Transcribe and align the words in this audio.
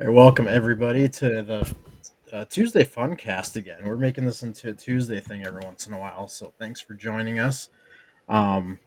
Hey, 0.00 0.06
welcome 0.06 0.46
everybody 0.46 1.08
to 1.08 1.42
the 1.42 1.74
uh, 2.32 2.44
Tuesday 2.44 2.84
Funcast 2.84 3.56
again. 3.56 3.80
We're 3.84 3.96
making 3.96 4.26
this 4.26 4.44
into 4.44 4.68
a 4.68 4.72
Tuesday 4.72 5.18
thing 5.18 5.44
every 5.44 5.60
once 5.64 5.88
in 5.88 5.92
a 5.92 5.98
while, 5.98 6.28
so 6.28 6.54
thanks 6.56 6.80
for 6.80 6.94
joining 6.94 7.40
us. 7.40 7.70
Um, 8.28 8.78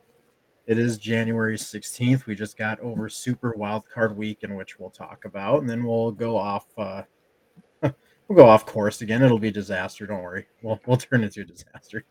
it 0.68 0.80
is 0.80 0.98
January 0.98 1.58
16th. 1.58 2.28
We 2.28 2.34
just 2.34 2.58
got 2.58 2.80
over 2.80 3.10
Super 3.10 3.54
Wildcard 3.60 4.16
Week, 4.16 4.44
in 4.44 4.56
which 4.56 4.80
we'll 4.80 4.90
talk 4.90 5.26
about, 5.26 5.60
and 5.60 5.70
then 5.70 5.84
we'll 5.84 6.14
go 6.14 6.38
off. 6.38 6.68
Uh, 6.78 7.02
we'll 7.82 8.38
go 8.38 8.48
off 8.48 8.66
course 8.66 9.02
again. 9.02 9.22
It'll 9.22 9.38
be 9.38 9.52
disaster. 9.52 10.08
Don't 10.08 10.24
worry. 10.24 10.48
We'll 10.62 10.80
we'll 10.86 10.96
turn 10.96 11.26
into 11.26 11.42
a 11.42 11.44
disaster. 11.44 12.06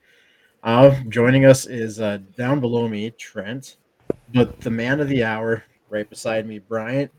Uh, 0.63 0.95
joining 1.09 1.47
us 1.47 1.65
is 1.65 2.01
uh, 2.03 2.19
down 2.37 2.61
below 2.61 2.87
me, 2.87 3.13
Trent, 3.13 3.79
but 4.35 4.61
the 4.61 4.71
man 4.71 5.01
of 5.01 5.09
the 5.09 5.25
hour 5.25 5.65
right 5.89 6.09
beside 6.11 6.47
me, 6.47 6.59
Bryant. 6.59 7.11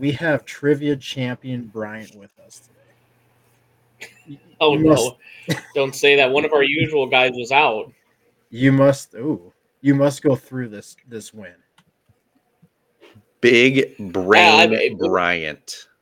We 0.00 0.10
have 0.12 0.44
trivia 0.46 0.96
champion 0.96 1.66
Bryant 1.66 2.14
with 2.16 2.32
us 2.40 2.62
today. 2.66 4.40
Oh 4.60 4.72
You 4.78 4.84
no! 4.84 4.88
must- 4.90 5.62
Don't 5.74 5.94
say 5.94 6.16
that. 6.16 6.30
One 6.30 6.44
of 6.46 6.52
our 6.54 6.62
usual 6.62 7.06
guys 7.06 7.32
was 7.34 7.52
out. 7.52 7.92
You 8.48 8.72
must. 8.72 9.14
Ooh, 9.14 9.52
you 9.82 9.94
must 9.94 10.22
go 10.22 10.34
through 10.34 10.68
this 10.68 10.96
this 11.06 11.34
win. 11.34 11.54
Big 13.42 13.96
brain 14.12 14.74
I- 14.74 14.94
Bryant. 14.98 15.86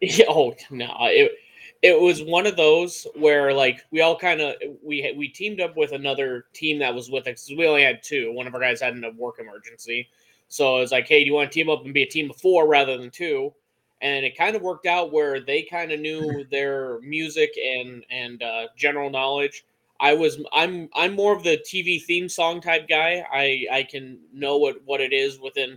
Yeah, 0.00 0.26
oh 0.28 0.54
no! 0.70 0.94
It 1.02 1.32
it 1.80 1.98
was 1.98 2.22
one 2.22 2.46
of 2.46 2.56
those 2.56 3.06
where 3.16 3.54
like 3.54 3.80
we 3.90 4.02
all 4.02 4.18
kind 4.18 4.42
of 4.42 4.54
we 4.82 5.14
we 5.16 5.28
teamed 5.28 5.60
up 5.62 5.74
with 5.78 5.92
another 5.92 6.44
team 6.52 6.78
that 6.80 6.94
was 6.94 7.10
with 7.10 7.26
us. 7.26 7.46
'cause 7.48 7.54
We 7.56 7.66
only 7.66 7.84
had 7.84 8.02
two. 8.02 8.30
One 8.32 8.46
of 8.46 8.52
our 8.54 8.60
guys 8.60 8.82
had 8.82 9.02
a 9.02 9.10
work 9.12 9.36
emergency, 9.38 10.08
so 10.54 10.76
it 10.76 10.80
was 10.82 10.92
like, 10.92 11.08
hey, 11.08 11.24
do 11.24 11.26
you 11.26 11.34
want 11.34 11.50
to 11.50 11.52
team 11.58 11.68
up 11.68 11.84
and 11.84 11.92
be 11.92 12.04
a 12.04 12.06
team 12.06 12.30
of 12.30 12.36
four 12.36 12.68
rather 12.68 12.96
than 12.96 13.10
two? 13.10 13.52
And 14.00 14.24
it 14.24 14.38
kind 14.38 14.54
of 14.54 14.62
worked 14.62 14.86
out 14.86 15.12
where 15.12 15.40
they 15.40 15.62
kind 15.62 15.90
of 15.90 15.98
knew 15.98 16.44
their 16.50 17.00
music 17.00 17.50
and 17.58 18.06
and 18.08 18.40
uh, 18.40 18.68
general 18.76 19.10
knowledge. 19.10 19.64
I 19.98 20.14
was 20.14 20.40
I'm 20.52 20.88
I'm 20.94 21.16
more 21.16 21.34
of 21.36 21.42
the 21.42 21.58
TV 21.68 22.00
theme 22.00 22.28
song 22.28 22.60
type 22.60 22.88
guy. 22.88 23.26
I 23.32 23.66
I 23.72 23.82
can 23.82 24.20
know 24.32 24.56
what 24.56 24.76
what 24.84 25.00
it 25.00 25.12
is 25.12 25.40
within, 25.40 25.76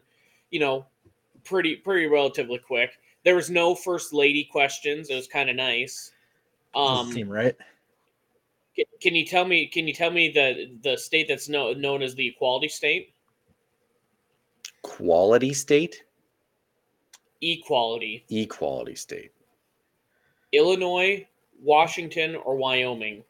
you 0.52 0.60
know, 0.60 0.86
pretty 1.44 1.78
pretty 1.78 2.06
relatively 2.06 2.60
quick. 2.60 3.00
There 3.26 3.36
was 3.36 3.50
no 3.50 3.74
first 3.74 4.14
lady 4.14 4.44
questions. 4.44 5.10
It 5.10 5.16
was 5.16 5.28
kind 5.28 5.50
of 5.50 5.56
nice. 5.56 6.12
Um, 6.76 7.12
team, 7.12 7.30
right? 7.30 7.56
ca- 8.76 8.86
can 9.02 9.16
you 9.16 9.26
tell 9.26 9.46
me? 9.46 9.66
Can 9.66 9.88
you 9.88 9.94
tell 9.96 10.12
me 10.12 10.30
the 10.30 10.78
the 10.84 10.98
state 10.98 11.28
that's 11.28 11.50
no, 11.50 11.74
known 11.74 12.04
as 12.04 12.14
the 12.14 12.28
equality 12.28 12.70
state? 12.70 13.16
Quality 14.84 15.54
state, 15.54 16.04
Equality. 17.42 18.26
equality 18.30 18.96
state. 18.96 19.32
Illinois, 20.54 21.28
Washington, 21.62 22.36
or 22.38 22.56
Wyoming? 22.56 23.24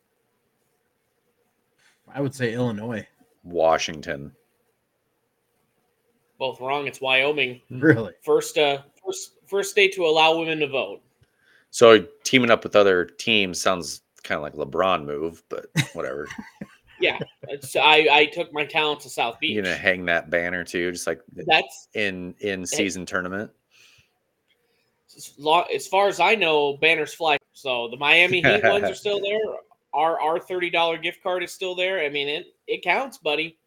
I 2.14 2.22
would 2.22 2.34
say 2.34 2.54
Illinois. 2.54 3.06
Washington. 3.44 4.32
Both 6.38 6.62
wrong. 6.62 6.88
It's 6.88 7.02
Wyoming. 7.02 7.62
Really? 7.70 8.14
First, 8.24 8.58
uh, 8.58 8.84
first, 9.04 9.34
first 9.48 9.72
state 9.72 9.94
to 9.96 10.06
allow 10.06 10.38
women 10.38 10.60
to 10.60 10.68
vote. 10.68 11.02
So 11.72 12.06
teaming 12.24 12.52
up 12.52 12.64
with 12.64 12.76
other 12.76 13.06
teams 13.06 13.60
sounds 13.60 14.02
kind 14.24 14.38
of 14.38 14.44
like 14.44 14.54
LeBron 14.54 15.06
move, 15.06 15.44
but 15.50 15.66
whatever. 15.94 16.28
Yeah, 17.00 17.20
so 17.62 17.80
I 17.82 18.08
I 18.12 18.26
took 18.26 18.52
my 18.54 18.66
talent 18.66 19.02
to 19.02 19.10
South 19.10 19.40
Beach. 19.40 19.52
you 19.56 19.62
gonna 19.62 19.76
hang 19.76 20.06
that 20.06 20.30
banner 20.30 20.64
too, 20.64 20.92
just 20.92 21.06
like 21.08 21.22
That's 21.34 21.90
in 21.94 22.34
in 22.40 22.66
season 22.66 23.06
tournament. 23.06 23.52
as 25.16 25.34
lo- 25.38 25.66
as 25.74 25.88
far 25.88 26.08
as 26.08 26.20
I 26.20 26.36
know, 26.36 26.78
banners 26.78 27.14
fly. 27.14 27.38
So 27.54 27.88
the 27.90 27.98
Miami 27.98 28.42
Heat 28.42 28.64
ones 28.64 28.84
are 28.86 28.96
still 28.96 29.20
there. 29.24 29.40
Our 29.94 30.20
our 30.20 30.40
thirty 30.40 30.70
dollar 30.70 30.98
gift 30.98 31.22
card 31.24 31.44
is 31.44 31.52
still 31.52 31.76
there. 31.76 32.00
I 32.00 32.10
mean, 32.10 32.28
it 32.28 32.56
it 32.68 32.84
counts, 32.84 33.18
buddy. 33.18 33.58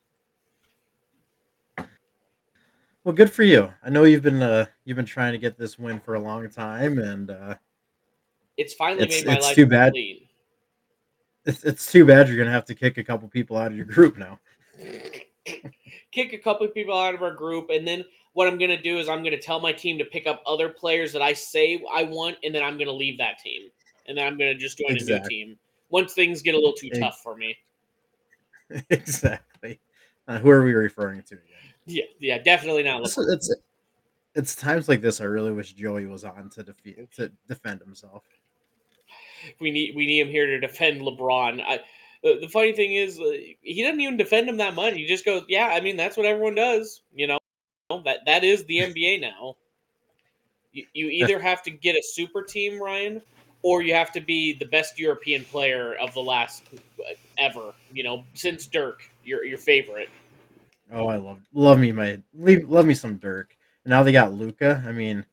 Well, 3.04 3.14
good 3.14 3.32
for 3.32 3.42
you. 3.44 3.72
I 3.82 3.90
know 3.90 4.04
you've 4.04 4.22
been 4.22 4.42
uh 4.42 4.66
you've 4.84 4.96
been 4.96 5.06
trying 5.06 5.32
to 5.32 5.38
get 5.38 5.56
this 5.58 5.78
win 5.78 6.00
for 6.00 6.14
a 6.14 6.20
long 6.20 6.48
time, 6.50 6.98
and 6.98 7.30
uh, 7.30 7.54
It's 8.56 8.74
finally 8.74 9.04
It's- 9.04 9.20
made 9.24 9.26
my 9.28 9.36
it's 9.36 9.46
life 9.46 9.54
too 9.56 9.66
bad. 9.66 9.94
It's, 11.44 11.64
it's 11.64 11.90
too 11.90 12.04
bad 12.04 12.28
you're 12.28 12.38
gonna 12.38 12.50
have 12.50 12.64
to 12.66 12.74
kick 12.74 12.98
a 12.98 13.04
couple 13.04 13.28
people 13.28 13.56
out 13.56 13.68
of 13.68 13.76
your 13.76 13.86
group 13.86 14.16
now. 14.16 14.38
Kick 16.12 16.32
a 16.32 16.38
couple 16.38 16.66
of 16.66 16.74
people 16.74 16.98
out 16.98 17.14
of 17.14 17.22
our 17.22 17.32
group, 17.32 17.70
and 17.70 17.86
then 17.86 18.04
what 18.32 18.48
I'm 18.48 18.58
gonna 18.58 18.80
do 18.80 18.98
is 18.98 19.08
I'm 19.08 19.22
gonna 19.22 19.40
tell 19.40 19.60
my 19.60 19.72
team 19.72 19.98
to 19.98 20.04
pick 20.04 20.26
up 20.26 20.42
other 20.46 20.68
players 20.68 21.12
that 21.12 21.22
I 21.22 21.32
say 21.32 21.82
I 21.92 22.04
want, 22.04 22.36
and 22.44 22.54
then 22.54 22.62
I'm 22.62 22.78
gonna 22.78 22.92
leave 22.92 23.18
that 23.18 23.38
team, 23.38 23.70
and 24.06 24.16
then 24.16 24.26
I'm 24.26 24.38
gonna 24.38 24.54
just 24.54 24.78
join 24.78 24.96
a 24.96 25.04
new 25.04 25.28
team 25.28 25.56
once 25.90 26.12
things 26.12 26.42
get 26.42 26.54
a 26.54 26.58
little 26.58 26.72
too 26.72 26.90
tough 26.90 27.20
for 27.22 27.36
me. 27.36 27.56
exactly. 28.90 29.80
Uh, 30.28 30.38
who 30.38 30.50
are 30.50 30.64
we 30.64 30.72
referring 30.72 31.22
to 31.22 31.34
again? 31.34 31.74
Yeah, 31.86 32.04
yeah, 32.18 32.38
definitely 32.38 32.84
not. 32.84 33.02
It's, 33.02 33.18
it's 33.18 33.54
it's 34.34 34.54
times 34.54 34.88
like 34.88 35.00
this 35.00 35.20
I 35.20 35.24
really 35.24 35.52
wish 35.52 35.72
Joey 35.72 36.06
was 36.06 36.24
on 36.24 36.50
to 36.50 36.62
defeat 36.62 37.10
to 37.16 37.32
defend 37.48 37.80
himself. 37.80 38.24
We 39.60 39.70
need 39.70 39.94
we 39.94 40.06
need 40.06 40.20
him 40.20 40.28
here 40.28 40.46
to 40.46 40.60
defend 40.60 41.00
LeBron. 41.00 41.62
I, 41.66 41.80
the, 42.22 42.38
the 42.40 42.48
funny 42.48 42.72
thing 42.72 42.94
is, 42.94 43.18
uh, 43.18 43.32
he 43.62 43.82
doesn't 43.82 44.00
even 44.00 44.16
defend 44.16 44.48
him 44.48 44.58
that 44.58 44.74
much. 44.74 44.94
He 44.94 45.06
just 45.06 45.24
goes, 45.24 45.44
"Yeah, 45.48 45.68
I 45.68 45.80
mean 45.80 45.96
that's 45.96 46.16
what 46.16 46.26
everyone 46.26 46.54
does." 46.54 47.02
You 47.14 47.26
know, 47.28 47.38
that 48.04 48.18
that 48.26 48.44
is 48.44 48.64
the 48.64 48.78
NBA 48.78 49.20
now. 49.20 49.56
You, 50.72 50.86
you 50.92 51.08
either 51.08 51.40
have 51.40 51.62
to 51.64 51.70
get 51.70 51.96
a 51.96 52.02
super 52.02 52.42
team, 52.42 52.80
Ryan, 52.80 53.20
or 53.62 53.82
you 53.82 53.94
have 53.94 54.12
to 54.12 54.20
be 54.20 54.52
the 54.52 54.66
best 54.66 54.98
European 54.98 55.44
player 55.44 55.94
of 55.94 56.14
the 56.14 56.20
last 56.20 56.62
uh, 56.74 57.12
ever. 57.38 57.72
You 57.92 58.04
know, 58.04 58.24
since 58.34 58.66
Dirk, 58.66 59.02
your 59.24 59.44
your 59.44 59.58
favorite. 59.58 60.10
Oh, 60.92 61.06
I 61.06 61.16
love 61.16 61.40
love 61.52 61.78
me 61.78 61.92
my 61.92 62.20
leave, 62.34 62.68
love 62.68 62.86
me 62.86 62.94
some 62.94 63.16
Dirk. 63.16 63.56
And 63.84 63.90
now 63.90 64.02
they 64.02 64.12
got 64.12 64.32
Luka. 64.32 64.82
I 64.86 64.92
mean, 64.92 65.24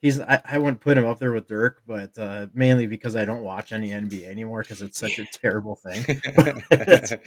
he's 0.00 0.20
I, 0.20 0.40
I 0.44 0.58
wouldn't 0.58 0.80
put 0.80 0.98
him 0.98 1.06
up 1.06 1.18
there 1.18 1.32
with 1.32 1.48
Dirk, 1.48 1.82
but 1.86 2.16
uh, 2.18 2.46
mainly 2.54 2.86
because 2.86 3.16
I 3.16 3.24
don't 3.24 3.42
watch 3.42 3.72
any 3.72 3.90
NBA 3.90 4.24
anymore 4.24 4.62
because 4.62 4.82
it's 4.82 4.98
such 4.98 5.18
a 5.18 5.24
terrible 5.32 5.76
thing. 5.76 6.04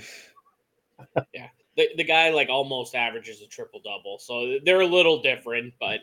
Yeah, 1.33 1.47
the, 1.75 1.89
the 1.97 2.03
guy 2.03 2.29
like 2.29 2.49
almost 2.49 2.95
averages 2.95 3.41
a 3.41 3.47
triple 3.47 3.81
double, 3.83 4.17
so 4.19 4.57
they're 4.63 4.81
a 4.81 4.87
little 4.87 5.21
different, 5.21 5.73
but 5.79 5.99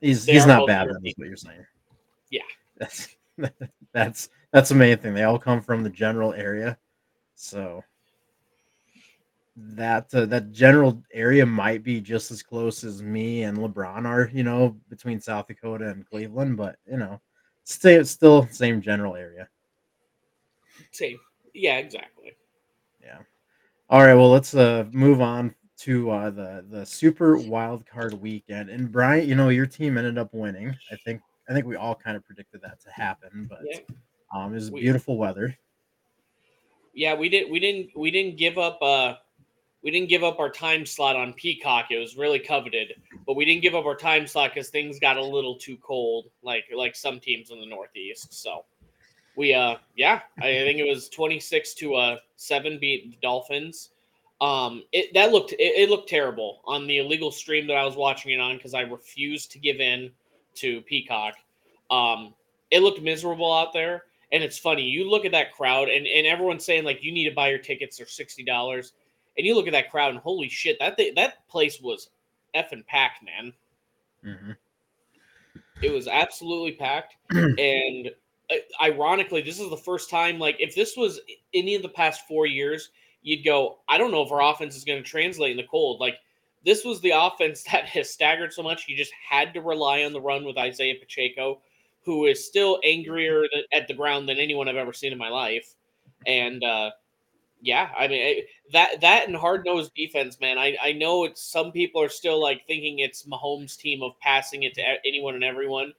He's 0.00 0.24
he's 0.24 0.46
not 0.46 0.66
bad. 0.66 0.88
That's 0.88 1.18
what 1.18 1.28
you're 1.28 1.36
saying. 1.36 1.66
Yeah. 2.30 2.42
That's 2.78 3.08
that's 3.92 4.28
that's 4.52 4.68
the 4.68 4.74
main 4.74 4.96
thing. 4.98 5.14
They 5.14 5.24
all 5.24 5.38
come 5.38 5.62
from 5.62 5.82
the 5.82 5.90
general 5.90 6.32
area, 6.34 6.78
so 7.34 7.82
that 9.56 10.12
uh, 10.14 10.26
that 10.26 10.52
general 10.52 11.02
area 11.12 11.44
might 11.44 11.82
be 11.82 12.00
just 12.00 12.30
as 12.30 12.42
close 12.42 12.84
as 12.84 13.02
me 13.02 13.42
and 13.42 13.58
LeBron 13.58 14.06
are. 14.06 14.30
You 14.32 14.42
know, 14.44 14.76
between 14.88 15.20
South 15.20 15.46
Dakota 15.48 15.88
and 15.90 16.08
Cleveland, 16.08 16.56
but 16.56 16.76
you 16.90 16.96
know, 16.96 17.20
stay 17.64 18.02
still 18.04 18.46
same 18.50 18.80
general 18.80 19.16
area. 19.16 19.48
same. 20.92 21.18
Yeah, 21.52 21.78
exactly. 21.78 22.32
Yeah. 23.02 23.18
All 23.88 24.00
right. 24.04 24.14
Well, 24.14 24.30
let's 24.30 24.54
uh 24.54 24.84
move 24.92 25.20
on 25.20 25.54
to 25.78 26.10
uh 26.10 26.30
the 26.30 26.64
the 26.68 26.86
Super 26.86 27.36
Wild 27.36 27.84
Card 27.86 28.14
Weekend. 28.14 28.70
And 28.70 28.90
Bryant, 28.90 29.26
you 29.26 29.34
know, 29.34 29.48
your 29.48 29.66
team 29.66 29.98
ended 29.98 30.16
up 30.16 30.32
winning. 30.32 30.74
I 30.92 30.96
think 31.04 31.20
I 31.48 31.52
think 31.52 31.66
we 31.66 31.74
all 31.76 31.94
kind 31.96 32.16
of 32.16 32.24
predicted 32.24 32.62
that 32.62 32.80
to 32.82 32.90
happen, 32.92 33.46
but 33.50 33.58
Yeah. 33.64 33.80
um, 34.32 34.52
it 34.52 34.56
was 34.56 34.70
We- 34.70 34.80
beautiful 34.82 35.16
weather. 35.18 35.56
Yeah, 36.94 37.14
we 37.14 37.28
didn't 37.28 37.50
we 37.50 37.58
didn't 37.60 37.90
we 37.96 38.10
didn't 38.10 38.36
give 38.36 38.58
up 38.58 38.78
uh 38.82 39.14
we 39.82 39.90
didn't 39.90 40.08
give 40.08 40.22
up 40.22 40.38
our 40.38 40.50
time 40.50 40.84
slot 40.84 41.16
on 41.16 41.32
Peacock. 41.32 41.86
It 41.90 41.98
was 41.98 42.16
really 42.16 42.38
coveted, 42.38 42.94
but 43.26 43.34
we 43.34 43.44
didn't 43.44 43.62
give 43.62 43.74
up 43.74 43.86
our 43.86 43.96
time 43.96 44.26
slot 44.26 44.52
because 44.54 44.68
things 44.68 44.98
got 44.98 45.16
a 45.16 45.24
little 45.24 45.56
too 45.56 45.76
cold, 45.78 46.26
like 46.42 46.64
like 46.74 46.94
some 46.94 47.18
teams 47.18 47.50
in 47.50 47.60
the 47.60 47.66
Northeast. 47.66 48.34
So 48.34 48.64
we 49.36 49.54
uh 49.54 49.76
yeah, 49.96 50.20
I 50.38 50.42
think 50.42 50.78
it 50.78 50.88
was 50.88 51.08
twenty 51.08 51.40
six 51.40 51.74
to 51.74 51.94
uh 51.94 52.16
seven 52.36 52.78
beat 52.78 53.10
the 53.10 53.18
Dolphins. 53.22 53.90
Um, 54.40 54.84
it 54.92 55.12
that 55.14 55.32
looked 55.32 55.52
it, 55.52 55.58
it 55.58 55.90
looked 55.90 56.08
terrible 56.08 56.60
on 56.64 56.86
the 56.86 56.98
illegal 56.98 57.30
stream 57.30 57.66
that 57.68 57.76
I 57.76 57.84
was 57.84 57.96
watching 57.96 58.32
it 58.32 58.40
on 58.40 58.56
because 58.56 58.74
I 58.74 58.82
refused 58.82 59.50
to 59.52 59.58
give 59.58 59.80
in 59.80 60.10
to 60.56 60.82
Peacock. 60.82 61.34
Um, 61.90 62.34
it 62.70 62.80
looked 62.80 63.00
miserable 63.00 63.52
out 63.52 63.72
there. 63.72 64.04
And 64.32 64.44
it's 64.44 64.58
funny, 64.58 64.84
you 64.84 65.10
look 65.10 65.24
at 65.24 65.32
that 65.32 65.52
crowd, 65.52 65.88
and, 65.88 66.06
and 66.06 66.24
everyone's 66.24 66.64
saying 66.64 66.84
like 66.84 67.02
you 67.02 67.10
need 67.10 67.28
to 67.28 67.34
buy 67.34 67.48
your 67.48 67.58
tickets; 67.58 67.96
they're 67.96 68.06
sixty 68.06 68.44
dollars. 68.44 68.92
And 69.40 69.46
you 69.46 69.54
look 69.54 69.66
at 69.66 69.72
that 69.72 69.90
crowd, 69.90 70.10
and 70.10 70.18
holy 70.18 70.50
shit, 70.50 70.78
that 70.80 71.00
that 71.16 71.48
place 71.48 71.80
was 71.80 72.10
effing 72.54 72.86
packed, 72.86 73.24
man. 73.24 73.52
Mhm. 74.22 74.56
It 75.82 75.90
was 75.90 76.06
absolutely 76.06 76.72
packed. 76.72 77.16
and 77.30 78.10
uh, 78.50 78.56
ironically, 78.82 79.40
this 79.40 79.58
is 79.58 79.70
the 79.70 79.76
first 79.78 80.10
time. 80.10 80.38
Like, 80.38 80.56
if 80.58 80.74
this 80.74 80.94
was 80.94 81.20
any 81.54 81.74
of 81.74 81.80
the 81.80 81.88
past 81.88 82.28
four 82.28 82.44
years, 82.44 82.90
you'd 83.22 83.44
go, 83.44 83.78
I 83.88 83.98
don't 83.98 84.10
know 84.10 84.22
if 84.22 84.30
our 84.30 84.42
offense 84.42 84.76
is 84.76 84.84
going 84.84 85.02
to 85.02 85.08
translate 85.08 85.52
in 85.52 85.56
the 85.56 85.64
cold. 85.64 86.00
Like 86.00 86.16
this 86.64 86.84
was 86.84 87.00
the 87.00 87.10
offense 87.14 87.62
that 87.64 87.86
has 87.86 88.10
staggered 88.10 88.52
so 88.52 88.62
much. 88.62 88.88
You 88.88 88.96
just 88.96 89.12
had 89.28 89.54
to 89.54 89.60
rely 89.60 90.04
on 90.04 90.12
the 90.12 90.20
run 90.20 90.44
with 90.44 90.58
Isaiah 90.58 90.96
Pacheco, 91.00 91.60
who 92.04 92.26
is 92.26 92.44
still 92.44 92.80
angrier 92.84 93.44
at 93.72 93.88
the 93.88 93.94
ground 93.94 94.28
than 94.28 94.38
anyone 94.38 94.68
I've 94.68 94.76
ever 94.76 94.92
seen 94.92 95.12
in 95.12 95.18
my 95.18 95.28
life. 95.28 95.74
And 96.26 96.62
uh, 96.62 96.90
yeah, 97.62 97.90
I 97.96 98.08
mean 98.08 98.42
that 98.72 99.00
that 99.00 99.28
and 99.28 99.36
hard 99.36 99.64
nosed 99.64 99.94
defense, 99.94 100.40
man. 100.40 100.58
I 100.58 100.76
I 100.82 100.92
know 100.92 101.24
it's 101.24 101.42
some 101.42 101.72
people 101.72 102.02
are 102.02 102.08
still 102.08 102.40
like 102.40 102.66
thinking 102.66 103.00
it's 103.00 103.24
Mahomes' 103.24 103.76
team 103.76 104.02
of 104.02 104.18
passing 104.20 104.62
it 104.62 104.74
to 104.74 104.82
anyone 105.04 105.34
and 105.34 105.44
everyone, 105.44 105.92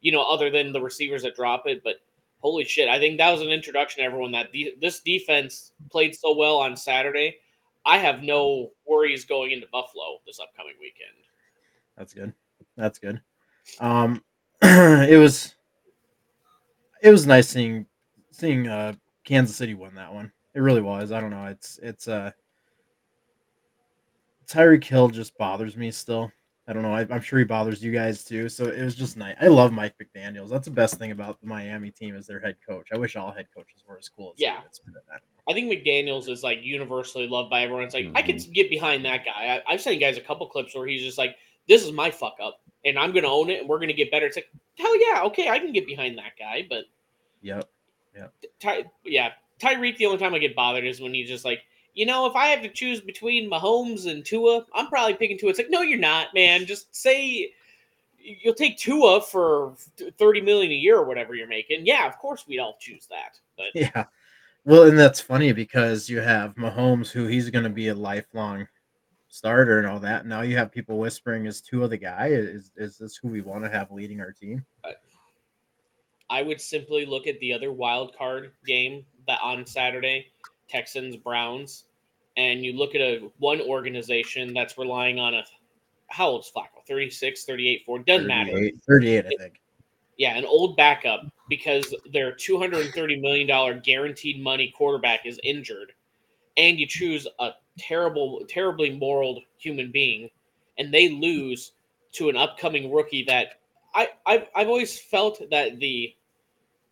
you 0.00 0.12
know, 0.12 0.22
other 0.22 0.50
than 0.50 0.72
the 0.72 0.80
receivers 0.80 1.22
that 1.22 1.36
drop 1.36 1.66
it. 1.66 1.82
But 1.82 1.96
holy 2.40 2.64
shit, 2.64 2.88
I 2.88 2.98
think 2.98 3.18
that 3.18 3.32
was 3.32 3.40
an 3.40 3.48
introduction 3.48 4.02
to 4.02 4.06
everyone 4.06 4.32
that 4.32 4.52
the, 4.52 4.74
this 4.80 5.00
defense 5.00 5.72
played 5.90 6.14
so 6.14 6.36
well 6.36 6.58
on 6.58 6.76
Saturday. 6.76 7.36
I 7.84 7.98
have 7.98 8.22
no 8.22 8.70
worries 8.86 9.24
going 9.24 9.50
into 9.50 9.66
Buffalo 9.72 10.18
this 10.26 10.40
upcoming 10.40 10.74
weekend. 10.80 11.16
That's 11.96 12.14
good. 12.14 12.32
That's 12.76 12.98
good. 12.98 13.20
Um, 13.80 14.22
it 14.62 15.18
was 15.18 15.54
it 17.02 17.10
was 17.10 17.26
nice 17.26 17.48
seeing 17.48 17.86
seeing 18.30 18.68
uh 18.68 18.94
Kansas 19.24 19.56
City 19.56 19.74
win 19.74 19.94
that 19.96 20.12
one. 20.12 20.32
It 20.58 20.62
really 20.62 20.82
was. 20.82 21.12
I 21.12 21.20
don't 21.20 21.30
know. 21.30 21.44
It's 21.44 21.78
it's 21.84 22.08
uh 22.08 22.32
Tyreek 24.48 24.82
Hill 24.82 25.06
just 25.06 25.38
bothers 25.38 25.76
me 25.76 25.92
still. 25.92 26.32
I 26.66 26.72
don't 26.72 26.82
know. 26.82 26.92
I, 26.92 27.02
am 27.02 27.20
sure 27.20 27.38
he 27.38 27.44
bothers 27.44 27.80
you 27.80 27.92
guys 27.92 28.24
too. 28.24 28.48
So 28.48 28.64
it 28.64 28.82
was 28.82 28.96
just 28.96 29.16
nice. 29.16 29.36
I 29.40 29.46
love 29.46 29.70
Mike 29.70 29.94
McDaniel's. 30.02 30.50
That's 30.50 30.64
the 30.64 30.72
best 30.72 30.96
thing 30.96 31.12
about 31.12 31.40
the 31.40 31.46
Miami 31.46 31.92
team 31.92 32.16
is 32.16 32.26
their 32.26 32.40
head 32.40 32.56
coach. 32.68 32.88
I 32.92 32.98
wish 32.98 33.14
all 33.14 33.30
head 33.30 33.46
coaches 33.54 33.84
were 33.88 33.98
as 33.98 34.08
cool 34.08 34.32
as 34.34 34.40
yeah. 34.40 34.58
I 35.48 35.52
think 35.52 35.70
McDaniel's 35.70 36.26
is 36.26 36.42
like 36.42 36.58
universally 36.60 37.28
loved 37.28 37.50
by 37.50 37.62
everyone. 37.62 37.84
It's 37.84 37.94
like 37.94 38.06
mm-hmm. 38.06 38.16
I 38.16 38.22
could 38.22 38.42
get 38.52 38.68
behind 38.68 39.04
that 39.04 39.24
guy. 39.24 39.62
I, 39.64 39.70
have 39.70 39.80
seen 39.80 40.00
guys 40.00 40.18
a 40.18 40.22
couple 40.22 40.44
clips 40.48 40.74
where 40.74 40.88
he's 40.88 41.02
just 41.02 41.18
like, 41.18 41.36
"This 41.68 41.84
is 41.84 41.92
my 41.92 42.10
fuck 42.10 42.34
up, 42.42 42.60
and 42.84 42.98
I'm 42.98 43.12
gonna 43.12 43.28
own 43.28 43.48
it, 43.48 43.60
and 43.60 43.68
we're 43.68 43.78
gonna 43.78 43.92
get 43.92 44.10
better." 44.10 44.26
It's 44.26 44.36
like, 44.36 44.50
hell 44.76 45.00
yeah, 45.00 45.22
okay, 45.26 45.48
I 45.48 45.60
can 45.60 45.72
get 45.72 45.86
behind 45.86 46.18
that 46.18 46.32
guy. 46.36 46.66
But 46.68 46.86
yep, 47.42 47.70
yep, 48.16 48.34
Ty, 48.58 48.86
yeah, 49.04 49.30
Tyreek. 49.58 49.96
The 49.96 50.06
only 50.06 50.18
time 50.18 50.34
I 50.34 50.38
get 50.38 50.56
bothered 50.56 50.84
is 50.84 51.00
when 51.00 51.14
he's 51.14 51.28
just 51.28 51.44
like, 51.44 51.62
you 51.94 52.06
know, 52.06 52.26
if 52.26 52.36
I 52.36 52.46
have 52.48 52.62
to 52.62 52.68
choose 52.68 53.00
between 53.00 53.50
Mahomes 53.50 54.10
and 54.10 54.24
Tua, 54.24 54.64
I'm 54.74 54.88
probably 54.88 55.14
picking 55.14 55.38
Tua. 55.38 55.50
It's 55.50 55.58
like, 55.58 55.70
no, 55.70 55.82
you're 55.82 55.98
not, 55.98 56.32
man. 56.34 56.64
Just 56.66 56.94
say 56.94 57.52
you'll 58.18 58.54
take 58.54 58.78
Tua 58.78 59.20
for 59.20 59.74
30 60.18 60.40
million 60.42 60.70
a 60.70 60.74
year 60.74 60.98
or 60.98 61.04
whatever 61.04 61.34
you're 61.34 61.48
making. 61.48 61.86
Yeah, 61.86 62.06
of 62.06 62.18
course 62.18 62.44
we'd 62.46 62.60
all 62.60 62.76
choose 62.80 63.06
that. 63.10 63.38
But 63.56 63.66
yeah. 63.74 64.04
Well, 64.64 64.84
and 64.84 64.98
that's 64.98 65.20
funny 65.20 65.52
because 65.52 66.10
you 66.10 66.20
have 66.20 66.54
Mahomes, 66.56 67.10
who 67.10 67.26
he's 67.26 67.48
going 67.48 67.64
to 67.64 67.70
be 67.70 67.88
a 67.88 67.94
lifelong 67.94 68.68
starter 69.28 69.78
and 69.78 69.86
all 69.86 70.00
that. 70.00 70.26
Now 70.26 70.42
you 70.42 70.56
have 70.56 70.70
people 70.70 70.98
whispering, 70.98 71.46
"Is 71.46 71.60
Tua 71.60 71.88
the 71.88 71.96
guy? 71.96 72.28
Is 72.28 72.72
is 72.76 72.98
this 72.98 73.16
who 73.16 73.28
we 73.28 73.40
want 73.40 73.64
to 73.64 73.70
have 73.70 73.90
leading 73.90 74.20
our 74.20 74.32
team?" 74.32 74.64
I 76.30 76.42
would 76.42 76.60
simply 76.60 77.06
look 77.06 77.26
at 77.26 77.40
the 77.40 77.52
other 77.54 77.72
wild 77.72 78.14
card 78.16 78.52
game 78.66 79.06
that 79.28 79.38
on 79.42 79.64
Saturday, 79.64 80.26
Texans 80.68 81.16
Browns 81.16 81.84
and 82.38 82.64
you 82.64 82.72
look 82.72 82.94
at 82.94 83.00
a 83.00 83.28
one 83.38 83.60
organization 83.60 84.54
that's 84.54 84.78
relying 84.78 85.18
on 85.18 85.34
a 85.34 85.44
how 86.06 86.28
old's 86.28 86.50
Flacco? 86.50 86.86
36, 86.86 87.44
38, 87.44 87.82
4. 87.84 87.98
Doesn't 87.98 88.28
38, 88.28 88.28
matter. 88.28 88.70
38, 88.88 89.26
I 89.26 89.28
think. 89.38 89.60
Yeah, 90.16 90.38
an 90.38 90.46
old 90.46 90.76
backup 90.76 91.26
because 91.50 91.94
their 92.12 92.32
$230 92.32 93.20
million 93.20 93.80
guaranteed 93.84 94.42
money 94.42 94.72
quarterback 94.74 95.26
is 95.26 95.38
injured. 95.42 95.92
And 96.56 96.78
you 96.78 96.86
choose 96.86 97.26
a 97.38 97.50
terrible, 97.78 98.42
terribly 98.48 98.96
moral 98.96 99.42
human 99.58 99.92
being, 99.92 100.30
and 100.78 100.92
they 100.92 101.10
lose 101.10 101.72
to 102.12 102.30
an 102.30 102.36
upcoming 102.36 102.90
rookie 102.90 103.24
that 103.24 103.60
I, 103.94 104.08
I've, 104.26 104.46
I've 104.56 104.68
always 104.68 104.98
felt 104.98 105.40
that 105.50 105.78
the 105.78 106.14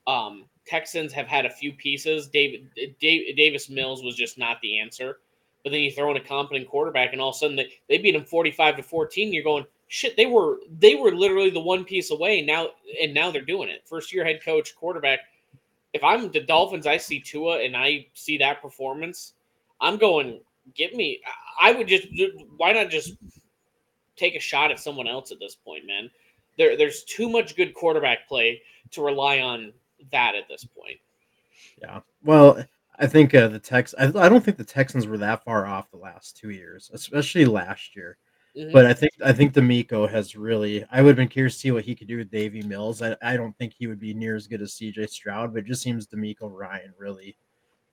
um, 0.07 0.45
Texans 0.67 1.13
have 1.13 1.27
had 1.27 1.47
a 1.47 1.51
few 1.51 1.73
pieces. 1.73 2.29
David, 2.29 2.69
Davis 3.01 3.69
Mills 3.71 4.03
was 4.03 4.17
just 4.17 4.39
not 4.39 4.61
the 4.61 4.79
answer. 4.79 5.19
But 5.63 5.73
then 5.73 5.81
you 5.81 5.91
throw 5.91 6.11
in 6.13 6.17
a 6.17 6.21
competent 6.21 6.69
quarterback, 6.69 7.13
and 7.13 7.21
all 7.21 7.31
of 7.31 7.35
a 7.35 7.39
sudden 7.39 7.57
they, 7.57 7.73
they 7.89 7.99
beat 7.99 8.13
them 8.13 8.25
forty 8.25 8.53
five 8.53 8.77
to 8.77 8.85
fourteen. 8.85 9.33
You're 9.33 9.43
going 9.43 9.67
shit. 9.89 10.17
They 10.17 10.27
were 10.27 10.59
they 10.79 10.95
were 10.95 11.13
literally 11.13 11.51
the 11.51 11.61
one 11.61 11.85
piece 11.85 12.13
away 12.13 12.41
now, 12.43 12.69
and 13.03 13.13
now 13.13 13.33
they're 13.33 13.43
doing 13.43 13.69
it. 13.69 13.83
First 13.85 14.13
year 14.13 14.25
head 14.25 14.45
coach, 14.45 14.77
quarterback. 14.77 15.21
If 15.93 16.05
I'm 16.05 16.31
the 16.31 16.41
Dolphins, 16.41 16.87
I 16.87 16.99
see 16.99 17.19
Tua 17.19 17.65
and 17.65 17.77
I 17.77 18.07
see 18.15 18.39
that 18.39 18.63
performance. 18.63 19.33
I'm 19.81 19.97
going. 19.97 20.41
Get 20.75 20.95
me. 20.95 21.21
I 21.61 21.73
would 21.73 21.89
just. 21.89 22.07
Why 22.57 22.73
not 22.73 22.91
just 22.91 23.15
take 24.17 24.37
a 24.37 24.41
shot 24.41 24.71
at 24.71 24.79
someone 24.79 25.09
else 25.09 25.33
at 25.33 25.41
this 25.41 25.55
point, 25.55 25.87
man? 25.87 26.11
There, 26.59 26.77
there's 26.77 27.03
too 27.05 27.29
much 27.29 27.57
good 27.57 27.75
quarterback 27.75 28.29
play 28.29 28.63
to 28.93 29.03
rely 29.03 29.41
on 29.41 29.73
that 30.13 30.35
at 30.35 30.49
this 30.49 30.65
point. 30.65 30.99
Yeah. 31.81 32.01
Well, 32.23 32.65
I 32.99 33.07
think 33.07 33.35
uh, 33.35 33.49
the 33.49 33.59
Tex. 33.59 33.95
I, 33.99 34.05
I, 34.05 34.29
don't 34.29 34.45
think 34.45 34.57
the 34.57 34.65
Texans 34.65 35.07
were 35.07 35.19
that 35.19 35.45
far 35.45 35.67
off 35.67 35.91
the 35.91 35.99
last 35.99 36.37
two 36.37 36.51
years, 36.51 36.91
especially 36.93 37.45
last 37.45 37.95
year. 37.95 38.17
Mm-hmm. 38.57 38.73
But 38.73 38.87
I 38.87 38.95
think 38.95 39.13
I 39.23 39.33
think 39.33 39.53
DeMeco 39.53 40.09
has 40.09 40.35
really. 40.35 40.85
I 40.91 41.03
would 41.03 41.11
have 41.11 41.17
been 41.17 41.29
curious 41.29 41.55
to 41.55 41.61
see 41.61 41.71
what 41.73 41.85
he 41.85 41.95
could 41.95 42.09
do 42.09 42.17
with 42.17 42.31
Davy 42.31 42.63
Mills. 42.63 43.03
I, 43.03 43.15
I 43.23 43.37
don't 43.37 43.57
think 43.59 43.75
he 43.75 43.87
would 43.87 44.01
be 44.01 44.15
near 44.15 44.35
as 44.35 44.47
good 44.47 44.63
as 44.63 44.73
C.J. 44.75 45.09
Stroud, 45.09 45.53
but 45.53 45.61
it 45.61 45.67
just 45.67 45.83
seems 45.83 46.07
DeMeco 46.07 46.51
Ryan 46.51 46.95
really, 46.99 47.37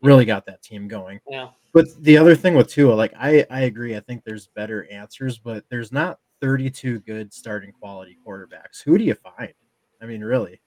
really 0.01 0.23
got 0.23 0.45
that 0.45 0.61
team 0.61 0.87
going. 0.87 1.19
Yeah. 1.29 1.49
But 1.73 1.87
the 2.01 2.17
other 2.17 2.35
thing 2.35 2.55
with 2.55 2.69
Tua, 2.69 2.93
like 2.93 3.13
I 3.19 3.45
I 3.49 3.61
agree. 3.61 3.97
I 3.97 3.99
think 3.99 4.23
there's 4.23 4.47
better 4.47 4.89
answers, 4.89 5.37
but 5.37 5.65
there's 5.69 5.91
not 5.91 6.19
32 6.39 6.99
good 7.01 7.33
starting 7.33 7.73
quality 7.73 8.17
quarterbacks. 8.25 8.81
Who 8.85 8.97
do 8.97 9.03
you 9.03 9.15
find? 9.15 9.53
I 10.01 10.05
mean, 10.05 10.21
really. 10.21 10.61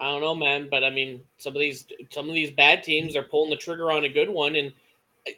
I 0.00 0.06
don't 0.06 0.22
know, 0.22 0.34
man, 0.34 0.68
but 0.70 0.82
I 0.82 0.90
mean, 0.90 1.20
some 1.36 1.54
of 1.54 1.60
these 1.60 1.86
some 2.08 2.28
of 2.28 2.34
these 2.34 2.50
bad 2.50 2.82
teams 2.82 3.14
are 3.16 3.22
pulling 3.22 3.50
the 3.50 3.56
trigger 3.56 3.92
on 3.92 4.04
a 4.04 4.08
good 4.08 4.30
one, 4.30 4.56
and 4.56 4.72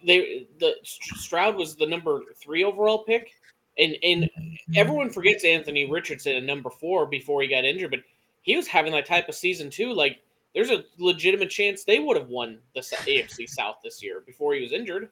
they 0.07 0.47
the 0.61 0.77
Stroud 0.85 1.57
was 1.57 1.75
the 1.75 1.87
number 1.87 2.21
three 2.41 2.63
overall 2.63 3.03
pick, 3.03 3.33
and 3.77 3.97
and 4.05 4.31
everyone 4.77 5.11
forgets 5.11 5.45
Anthony 5.45 5.91
Richardson 5.91 6.37
at 6.37 6.45
number 6.45 6.71
four 6.71 7.07
before 7.07 7.43
he 7.43 7.49
got 7.49 7.65
injured, 7.65 7.91
but 7.91 8.01
he 8.43 8.57
was 8.57 8.69
having 8.69 8.93
that 8.93 9.07
type 9.07 9.29
of 9.29 9.35
season 9.35 9.69
too. 9.69 9.93
Like, 9.93 10.21
there's 10.55 10.71
a 10.71 10.85
legitimate 10.97 11.51
chance 11.51 11.83
they 11.83 11.99
would 11.99 12.17
have 12.17 12.29
won 12.29 12.59
the 12.75 12.81
AFC 12.81 13.49
South 13.49 13.79
this 13.83 14.03
year 14.03 14.23
before 14.25 14.55
he 14.55 14.63
was 14.63 14.73
injured. 14.73 15.11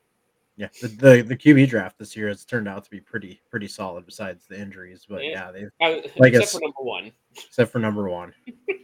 Yeah, 0.61 0.69
the, 0.83 0.89
the, 0.89 1.23
the 1.23 1.37
QB 1.37 1.71
draft 1.71 1.99
this 1.99 2.15
year 2.15 2.29
has 2.29 2.45
turned 2.45 2.69
out 2.69 2.85
to 2.85 2.91
be 2.91 3.01
pretty 3.01 3.41
pretty 3.49 3.67
solid 3.67 4.05
besides 4.05 4.45
the 4.47 4.61
injuries. 4.61 5.07
But 5.09 5.25
yeah, 5.25 5.51
yeah 5.55 5.71
they 5.81 6.11
like 6.19 6.35
except 6.35 6.53
for 6.53 6.61
number 6.61 6.83
one. 6.83 7.13
Except 7.35 7.73
for 7.73 7.79
number 7.79 8.11
one. 8.11 8.35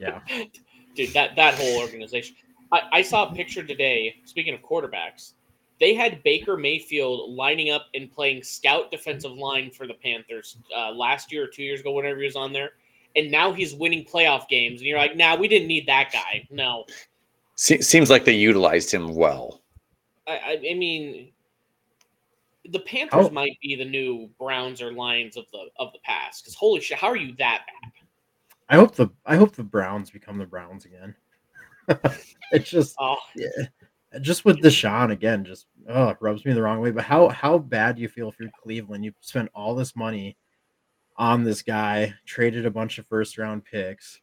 Yeah. 0.01 0.21
Dude, 0.95 1.13
that 1.13 1.37
that 1.37 1.53
whole 1.53 1.79
organization. 1.79 2.35
I, 2.73 2.81
I 2.93 3.03
saw 3.03 3.31
a 3.31 3.35
picture 3.35 3.63
today, 3.63 4.17
speaking 4.25 4.55
of 4.55 4.63
quarterbacks, 4.63 5.35
they 5.79 5.93
had 5.93 6.23
Baker 6.23 6.57
Mayfield 6.57 7.31
lining 7.35 7.71
up 7.71 7.89
and 7.93 8.11
playing 8.11 8.43
scout 8.43 8.91
defensive 8.91 9.33
line 9.33 9.71
for 9.71 9.87
the 9.87 9.95
Panthers 10.03 10.57
uh, 10.75 10.93
last 10.93 11.31
year 11.31 11.45
or 11.45 11.47
two 11.47 11.63
years 11.63 11.81
ago, 11.81 11.93
whenever 11.93 12.21
he 12.21 12.25
was 12.25 12.37
on 12.37 12.55
there. 12.55 12.71
And 13.17 13.31
now 13.31 13.53
he's 13.53 13.75
winning 13.75 14.03
playoff 14.03 14.49
games. 14.49 14.81
And 14.81 14.89
you're 14.89 14.99
like, 14.99 15.15
nah, 15.15 15.37
we 15.37 15.47
didn't 15.47 15.69
need 15.69 15.87
that 15.89 16.11
guy. 16.11 16.49
No. 16.51 16.87
seems 17.57 18.09
like 18.09 18.25
they 18.25 18.33
utilized 18.33 18.91
him 18.91 19.15
well. 19.15 19.61
I, 20.27 20.59
I 20.71 20.75
mean, 20.75 21.33
the 22.71 22.81
Panthers 22.81 23.27
oh. 23.27 23.31
might 23.31 23.59
be 23.63 23.77
the 23.77 23.85
new 23.85 24.29
Browns 24.39 24.83
or 24.83 24.93
Lions 24.93 25.37
of 25.37 25.45
the 25.53 25.67
of 25.79 25.93
the 25.93 25.99
past. 26.05 26.43
Because 26.43 26.55
holy 26.55 26.81
shit, 26.81 26.99
how 26.99 27.09
are 27.09 27.17
you 27.17 27.35
that 27.39 27.65
bad? 27.67 27.93
I 28.69 28.77
hope 28.77 28.95
the 28.95 29.09
I 29.25 29.37
hope 29.37 29.55
the 29.55 29.63
Browns 29.63 30.11
become 30.11 30.39
the 30.39 30.47
Browns 30.47 30.85
again. 30.85 31.15
it's 32.53 32.69
just 32.69 32.97
oh. 32.99 33.17
yeah, 33.37 33.67
just 34.21 34.45
with 34.45 34.63
Deshaun 34.63 35.13
again, 35.13 35.45
just 35.45 35.67
oh, 35.89 36.09
it 36.09 36.17
rubs 36.21 36.45
me 36.45 36.53
the 36.53 36.63
wrong 36.63 36.81
way. 36.81 36.91
But 36.91 37.05
how 37.05 37.29
how 37.29 37.59
bad 37.59 37.97
do 37.97 38.03
you 38.03 38.09
feel 38.09 38.29
if 38.29 38.39
you're 38.41 38.51
Cleveland? 38.63 39.05
You 39.05 39.13
spent 39.21 39.51
all 39.55 39.75
this 39.75 39.95
money 39.95 40.37
on 41.17 41.45
this 41.45 41.63
guy, 41.63 42.15
traded 42.27 42.67
a 42.67 42.71
bunch 42.71 42.99
of 42.99 43.07
first 43.07 43.39
round 43.39 43.65
picks, 43.65 44.21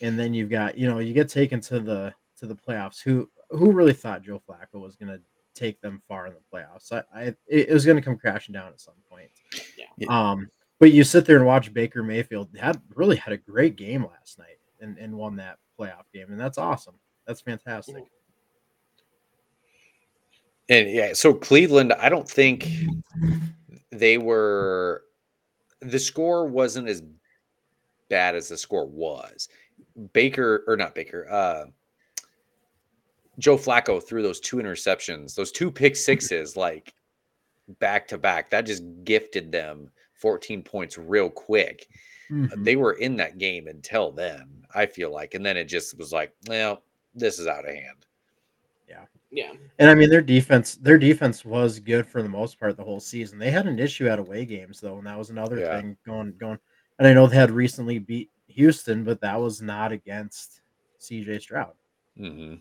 and 0.00 0.18
then 0.18 0.34
you've 0.34 0.50
got 0.50 0.78
you 0.78 0.88
know 0.88 0.98
you 0.98 1.12
get 1.12 1.28
taken 1.28 1.60
to 1.62 1.80
the 1.80 2.14
to 2.38 2.46
the 2.46 2.56
playoffs. 2.56 3.02
Who 3.02 3.28
who 3.50 3.72
really 3.72 3.92
thought 3.92 4.22
Joe 4.22 4.40
Flacco 4.48 4.80
was 4.80 4.96
gonna 4.96 5.18
take 5.60 5.80
them 5.80 6.02
far 6.08 6.26
in 6.26 6.34
the 6.34 6.40
playoffs. 6.52 6.92
I, 6.92 7.02
I 7.14 7.34
it 7.46 7.70
was 7.70 7.84
going 7.84 7.96
to 7.96 8.02
come 8.02 8.16
crashing 8.16 8.52
down 8.52 8.68
at 8.68 8.80
some 8.80 8.94
point. 9.10 9.30
Yeah. 9.96 10.08
Um, 10.08 10.48
but 10.78 10.92
you 10.92 11.04
sit 11.04 11.26
there 11.26 11.36
and 11.36 11.46
watch 11.46 11.72
Baker 11.72 12.02
Mayfield 12.02 12.48
had 12.58 12.80
really 12.94 13.16
had 13.16 13.32
a 13.32 13.36
great 13.36 13.76
game 13.76 14.04
last 14.04 14.38
night 14.38 14.58
and, 14.80 14.96
and 14.98 15.14
won 15.14 15.36
that 15.36 15.58
playoff 15.78 16.04
game, 16.12 16.26
and 16.30 16.40
that's 16.40 16.58
awesome. 16.58 16.94
That's 17.26 17.42
fantastic. 17.42 18.04
And 20.68 20.90
yeah, 20.90 21.12
so 21.12 21.34
Cleveland, 21.34 21.92
I 21.92 22.08
don't 22.08 22.28
think 22.28 22.68
they 23.90 24.18
were. 24.18 25.02
The 25.82 25.98
score 25.98 26.46
wasn't 26.46 26.88
as 26.88 27.02
bad 28.08 28.34
as 28.34 28.48
the 28.48 28.56
score 28.56 28.86
was. 28.86 29.48
Baker 30.12 30.64
or 30.66 30.76
not 30.76 30.94
Baker. 30.94 31.28
Uh, 31.28 31.64
Joe 33.40 33.56
Flacco 33.56 34.02
threw 34.02 34.22
those 34.22 34.38
two 34.40 34.56
interceptions, 34.58 35.34
those 35.34 35.50
two 35.50 35.70
pick 35.70 35.96
sixes, 35.96 36.56
like 36.56 36.94
back 37.78 38.06
to 38.08 38.18
back. 38.18 38.50
That 38.50 38.66
just 38.66 38.82
gifted 39.04 39.50
them 39.50 39.90
14 40.14 40.62
points 40.62 40.98
real 40.98 41.30
quick. 41.30 41.88
Mhm. 42.30 42.64
They 42.64 42.76
were 42.76 42.92
in 42.94 43.16
that 43.16 43.38
game 43.38 43.66
until 43.66 44.12
then, 44.12 44.64
I 44.74 44.86
feel 44.86 45.10
like. 45.10 45.34
And 45.34 45.44
then 45.44 45.56
it 45.56 45.64
just 45.64 45.96
was 45.98 46.12
like, 46.12 46.32
well, 46.48 46.82
this 47.14 47.38
is 47.38 47.46
out 47.46 47.68
of 47.68 47.74
hand. 47.74 48.06
Yeah. 48.88 49.04
Yeah. 49.30 49.52
And 49.78 49.88
I 49.90 49.94
mean 49.94 50.10
their 50.10 50.20
defense 50.22 50.74
their 50.76 50.98
defense 50.98 51.44
was 51.44 51.80
good 51.80 52.06
for 52.06 52.22
the 52.22 52.28
most 52.28 52.58
part 52.58 52.76
the 52.76 52.84
whole 52.84 53.00
season. 53.00 53.38
They 53.38 53.50
had 53.50 53.66
an 53.66 53.78
issue 53.78 54.08
at 54.08 54.18
away 54.18 54.44
games 54.44 54.80
though, 54.80 54.98
and 54.98 55.06
that 55.06 55.18
was 55.18 55.30
another 55.30 55.58
Yeah. 55.58 55.80
thing 55.80 55.96
going 56.04 56.32
going 56.38 56.58
and 56.98 57.08
I 57.08 57.14
know 57.14 57.26
they 57.26 57.36
had 57.36 57.50
recently 57.50 57.98
beat 57.98 58.30
Houston, 58.48 59.04
but 59.04 59.20
that 59.22 59.40
was 59.40 59.62
not 59.62 59.90
against 59.92 60.60
CJ 61.00 61.38
Stroud. 61.40 61.74
hmm 62.16 62.56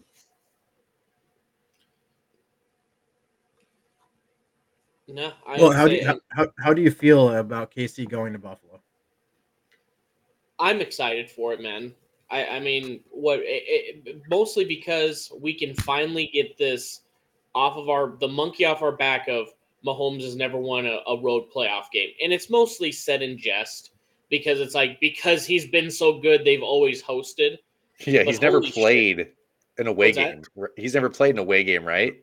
No, 5.10 5.32
I 5.46 5.58
Well, 5.60 5.70
would 5.70 5.78
how 5.78 5.88
do 5.88 5.96
you, 5.96 6.06
how, 6.06 6.20
how, 6.30 6.48
how 6.60 6.74
do 6.74 6.82
you 6.82 6.92
feel 6.92 7.36
about 7.36 7.72
KC 7.72 8.08
going 8.08 8.34
to 8.34 8.40
Buffalo? 8.40 8.80
I'm 10.60 10.82
excited 10.82 11.30
for 11.30 11.54
it, 11.54 11.62
man. 11.62 11.94
I, 12.30 12.46
I 12.46 12.60
mean, 12.60 13.00
what? 13.10 13.40
It, 13.40 14.04
it, 14.06 14.22
mostly 14.30 14.66
because 14.66 15.32
we 15.42 15.54
can 15.54 15.74
finally 15.74 16.30
get 16.34 16.58
this 16.58 17.02
off 17.56 17.76
of 17.78 17.90
our 17.90 18.16
the 18.20 18.28
monkey 18.28 18.66
off 18.66 18.84
our 18.84 18.92
back 18.92 19.28
of 19.28 19.48
Mahomes 19.86 20.22
has 20.22 20.36
never 20.36 20.58
won 20.58 20.86
a, 20.86 21.00
a 21.08 21.20
road 21.20 21.46
playoff 21.56 21.86
game, 21.92 22.10
and 22.24 22.32
it's 22.32 22.50
mostly 22.50 22.92
said 22.92 23.24
in 23.24 23.38
jest 23.38 23.92
because 24.30 24.60
it's 24.60 24.76
like 24.76 25.00
because 25.00 25.46
he's 25.46 25.68
been 25.68 25.90
so 25.90 26.20
good, 26.20 26.46
they've 26.46 26.62
always 26.62 27.02
hosted. 27.02 27.58
Yeah, 28.06 28.20
But 28.24 28.28
he's 28.28 28.42
never 28.42 28.60
holy 28.60 28.68
shit. 28.68 28.76
played 28.76 29.28
an 29.80 29.88
away 29.88 30.08
What's 30.08 30.18
game. 30.18 30.42
R- 30.58 30.72
He's 30.78 30.94
never 30.94 31.10
played 31.10 31.36
an 31.36 31.40
away 31.40 31.64
game, 31.64 31.84
right? 31.84 32.14
In 32.14 32.22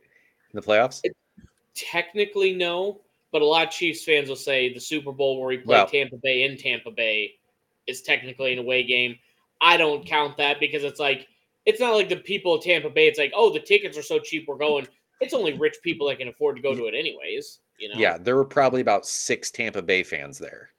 the 0.52 0.62
playoffs? 0.62 1.02
Technically, 1.76 2.54
no, 2.54 3.02
but 3.32 3.42
a 3.42 3.46
lot 3.46 3.66
of 3.66 3.72
Chiefs 3.72 4.04
fans 4.04 4.28
will 4.28 4.36
say 4.36 4.72
the 4.72 4.80
Super 4.80 5.12
Bowl 5.12 5.40
where 5.40 5.52
he 5.52 5.58
played 5.58 5.76
Well- 5.76 5.86
Tampa 5.86 6.16
Bay 6.22 6.44
in 6.44 6.56
Tampa 6.56 6.90
Bay 6.90 7.34
is 7.86 8.02
technically 8.02 8.52
an 8.52 8.58
away 8.58 8.82
game. 8.82 9.16
I 9.60 9.76
don't 9.76 10.04
count 10.04 10.36
that 10.38 10.60
because 10.60 10.84
it's 10.84 11.00
like 11.00 11.28
it's 11.64 11.80
not 11.80 11.94
like 11.94 12.08
the 12.08 12.16
people 12.16 12.54
of 12.54 12.62
Tampa 12.62 12.90
Bay. 12.90 13.08
It's 13.08 13.18
like, 13.18 13.32
oh, 13.34 13.52
the 13.52 13.60
tickets 13.60 13.98
are 13.98 14.02
so 14.02 14.18
cheap, 14.18 14.46
we're 14.46 14.56
going. 14.56 14.86
It's 15.20 15.34
only 15.34 15.54
rich 15.54 15.76
people 15.82 16.06
that 16.08 16.18
can 16.18 16.28
afford 16.28 16.56
to 16.56 16.62
go 16.62 16.74
to 16.74 16.86
it, 16.86 16.94
anyways. 16.94 17.60
You 17.78 17.88
know. 17.90 17.98
Yeah, 17.98 18.18
there 18.18 18.36
were 18.36 18.44
probably 18.44 18.80
about 18.80 19.06
six 19.06 19.50
Tampa 19.50 19.82
Bay 19.82 20.02
fans 20.02 20.38
there. 20.38 20.70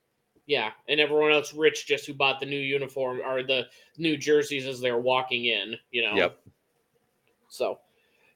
Yeah, 0.46 0.72
and 0.88 1.00
everyone 1.00 1.32
else 1.32 1.54
rich 1.54 1.86
just 1.88 2.06
who 2.06 2.14
bought 2.14 2.40
the 2.40 2.46
new 2.46 2.60
uniform 2.60 3.20
or 3.20 3.44
the 3.44 3.66
new 3.98 4.16
jerseys 4.16 4.66
as 4.66 4.80
they're 4.80 4.98
walking 4.98 5.46
in. 5.46 5.76
You 5.92 6.04
know. 6.04 6.16
Yep. 6.16 6.40
So, 7.50 7.80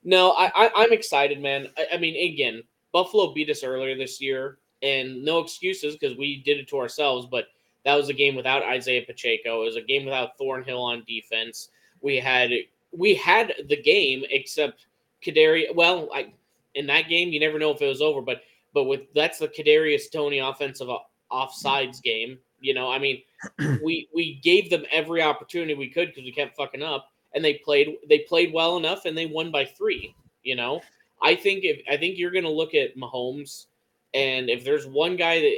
no, 0.04 0.32
I, 0.32 0.52
I 0.56 0.72
I'm 0.76 0.94
excited, 0.94 1.42
man. 1.42 1.68
I, 1.78 1.96
I 1.96 1.98
mean, 1.98 2.16
again, 2.34 2.64
Buffalo 2.92 3.34
beat 3.34 3.50
us 3.50 3.64
earlier 3.64 3.96
this 3.96 4.22
year, 4.22 4.58
and 4.82 5.24
no 5.24 5.40
excuses 5.40 5.96
because 5.96 6.18
we 6.18 6.42
did 6.44 6.58
it 6.58 6.68
to 6.70 6.80
ourselves. 6.80 7.28
But 7.30 7.46
that 7.86 7.96
was 7.96 8.10
a 8.10 8.14
game 8.14 8.36
without 8.36 8.64
Isaiah 8.64 9.06
Pacheco. 9.06 9.62
It 9.62 9.66
was 9.66 9.76
a 9.76 9.82
game 9.82 10.06
without 10.06 10.38
Thornhill 10.38 10.82
on 10.82 11.04
defense. 11.08 11.70
We 12.02 12.18
had 12.18 12.52
we 12.92 13.16
had 13.16 13.54
the 13.70 13.82
game 13.82 14.24
except 14.30 14.88
Kadari. 15.26 15.74
Well, 15.74 16.10
I 16.14 16.34
in 16.76 16.88
that 16.88 17.10
game 17.10 17.30
you 17.30 17.40
never 17.40 17.60
know 17.60 17.72
if 17.72 17.82
it 17.82 17.88
was 17.88 18.02
over, 18.02 18.22
but 18.22 18.42
but 18.74 18.86
with 18.86 19.02
that's 19.14 19.40
the 19.40 19.48
Kadarius 19.48 20.12
Toney 20.12 20.40
offensive 20.40 20.90
offsides 21.32 22.02
game. 22.02 22.38
You 22.60 22.74
know, 22.74 22.92
I 22.92 23.00
mean, 23.00 23.22
we 23.84 24.08
we 24.14 24.40
gave 24.44 24.70
them 24.70 24.86
every 24.92 25.22
opportunity 25.22 25.74
we 25.74 25.90
could 25.90 26.10
because 26.10 26.24
we 26.24 26.32
kept 26.32 26.56
fucking 26.56 26.84
up, 26.84 27.12
and 27.34 27.44
they 27.44 27.56
played 27.56 27.98
they 28.10 28.20
played 28.20 28.54
well 28.54 28.78
enough, 28.78 29.06
and 29.06 29.18
they 29.18 29.26
won 29.26 29.52
by 29.52 29.66
three. 29.66 30.16
You 30.44 30.56
know, 30.56 30.82
I 31.22 31.36
think 31.36 31.64
if 31.64 31.82
I 31.90 31.98
think 31.98 32.18
you're 32.18 32.32
gonna 32.32 32.50
look 32.50 32.74
at 32.74 32.98
Mahomes, 32.98 33.66
and 34.14 34.50
if 34.50 34.64
there's 34.64 34.86
one 34.88 35.16
guy 35.16 35.40
that 35.42 35.56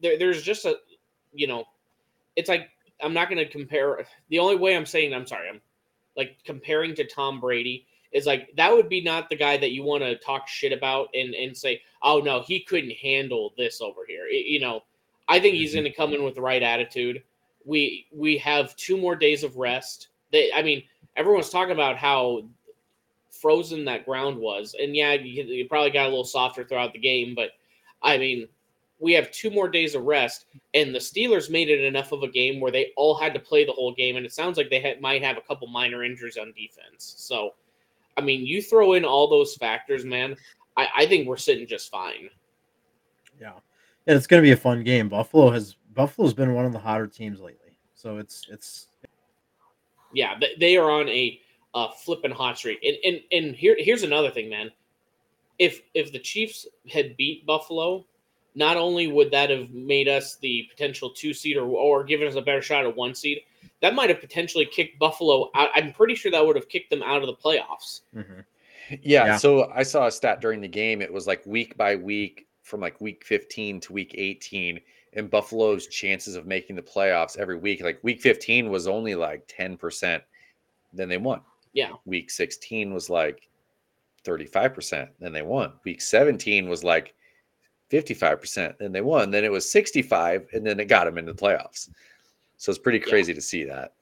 there, 0.00 0.18
there's 0.18 0.42
just 0.42 0.64
a, 0.64 0.78
you 1.32 1.46
know, 1.46 1.64
it's 2.36 2.48
like 2.48 2.68
I'm 3.02 3.14
not 3.14 3.28
gonna 3.28 3.46
compare. 3.46 4.06
The 4.28 4.38
only 4.38 4.56
way 4.56 4.76
I'm 4.76 4.86
saying 4.86 5.14
I'm 5.14 5.26
sorry, 5.26 5.48
I'm 5.48 5.60
like 6.16 6.36
comparing 6.44 6.94
to 6.96 7.04
Tom 7.06 7.40
Brady 7.40 7.86
is 8.12 8.26
like 8.26 8.48
that 8.56 8.72
would 8.72 8.88
be 8.88 9.02
not 9.02 9.28
the 9.28 9.36
guy 9.36 9.56
that 9.56 9.72
you 9.72 9.82
want 9.82 10.02
to 10.02 10.16
talk 10.16 10.48
shit 10.48 10.72
about 10.72 11.08
and 11.14 11.34
and 11.34 11.56
say, 11.56 11.82
oh 12.02 12.20
no, 12.20 12.40
he 12.42 12.60
couldn't 12.60 12.92
handle 12.96 13.52
this 13.56 13.80
over 13.80 14.02
here. 14.06 14.26
It- 14.26 14.46
you 14.46 14.60
know, 14.60 14.82
I 15.28 15.40
think 15.40 15.54
he's 15.56 15.72
Mhm. 15.72 15.74
going 15.74 15.84
to 15.84 15.92
come 15.92 16.14
in 16.14 16.24
with 16.24 16.34
the 16.34 16.40
right 16.40 16.62
attitude. 16.62 17.22
We 17.64 18.06
we 18.12 18.38
have 18.38 18.74
two 18.76 18.96
more 18.96 19.14
days 19.14 19.44
of 19.44 19.56
rest. 19.56 20.08
They, 20.32 20.50
I 20.52 20.62
mean, 20.62 20.82
everyone's 21.18 21.50
talking 21.50 21.72
about 21.72 21.96
how 21.96 22.42
frozen 23.30 23.84
that 23.84 24.06
ground 24.06 24.38
was, 24.38 24.74
and 24.80 24.96
yeah, 24.96 25.12
you, 25.12 25.44
you 25.44 25.68
probably 25.68 25.90
got 25.90 26.06
a 26.06 26.08
little 26.08 26.24
softer 26.24 26.64
throughout 26.64 26.94
the 26.94 26.98
game, 26.98 27.34
but 27.34 27.50
I 28.02 28.16
mean, 28.16 28.48
we 29.00 29.12
have 29.12 29.30
two 29.30 29.50
more 29.50 29.68
days 29.68 29.94
of 29.94 30.04
rest, 30.04 30.46
and 30.74 30.94
the 30.94 30.98
Steelers 30.98 31.50
made 31.50 31.68
it 31.68 31.84
enough 31.84 32.12
of 32.12 32.22
a 32.22 32.28
game 32.28 32.60
where 32.60 32.72
they 32.72 32.92
all 32.96 33.16
had 33.16 33.34
to 33.34 33.40
play 33.40 33.64
the 33.64 33.72
whole 33.72 33.92
game, 33.94 34.16
and 34.16 34.24
it 34.24 34.32
sounds 34.32 34.56
like 34.56 34.70
they 34.70 34.96
might 35.00 35.22
have 35.22 35.36
a 35.36 35.42
couple 35.42 35.68
minor 35.68 36.04
injuries 36.04 36.36
on 36.36 36.52
defense. 36.52 37.14
So, 37.16 37.54
I 38.16 38.20
mean, 38.20 38.44
you 38.44 38.62
throw 38.62 38.94
in 38.94 39.04
all 39.04 39.28
those 39.28 39.54
factors, 39.54 40.04
man. 40.04 40.36
I, 40.76 40.88
I 40.96 41.06
think 41.06 41.28
we're 41.28 41.36
sitting 41.36 41.66
just 41.66 41.90
fine. 41.90 42.28
Yeah, 43.40 43.52
and 44.06 44.16
it's 44.16 44.26
going 44.26 44.42
to 44.42 44.46
be 44.46 44.52
a 44.52 44.56
fun 44.56 44.82
game. 44.82 45.08
Buffalo 45.08 45.50
has 45.50 45.76
Buffalo's 45.94 46.34
been 46.34 46.54
one 46.54 46.64
of 46.64 46.72
the 46.72 46.78
hotter 46.78 47.06
teams 47.06 47.40
lately, 47.40 47.78
so 47.94 48.18
it's 48.18 48.46
it's 48.50 48.87
Yeah, 50.12 50.38
they, 50.40 50.54
they 50.58 50.76
are 50.76 50.90
on 50.90 51.08
a, 51.08 51.40
a 51.74 51.88
flipping 52.04 52.30
hot 52.30 52.58
streak. 52.58 52.82
And 52.84 52.96
and 53.04 53.20
and 53.32 53.56
here 53.56 53.76
here's 53.78 54.02
another 54.02 54.30
thing, 54.30 54.48
man. 54.48 54.70
If 55.58 55.82
if 55.94 56.12
the 56.12 56.18
Chiefs 56.18 56.66
had 56.90 57.16
beat 57.16 57.44
Buffalo, 57.46 58.06
not 58.54 58.76
only 58.76 59.06
would 59.06 59.30
that 59.32 59.50
have 59.50 59.70
made 59.70 60.08
us 60.08 60.36
the 60.36 60.66
potential 60.70 61.10
two 61.10 61.34
seed 61.34 61.56
or 61.56 61.66
or 61.66 62.04
given 62.04 62.26
us 62.28 62.34
a 62.36 62.42
better 62.42 62.62
shot 62.62 62.86
at 62.86 62.96
one 62.96 63.14
seed, 63.14 63.42
that 63.80 63.94
might 63.94 64.08
have 64.08 64.20
potentially 64.20 64.66
kicked 64.66 64.98
Buffalo 64.98 65.50
out. 65.54 65.70
I'm 65.74 65.92
pretty 65.92 66.14
sure 66.14 66.30
that 66.30 66.44
would 66.44 66.56
have 66.56 66.68
kicked 66.68 66.90
them 66.90 67.02
out 67.02 67.22
of 67.22 67.26
the 67.26 67.34
playoffs. 67.34 68.02
mhm. 68.14 68.44
Yeah, 69.02 69.26
Yeah. 69.26 69.36
So 69.36 69.70
I 69.74 69.82
saw 69.82 70.06
a 70.06 70.10
stat 70.10 70.40
during 70.40 70.60
the 70.62 70.68
game. 70.68 71.02
It 71.02 71.12
was 71.12 71.26
like 71.26 71.44
week 71.44 71.76
by 71.76 71.96
week 71.96 72.46
from 72.62 72.80
like 72.80 73.00
week 73.00 73.24
15 73.24 73.80
to 73.80 73.92
week 73.92 74.14
18, 74.16 74.80
and 75.14 75.30
Buffalo's 75.30 75.86
chances 75.86 76.34
of 76.36 76.46
making 76.46 76.76
the 76.76 76.82
playoffs 76.82 77.38
every 77.38 77.56
week. 77.56 77.82
Like 77.82 77.98
week 78.02 78.20
15 78.20 78.70
was 78.70 78.86
only 78.86 79.14
like 79.14 79.46
10%. 79.48 80.20
Then 80.92 81.08
they 81.08 81.18
won. 81.18 81.40
Yeah. 81.72 81.92
Week 82.04 82.30
16 82.30 82.92
was 82.92 83.08
like 83.10 83.48
35%. 84.24 85.08
Then 85.20 85.32
they 85.32 85.42
won. 85.42 85.72
Week 85.84 86.00
17 86.00 86.68
was 86.68 86.84
like 86.84 87.14
55%. 87.90 88.76
Then 88.78 88.92
they 88.92 89.00
won. 89.00 89.30
Then 89.30 89.44
it 89.44 89.52
was 89.52 89.70
65, 89.70 90.46
and 90.52 90.66
then 90.66 90.78
it 90.80 90.86
got 90.86 91.04
them 91.04 91.18
into 91.18 91.32
the 91.32 91.40
playoffs. 91.40 91.88
So 92.56 92.70
it's 92.70 92.78
pretty 92.78 92.98
Yeah. 92.98 93.04
crazy 93.10 93.34
to 93.34 93.40
see 93.40 93.64
that. 93.64 93.94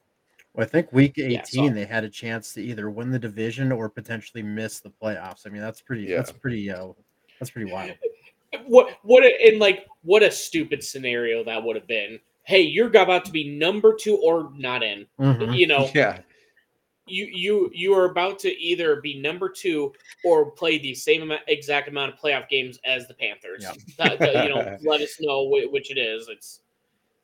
Well, 0.53 0.65
I 0.65 0.69
think 0.69 0.91
week 0.91 1.17
Yeah, 1.17 1.41
18 1.43 1.69
so- 1.69 1.73
they 1.73 1.85
had 1.85 2.03
a 2.03 2.09
chance 2.09 2.53
to 2.55 2.61
either 2.63 2.89
win 2.89 3.11
the 3.11 3.19
division 3.19 3.71
or 3.71 3.89
potentially 3.89 4.41
miss 4.43 4.79
the 4.79 4.89
playoffs. 4.89 5.45
I 5.45 5.49
mean, 5.51 5.61
that's 5.61 5.81
pretty 5.81 6.03
Yeah. 6.03 6.17
that's 6.17 6.31
pretty 6.31 6.69
uh 6.71 6.93
that's 7.39 7.51
pretty 7.51 7.71
wild. 7.71 7.95
What 8.65 8.97
what 9.03 9.23
a, 9.23 9.47
and 9.47 9.59
like 9.59 9.85
what 10.03 10.23
a 10.23 10.31
stupid 10.31 10.83
scenario 10.83 11.43
that 11.43 11.61
would 11.63 11.75
have 11.75 11.87
been. 11.87 12.19
Hey, 12.43 12.61
you're 12.61 12.87
about 12.87 13.25
to 13.25 13.31
be 13.31 13.57
number 13.57 13.93
two 13.93 14.17
or 14.17 14.51
not 14.55 14.83
in. 14.83 15.05
Mhm. 15.19 15.57
You 15.57 15.67
know, 15.67 15.89
Yeah. 15.93 16.19
you 17.05 17.25
you 17.25 17.69
you 17.73 17.93
are 17.93 18.05
about 18.05 18.39
to 18.39 18.57
either 18.57 19.01
be 19.01 19.19
number 19.19 19.49
two 19.49 19.93
or 20.23 20.51
play 20.51 20.77
the 20.77 20.93
same 20.93 21.23
amount, 21.23 21.41
exact 21.47 21.89
amount 21.89 22.13
of 22.13 22.19
playoff 22.19 22.47
games 22.47 22.79
as 22.85 23.05
the 23.07 23.13
Panthers. 23.15 23.63
Yeah. 23.63 23.73
Th- 24.07 24.19
th- 24.19 24.43
you 24.43 24.49
know, 24.55 24.77
let 24.89 25.01
us 25.01 25.17
know 25.19 25.43
whi- 25.43 25.67
which 25.69 25.91
it 25.91 25.97
is. 25.97 26.29
It's 26.29 26.61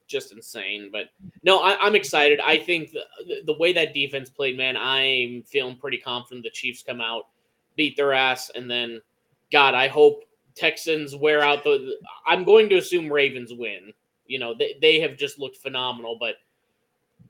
just 0.07 0.33
insane. 0.33 0.89
But 0.91 1.05
no, 1.43 1.59
I, 1.59 1.77
I'm 1.79 1.95
excited. 1.95 2.41
I 2.41 2.57
think 2.57 2.91
the, 2.91 3.03
the- 3.25 3.41
the 3.45 3.57
way 3.57 3.71
that 3.73 3.93
defense 3.93 4.29
played, 4.29 4.57
man, 4.57 4.75
I'm 4.75 5.43
feeling 5.43 5.77
pretty 5.77 5.97
confident 5.99 6.43
the 6.43 6.49
Chiefs 6.49 6.83
come 6.83 6.99
out, 6.99 7.27
beat 7.77 7.95
their 7.95 8.11
ass, 8.11 8.51
and 8.53 8.69
then, 8.69 9.01
God, 9.53 9.73
I 9.73 9.87
hope 9.87 10.25
Texans 10.55 11.15
wear 11.15 11.41
out 11.41 11.63
the. 11.63 11.97
I'm 12.27 12.43
going 12.43 12.69
to 12.69 12.77
assume 12.77 13.11
Ravens 13.11 13.53
win. 13.53 13.91
You 14.27 14.39
know, 14.39 14.53
they, 14.53 14.75
they 14.81 14.99
have 15.01 15.17
just 15.17 15.39
looked 15.39 15.57
phenomenal, 15.57 16.17
but 16.19 16.35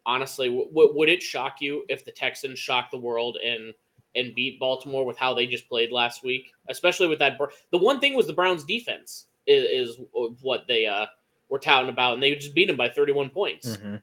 honestly, 0.06 0.48
w- 0.48 0.68
w- 0.70 0.92
would 0.96 1.10
it 1.10 1.24
shock 1.24 1.62
you 1.62 1.86
if 1.90 2.06
the 2.06 2.12
Texans 2.12 2.60
shock 2.60 2.92
the 2.92 2.98
world 2.98 3.38
and 3.44 3.74
and 4.16 4.36
beat 4.36 4.60
Baltimore 4.60 5.06
with 5.06 5.18
how 5.18 5.34
they 5.34 5.48
just 5.48 5.68
played 5.68 5.92
last 5.92 6.24
week? 6.24 6.52
Especially 6.70 7.08
with 7.08 7.20
that, 7.20 7.40
the 7.72 7.78
one 7.78 8.00
thing 8.00 8.14
was 8.14 8.28
the 8.28 8.34
Browns' 8.34 8.64
defense 8.64 9.26
is, 9.48 9.90
is 9.90 10.06
what 10.42 10.66
they 10.68 10.86
uh 10.86 11.06
were 11.50 11.60
touting 11.60 11.90
about, 11.90 12.14
and 12.16 12.24
they 12.24 12.36
just 12.36 12.54
beat 12.56 12.68
them 12.68 12.78
by 12.78 12.90
31 12.90 13.30
points. 13.30 13.78
Mhm. 13.78 14.02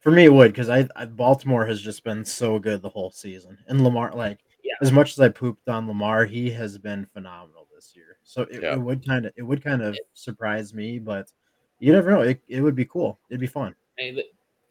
For 0.00 0.10
me, 0.10 0.24
it 0.26 0.32
would 0.32 0.52
because 0.52 0.68
I, 0.68 0.86
I 0.96 1.06
Baltimore 1.06 1.64
has 1.66 1.80
just 1.80 2.04
been 2.04 2.24
so 2.24 2.58
good 2.58 2.82
the 2.82 2.88
whole 2.88 3.10
season, 3.10 3.58
and 3.68 3.82
Lamar 3.84 4.12
like 4.14 4.38
Yeah. 4.62 4.74
as 4.82 4.92
much 4.92 5.12
as 5.12 5.20
I 5.20 5.28
pooped 5.28 5.68
on 5.68 5.86
Lamar, 5.88 6.24
he 6.24 6.50
has 6.50 6.78
been 6.78 7.06
phenomenal. 7.12 7.63
So 8.34 8.42
it, 8.50 8.62
Yeah. 8.64 8.72
it 8.74 8.80
would 8.80 9.06
kind 9.06 9.26
of 9.26 9.32
it 9.36 9.42
would 9.42 9.62
kind 9.62 9.80
of 9.80 9.96
surprise 10.14 10.74
me, 10.74 10.98
but 10.98 11.30
you 11.78 11.92
never 11.92 12.10
know. 12.10 12.22
It, 12.22 12.40
it 12.48 12.60
would 12.60 12.74
be 12.74 12.84
cool. 12.84 13.20
It'd 13.30 13.40
be 13.40 13.46
fun. 13.46 13.76
Th- 13.96 14.26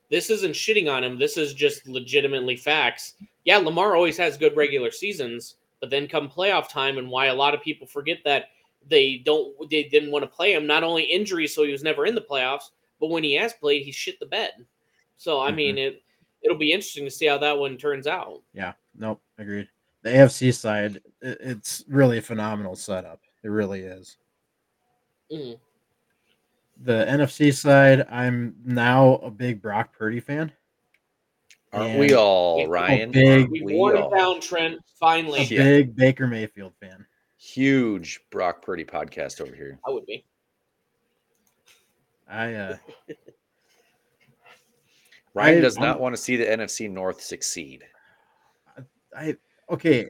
this 0.10 0.30
isn't 0.30 0.52
shitting 0.52 0.92
on 0.92 1.02
him. 1.02 1.18
This 1.18 1.38
is 1.38 1.54
just 1.54 1.88
legitimately 1.88 2.58
facts. 2.58 3.14
Yeah, 3.46 3.58
Lamar 3.60 3.96
always 3.96 4.18
has 4.18 4.38
good 4.38 4.58
regular 4.58 4.92
seasons, 4.92 5.56
but 5.80 5.90
then 5.90 6.10
come 6.10 6.30
playoff 6.30 6.68
time, 6.68 6.98
and 6.98 7.10
why 7.10 7.28
a 7.28 7.34
lot 7.34 7.54
of 7.54 7.62
people 7.62 7.88
forget 7.88 8.18
that 8.26 8.48
they 8.90 9.22
don't 9.26 9.70
they 9.70 9.84
didn't 9.86 10.12
want 10.12 10.24
to 10.24 10.28
play 10.36 10.52
him. 10.54 10.68
Not 10.68 10.84
only 10.84 11.04
injury, 11.04 11.48
so 11.48 11.64
he 11.64 11.72
was 11.72 11.84
never 11.84 12.06
in 12.06 12.16
the 12.16 12.22
playoffs, 12.22 12.72
but 13.00 13.10
when 13.12 13.24
he 13.24 13.34
has 13.36 13.54
played, 13.54 13.84
he 13.86 13.94
shit 13.94 14.20
the 14.20 14.26
bed. 14.26 14.52
So 15.16 15.40
I 15.40 15.52
Mhm. 15.52 15.56
mean 15.56 15.78
it 15.78 16.04
it'll 16.42 16.58
be 16.58 16.74
interesting 16.74 17.06
to 17.06 17.12
see 17.12 17.28
how 17.28 17.38
that 17.38 17.58
one 17.58 17.78
turns 17.78 18.08
out. 18.08 18.42
Yeah, 18.54 18.74
nope, 19.00 19.22
agreed. 19.38 19.70
The 20.02 20.10
AFC 20.10 20.52
side, 20.54 21.02
it's 21.22 21.86
really 21.88 22.18
a 22.18 22.22
phenomenal 22.22 22.76
setup. 22.76 23.22
It 23.44 23.50
really 23.50 23.82
is. 23.82 24.18
Mhm. 25.32 25.60
The 26.82 27.06
NFC 27.08 27.52
side, 27.54 28.08
I'm 28.10 28.56
now 28.66 29.16
a 29.16 29.30
big 29.30 29.62
Brock 29.62 29.94
Purdy 29.98 30.20
fan. 30.20 30.52
Aren't 31.72 31.98
we 32.00 32.14
all, 32.14 32.68
Ryan? 32.68 33.12
big- 33.12 33.50
We 33.50 33.62
we 33.62 33.74
wore 33.74 33.96
it 33.96 34.02
all? 34.02 34.10
down, 34.12 34.40
Trent. 34.42 34.76
A 34.78 34.82
Finally, 35.00 35.44
Yeah. 35.44 35.64
big 35.64 35.96
Baker 35.96 36.28
Mayfield 36.28 36.74
fan. 36.80 37.06
Huge 37.38 38.20
Brock 38.30 38.62
Purdy 38.64 38.86
podcast 38.86 39.42
over 39.42 39.54
here. 39.56 39.80
I 39.86 39.92
would 39.92 40.06
be. 40.06 40.24
I 42.28 42.54
uh 42.54 42.78
Ryan 45.34 45.58
I- 45.58 45.62
does 45.62 45.78
I'm- 45.78 45.86
not 45.86 46.00
want 46.00 46.16
to 46.16 46.22
see 46.22 46.36
the 46.36 46.46
NFC 46.46 46.90
North 46.90 47.22
succeed. 47.22 47.84
I 49.16 49.36
okay. 49.70 50.10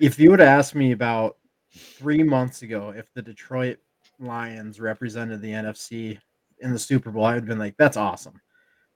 if 0.00 0.18
you 0.18 0.30
would 0.30 0.40
have 0.40 0.48
asked 0.48 0.74
me 0.74 0.92
about 0.92 1.36
three 1.74 2.22
months 2.22 2.62
ago 2.62 2.90
if 2.96 3.12
the 3.14 3.22
Detroit 3.22 3.78
Lions 4.18 4.80
represented 4.80 5.40
the 5.40 5.52
NFC 5.52 6.18
in 6.60 6.72
the 6.72 6.78
Super 6.78 7.10
Bowl, 7.10 7.24
I 7.24 7.34
would 7.34 7.42
have 7.42 7.48
been 7.48 7.58
like, 7.58 7.76
that's 7.76 7.96
awesome. 7.96 8.40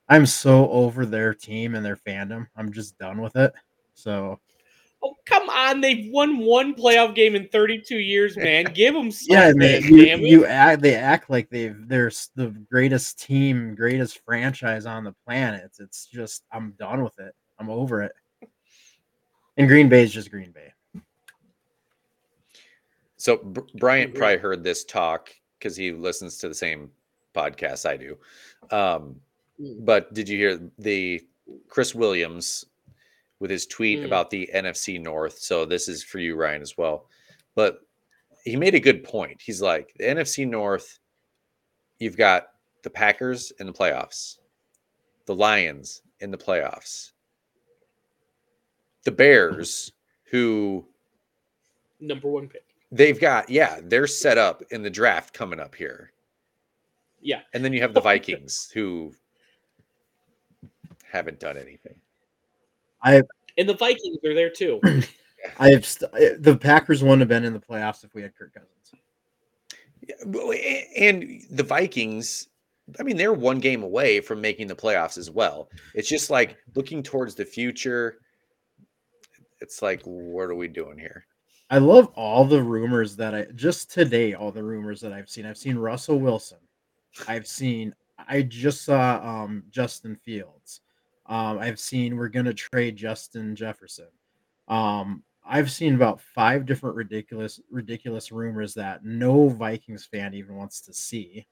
I'm 0.09 0.26
so 0.26 0.71
over 0.71 1.04
their 1.04 1.35
team 1.35 1.75
and 1.75 1.85
their 1.85 1.97
fandom. 1.97 2.47
I'm 2.56 2.73
just 2.73 2.97
done 2.99 3.21
with 3.21 3.37
it. 3.37 3.52
So 3.95 4.38
Oh 5.02 5.14
come 5.26 5.49
on! 5.50 5.80
They've 5.80 6.11
won 6.11 6.38
one 6.38 6.75
playoff 6.75 7.14
game 7.14 7.35
in 7.37 7.49
32 7.49 7.99
years, 7.99 8.37
man. 8.37 8.64
Give 8.75 8.95
them 8.95 9.11
yeah, 9.28 9.50
something, 9.50 9.50
and 9.50 9.62
they, 9.62 9.80
you, 9.80 10.16
you 10.16 10.47
act 10.47 10.83
they 10.83 10.95
act 10.95 11.28
like 11.28 11.50
they've 11.50 11.76
they're 11.87 12.11
the 12.35 12.49
greatest 12.71 13.21
team, 13.21 13.75
greatest 13.75 14.21
franchise 14.25 14.87
on 14.87 15.04
the 15.04 15.14
planet. 15.26 15.71
It's 15.78 16.06
just 16.06 16.45
I'm 16.50 16.75
done 16.78 17.04
with 17.04 17.18
it. 17.18 17.35
I'm 17.59 17.71
over 17.71 18.02
it. 18.02 18.12
And 19.59 19.68
Green 19.68 19.88
Bay 19.88 20.02
is 20.02 20.12
just 20.12 20.30
Green 20.30 20.50
Bay. 20.50 20.73
So 23.26 23.38
Br- 23.38 23.62
Bryant 23.75 24.14
Mhm. 24.14 24.18
probably 24.18 24.37
heard 24.37 24.62
this 24.62 24.85
talk 24.85 25.35
because 25.59 25.75
he 25.76 25.90
listens 25.90 26.38
to 26.38 26.49
the 26.49 26.54
same 26.54 26.92
podcast 27.35 27.85
I 27.85 27.97
do. 27.97 28.16
Um, 28.71 29.21
Mm. 29.59 29.85
but 29.85 30.14
did 30.14 30.28
you 30.28 30.38
hear 30.38 30.71
the 30.78 31.26
Chris 31.66 31.92
Williams 31.92 32.66
with 33.40 33.50
his 33.50 33.66
tweet 33.66 33.99
Mm. 33.99 34.04
about 34.04 34.30
the 34.30 34.49
NFC 34.52 34.97
North? 35.00 35.40
So 35.40 35.64
this 35.64 35.88
is 35.88 36.04
for 36.04 36.21
you, 36.21 36.37
Ryan, 36.37 36.62
as 36.62 36.78
well. 36.78 37.11
But 37.56 37.85
he 38.45 38.54
made 38.54 38.76
a 38.76 38.80
good 38.80 39.02
point. 39.02 39.42
He's 39.42 39.61
like 39.61 39.92
the 39.97 40.04
NFC 40.06 40.45
North. 40.45 41.00
You've 41.99 42.16
got 42.16 42.54
the 42.83 42.90
Packers 42.90 43.50
in 43.59 43.66
the 43.66 43.73
playoffs, 43.73 44.38
the 45.25 45.35
Lions 45.35 46.00
in 46.21 46.30
the 46.30 46.38
playoffs, 46.38 47.11
the 49.02 49.11
Bears, 49.11 49.90
who 50.26 50.87
number 51.99 52.28
one 52.28 52.49
pick. 52.49 52.62
They've 52.97 53.21
got 53.21 53.49
yeah 53.51 53.81
they're 53.85 54.07
set 54.07 54.38
up 54.38 54.62
in 54.70 54.83
the 54.83 54.90
draft 54.90 55.33
coming 55.35 55.61
up 55.61 55.75
here 55.75 56.12
Yeah. 57.20 57.40
and 57.55 57.64
then 57.64 57.73
you 57.73 57.81
have 57.81 57.94
the 57.94 58.01
vikings 58.01 58.70
who 58.73 59.12
haven't 61.11 61.40
done 61.40 61.57
anything 61.57 61.94
I 63.03 63.23
And 63.59 63.68
the 63.68 63.75
Vikings 63.75 64.18
are 64.25 64.35
there 64.35 64.51
too. 64.51 64.81
I 65.59 65.68
have 65.70 65.87
st- 65.87 66.11
eh, 66.18 66.35
the 66.40 66.57
Packers 66.57 67.03
wouldn't 67.03 67.20
have 67.20 67.29
been 67.29 67.44
in 67.44 67.53
the 67.53 67.61
playoffs 67.61 68.03
if 68.05 68.14
we 68.14 68.23
had 68.23 68.35
Kirk 68.35 68.53
Cousins. 68.55 68.70
Yeah, 70.01 70.53
and 70.97 71.42
the 71.51 71.62
vikings 71.62 72.49
i 73.01 73.03
mean 73.03 73.16
they're 73.16 73.33
one 73.33 73.59
game 73.59 73.83
away 73.83 74.20
from 74.20 74.40
making 74.40 74.68
the 74.68 74.75
playoffs 74.77 75.18
as 75.18 75.29
well 75.31 75.68
it's 75.94 76.09
just 76.09 76.31
like 76.31 76.57
looking 76.77 77.03
towards 77.03 77.35
the 77.35 77.44
future 77.44 78.18
it's 79.61 79.83
like 79.83 80.01
what 80.05 80.44
are 80.44 80.55
we 80.55 80.68
doing 80.68 80.97
here 80.97 81.27
I 81.70 81.79
love 81.79 82.09
all 82.14 82.44
the 82.44 82.62
rumors 82.62 83.16
that 83.16 83.35
I 83.35 83.44
just 83.55 83.90
today, 83.90 84.35
all 84.35 84.52
the 84.52 84.62
rumors 84.62 85.00
that 85.00 85.12
I've 85.12 85.29
seen. 85.29 85.46
I've 85.46 85.59
seen 85.59 85.76
Russell 85.76 86.20
Wilson. 86.20 86.59
I've 87.26 87.46
seen 87.46 87.94
I 88.18 88.42
just 88.42 88.83
saw 88.85 89.20
um 89.22 89.64
Justin 89.70 90.16
Fields. 90.16 90.81
Um, 91.26 91.59
I've 91.59 91.81
seen 91.81 92.16
we're 92.16 92.29
gonna 92.29 92.55
trade 92.55 92.96
Justin 92.96 93.57
Jefferson. 93.57 94.09
Um, 94.68 95.24
I've 95.44 95.70
seen 95.70 95.94
about 95.94 96.20
five 96.20 96.66
different 96.66 96.96
ridiculous, 96.96 97.61
ridiculous 97.70 98.33
rumors 98.33 98.74
that 98.74 99.05
no 99.05 99.48
Vikings 99.48 100.05
fan 100.05 100.35
even 100.35 100.57
wants 100.57 100.81
to 100.83 100.92
see. 100.92 101.46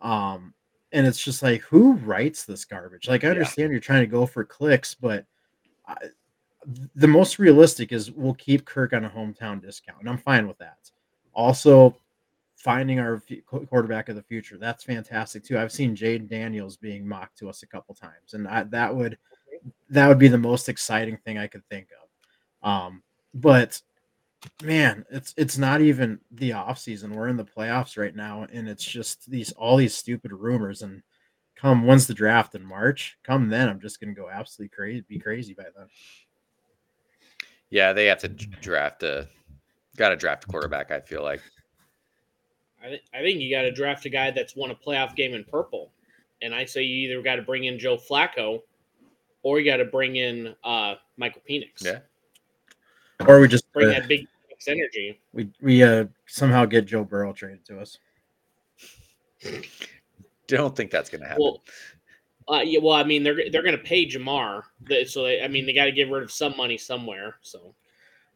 Um, 0.00 0.52
and 0.92 1.06
it's 1.06 1.22
just 1.22 1.42
like, 1.42 1.62
who 1.62 1.92
writes 1.94 2.44
this 2.44 2.64
garbage? 2.64 3.08
Like, 3.08 3.22
I 3.22 3.28
Yeah. 3.28 3.32
understand 3.34 3.70
you're 3.70 3.80
trying 3.80 4.02
to 4.02 4.06
go 4.08 4.26
for 4.26 4.44
clicks, 4.44 4.94
but 4.94 5.26
I, 5.86 5.96
the 6.94 7.06
most 7.06 7.38
realistic 7.38 7.92
is 7.92 8.10
we'll 8.10 8.34
keep 8.34 8.64
Kirk 8.64 8.92
on 8.92 9.04
a 9.04 9.10
hometown 9.10 9.60
discount, 9.60 10.00
and 10.00 10.08
I'm 10.08 10.18
fine 10.18 10.48
with 10.48 10.58
that. 10.58 10.90
Also, 11.32 11.96
finding 12.56 12.98
our 12.98 13.22
quarterback 13.44 14.08
of 14.08 14.16
the 14.16 14.22
future 14.22 14.56
that's 14.58 14.82
fantastic 14.82 15.44
too. 15.44 15.58
I've 15.58 15.70
seen 15.70 15.94
Jayden 15.94 16.28
Daniels 16.28 16.76
being 16.76 17.06
mocked 17.06 17.38
to 17.38 17.48
us 17.48 17.62
a 17.62 17.66
couple 17.66 17.94
times, 17.94 18.34
and 18.34 18.48
I, 18.48 18.64
that 18.64 18.94
would 18.94 19.18
that 19.90 20.08
would 20.08 20.18
be 20.18 20.28
the 20.28 20.38
most 20.38 20.68
exciting 20.68 21.16
thing 21.18 21.38
I 21.38 21.46
could 21.46 21.64
think 21.68 21.88
of. 22.02 22.68
Um, 22.68 23.02
but 23.34 23.80
man, 24.62 25.04
it's 25.10 25.34
it's 25.36 25.58
not 25.58 25.80
even 25.80 26.18
the 26.32 26.52
off 26.52 26.78
season. 26.78 27.14
We're 27.14 27.28
in 27.28 27.36
the 27.36 27.44
playoffs 27.44 27.96
right 27.96 28.14
now, 28.14 28.46
and 28.52 28.68
it's 28.68 28.84
just 28.84 29.30
these 29.30 29.52
all 29.52 29.76
these 29.76 29.94
stupid 29.94 30.32
rumors. 30.32 30.82
And 30.82 31.02
come 31.54 31.86
when's 31.86 32.06
the 32.06 32.14
draft 32.14 32.54
in 32.54 32.64
March? 32.64 33.18
Come 33.24 33.48
then, 33.48 33.68
I'm 33.68 33.80
just 33.80 34.00
gonna 34.00 34.12
go 34.12 34.28
absolutely 34.28 34.74
crazy, 34.74 35.04
be 35.08 35.18
crazy 35.18 35.54
by 35.54 35.66
then. 35.76 35.86
Yeah 37.70 37.92
they 37.92 38.06
have 38.06 38.18
to 38.18 38.28
draft 38.28 39.02
a 39.02 39.28
got 39.96 40.10
to 40.10 40.16
draft 40.16 40.44
a 40.44 40.46
quarterback 40.46 40.90
i 40.90 41.00
feel 41.00 41.22
like 41.22 41.40
I, 42.82 42.88
th- 42.88 43.04
I 43.12 43.20
think 43.20 43.40
you 43.40 43.50
got 43.50 43.62
to 43.62 43.72
draft 43.72 44.04
a 44.04 44.08
guy 44.10 44.30
that's 44.30 44.54
won 44.54 44.70
a 44.70 44.74
playoff 44.74 45.16
game 45.16 45.34
in 45.34 45.42
purple. 45.44 45.90
And 46.42 46.54
I 46.54 46.66
say 46.66 46.82
you 46.82 47.08
either 47.08 47.20
got 47.22 47.36
to 47.36 47.42
bring 47.42 47.64
in 47.64 47.78
Joe 47.80 47.96
Flacco 47.96 48.60
or 49.42 49.58
you 49.58 49.68
got 49.68 49.78
to 49.78 49.86
bring 49.86 50.16
in 50.16 50.54
uh, 50.62 50.94
Michael 51.16 51.42
Penix. 51.50 51.82
yeah 51.82 52.00
Or 53.26 53.40
we 53.40 53.48
just 53.48 53.72
Bring 53.72 53.88
uh, 53.88 53.92
that 53.94 54.06
big 54.08 54.28
energy. 54.68 55.18
we 55.32 55.50
we 55.60 55.82
uh 55.82 56.04
somehow 56.26 56.64
get 56.66 56.84
Joe 56.86 57.02
Burrow 57.02 57.32
traded 57.32 57.64
to 57.66 57.80
us. 57.80 57.98
don't 60.46 60.76
think 60.76 60.90
that's 60.90 61.10
gonna 61.10 61.26
happen 61.26 61.42
Well, 61.42 61.62
uh, 62.48 62.62
yeah, 62.64 62.78
well, 62.80 62.94
I 62.94 63.02
mean, 63.04 63.22
they're 63.22 63.50
they're 63.50 63.62
going 63.62 63.76
to 63.76 63.82
pay 63.82 64.06
Ja'Marr, 64.06 64.62
so 65.06 65.24
they, 65.24 65.42
I 65.42 65.48
mean, 65.48 65.66
they 65.66 65.72
got 65.72 65.86
to 65.86 65.92
get 65.92 66.10
rid 66.10 66.22
of 66.22 66.30
some 66.30 66.56
money 66.56 66.78
somewhere. 66.78 67.36
So 67.42 67.74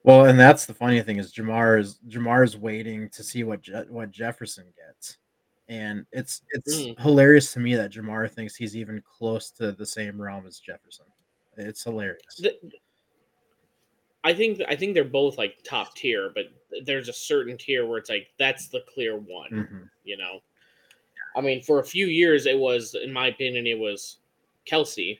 Well, 0.02 0.24
and 0.26 0.38
that's 0.38 0.66
the 0.66 0.74
funny 0.74 1.00
thing 1.02 1.18
is 1.18 1.32
Ja'Marr 1.32 1.78
is 1.80 1.98
Ja'Marr 2.08 2.44
is 2.44 2.56
waiting 2.56 3.08
to 3.10 3.22
see 3.22 3.44
what 3.44 3.62
Je- 3.62 3.84
what 3.88 4.10
Jefferson 4.10 4.64
gets, 4.76 5.18
and 5.68 6.04
it's 6.12 6.42
it's 6.50 6.76
Mm. 6.76 6.98
hilarious 7.00 7.52
to 7.52 7.60
me 7.60 7.74
that 7.76 7.92
Ja'Marr 7.92 8.30
thinks 8.30 8.56
he's 8.56 8.76
even 8.76 9.02
close 9.02 9.50
to 9.52 9.72
the 9.72 9.86
same 9.86 10.20
realm 10.20 10.46
as 10.46 10.58
Jefferson. 10.58 11.06
It's 11.56 11.84
hilarious. 11.84 12.36
th- 12.36 12.58
I 14.22 14.34
think 14.34 14.60
I 14.68 14.76
think 14.76 14.94
they're 14.94 15.04
both 15.04 15.38
like 15.38 15.62
top 15.62 15.94
tier, 15.94 16.30
but 16.34 16.46
there's 16.84 17.08
a 17.08 17.12
certain 17.12 17.56
tier 17.56 17.86
where 17.86 17.98
it's 17.98 18.10
like 18.10 18.28
that's 18.38 18.68
the 18.68 18.82
clear 18.92 19.16
one. 19.16 19.50
Mhm. 19.50 19.90
You 20.04 20.16
know, 20.18 20.40
I 21.36 21.40
mean, 21.40 21.62
for 21.62 21.80
a 21.80 21.84
few 21.84 22.06
years 22.06 22.46
it 22.46 22.58
was, 22.58 22.94
in 22.94 23.12
my 23.12 23.28
opinion, 23.28 23.66
it 23.66 23.78
was 23.78 24.18
Kelce, 24.70 25.18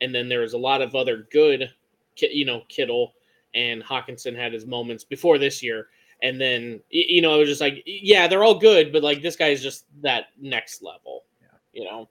and 0.00 0.14
then 0.14 0.28
there 0.28 0.40
was 0.40 0.54
a 0.54 0.58
lot 0.58 0.82
of 0.82 0.94
other 0.94 1.28
good, 1.32 1.70
you 2.16 2.44
know, 2.44 2.62
Kittle 2.68 3.14
and 3.54 3.82
Hockenson 3.82 4.36
had 4.36 4.52
his 4.52 4.66
moments 4.66 5.04
before 5.04 5.38
this 5.38 5.62
year, 5.62 5.88
and 6.22 6.40
then 6.40 6.80
you 6.90 7.22
know 7.22 7.34
it 7.36 7.38
was 7.40 7.48
just 7.48 7.60
like, 7.60 7.82
yeah, 7.86 8.26
they're 8.26 8.44
all 8.44 8.58
good, 8.58 8.92
but 8.92 9.02
like 9.02 9.22
this 9.22 9.36
guy 9.36 9.48
is 9.48 9.62
just 9.62 9.84
that 10.02 10.26
next 10.40 10.82
level. 10.82 11.24
Yeah. 11.40 11.48
You 11.72 11.84
know, 11.84 12.08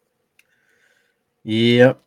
Yep, 1.43 2.01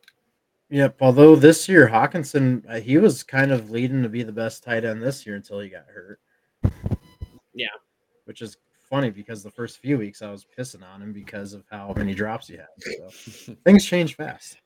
yep. 0.70 0.96
Although 1.00 1.37
this 1.37 1.68
year 1.68 1.88
Hockenson 1.88 2.62
uh, 2.68 2.81
he 2.81 2.98
was 2.98 3.22
kind 3.22 3.50
of 3.50 3.70
leading 3.70 4.02
to 4.02 4.09
be 4.09 4.22
the 4.22 4.33
best 4.33 4.62
tight 4.62 4.85
end 4.85 5.02
this 5.02 5.26
year 5.26 5.37
until 5.37 5.61
he 5.61 5.68
got 5.68 5.87
hurt. 5.87 6.20
Yeah. 7.55 7.68
which 8.24 8.42
is 8.42 8.57
funny 8.92 9.09
because 9.09 9.42
the 9.42 9.50
first 9.50 9.78
few 9.78 9.96
weeks 9.96 10.20
I 10.20 10.31
was 10.31 10.44
pissing 10.57 10.83
on 10.85 11.00
him 11.00 11.14
because 11.14 11.55
of 11.55 11.64
how 11.70 11.94
many 11.96 12.12
drops 12.12 12.46
he 12.46 12.57
had. 12.57 12.66
So 12.78 13.55
things 13.64 13.87
change 13.87 14.16
fast. 14.16 14.59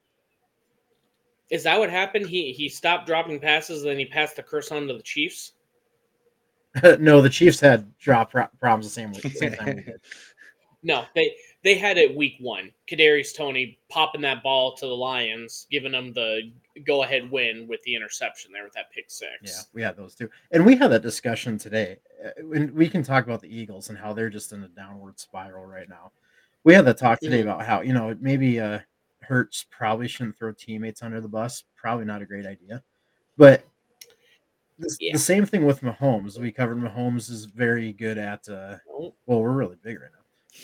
is 1.48 1.62
that 1.62 1.78
what 1.78 1.90
happened? 1.90 2.26
He 2.26 2.52
he 2.52 2.68
stopped 2.68 3.06
dropping 3.06 3.38
passes, 3.38 3.84
then 3.84 4.00
he 4.00 4.04
passed 4.04 4.34
the 4.34 4.42
curse 4.42 4.72
on 4.72 4.88
to 4.88 4.94
the 4.94 5.02
Chiefs. 5.02 5.52
no, 6.98 7.22
the 7.22 7.30
Chiefs 7.30 7.60
had 7.60 7.96
drop 7.98 8.32
pro- 8.32 8.48
problems 8.58 8.86
the 8.86 8.90
same 8.90 9.12
way. 9.12 9.20
Same 9.20 9.52
time 9.52 9.76
we 9.76 9.82
did. 9.82 10.00
No, 10.82 11.04
they 11.16 11.34
they 11.64 11.76
had 11.76 11.98
it 11.98 12.14
week 12.14 12.36
one. 12.38 12.70
Kadarius 12.88 13.34
Toney 13.34 13.80
popping 13.88 14.20
that 14.20 14.44
ball 14.44 14.76
to 14.76 14.86
the 14.86 14.94
Lions, 14.94 15.66
giving 15.68 15.90
them 15.90 16.12
the 16.12 16.52
go 16.86 17.02
ahead 17.02 17.28
win 17.28 17.66
with 17.66 17.82
the 17.82 17.96
interception 17.96 18.52
there 18.52 18.62
with 18.62 18.74
that 18.74 18.92
pick 18.94 19.06
six. 19.08 19.32
Yeah, 19.42 19.62
we 19.72 19.82
had 19.82 19.96
those 19.96 20.14
two, 20.14 20.30
and 20.52 20.64
we 20.64 20.76
had 20.76 20.92
that 20.92 21.02
discussion 21.02 21.58
today. 21.58 21.98
Uh, 22.24 22.30
And 22.52 22.72
we 22.72 22.88
can 22.88 23.02
talk 23.02 23.24
about 23.24 23.40
the 23.40 23.54
Eagles 23.54 23.88
and 23.88 23.98
how 23.98 24.12
they're 24.12 24.30
just 24.30 24.52
in 24.52 24.62
a 24.64 24.68
downward 24.68 25.18
spiral 25.18 25.66
right 25.66 25.88
now. 25.88 26.12
We 26.64 26.74
had 26.74 26.84
the 26.84 26.94
talk 26.94 27.20
today 27.20 27.40
Mhm. 27.40 27.42
about 27.44 27.64
how 27.66 27.80
you 27.82 27.92
know 27.92 28.16
maybe 28.20 28.60
uh, 28.60 28.80
Hurts 29.20 29.66
probably 29.70 30.08
shouldn't 30.08 30.36
throw 30.38 30.52
teammates 30.52 31.02
under 31.02 31.20
the 31.20 31.28
bus. 31.28 31.64
Probably 31.76 32.04
not 32.04 32.22
a 32.22 32.26
great 32.26 32.46
idea, 32.46 32.82
but 33.36 33.64
the, 34.78 34.96
Yeah. 35.00 35.12
the 35.14 35.18
same 35.18 35.46
thing 35.46 35.64
with 35.64 35.80
Mahomes. 35.80 36.38
We 36.38 36.52
covered 36.52 36.78
Mahomes 36.78 37.30
is 37.30 37.44
very 37.46 37.92
good 37.92 38.18
at. 38.18 38.48
Uh, 38.48 38.76
well, 39.26 39.40
we're 39.42 39.52
really 39.52 39.76
big 39.82 39.98
right 40.00 40.10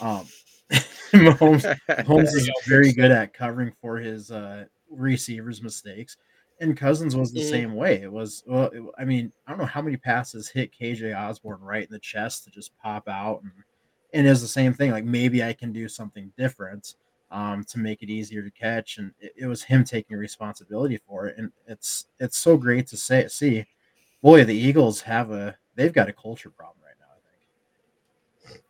now. 0.01 0.19
Um, 0.19 0.27
Mahomes 1.13 1.63
There 2.07 2.39
is 2.39 2.51
very 2.67 2.93
good 2.93 3.11
at 3.11 3.35
covering 3.35 3.73
for 3.81 3.99
his 3.99 4.31
uh, 4.31 4.65
receivers' 4.91 5.63
mistakes, 5.63 6.17
and 6.63 6.77
Cousins 6.77 7.17
was 7.17 7.33
the 7.33 7.41
Mhm. 7.41 7.51
same 7.51 7.75
way. 7.75 8.03
It 8.03 8.11
was, 8.13 8.45
well, 8.47 8.67
it- 8.73 8.83
I 8.97 9.05
mean, 9.05 9.33
I 9.47 9.51
don't 9.51 9.59
know 9.59 9.67
how 9.67 9.83
many 9.83 9.97
passes 9.99 10.49
hit 10.49 10.73
KJ 10.73 11.13
Osborne 11.13 11.61
right 11.61 11.85
in 11.87 11.93
the 11.93 11.99
chest 11.99 12.45
to 12.45 12.51
just 12.51 12.77
pop 12.79 13.09
out, 13.09 13.43
and 13.43 13.53
and 14.15 14.27
it's 14.27 14.43
the 14.43 14.49
same 14.49 14.75
thing. 14.75 14.91
Like 14.91 15.05
maybe 15.05 15.43
I 15.43 15.53
can 15.55 15.73
do 15.73 15.89
something 15.89 16.33
different 16.37 16.95
um, 17.31 17.65
to 17.65 17.79
make 17.79 18.03
it 18.03 18.11
easier 18.11 18.43
to 18.43 18.51
catch, 18.51 18.99
and 18.99 19.13
it, 19.21 19.33
it 19.37 19.47
was 19.47 19.63
him 19.63 19.85
taking 19.85 20.17
responsibility 20.19 20.99
for 20.99 21.27
it, 21.29 21.37
and 21.39 21.51
it's 21.67 22.07
it's 22.21 22.37
so 22.39 22.57
great 22.57 22.87
to 22.89 22.97
say 22.97 23.27
see. 23.29 23.67
Boy, 24.23 24.45
the 24.45 24.55
Eagles 24.55 25.01
have 25.03 25.31
a 25.33 25.57
they've 25.75 25.93
got 25.93 26.09
a 26.09 26.13
culture 26.13 26.51
problem 26.51 26.79
right 26.85 26.95
now. 27.01 27.07
I 27.17 28.53
think. 28.53 28.63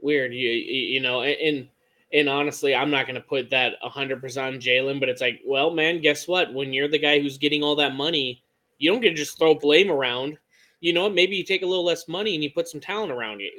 weird. 0.00 0.32
You 0.34 0.50
you 0.50 0.82
you 0.94 1.00
know, 1.00 1.22
and 1.22 1.68
and 2.14 2.28
honestly, 2.28 2.74
I'm 2.74 2.90
not 2.90 3.06
going 3.06 3.16
to 3.16 3.20
put 3.20 3.50
that 3.50 3.74
100 3.82 4.20
percent 4.20 4.54
on 4.54 4.60
Jalen, 4.60 5.00
but 5.00 5.08
it's 5.10 5.20
like, 5.20 5.40
well, 5.44 5.70
man, 5.70 6.00
guess 6.00 6.26
what? 6.26 6.54
When 6.54 6.72
you're 6.72 6.88
the 6.88 6.98
guy 6.98 7.18
who's 7.20 7.36
getting 7.36 7.62
all 7.62 7.76
that 7.76 7.94
money, 7.94 8.42
you 8.78 8.90
don't 8.90 9.00
get 9.00 9.10
to 9.10 9.14
just 9.16 9.36
throw 9.38 9.54
blame 9.54 9.90
around. 9.90 10.38
You 10.80 10.92
know, 10.92 11.10
maybe 11.10 11.34
you 11.36 11.44
take 11.44 11.62
a 11.62 11.66
little 11.66 11.84
less 11.84 12.08
money 12.08 12.34
and 12.34 12.42
you 12.44 12.50
put 12.50 12.68
some 12.68 12.80
talent 12.80 13.10
around 13.12 13.40
you. 13.40 13.50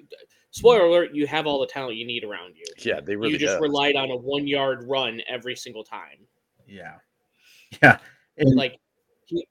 Spoiler 0.52 0.86
alert: 0.86 1.14
you 1.14 1.28
have 1.28 1.46
all 1.48 1.60
the 1.60 1.68
talent 1.68 1.98
you 1.98 2.06
need 2.08 2.24
around 2.24 2.56
you. 2.56 2.64
yeah, 2.80 3.02
they 3.02 3.16
really 3.16 3.34
you 3.34 3.40
just 3.40 3.54
does. 3.56 3.62
relied 3.62 3.96
on 3.96 4.10
a 4.12 4.16
one 4.16 4.48
yard 4.48 4.86
run 4.88 5.22
every 5.28 5.56
single 5.56 5.84
time. 5.84 6.18
Yeah, 6.68 6.94
yeah, 7.84 7.98
and, 8.38 8.56
Like, 8.56 8.78
he- 9.26 9.48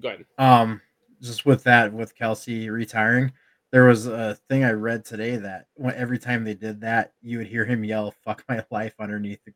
go 0.00 0.08
ahead. 0.10 0.24
um 0.38 0.80
just 1.22 1.44
with 1.46 1.64
that 1.64 1.92
with 1.92 2.16
Kelce 2.16 2.70
retiring 2.70 3.32
there 3.74 3.84
was 3.86 4.06
a 4.06 4.38
thing 4.48 4.62
i 4.62 4.70
read 4.70 5.04
today 5.04 5.34
that 5.34 5.66
every 5.96 6.16
time 6.16 6.44
they 6.44 6.54
did 6.54 6.80
that 6.80 7.12
you 7.22 7.38
would 7.38 7.48
hear 7.48 7.64
him 7.64 7.82
yell 7.82 8.14
fuck 8.24 8.44
my 8.48 8.64
life 8.70 8.94
underneath 9.00 9.40
the 9.44 9.52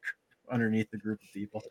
underneath 0.51 0.91
the 0.91 0.97
group 0.97 1.21
of 1.23 1.33
people. 1.33 1.63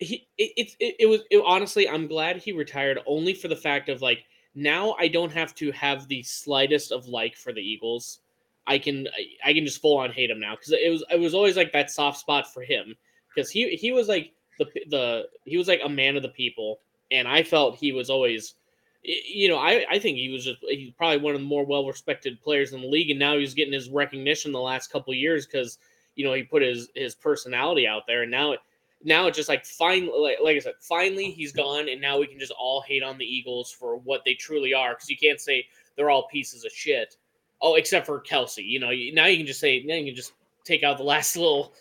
He 0.00 0.28
it, 0.36 0.72
it, 0.78 0.96
it, 1.00 1.06
was 1.06 1.22
it, 1.30 1.42
honestly 1.44 1.88
i'm 1.88 2.06
glad 2.06 2.36
he 2.36 2.52
retired 2.52 3.00
only 3.06 3.32
for 3.32 3.48
the 3.48 3.56
fact 3.56 3.88
of 3.88 4.02
like 4.02 4.24
now 4.54 4.94
i 4.98 5.08
don't 5.08 5.32
have 5.32 5.54
to 5.54 5.72
have 5.72 6.06
the 6.08 6.22
slightest 6.22 6.92
of 6.92 7.08
like 7.08 7.34
for 7.34 7.52
the 7.52 7.60
eagles. 7.60 8.20
I 8.66 8.78
can 8.78 9.08
i, 9.44 9.54
can 9.54 9.64
just 9.64 9.80
full 9.80 9.96
on 9.96 10.12
hate 10.12 10.30
him 10.30 10.38
now 10.38 10.56
because 10.56 10.72
it 10.72 10.90
was 10.90 11.02
it 11.10 11.18
was 11.18 11.32
always 11.32 11.56
like 11.56 11.72
that 11.72 11.90
soft 11.90 12.18
spot 12.18 12.52
for 12.52 12.62
him. 12.62 12.94
Because 13.34 13.50
he 13.50 13.76
he 13.76 13.92
was 13.92 14.08
like 14.08 14.34
the 14.58 14.66
the 14.90 15.28
he 15.46 15.56
was 15.56 15.68
like 15.68 15.80
a 15.82 15.88
man 15.88 16.16
of 16.16 16.22
the 16.22 16.28
people 16.28 16.80
and 17.10 17.26
i 17.26 17.42
felt 17.42 17.76
he 17.76 17.92
was 17.92 18.10
always 18.10 18.54
you 19.02 19.48
know 19.48 19.58
i 19.58 19.84
i 19.90 19.98
think 19.98 20.18
he 20.18 20.28
was 20.28 20.44
just 20.44 20.58
he's 20.68 20.92
probably 20.92 21.18
one 21.18 21.34
of 21.34 21.40
the 21.40 21.46
more 21.46 21.64
well 21.64 21.86
respected 21.86 22.40
players 22.42 22.72
in 22.72 22.80
the 22.80 22.86
league 22.86 23.10
and 23.10 23.18
now 23.18 23.38
he's 23.38 23.54
getting 23.54 23.72
his 23.72 23.88
recognition 23.88 24.52
the 24.52 24.58
last 24.58 24.90
couple 24.90 25.14
years 25.14 25.46
because 25.46 25.78
you 26.14 26.24
know 26.24 26.32
he 26.32 26.42
put 26.42 26.62
his 26.62 26.88
his 26.94 27.14
personality 27.14 27.86
out 27.86 28.02
there 28.06 28.22
and 28.22 28.30
now 28.30 28.52
it 28.52 28.60
now 29.04 29.28
it's 29.28 29.36
just 29.36 29.48
like 29.48 29.64
finally, 29.64 30.10
like, 30.20 30.38
like 30.42 30.56
i 30.56 30.58
said 30.58 30.74
finally 30.80 31.30
he's 31.30 31.52
gone 31.52 31.88
and 31.88 32.00
now 32.00 32.18
we 32.18 32.26
can 32.26 32.38
just 32.38 32.52
all 32.58 32.82
hate 32.82 33.02
on 33.02 33.16
the 33.18 33.24
eagles 33.24 33.70
for 33.70 33.96
what 33.98 34.24
they 34.24 34.34
truly 34.34 34.74
are 34.74 34.94
because 34.94 35.08
you 35.08 35.16
can't 35.16 35.40
say 35.40 35.64
they're 35.96 36.10
all 36.10 36.28
pieces 36.28 36.64
of 36.64 36.72
shit. 36.72 37.16
Oh 37.60 37.74
except 37.74 38.06
for 38.06 38.20
Kelce 38.20 38.64
you 38.64 38.80
know 38.80 38.90
now 39.12 39.26
you 39.26 39.36
can 39.36 39.46
just 39.46 39.60
say 39.60 39.82
now 39.84 39.94
you 39.94 40.06
can 40.06 40.14
just 40.16 40.32
take 40.64 40.82
out 40.82 40.98
the 40.98 41.04
last 41.04 41.36
little 41.36 41.72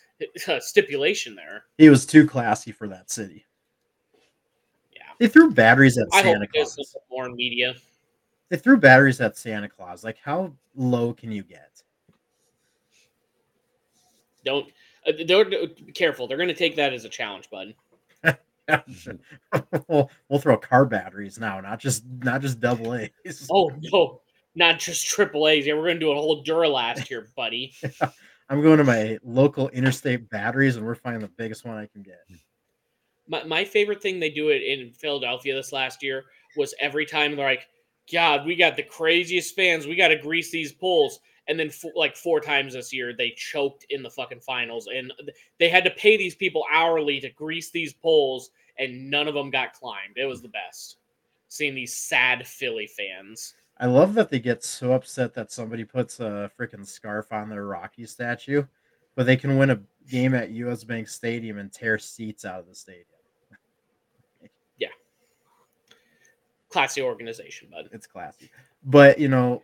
uh, 0.48 0.60
stipulation 0.60 1.36
there. 1.36 1.66
He 1.78 1.90
was 1.90 2.06
too 2.06 2.28
classy 2.28 2.72
for 2.72 2.88
that 2.88 3.10
city 3.12 3.47
they 5.20 5.28
threw 5.28 5.52
batteries 5.52 5.98
at 5.98 6.08
i 6.14 6.22
santa 6.22 6.48
claus. 6.48 6.96
more 7.10 7.30
media. 7.30 7.76
They 8.50 8.58
threw 8.58 8.78
batteries 8.78 9.20
at 9.22 9.38
santa 9.38 9.68
claus. 9.68 10.04
Like 10.04 10.18
how 10.24 10.54
low 10.76 11.14
can 11.14 11.32
you 11.32 11.44
get? 11.44 11.82
Don't 14.46 14.68
uh, 15.08 15.14
they're, 15.26 15.46
they're- 15.46 15.68
careful. 15.94 16.28
They're 16.28 16.38
going 16.38 16.50
to 16.50 16.56
take 16.56 16.76
that 16.76 16.94
as 16.94 17.06
a 17.06 17.10
challenge 17.10 17.50
bud. 17.50 17.74
We'll, 19.88 20.12
we'll 20.28 20.40
throw 20.40 20.58
car 20.58 20.86
batteries 20.86 21.40
now 21.40 21.62
not 21.62 21.80
just 21.80 22.04
not 22.22 22.42
just 22.42 22.60
double 22.60 22.96
a's. 22.96 23.48
Oh 23.50 23.72
no. 23.80 24.20
Not 24.56 24.80
just 24.80 25.08
triple 25.08 25.48
a's. 25.48 25.66
Yeah 25.66 25.76
we're 25.76 25.84
going 25.84 25.96
to 25.96 26.00
do 26.02 26.12
a 26.12 26.16
whole 26.16 26.44
duralast 26.44 27.08
here 27.08 27.30
buddy. 27.38 27.74
I'm 28.50 28.62
going 28.62 28.78
to 28.78 28.84
my 28.84 29.18
local 29.24 29.70
interstate 29.70 30.30
batteries 30.30 30.76
and 30.76 30.86
we're 30.86 30.96
finding 30.96 31.22
the 31.22 31.30
biggest 31.30 31.66
one 31.66 31.78
i 31.78 31.86
can 31.86 32.02
get 32.04 32.22
my, 33.28 33.44
my 33.44 33.66
favorite 33.66 34.02
thing 34.02 34.20
they 34.20 34.30
do 34.30 34.50
it 34.50 34.62
in 34.62 34.92
Philadelphia 34.94 35.56
this 35.56 35.72
last 35.72 36.02
year 36.04 36.26
was 36.56 36.74
every 36.80 37.06
time 37.06 37.36
they're 37.36 37.46
like, 37.46 37.68
God, 38.12 38.46
we 38.46 38.56
got 38.56 38.76
the 38.76 38.84
craziest 38.84 39.56
fans. 39.56 39.86
We 39.86 39.96
got 39.96 40.10
to 40.10 40.18
grease 40.18 40.50
these 40.50 40.72
poles. 40.72 41.20
And 41.48 41.60
then, 41.60 41.68
f- 41.68 41.96
like 41.96 42.16
four 42.16 42.40
times 42.40 42.74
this 42.74 42.94
year, 42.94 43.14
they 43.14 43.32
choked 43.32 43.86
in 43.90 44.04
the 44.04 44.10
fucking 44.10 44.42
finals, 44.42 44.88
and 44.94 45.14
they 45.60 45.70
had 45.70 45.86
to 45.86 45.92
pay 45.92 46.18
these 46.18 46.36
people 46.36 46.66
hourly 46.72 47.22
to 47.22 47.30
grease 47.30 47.70
these 47.72 47.94
poles, 47.94 48.50
and 48.78 49.10
none 49.10 49.30
of 49.30 49.34
them 49.34 49.50
got 49.50 49.74
climbed. 49.74 50.18
It 50.18 50.26
was 50.26 50.42
the 50.42 50.50
best. 50.50 50.98
Seeing 51.48 51.74
these 51.74 51.96
sad 51.96 52.46
Philly 52.46 52.88
fans. 52.88 53.54
I 53.80 53.86
love 53.86 54.14
that 54.16 54.30
they 54.30 54.40
get 54.40 54.64
so 54.64 54.92
upset 54.92 55.34
that 55.36 55.52
somebody 55.52 55.86
puts 55.86 56.20
a 56.20 56.52
freaking 56.60 56.86
scarf 56.86 57.32
on 57.32 57.50
their 57.50 57.66
Rocky 57.66 58.06
statue, 58.06 58.64
but 59.16 59.26
they 59.26 59.38
can 59.38 59.58
win 59.58 59.70
a 59.70 59.80
game 60.10 60.34
at 60.34 60.50
US 60.50 60.84
Bank 60.84 61.08
Stadium 61.08 61.60
and 61.60 61.72
tear 61.72 61.98
seats 61.98 62.44
out 62.44 62.60
of 62.60 62.68
the 62.68 62.76
stadium. 62.76 63.06
Classy 66.70 67.02
organization, 67.02 67.70
bud. 67.72 67.90
It's 67.92 68.08
classy. 68.08 68.50
But, 68.84 69.20
you 69.20 69.28
know, 69.30 69.64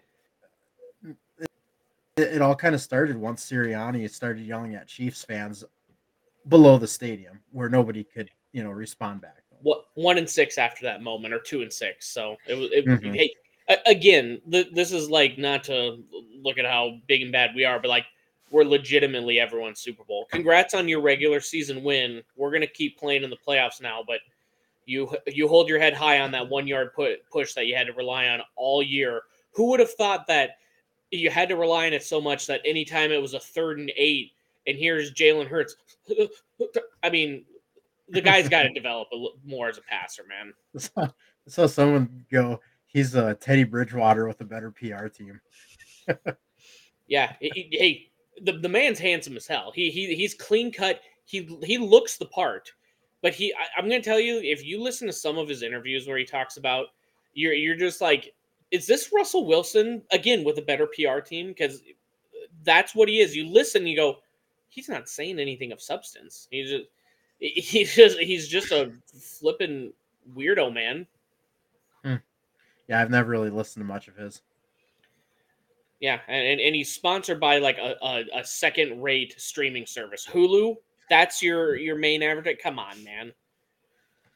it, 1.06 2.22
it 2.22 2.42
all 2.42 2.56
kind 2.56 2.76
of 2.76 2.82
started 2.82 3.18
once 3.18 3.46
Sirianni 3.50 4.10
started 4.10 4.46
yelling 4.46 4.76
at 4.76 4.88
Chiefs 4.88 5.24
fans 5.24 5.64
below 6.48 6.78
the 6.78 6.88
stadium 6.88 7.40
where 7.52 7.70
nobody 7.70 8.04
could, 8.04 8.30
you 8.52 8.64
know, 8.64 8.70
respond 8.72 9.22
back. 9.22 9.44
what 9.62 9.86
one 9.96 10.18
and 10.18 10.30
six 10.30 10.58
after 10.58 10.84
that 10.86 11.02
moment, 11.02 11.34
or 11.34 11.40
two 11.40 11.62
and 11.62 11.72
six. 11.72 12.08
So 12.10 12.36
it 12.48 12.56
was. 12.56 12.70
It, 12.74 12.86
Mhm. 12.86 13.16
hey, 13.16 13.34
again, 13.86 14.42
th- 14.52 14.72
this 14.74 14.92
is 14.92 15.10
like 15.10 15.38
not 15.38 15.64
to 15.66 16.04
look 16.42 16.58
at 16.58 16.66
how 16.66 17.00
big 17.08 17.22
and 17.22 17.32
bad 17.32 17.52
we 17.56 17.64
are, 17.64 17.80
but 17.80 17.88
like 17.88 18.06
we're 18.52 18.66
legitimately 18.66 19.40
everyone's 19.40 19.80
Super 19.80 20.04
Bowl. 20.04 20.26
Congrats 20.32 20.74
on 20.74 20.90
your 20.90 21.00
regular 21.00 21.40
season 21.40 21.82
win. 21.82 22.22
We're 22.36 22.52
gonna 22.52 22.68
keep 22.68 22.98
playing 23.00 23.24
in 23.24 23.30
the 23.30 23.38
playoffs 23.38 23.82
now, 23.82 24.04
but 24.06 24.20
you 24.86 25.10
you 25.28 25.48
hold 25.48 25.70
your 25.70 25.80
head 25.80 25.94
high 25.94 26.20
on 26.20 26.32
that 26.32 26.48
one 26.50 26.68
yard 26.68 26.94
put, 26.94 27.28
push 27.32 27.54
that 27.54 27.68
you 27.68 27.76
had 27.76 27.88
to 27.88 27.94
rely 27.94 28.28
on 28.28 28.42
all 28.56 28.82
year. 28.84 29.22
Who 29.52 29.70
would 29.70 29.80
have 29.80 29.94
thought 29.94 30.28
that 30.28 30.58
you 31.12 31.30
had 31.30 31.50
to 31.50 31.56
rely 31.56 31.88
on 31.88 31.94
it 31.94 32.04
so 32.04 32.20
much 32.20 32.48
that 32.48 32.62
anytime 32.66 33.12
it 33.12 33.22
was 33.22 33.34
a 33.34 33.40
third 33.40 33.80
and 33.80 33.92
eight, 33.98 34.32
and 34.68 34.78
here's 34.78 35.14
Jalen 35.14 35.48
Hurts. 35.48 35.76
I 37.04 37.10
mean, 37.10 37.46
the 38.10 38.22
guy's 38.22 38.50
got 38.50 38.64
to 38.64 38.70
develop 38.74 39.10
a 39.12 39.16
little 39.16 39.38
more 39.46 39.70
as 39.70 39.78
a 39.78 39.82
passer, 39.82 40.24
man. 40.28 40.54
I 40.98 41.50
saw, 41.50 41.68
someone 41.68 42.26
go, 42.32 42.60
he's 42.88 43.16
a 43.16 43.36
Teddy 43.36 43.64
Bridgewater 43.64 44.28
with 44.28 44.42
a 44.42 44.46
better 44.46 44.72
PR 44.72 45.08
team. 45.08 45.40
Yeah, 47.08 47.34
he- 47.40 47.68
he- 47.70 47.78
hey, 47.78 48.12
the, 48.42 48.54
the 48.54 48.70
man's 48.70 49.00
handsome 49.00 49.38
as 49.38 49.46
hell. 49.46 49.72
He 49.76 49.92
he 49.92 50.16
he's 50.16 50.34
clean 50.34 50.72
cut. 50.72 51.02
He 51.26 51.58
he 51.64 51.78
looks 51.78 52.18
the 52.18 52.26
part. 52.26 52.72
But 53.24 53.34
he, 53.34 53.54
I, 53.54 53.80
I'm 53.80 53.86
gonna 53.86 54.02
tell 54.02 54.20
you, 54.20 54.40
if 54.44 54.64
you 54.64 54.84
listen 54.84 55.08
to 55.08 55.14
some 55.14 55.38
of 55.38 55.48
his 55.48 55.64
interviews 55.64 56.06
where 56.08 56.18
he 56.18 56.26
talks 56.26 56.58
about, 56.58 56.88
you're 57.34 57.54
you're 57.54 57.78
just 57.78 58.02
like, 58.02 58.36
is 58.70 58.86
this 58.86 59.12
Russell 59.14 59.48
Wilson 59.48 60.04
again 60.12 60.44
with 60.44 60.58
a 60.58 60.62
better 60.62 60.88
PR 60.88 61.20
team? 61.20 61.48
Because 61.48 61.82
that's 62.64 62.94
what 62.94 63.08
he 63.08 63.22
is. 63.22 63.34
You 63.34 63.48
listen, 63.48 63.88
you 63.88 63.96
go, 63.96 64.18
he's 64.68 64.90
not 64.90 65.08
saying 65.08 65.40
anything 65.40 65.72
of 65.72 65.82
substance. 65.82 66.50
He's 66.52 66.70
just 66.70 66.86
he's 67.40 67.96
just 67.96 68.20
he's 68.20 68.48
just 68.50 68.72
a 68.74 68.92
flipping 69.40 69.94
weirdo, 70.36 70.74
man. 70.74 71.08
Hmm. 72.04 72.16
Yeah, 72.90 73.02
I've 73.02 73.10
never 73.10 73.30
really 73.32 73.50
listened 73.50 73.86
to 73.86 73.88
much 73.88 74.10
of 74.10 74.18
his. 74.18 74.42
Yeah, 76.02 76.20
and, 76.28 76.46
and, 76.46 76.60
and 76.60 76.76
he's 76.76 76.94
sponsored 76.94 77.40
by 77.40 77.60
like 77.60 77.78
a, 77.78 77.96
a, 78.02 78.40
a 78.40 78.44
second 78.44 79.02
rate 79.02 79.36
streaming 79.38 79.86
service. 79.86 80.28
Hulu, 80.30 80.76
that's 81.10 81.42
your 81.42 81.76
your 81.76 81.96
main 81.98 82.24
advertise. 82.24 82.58
Come 82.62 82.80
on, 82.80 83.04
man. 83.04 83.32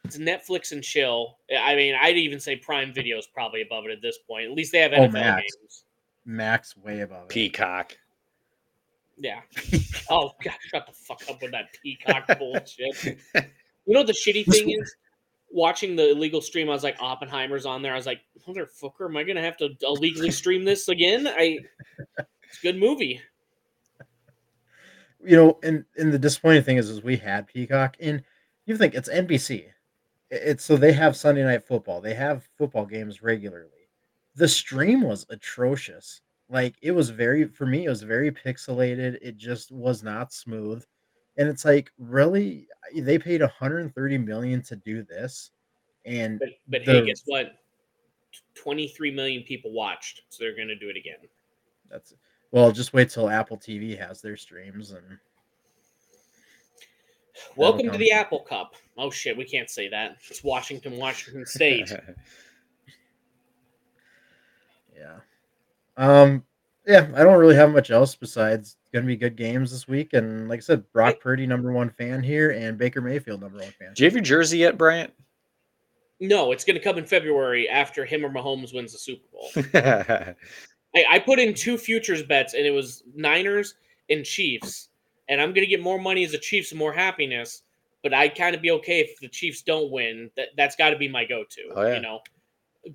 It's 0.05 0.17
Netflix 0.17 0.71
and 0.71 0.81
chill. 0.83 1.37
I 1.57 1.75
mean, 1.75 1.93
I'd 1.99 2.15
even 2.17 2.39
say 2.39 2.55
Prime 2.55 2.93
Video 2.93 3.17
is 3.17 3.27
probably 3.27 3.61
above 3.61 3.85
it 3.85 3.91
at 3.91 4.01
this 4.01 4.17
point. 4.27 4.45
At 4.45 4.51
least 4.51 4.71
they 4.71 4.79
have 4.79 4.93
Oh, 4.93 5.07
Max. 5.09 5.41
games. 5.59 5.83
Max 6.25 6.77
way 6.77 7.01
above 7.01 7.23
it. 7.23 7.29
Peacock. 7.29 7.97
Yeah. 9.17 9.41
Oh 10.09 10.31
god, 10.41 10.53
shut 10.61 10.85
the 10.87 10.93
fuck 10.93 11.21
up 11.29 11.41
with 11.41 11.51
that 11.51 11.65
peacock 11.83 12.25
bullshit. 12.39 13.03
You 13.03 13.93
know 13.93 13.99
what 13.99 14.07
the 14.07 14.13
shitty 14.13 14.45
thing 14.45 14.69
is? 14.69 14.95
Watching 15.51 15.97
the 15.97 16.11
illegal 16.11 16.39
stream, 16.41 16.69
I 16.69 16.71
was 16.73 16.83
like, 16.83 16.95
Oppenheimer's 17.01 17.65
on 17.65 17.81
there. 17.81 17.91
I 17.91 17.97
was 17.97 18.05
like, 18.05 18.21
motherfucker, 18.47 19.09
am 19.09 19.17
I 19.17 19.23
gonna 19.23 19.41
have 19.41 19.57
to 19.57 19.71
illegally 19.81 20.31
stream 20.31 20.63
this 20.63 20.87
again? 20.87 21.27
I 21.27 21.59
it's 22.43 22.59
a 22.59 22.61
good 22.61 22.77
movie. 22.77 23.19
You 25.27 25.35
know, 25.35 25.59
and 25.61 25.83
and 25.97 26.13
the 26.13 26.19
disappointing 26.19 26.63
thing 26.63 26.77
is, 26.77 26.89
is 26.89 27.03
we 27.03 27.17
had 27.17 27.47
Peacock, 27.47 27.97
and 27.99 28.23
you 28.65 28.77
think 28.77 28.93
it's 28.93 29.09
NBC. 29.09 29.65
It's 30.31 30.63
so 30.63 30.77
they 30.77 30.93
have 30.93 31.17
Sunday 31.17 31.43
night 31.43 31.67
football. 31.67 31.99
They 31.99 32.13
have 32.13 32.47
football 32.57 32.85
games 32.85 33.21
regularly. 33.21 33.89
The 34.35 34.47
stream 34.47 35.01
was 35.01 35.25
atrocious. 35.29 36.21
Like 36.49 36.75
it 36.81 36.91
was 36.91 37.09
very 37.09 37.45
for 37.45 37.65
me, 37.65 37.85
it 37.85 37.89
was 37.89 38.03
very 38.03 38.31
pixelated. 38.31 39.17
It 39.21 39.35
just 39.35 39.71
was 39.71 40.01
not 40.01 40.31
smooth. 40.31 40.85
And 41.37 41.47
it's 41.49 41.65
like, 41.65 41.91
really, 41.99 42.67
they 42.95 43.19
paid 43.19 43.41
130 43.41 44.17
million 44.17 44.61
to 44.63 44.75
do 44.77 45.03
this, 45.03 45.51
and 46.05 46.39
But 46.39 46.49
but 46.67 46.85
The- 46.85 46.91
hey, 46.91 47.05
guess 47.05 47.23
what? 47.25 47.53
Twenty 48.55 48.87
three 48.87 49.11
million 49.11 49.43
people 49.43 49.71
watched, 49.71 50.21
so 50.29 50.43
they're 50.43 50.55
gonna 50.55 50.75
do 50.75 50.89
it 50.89 50.95
again. 50.97 51.17
that's 51.89 52.13
well. 52.51 52.71
Just 52.71 52.93
wait 52.93 53.09
till 53.09 53.29
Apple 53.29 53.57
TV 53.57 53.97
has 53.97 54.21
their 54.21 54.37
streams, 54.37 54.91
and 54.91 55.03
Welcome 57.55 57.91
to 57.91 57.97
the 57.97 58.11
Apple 58.11 58.41
Cup. 58.41 58.75
Oh 58.97 59.11
shit, 59.11 59.37
we 59.37 59.45
can't 59.45 59.69
say 59.69 59.87
that. 59.89 60.17
It's 60.29 60.43
Washington, 60.43 60.97
Washington 60.97 61.45
State. 61.45 61.91
yeah, 64.95 65.17
um, 65.97 66.43
yeah. 66.85 67.07
I 67.15 67.23
don't 67.23 67.39
really 67.39 67.55
have 67.55 67.71
much 67.71 67.91
else 67.91 68.15
besides 68.15 68.77
going 68.93 69.03
to 69.03 69.07
be 69.07 69.17
good 69.17 69.35
games 69.35 69.71
this 69.71 69.87
week, 69.87 70.13
and 70.13 70.49
like 70.49 70.59
I 70.59 70.61
said, 70.61 70.91
Brock 70.91 71.19
Purdy 71.19 71.45
number 71.45 71.71
one 71.71 71.89
fan 71.89 72.23
here, 72.23 72.51
and 72.51 72.77
Baker 72.77 73.01
Mayfield 73.01 73.41
number 73.41 73.59
one 73.59 73.73
fan. 73.79 73.93
Do 73.93 74.03
you 74.03 74.07
have 74.07 74.15
your 74.15 74.23
jersey 74.23 74.59
yet, 74.59 74.77
Bryant? 74.77 75.13
no, 76.19 76.51
it's 76.51 76.63
gonna 76.63 76.79
come 76.79 76.97
in 76.97 77.05
February 77.05 77.69
after 77.69 78.03
him 78.05 78.25
or 78.25 78.29
Mahomes 78.29 78.73
wins 78.73 78.93
the 78.93 78.97
Super 78.97 79.27
Bowl. 79.31 79.51
I, 80.97 81.15
I 81.15 81.19
put 81.19 81.39
in 81.39 81.53
two 81.53 81.77
futures 81.77 82.23
bets, 82.23 82.53
and 82.53 82.65
it 82.65 82.71
was 82.71 83.03
Niners 83.15 83.75
and 84.09 84.25
Chiefs. 84.25 84.89
And 85.29 85.41
I'm 85.41 85.53
gonna 85.53 85.67
get 85.67 85.81
more 85.81 85.99
money 85.99 86.23
as 86.23 86.33
a 86.33 86.37
Chiefs 86.37 86.71
and 86.71 86.79
more 86.79 86.93
happiness. 86.93 87.63
But 88.03 88.13
I'd 88.13 88.35
kind 88.35 88.55
of 88.55 88.61
be 88.61 88.71
okay 88.71 88.99
if 89.01 89.19
the 89.19 89.27
Chiefs 89.27 89.61
don't 89.61 89.91
win. 89.91 90.29
That 90.37 90.49
that's 90.55 90.75
got 90.75 90.91
to 90.91 90.97
be 90.97 91.09
my 91.09 91.25
go-to. 91.25 91.71
Oh, 91.75 91.85
yeah. 91.85 91.95
You 91.95 92.01
know, 92.01 92.19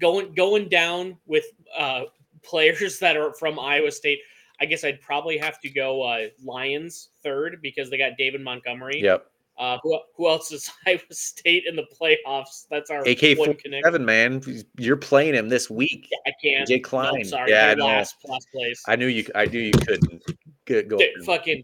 going 0.01 0.33
going 0.35 0.69
down 0.69 1.19
with 1.27 1.45
uh, 1.77 2.03
players 2.43 2.99
that 3.01 3.17
are 3.17 3.33
from 3.35 3.59
Iowa 3.59 3.91
State. 3.91 4.21
I 4.61 4.65
guess 4.65 4.85
I'd 4.85 5.01
probably 5.01 5.38
have 5.38 5.61
to 5.61 5.69
go 5.69 6.03
uh, 6.03 6.29
Lions 6.43 7.09
third 7.23 7.59
because 7.62 7.91
they 7.91 7.99
got 7.99 8.12
David 8.17 8.43
Montgomery. 8.43 9.03
Yep. 9.03 9.27
Uh, 9.59 9.79
who, 9.83 9.99
who 10.17 10.29
else 10.29 10.51
is 10.51 10.71
Iowa 10.87 11.01
State 11.11 11.65
in 11.69 11.77
the 11.77 11.85
playoffs? 12.01 12.67
That's 12.71 12.91
our 12.91 13.01
AK 13.07 13.23
one 13.23 13.37
forty 13.37 13.55
connection. 13.55 13.85
seven, 13.85 14.05
man. 14.05 14.43
You're 14.79 14.97
playing 14.97 15.35
him 15.35 15.49
this 15.49 15.69
week. 15.71 16.09
I 16.27 16.33
can't. 16.43 16.67
Jay 16.67 16.77
No, 16.77 16.83
Klein. 16.83 17.25
sorry, 17.25 17.51
yeah, 17.51 17.69
I 17.69 17.75
know. 17.75 17.87
last 17.87 18.17
last 18.25 18.49
place. 18.53 18.83
I 18.88 18.97
knew 18.97 19.07
you. 19.07 19.25
I 19.35 19.45
knew 19.45 19.61
you 19.61 19.73
couldn't 19.73 20.23
get 20.65 20.88
go. 20.88 20.97
Dude, 20.99 21.25
fucking 21.25 21.62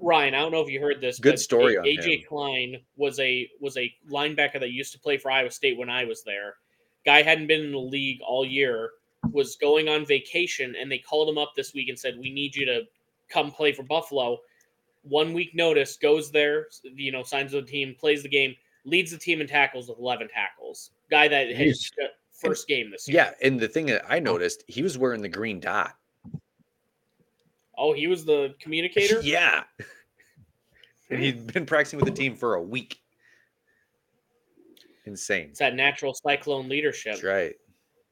Ryan, 0.00 0.34
I 0.34 0.38
don't 0.38 0.52
know 0.52 0.62
if 0.62 0.70
you 0.70 0.80
heard 0.80 1.00
this. 1.00 1.18
Good 1.18 1.32
but 1.32 1.40
story 1.40 1.74
A- 1.74 1.80
on 1.80 1.84
AJ 1.84 2.20
him. 2.20 2.24
Klein 2.28 2.76
was 2.96 3.18
a 3.18 3.48
was 3.60 3.76
a 3.76 3.92
linebacker 4.10 4.60
that 4.60 4.70
used 4.70 4.92
to 4.92 4.98
play 5.00 5.18
for 5.18 5.30
Iowa 5.30 5.50
State 5.50 5.76
when 5.76 5.90
I 5.90 6.04
was 6.04 6.22
there. 6.22 6.54
Guy 7.04 7.22
hadn't 7.22 7.48
been 7.48 7.60
in 7.62 7.72
the 7.72 7.78
league 7.78 8.20
all 8.26 8.44
year. 8.44 8.90
Was 9.32 9.56
going 9.56 9.88
on 9.88 10.04
vacation, 10.06 10.74
and 10.78 10.90
they 10.92 10.98
called 10.98 11.28
him 11.28 11.38
up 11.38 11.52
this 11.56 11.72
week 11.74 11.88
and 11.88 11.98
said, 11.98 12.18
"We 12.18 12.30
need 12.32 12.54
you 12.54 12.66
to 12.66 12.82
come 13.28 13.50
play 13.50 13.72
for 13.72 13.82
Buffalo." 13.82 14.38
One 15.04 15.32
week 15.32 15.54
notice, 15.54 15.96
goes 15.96 16.30
there, 16.30 16.66
you 16.82 17.12
know, 17.12 17.22
signs 17.22 17.52
with 17.52 17.66
the 17.66 17.70
team, 17.70 17.94
plays 17.98 18.22
the 18.22 18.28
game, 18.28 18.54
leads 18.84 19.10
the 19.10 19.18
team 19.18 19.40
in 19.40 19.46
tackles 19.46 19.88
with 19.88 19.98
eleven 19.98 20.28
tackles. 20.28 20.90
Guy 21.10 21.28
that 21.28 21.48
his 21.50 21.90
first 22.32 22.66
game 22.66 22.90
this 22.90 23.06
year. 23.06 23.16
yeah, 23.16 23.46
and 23.46 23.60
the 23.60 23.68
thing 23.68 23.86
that 23.86 24.04
I 24.08 24.18
noticed, 24.18 24.64
he 24.66 24.82
was 24.82 24.98
wearing 24.98 25.22
the 25.22 25.28
green 25.28 25.60
dot. 25.60 25.96
Oh, 27.76 27.92
he 27.92 28.06
was 28.06 28.24
the 28.24 28.54
communicator. 28.60 29.20
yeah, 29.22 29.64
and 31.10 31.22
he'd 31.22 31.52
been 31.52 31.66
practicing 31.66 31.98
with 31.98 32.06
the 32.06 32.14
team 32.14 32.34
for 32.34 32.54
a 32.54 32.62
week. 32.62 33.00
Insane. 35.06 35.48
It's 35.50 35.58
that 35.58 35.74
natural 35.74 36.14
cyclone 36.14 36.68
leadership. 36.68 37.14
That's 37.14 37.24
right. 37.24 37.54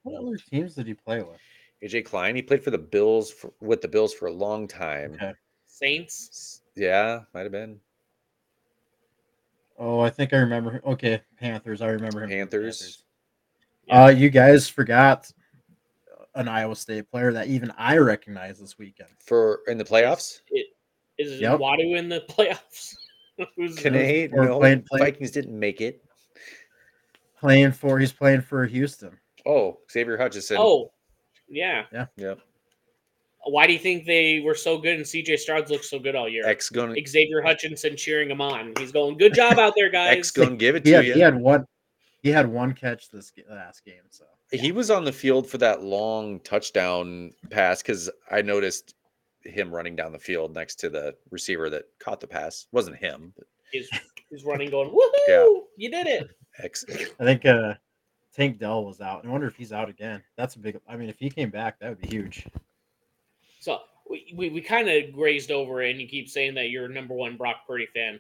What 0.02 0.20
other 0.20 0.36
teams 0.36 0.74
did 0.74 0.86
he 0.86 0.94
play 0.94 1.22
with? 1.22 1.38
AJ 1.82 2.04
Klein. 2.04 2.36
He 2.36 2.42
played 2.42 2.62
for 2.62 2.70
the 2.70 2.78
Bills 2.78 3.30
for, 3.30 3.52
with 3.60 3.80
the 3.80 3.88
Bills 3.88 4.12
for 4.12 4.26
a 4.26 4.32
long 4.32 4.68
time. 4.68 5.14
Okay. 5.14 5.32
Saints. 5.66 6.61
S- 6.76 6.80
Yeah, 6.82 7.20
might 7.34 7.42
have 7.42 7.52
been 7.52 7.80
Oh, 9.78 10.00
I 10.00 10.10
think 10.10 10.32
I 10.32 10.36
remember. 10.36 10.80
Okay, 10.84 11.20
Panthers. 11.40 11.82
I 11.82 11.86
remember 11.88 12.20
him. 12.22 12.28
from 12.28 12.30
the 12.30 12.36
Panthers. 12.36 13.04
Yeah. 13.88 14.04
Uh, 14.04 14.08
you 14.10 14.30
guys 14.30 14.68
forgot 14.68 15.30
an 16.36 16.46
Iowa 16.46 16.76
State 16.76 17.10
player 17.10 17.32
that 17.32 17.48
even 17.48 17.72
I 17.76 17.96
recognize 17.96 18.60
this 18.60 18.78
weekend. 18.78 19.08
for 19.18 19.60
in 19.66 19.78
the 19.78 19.84
playoffs. 19.84 20.40
It, 20.50 20.66
is 21.18 21.40
Yep. 21.40 21.58
Wadu 21.58 21.96
in 21.98 22.08
the 22.08 22.20
playoffs? 22.28 22.94
Who's 23.56 23.76
Canadian, 23.76 24.38
or 24.38 24.44
no, 24.44 24.58
playing- 24.58 24.82
playing- 24.82 25.04
Vikings 25.04 25.30
didn't 25.32 25.58
make 25.58 25.80
it. 25.80 26.04
Playing 27.40 27.72
for, 27.72 27.98
he's 27.98 28.12
playing 28.12 28.42
for 28.42 28.64
Houston. 28.66 29.18
Oh, 29.44 29.80
Xavier 29.90 30.16
Hutchinson. 30.16 30.58
Oh, 30.60 30.92
yeah. 31.48 31.86
yeah. 31.92 32.06
yep. 32.16 32.38
Why 33.44 33.66
do 33.66 33.72
you 33.72 33.78
think 33.78 34.06
they 34.06 34.40
were 34.40 34.54
so 34.54 34.78
good 34.78 34.96
and 34.96 35.04
CJ 35.04 35.38
Stroud's 35.38 35.70
looked 35.70 35.84
so 35.84 35.98
good 35.98 36.14
all 36.14 36.28
year? 36.28 36.46
X 36.46 36.68
going 36.70 36.96
Xavier 37.06 37.42
Hutchinson 37.42 37.96
cheering 37.96 38.30
him 38.30 38.40
on. 38.40 38.72
He's 38.78 38.92
going, 38.92 39.18
"Good 39.18 39.34
job 39.34 39.58
out 39.58 39.74
there, 39.76 39.90
guys." 39.90 40.16
X 40.18 40.30
going 40.30 40.50
to 40.50 40.56
give 40.56 40.76
it 40.76 40.84
He 40.84 40.90
to 40.92 40.96
had, 40.98 41.06
you. 41.06 41.14
he 41.14 41.20
had 41.20 41.34
one. 41.34 41.66
He 42.22 42.30
had 42.30 42.46
one 42.46 42.72
catch 42.72 43.10
this 43.10 43.32
last 43.50 43.84
game. 43.84 44.02
So 44.10 44.24
He 44.52 44.70
was 44.70 44.90
on 44.92 45.04
the 45.04 45.10
field 45.12 45.48
for 45.48 45.58
that 45.58 45.82
long 45.82 46.38
touchdown 46.40 47.32
pass 47.50 47.82
because 47.82 48.08
I 48.30 48.42
noticed 48.42 48.94
him 49.42 49.74
running 49.74 49.96
down 49.96 50.12
the 50.12 50.20
field 50.20 50.54
next 50.54 50.76
to 50.76 50.88
the 50.88 51.16
receiver 51.32 51.68
that 51.70 51.86
caught 51.98 52.20
the 52.20 52.28
pass. 52.28 52.68
Wasn't 52.70 52.96
him, 52.96 53.32
but 53.36 53.46
He's, 53.72 53.88
he's 54.30 54.44
running, 54.44 54.70
going, 54.70 54.90
"Woohoo! 54.90 55.28
Yeah. 55.28 55.60
You 55.76 55.90
did 55.90 56.06
it!" 56.06 56.30
X. 56.58 56.84
I 57.18 57.24
think 57.24 57.44
uh, 57.44 57.74
Tank 58.36 58.58
Dell 58.58 58.84
was 58.84 59.00
out. 59.00 59.24
I 59.24 59.28
wonder 59.28 59.46
if 59.48 59.56
he's 59.56 59.72
out 59.72 59.88
again. 59.88 60.22
That's 60.36 60.54
a 60.54 60.58
big. 60.60 60.78
I 60.88 60.96
mean, 60.96 61.08
if 61.08 61.18
he 61.18 61.28
came 61.28 61.50
back, 61.50 61.80
that 61.80 61.88
would 61.88 62.00
be 62.00 62.08
huge. 62.08 62.46
So 63.62 63.78
we, 64.10 64.34
we, 64.36 64.50
we 64.50 64.60
kind 64.60 64.88
of 64.88 65.12
grazed 65.12 65.52
over 65.52 65.82
it, 65.82 65.92
and 65.92 66.00
you 66.00 66.08
keep 66.08 66.28
saying 66.28 66.54
that 66.54 66.70
you're 66.70 66.86
a 66.86 66.88
number 66.88 67.14
one 67.14 67.36
Brock 67.36 67.58
Purdy 67.64 67.86
fan. 67.94 68.18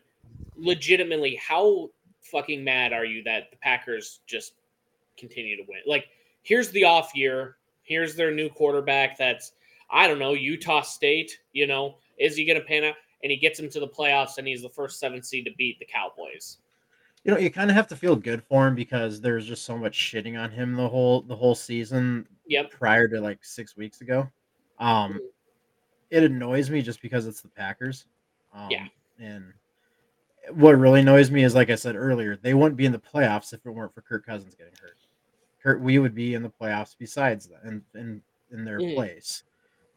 Legitimately, 0.56 1.34
how 1.34 1.90
fucking 2.20 2.62
mad 2.62 2.92
are 2.92 3.04
you 3.04 3.24
that 3.24 3.50
the 3.50 3.56
Packers 3.56 4.20
just 4.24 4.52
continue 5.18 5.56
to 5.56 5.64
win? 5.68 5.80
Like, 5.84 6.06
here's 6.42 6.70
the 6.70 6.84
off 6.84 7.10
year. 7.16 7.56
Here's 7.82 8.14
their 8.14 8.30
new 8.30 8.48
quarterback. 8.48 9.18
That's 9.18 9.54
I 9.90 10.06
don't 10.06 10.20
know 10.20 10.34
Utah 10.34 10.82
State. 10.82 11.36
You 11.52 11.66
know, 11.66 11.96
is 12.18 12.36
he 12.36 12.44
going 12.44 12.60
to 12.60 12.64
pan 12.64 12.84
out? 12.84 12.94
And 13.24 13.32
he 13.32 13.36
gets 13.36 13.58
him 13.58 13.68
to 13.70 13.80
the 13.80 13.88
playoffs, 13.88 14.38
and 14.38 14.46
he's 14.46 14.62
the 14.62 14.68
first 14.68 15.00
seven 15.00 15.24
seed 15.24 15.44
to 15.46 15.50
beat 15.58 15.80
the 15.80 15.86
Cowboys. 15.92 16.58
You 17.24 17.32
know, 17.32 17.38
you 17.38 17.50
kind 17.50 17.68
of 17.68 17.74
have 17.74 17.88
to 17.88 17.96
feel 17.96 18.14
good 18.14 18.44
for 18.44 18.68
him 18.68 18.76
because 18.76 19.20
there's 19.20 19.46
just 19.46 19.64
so 19.64 19.76
much 19.76 19.98
shitting 19.98 20.40
on 20.40 20.52
him 20.52 20.74
the 20.74 20.88
whole 20.88 21.22
the 21.22 21.34
whole 21.36 21.56
season 21.56 22.28
Yep. 22.46 22.70
prior 22.70 23.08
to 23.08 23.20
like 23.20 23.44
six 23.44 23.76
weeks 23.76 24.02
ago. 24.02 24.28
Um, 24.82 25.20
it 26.10 26.24
annoys 26.24 26.68
me 26.70 26.82
just 26.82 27.00
because 27.00 27.26
it's 27.26 27.40
the 27.40 27.48
Packers. 27.48 28.06
Um, 28.52 28.66
Yeah. 28.70 28.86
And 29.18 29.52
what 30.50 30.72
really 30.72 31.00
annoys 31.00 31.30
me 31.30 31.44
is, 31.44 31.54
like 31.54 31.70
I 31.70 31.76
said 31.76 31.94
earlier, 31.94 32.36
they 32.36 32.52
wouldn't 32.52 32.76
be 32.76 32.84
in 32.84 32.92
the 32.92 32.98
playoffs 32.98 33.52
if 33.52 33.64
it 33.64 33.70
weren't 33.70 33.94
for 33.94 34.02
Kirk 34.02 34.26
Cousins 34.26 34.54
getting 34.56 34.74
hurt. 34.80 34.96
Kurt, 35.62 35.80
we 35.80 36.00
would 36.00 36.14
be 36.14 36.34
in 36.34 36.42
the 36.42 36.50
playoffs 36.50 36.96
besides 36.98 37.46
that, 37.46 37.62
and 37.62 37.82
in, 37.94 38.20
in 38.50 38.64
their 38.64 38.80
Mhm. 38.80 38.94
place. 38.94 39.44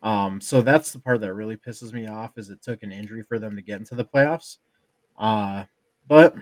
Um, 0.03 0.39
so 0.39 0.61
that's 0.61 0.93
the 0.93 0.99
part 0.99 1.19
that 1.21 1.33
really 1.33 1.57
pisses 1.57 1.91
me 1.91 2.05
off 2.05 2.37
is 2.37 2.51
it 2.51 2.61
took 2.61 2.83
an 2.83 2.91
injury 2.91 3.23
for 3.23 3.39
them 3.39 3.55
to 3.55 3.61
get 3.63 3.79
into 3.79 3.95
the 3.95 4.05
playoffs. 4.05 4.59
Uh, 5.17 5.65
but 6.07 6.35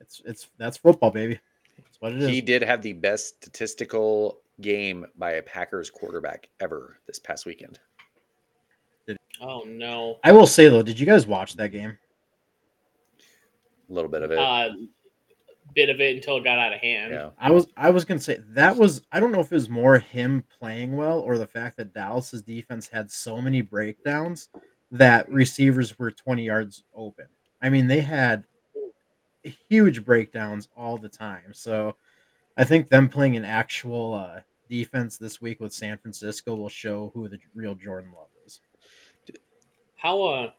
it's 0.00 0.20
it's 0.26 0.48
that's 0.58 0.76
football, 0.76 1.10
baby. 1.10 1.40
That's 1.78 2.00
what 2.00 2.12
it 2.12 2.20
is. 2.20 2.28
He 2.28 2.42
did 2.42 2.60
have 2.62 2.82
the 2.82 2.92
best 2.92 3.36
statistical 3.42 4.42
game 4.60 5.06
by 5.16 5.32
a 5.32 5.42
Packers 5.42 5.90
quarterback 5.90 6.48
ever 6.60 6.98
this 7.06 7.18
past 7.18 7.46
weekend. 7.46 7.78
Oh 9.40 9.62
no. 9.66 10.18
I 10.22 10.32
will 10.32 10.46
say 10.46 10.68
though, 10.68 10.82
did 10.82 10.98
you 10.98 11.06
guys 11.06 11.26
watch 11.26 11.54
that 11.56 11.68
game? 11.68 11.98
A 13.90 13.92
little 13.92 14.10
bit 14.10 14.22
of 14.22 14.30
it. 14.30 14.38
Uh, 14.38 14.70
bit 15.74 15.90
of 15.90 16.00
it 16.00 16.16
until 16.16 16.36
it 16.36 16.44
got 16.44 16.58
out 16.58 16.72
of 16.72 16.80
hand. 16.80 17.12
yeah. 17.12 17.30
I 17.38 17.50
was 17.50 17.66
I 17.76 17.90
was 17.90 18.04
gonna 18.04 18.20
say 18.20 18.38
that 18.50 18.76
was 18.76 19.02
I 19.12 19.20
don't 19.20 19.32
know 19.32 19.40
if 19.40 19.52
it 19.52 19.56
was 19.56 19.68
more 19.68 19.98
him 19.98 20.44
playing 20.58 20.96
well 20.96 21.20
or 21.20 21.36
the 21.36 21.46
fact 21.46 21.76
that 21.78 21.92
Dallas's 21.92 22.42
defense 22.42 22.88
had 22.88 23.10
so 23.10 23.40
many 23.40 23.60
breakdowns 23.60 24.48
that 24.92 25.28
receivers 25.28 25.98
were 25.98 26.12
20 26.12 26.44
yards 26.44 26.84
open. 26.94 27.26
I 27.60 27.68
mean, 27.68 27.88
they 27.88 28.00
had 28.00 28.44
huge 29.68 30.04
breakdowns 30.04 30.68
all 30.76 30.96
the 30.96 31.08
time. 31.08 31.52
So 31.52 31.96
I 32.56 32.64
think 32.64 32.88
them 32.88 33.08
playing 33.08 33.36
an 33.36 33.44
actual 33.44 34.14
uh, 34.14 34.40
defense 34.68 35.16
this 35.16 35.40
week 35.40 35.60
with 35.60 35.72
San 35.72 35.98
Francisco 35.98 36.54
will 36.54 36.68
show 36.68 37.10
who 37.14 37.28
the 37.28 37.38
real 37.54 37.74
Jordan 37.74 38.12
Love 38.14 38.28
is. 38.46 38.60
How 39.96 40.22
uh 40.22 40.50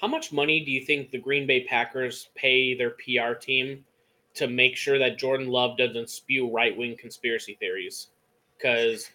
how 0.00 0.08
much 0.08 0.32
money 0.32 0.64
do 0.64 0.70
you 0.70 0.84
think 0.84 1.10
the 1.10 1.18
Green 1.18 1.46
Bay 1.46 1.64
Packers 1.64 2.28
pay 2.34 2.74
their 2.74 2.90
PR 2.90 3.34
team 3.34 3.84
to 4.34 4.48
make 4.48 4.76
sure 4.76 4.98
that 4.98 5.18
Jordan 5.18 5.48
Love 5.48 5.78
doesn't 5.78 6.10
spew 6.10 6.50
right 6.50 6.76
wing 6.76 6.96
conspiracy 6.98 7.56
theories? 7.60 8.08
Because 8.56 9.10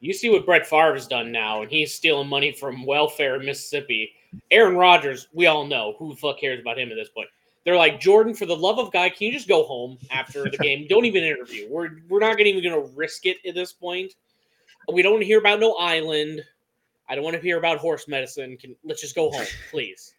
you 0.00 0.12
see 0.12 0.28
what 0.28 0.44
Brett 0.44 0.66
Favre 0.66 0.94
has 0.94 1.06
done 1.06 1.32
now, 1.32 1.62
and 1.62 1.70
he's 1.70 1.94
stealing 1.94 2.28
money 2.28 2.52
from 2.52 2.84
welfare 2.84 3.36
in 3.36 3.46
Mississippi. 3.46 4.12
Aaron 4.50 4.76
Rodgers, 4.76 5.28
we 5.32 5.46
all 5.46 5.66
know 5.66 5.94
who 5.98 6.10
the 6.10 6.20
fuck 6.20 6.38
cares 6.38 6.60
about 6.60 6.78
him 6.78 6.90
at 6.90 6.94
this 6.94 7.08
point. 7.08 7.28
They're 7.68 7.76
like 7.76 8.00
Jordan, 8.00 8.32
for 8.32 8.46
the 8.46 8.56
love 8.56 8.78
of 8.78 8.90
God, 8.92 9.12
can 9.14 9.26
you 9.26 9.32
just 9.34 9.46
go 9.46 9.62
home 9.62 9.98
after 10.10 10.44
the 10.44 10.56
game? 10.56 10.86
Don't 10.88 11.04
even 11.04 11.22
interview. 11.22 11.66
We're 11.68 11.90
we're 12.08 12.18
not 12.18 12.38
gonna 12.38 12.48
even 12.48 12.62
gonna 12.64 12.86
risk 12.94 13.26
it 13.26 13.36
at 13.46 13.54
this 13.54 13.74
point. 13.74 14.14
We 14.90 15.02
don't 15.02 15.12
want 15.12 15.20
to 15.20 15.26
hear 15.26 15.38
about 15.38 15.60
no 15.60 15.74
island. 15.74 16.40
I 17.10 17.14
don't 17.14 17.24
want 17.24 17.36
to 17.36 17.42
hear 17.42 17.58
about 17.58 17.76
horse 17.76 18.08
medicine. 18.08 18.56
Can 18.56 18.74
let's 18.84 19.02
just 19.02 19.14
go 19.14 19.30
home, 19.30 19.44
please. 19.70 20.14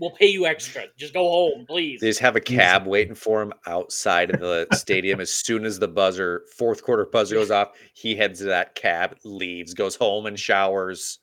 We'll 0.00 0.10
pay 0.10 0.26
you 0.26 0.46
extra. 0.46 0.86
Just 0.96 1.14
go 1.14 1.28
home, 1.28 1.64
please. 1.64 2.00
They 2.00 2.08
just 2.08 2.18
have 2.18 2.34
a 2.34 2.40
cab 2.40 2.88
waiting 2.88 3.14
for 3.14 3.40
him 3.40 3.52
outside 3.68 4.32
of 4.32 4.40
the 4.40 4.66
stadium. 4.72 5.20
As 5.20 5.32
soon 5.32 5.64
as 5.64 5.78
the 5.78 5.86
buzzer, 5.86 6.42
fourth 6.56 6.82
quarter 6.82 7.06
buzzer 7.06 7.36
goes 7.36 7.52
off, 7.52 7.68
he 7.94 8.16
heads 8.16 8.40
to 8.40 8.46
that 8.46 8.74
cab, 8.74 9.16
leaves, 9.22 9.74
goes 9.74 9.94
home 9.94 10.26
and 10.26 10.36
showers, 10.36 11.20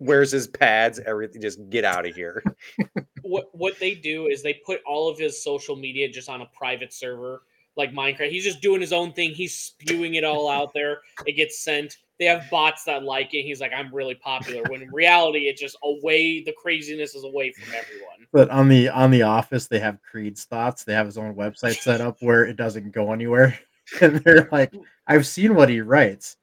wears 0.00 0.32
his 0.32 0.48
pads, 0.48 0.98
everything. 1.06 1.40
Just 1.40 1.60
get 1.70 1.84
out 1.84 2.04
of 2.04 2.16
here. 2.16 2.42
what 3.28 3.48
what 3.52 3.78
they 3.78 3.94
do 3.94 4.26
is 4.26 4.42
they 4.42 4.54
put 4.54 4.80
all 4.86 5.08
of 5.08 5.18
his 5.18 5.42
social 5.42 5.76
media 5.76 6.08
just 6.08 6.28
on 6.28 6.40
a 6.40 6.46
private 6.46 6.92
server 6.92 7.42
like 7.78 7.92
Minecraft. 7.92 8.30
He's 8.30 8.44
just 8.44 8.60
doing 8.60 8.80
his 8.80 8.92
own 8.92 9.12
thing. 9.12 9.30
He's 9.30 9.54
spewing 9.54 10.16
it 10.16 10.24
all 10.24 10.50
out 10.50 10.74
there. 10.74 10.98
It 11.24 11.32
gets 11.32 11.60
sent. 11.60 11.96
They 12.18 12.24
have 12.24 12.50
bots 12.50 12.82
that 12.84 13.04
like 13.04 13.32
it. 13.32 13.42
He's 13.42 13.60
like, 13.60 13.70
I'm 13.72 13.94
really 13.94 14.16
popular. 14.16 14.64
When 14.68 14.82
in 14.82 14.90
reality, 14.90 15.46
it's 15.46 15.60
just 15.60 15.76
away. 15.84 16.42
The 16.42 16.52
craziness 16.60 17.14
is 17.14 17.22
away 17.22 17.52
from 17.52 17.68
everyone. 17.68 18.26
But 18.32 18.50
on 18.50 18.68
the 18.68 18.88
on 18.88 19.12
the 19.12 19.22
office, 19.22 19.68
they 19.68 19.78
have 19.78 20.02
Creed's 20.02 20.44
thoughts. 20.44 20.82
They 20.82 20.92
have 20.92 21.06
his 21.06 21.16
own 21.16 21.34
website 21.34 21.80
set 21.80 22.00
up 22.00 22.16
where 22.20 22.44
it 22.44 22.56
doesn't 22.56 22.90
go 22.90 23.12
anywhere. 23.12 23.58
And 24.02 24.16
they're 24.16 24.46
like, 24.52 24.74
I've 25.06 25.26
seen 25.26 25.54
what 25.54 25.70
he 25.70 25.80
writes. 25.80 26.36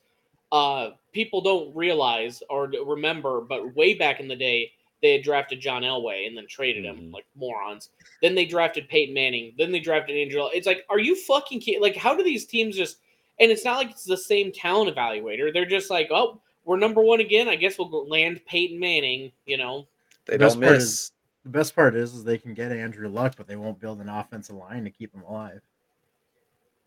uh 0.52 0.90
people 1.12 1.42
don't 1.42 1.76
realize 1.76 2.42
or 2.50 2.68
remember 2.86 3.42
but 3.42 3.76
way 3.76 3.94
back 3.96 4.20
in 4.20 4.28
the 4.28 4.36
day 4.36 4.72
they 5.02 5.12
had 5.14 5.24
drafted 5.24 5.60
John 5.60 5.82
Elway 5.84 6.26
and 6.28 6.36
then 6.38 6.48
traded 6.48 6.86
him 6.86 6.96
Mhm. 6.98 7.14
like 7.14 7.26
morons. 7.36 7.90
Then 8.22 8.34
they 8.34 8.46
drafted 8.46 8.88
Peyton 8.90 9.14
Manning. 9.14 9.54
Then 9.58 9.72
they 9.72 9.80
drafted 9.80 10.16
Andrew. 10.16 10.48
It's 10.54 10.66
like, 10.66 10.84
are 10.90 11.00
you 11.00 11.16
fucking 11.16 11.60
kidding? 11.60 11.82
Like, 11.82 11.96
how 11.98 12.16
do 12.16 12.24
these 12.24 12.46
teams 12.46 12.76
just? 12.76 12.98
And 13.40 13.52
it's 13.52 13.66
not 13.66 13.78
like 13.78 13.92
it's 13.92 14.06
the 14.06 14.18
same 14.18 14.52
talent 14.52 14.96
evaluator. 14.96 15.54
They're 15.54 15.66
just 15.66 15.92
like, 15.92 16.08
oh, 16.12 16.42
we're 16.64 16.78
number 16.78 17.02
one 17.02 17.20
again. 17.20 17.48
I 17.50 17.56
guess 17.56 17.78
we'll 17.78 17.90
go 17.90 18.04
land 18.04 18.40
Peyton 18.48 18.80
Manning. 18.80 19.32
You 19.46 19.58
know, 19.58 19.86
They 20.26 20.38
Best 20.38 20.56
don't 20.60 20.62
miss. 20.72 20.84
is- 20.84 21.12
The 21.44 21.50
best 21.50 21.76
part 21.76 21.94
is, 21.96 22.16
is 22.16 22.24
they 22.24 22.38
can 22.40 22.54
get 22.56 22.72
Andrew 22.72 23.10
Luck, 23.10 23.36
but 23.38 23.48
they 23.48 23.58
won't 23.58 23.80
build 23.80 24.00
an 24.02 24.10
offensive 24.10 24.56
line 24.56 24.86
to 24.86 24.90
keep 24.90 25.14
him 25.14 25.22
alive. 25.24 25.62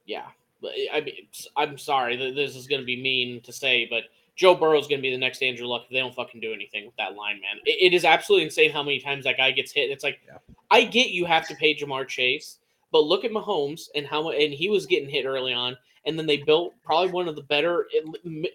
yeah. 0.06 0.26
But 0.60 0.72
I 0.92 1.00
mean, 1.00 1.14
I'm 1.56 1.78
sorry 1.78 2.16
that 2.16 2.34
this 2.34 2.56
is 2.56 2.66
going 2.66 2.80
to 2.80 2.86
be 2.86 3.00
mean 3.00 3.40
to 3.42 3.52
say, 3.52 3.86
but 3.88 4.04
Joe 4.34 4.54
Burrow 4.54 4.78
is 4.78 4.86
going 4.86 5.00
to 5.00 5.02
be 5.02 5.10
the 5.10 5.18
next 5.18 5.42
Andrew 5.42 5.66
Luck 5.66 5.82
if 5.84 5.90
they 5.90 5.98
don't 5.98 6.14
fucking 6.14 6.40
do 6.40 6.52
anything 6.52 6.86
with 6.86 6.96
that 6.96 7.14
line, 7.14 7.40
man. 7.40 7.60
It, 7.64 7.92
it 7.92 7.96
is 7.96 8.04
absolutely 8.04 8.46
insane 8.46 8.70
how 8.70 8.82
many 8.82 9.00
times 9.00 9.24
that 9.24 9.36
guy 9.36 9.50
gets 9.50 9.72
hit. 9.72 9.90
It's 9.90 10.04
like, 10.04 10.20
Yeah. 10.26 10.38
I 10.70 10.84
get 10.84 11.10
you 11.10 11.24
have 11.24 11.48
to 11.48 11.54
pay 11.54 11.74
Ja'Marr 11.74 12.06
Chase, 12.06 12.58
but 12.92 13.04
look 13.04 13.24
at 13.24 13.32
Mahomes 13.32 13.88
and 13.94 14.06
how 14.06 14.30
and 14.30 14.52
he 14.52 14.68
was 14.68 14.86
getting 14.86 15.08
hit 15.08 15.26
early 15.26 15.52
on, 15.52 15.76
and 16.04 16.18
then 16.18 16.26
they 16.26 16.38
built 16.38 16.74
probably 16.84 17.10
one 17.10 17.28
of 17.28 17.36
the 17.36 17.42
better 17.42 17.86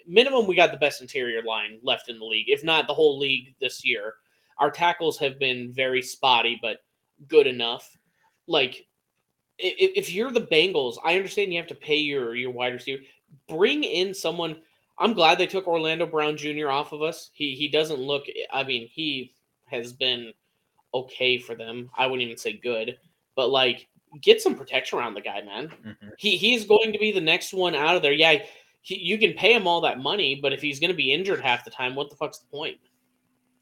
minimum. 0.07 0.47
We 0.47 0.55
got 0.55 0.71
the 0.71 0.77
best 0.77 1.01
interior 1.01 1.43
line 1.43 1.79
left 1.83 2.09
in 2.09 2.19
the 2.19 2.25
league, 2.25 2.49
if 2.49 2.63
not 2.63 2.87
the 2.87 2.93
whole 2.93 3.19
league 3.19 3.55
this 3.59 3.83
year. 3.85 4.15
Our 4.59 4.71
tackles 4.71 5.17
have 5.19 5.39
been 5.39 5.73
very 5.73 6.01
spotty, 6.01 6.59
but 6.61 6.77
good 7.27 7.47
enough. 7.47 7.97
Like, 8.47 8.85
if 9.63 10.11
you're 10.11 10.31
the 10.31 10.41
Bengals, 10.41 10.97
I 11.03 11.15
understand 11.15 11.53
you 11.53 11.59
have 11.59 11.67
to 11.67 11.75
pay 11.75 11.97
your 11.97 12.35
your 12.35 12.51
wide 12.51 12.73
receiver. 12.73 13.01
Bring 13.47 13.83
in 13.83 14.13
someone. 14.13 14.57
I'm 14.99 15.13
glad 15.13 15.37
they 15.37 15.47
took 15.47 15.67
Orlando 15.67 16.05
Brown 16.05 16.37
Jr. 16.37 16.69
off 16.69 16.91
of 16.91 17.01
us. 17.01 17.29
He 17.33 17.55
he 17.55 17.67
doesn't 17.67 17.99
look. 17.99 18.25
I 18.51 18.63
mean, 18.63 18.87
he 18.87 19.33
has 19.65 19.93
been 19.93 20.33
okay 20.93 21.37
for 21.37 21.55
them. 21.55 21.89
I 21.97 22.05
wouldn't 22.05 22.25
even 22.25 22.37
say 22.37 22.53
good, 22.53 22.97
but 23.35 23.49
like 23.49 23.87
get 24.21 24.41
some 24.41 24.55
protection 24.55 24.99
around 24.99 25.15
the 25.15 25.21
guy, 25.21 25.41
man. 25.41 25.71
Mhm. 25.85 26.11
He 26.17 26.37
he's 26.37 26.65
going 26.65 26.93
to 26.93 26.99
be 26.99 27.11
the 27.11 27.21
next 27.21 27.53
one 27.53 27.73
out 27.75 27.95
of 27.95 28.01
there. 28.01 28.13
Yeah, 28.13 28.43
he, 28.81 28.97
you 28.97 29.17
can 29.17 29.33
pay 29.33 29.53
him 29.53 29.65
all 29.65 29.81
that 29.81 29.99
money, 29.99 30.35
but 30.35 30.53
if 30.53 30.61
he's 30.61 30.79
going 30.79 30.91
to 30.91 30.97
be 30.97 31.13
injured 31.13 31.41
half 31.41 31.65
the 31.65 31.71
time, 31.71 31.95
what 31.95 32.09
the 32.09 32.15
fuck's 32.15 32.39
the 32.39 32.47
point? 32.47 32.77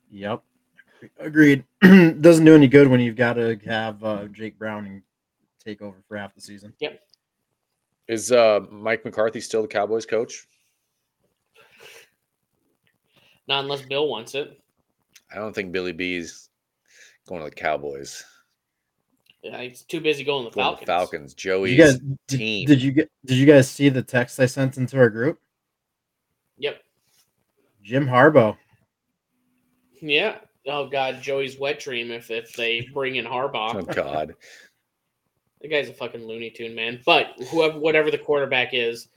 Yep. 0.10 0.44
Agreed. 1.20 1.64
Doesn't 1.82 2.46
do 2.46 2.54
any 2.54 2.68
good 2.68 2.88
when 2.88 3.00
you've 3.00 3.16
got 3.16 3.34
to 3.34 3.58
have 3.66 4.04
uh, 4.04 4.26
Jake 4.26 4.60
Browning 4.60 5.02
take 5.63 5.82
over 5.82 5.97
for 6.08 6.17
half 6.17 6.34
the 6.36 6.41
season. 6.41 6.74
Yep. 6.80 7.00
Is 8.08 8.32
uh, 8.32 8.62
Mike 8.69 9.06
McCarthy 9.06 9.39
still 9.41 9.62
the 9.62 9.67
Cowboys 9.67 10.06
coach? 10.06 10.47
Not 13.47 13.63
unless 13.63 13.82
Bill 13.82 14.08
wants 14.08 14.36
it. 14.36 14.60
I 15.32 15.36
don't 15.36 15.54
think 15.54 15.71
Billy 15.71 15.91
B's 15.91 16.50
going 17.28 17.41
to 17.41 17.50
the 17.50 17.56
Cowboys. 17.56 18.24
Yeah, 19.43 19.60
he's 19.62 19.82
too 19.84 20.02
busy 20.02 20.24
going 20.24 20.45
to 20.45 20.50
the 20.52 20.56
Going 20.56 20.65
Falcons. 20.65 20.86
the 20.86 20.86
Falcons. 20.86 21.34
Joey's 21.34 21.71
you 21.71 21.78
guys 21.84 21.97
did, 22.28 22.38
team. 22.38 22.67
did 22.67 22.82
you 22.82 22.91
get 22.91 23.10
did 23.26 23.38
you 23.38 23.45
guys 23.47 23.69
see 23.69 23.89
the 23.89 24.04
text 24.04 24.39
I 24.39 24.45
sent 24.45 24.78
into 24.78 24.97
our 24.97 25.10
group? 25.10 25.39
Yep. 26.58 26.80
Jim 27.84 28.06
Harbaugh. 28.06 28.56
Yeah. 30.00 30.38
Oh 30.67 30.88
God, 30.88 31.21
Joey's 31.24 31.58
wet 31.58 31.80
dream 31.80 32.12
if 32.12 32.30
if 32.30 32.54
they 32.54 32.88
bring 32.93 33.15
in 33.15 33.26
Harbaugh. 33.26 33.76
oh 33.76 33.82
God. 33.82 34.36
The 35.62 35.67
guy's 35.67 35.89
a 35.89 35.93
fucking 35.93 36.26
Looney 36.26 36.50
Tune, 36.50 36.74
man. 36.74 37.02
But 37.06 37.34
whoever, 37.50 37.78
whatever 37.78 38.10
the 38.12 38.17
quarterback 38.17 38.69
is, 38.74 39.08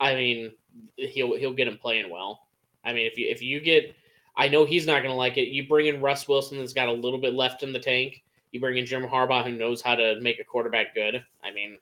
I 0.00 0.14
mean, 0.14 0.52
he'll 0.96 1.36
he'll 1.36 1.52
get 1.52 1.68
him 1.68 1.78
playing 1.78 2.10
well. 2.10 2.46
I 2.84 2.92
mean, 2.92 3.06
if 3.06 3.16
you 3.16 3.28
if 3.28 3.40
you 3.42 3.60
get, 3.60 3.94
I 4.36 4.48
know 4.48 4.64
he's 4.64 4.86
not 4.86 5.02
going 5.02 5.12
to 5.12 5.16
like 5.16 5.38
it. 5.38 5.48
You 5.48 5.68
bring 5.68 5.86
in 5.86 6.00
Russ 6.00 6.26
Wilson 6.26 6.58
that's 6.58 6.72
got 6.72 6.88
a 6.88 6.92
little 6.92 7.20
bit 7.20 7.34
left 7.34 7.62
in 7.62 7.72
the 7.72 7.78
tank. 7.78 8.22
You 8.50 8.60
bring 8.60 8.76
in 8.76 8.86
Jim 8.86 9.06
Harbaugh 9.06 9.44
who 9.44 9.52
knows 9.52 9.80
how 9.80 9.94
to 9.94 10.20
make 10.20 10.40
a 10.40 10.44
quarterback 10.44 10.94
good. 10.94 11.24
I 11.42 11.52
mean, 11.52 11.78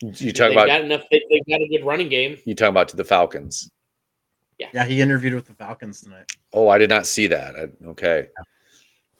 You 0.00 0.32
talk 0.32 0.52
about 0.52 0.66
got 0.66 0.80
enough. 0.82 1.04
They, 1.10 1.22
they've 1.30 1.46
got 1.46 1.60
a 1.60 1.68
good 1.68 1.84
running 1.84 2.08
game. 2.08 2.38
you 2.44 2.54
talk 2.54 2.70
about 2.70 2.88
to 2.88 2.96
the 2.96 3.04
Falcons. 3.04 3.70
Yeah, 4.58 4.68
yeah, 4.72 4.84
he 4.86 5.02
interviewed 5.02 5.34
with 5.34 5.46
the 5.46 5.54
Falcons 5.54 6.00
tonight. 6.00 6.32
Oh, 6.54 6.68
I 6.68 6.78
did 6.78 6.88
not 6.88 7.06
see 7.06 7.26
that. 7.26 7.56
I, 7.56 7.68
okay. 7.88 8.28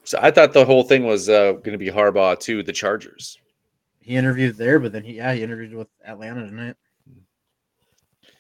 So 0.05 0.19
I 0.23 0.31
thought 0.31 0.53
the 0.55 0.65
whole 0.65 0.83
thing 0.83 1.05
was 1.05 1.29
uh, 1.29 1.53
going 1.53 1.73
to 1.73 1.79
be 1.79 1.89
Harbaugh 1.89 2.39
to 2.41 2.63
the 2.63 2.73
Chargers. 2.73 3.39
He 4.07 4.15
interviewed 4.15 4.57
there, 4.57 4.79
but 4.79 4.93
then 4.93 5.03
he 5.03 5.15
yeah 5.15 5.33
he 5.35 5.43
interviewed 5.43 5.75
with 5.75 5.89
Atlanta 6.05 6.47
tonight. 6.47 6.77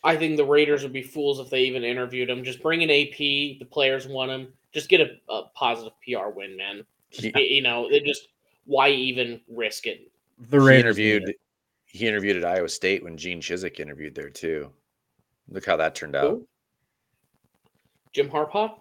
I 0.04 0.16
think 0.16 0.36
the 0.36 0.44
Raiders 0.44 0.84
would 0.84 0.92
be 0.92 1.02
fools 1.02 1.40
if 1.40 1.50
they 1.50 1.62
even 1.62 1.82
interviewed 1.82 2.30
him. 2.30 2.44
Just 2.44 2.62
bring 2.62 2.84
an 2.84 2.90
AP. 2.90 3.18
The 3.18 3.66
players 3.68 4.06
want 4.06 4.30
him. 4.30 4.52
Just 4.72 4.88
get 4.88 5.00
a, 5.00 5.18
a 5.28 5.48
positive 5.56 5.92
PR 6.04 6.28
win, 6.28 6.56
man. 6.56 6.86
He, 7.10 7.32
Y- 7.34 7.40
You 7.40 7.62
know, 7.62 7.90
they 7.90 7.98
just 7.98 8.28
why 8.66 8.90
even 8.90 9.40
risk 9.48 9.88
it? 9.88 10.08
The 10.50 10.60
he 10.60 10.64
Raiders 10.64 10.98
need 10.98 11.10
interviewed. 11.10 11.34
He 11.86 12.06
interviewed 12.06 12.36
at 12.36 12.44
Iowa 12.44 12.68
State 12.68 13.02
when 13.02 13.16
Gene 13.16 13.40
Chizik 13.40 13.80
interviewed 13.80 14.14
there 14.14 14.30
too. 14.30 14.72
Look 15.48 15.66
how 15.66 15.76
that 15.78 15.96
turned 15.96 16.14
out. 16.14 16.30
Who? 16.30 16.48
Jim 18.12 18.30
Harbaugh? 18.30 18.78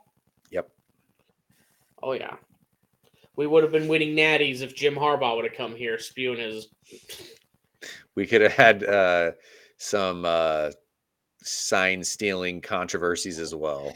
Yep. 0.51 0.69
Oh 2.03 2.11
yeah. 2.11 2.35
We 3.35 3.47
would 3.47 3.63
have 3.63 3.71
been 3.71 3.87
winning 3.87 4.15
natties 4.15 4.61
if 4.61 4.75
Jim 4.75 4.95
Harbaugh 4.95 5.35
would 5.35 5.45
have 5.45 5.53
come 5.55 5.75
here 5.75 5.99
spewing 5.99 6.39
his 6.39 6.67
We 8.15 8.25
could 8.25 8.41
have 8.41 8.53
had 8.53 8.83
uh, 8.83 9.31
some 9.77 10.23
uh, 10.25 10.71
sign 11.43 12.03
stealing 12.03 12.61
controversies 12.61 13.39
as 13.39 13.53
well. 13.53 13.93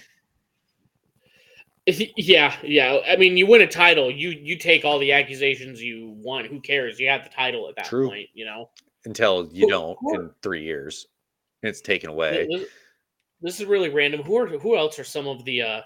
Yeah, 1.88 2.56
yeah. 2.64 3.00
I 3.08 3.16
mean, 3.16 3.36
you 3.36 3.48
win 3.48 3.62
a 3.62 3.68
title, 3.68 4.12
you 4.12 4.30
you 4.30 4.58
take 4.58 4.86
all 4.86 5.00
the 5.00 5.12
accusations 5.12 5.82
you 5.82 6.14
want. 6.22 6.46
Who 6.46 6.60
cares? 6.62 7.00
You 7.00 7.10
have 7.10 7.24
the 7.24 7.30
title 7.32 7.68
at 7.68 7.76
that 7.78 7.86
True. 7.86 8.10
point. 8.10 8.30
You 8.34 8.46
know. 8.46 8.70
until 9.06 9.50
you 9.52 9.66
Who- 9.66 9.70
don't 9.72 9.98
who- 10.02 10.16
in 10.16 10.32
three 10.44 10.64
years. 10.64 11.08
And 11.64 11.70
it's 11.70 11.82
taken 11.82 12.10
away. 12.10 12.48
This, 12.50 12.68
this 13.42 13.60
is 13.60 13.66
really 13.66 13.90
random. 13.90 14.22
Who 14.22 14.38
are 14.38 14.48
who 14.48 14.78
else 14.78 15.00
are 15.00 15.04
some 15.04 15.28
of 15.28 15.44
the 15.46 15.62
uh 15.64 15.82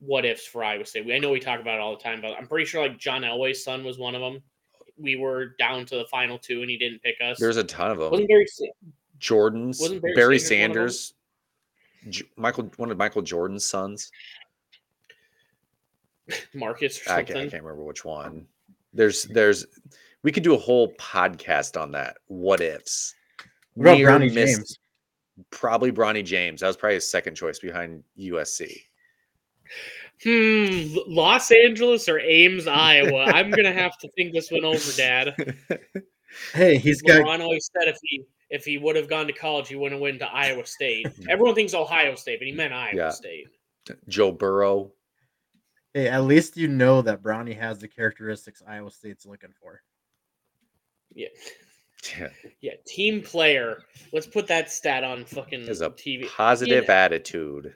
what 0.00 0.24
ifs 0.24 0.46
for 0.46 0.64
Iowa 0.64 0.84
State? 0.84 1.06
We, 1.06 1.14
I 1.14 1.18
know 1.18 1.30
we 1.30 1.40
talk 1.40 1.60
about 1.60 1.74
it 1.74 1.80
all 1.80 1.96
the 1.96 2.02
time, 2.02 2.20
but 2.20 2.32
I'm 2.38 2.46
pretty 2.46 2.64
sure 2.64 2.82
like 2.82 2.98
John 2.98 3.22
Elway's 3.22 3.64
son 3.64 3.84
was 3.84 3.98
one 3.98 4.14
of 4.14 4.20
them. 4.20 4.42
We 4.96 5.16
were 5.16 5.54
down 5.58 5.86
to 5.86 5.96
the 5.96 6.04
final 6.04 6.38
two, 6.38 6.60
and 6.60 6.70
he 6.70 6.76
didn't 6.76 7.02
pick 7.02 7.16
us. 7.24 7.38
There's 7.38 7.56
a 7.56 7.64
ton 7.64 7.90
of 7.90 7.98
them. 7.98 8.10
wasn't 8.10 8.28
Barry. 8.28 8.46
Sa- 8.46 8.64
Jordan's 9.18 9.80
wasn't 9.80 10.02
Barry 10.02 10.14
Barry, 10.14 10.38
Sanders 10.38 11.14
Sanders, 12.02 12.18
J- 12.18 12.30
Michael, 12.36 12.70
one 12.76 12.90
of 12.90 12.96
Michael 12.96 13.22
Jordan's 13.22 13.64
sons. 13.64 14.10
Marcus 16.54 17.06
or 17.06 17.12
I 17.12 17.22
can't, 17.22 17.38
I 17.38 17.42
can't 17.48 17.62
remember 17.62 17.84
which 17.84 18.04
one. 18.04 18.46
There's, 18.92 19.24
there's, 19.24 19.66
we 20.22 20.32
could 20.32 20.42
do 20.42 20.54
a 20.54 20.58
whole 20.58 20.92
podcast 20.94 21.80
on 21.80 21.92
that. 21.92 22.16
What 22.26 22.60
ifs? 22.60 23.14
What 23.74 23.86
about 23.86 23.98
Near 23.98 24.08
Bronny 24.08 24.32
James? 24.32 24.78
Probably 25.50 25.90
Bronny 25.90 26.24
James. 26.24 26.60
That 26.60 26.68
was 26.68 26.76
probably 26.76 26.94
his 26.94 27.10
second 27.10 27.34
choice 27.34 27.58
behind 27.58 28.04
USC. 28.18 28.82
Hmm, 30.22 30.96
Los 31.06 31.50
Angeles 31.50 32.08
or 32.08 32.18
Ames, 32.20 32.66
Iowa. 32.66 33.24
I'm 33.24 33.50
gonna 33.50 33.72
have 33.82 33.98
to 33.98 34.08
think 34.16 34.32
this 34.32 34.50
one 34.50 34.64
over, 34.64 34.92
Dad. 34.96 35.34
Hey, 36.52 36.76
he's 36.78 37.02
got 37.02 37.24
LeBron 37.24 37.40
always 37.40 37.68
said 37.72 37.88
if 37.88 37.98
he 38.02 38.24
if 38.50 38.64
he 38.64 38.78
would 38.78 38.96
have 38.96 39.08
gone 39.08 39.26
to 39.26 39.32
college, 39.32 39.68
he 39.68 39.76
wouldn't 39.76 39.94
have 39.94 40.00
went 40.02 40.20
to 40.20 40.26
Iowa 40.26 40.64
State. 40.66 41.06
Everyone 41.28 41.54
thinks 41.54 41.74
Ohio 41.74 42.14
State, 42.14 42.38
but 42.40 42.46
he 42.46 42.52
meant 42.52 42.72
Iowa 42.72 42.94
Yeah. 42.96 43.10
State. 43.10 43.48
Joe 44.08 44.32
Burrow. 44.32 44.92
Hey, 45.92 46.08
at 46.08 46.24
least 46.24 46.56
you 46.56 46.68
know 46.68 47.02
that 47.02 47.22
Bronny 47.22 47.56
has 47.58 47.78
the 47.78 47.88
characteristics 47.88 48.62
Iowa 48.66 48.90
State's 48.90 49.26
looking 49.26 49.52
for. 49.60 49.82
Yeah, 51.14 51.28
Yeah, 52.18 52.28
yeah. 52.60 52.72
Team 52.86 53.22
player. 53.22 53.82
Let's 54.12 54.26
put 54.26 54.46
that 54.48 54.72
stat 54.72 55.04
on 55.04 55.24
fucking 55.24 55.66
Has 55.66 55.80
a 55.82 55.90
TV. 55.90 56.26
positive 56.28 56.84
Yeah. 56.88 56.94
attitude. 57.04 57.74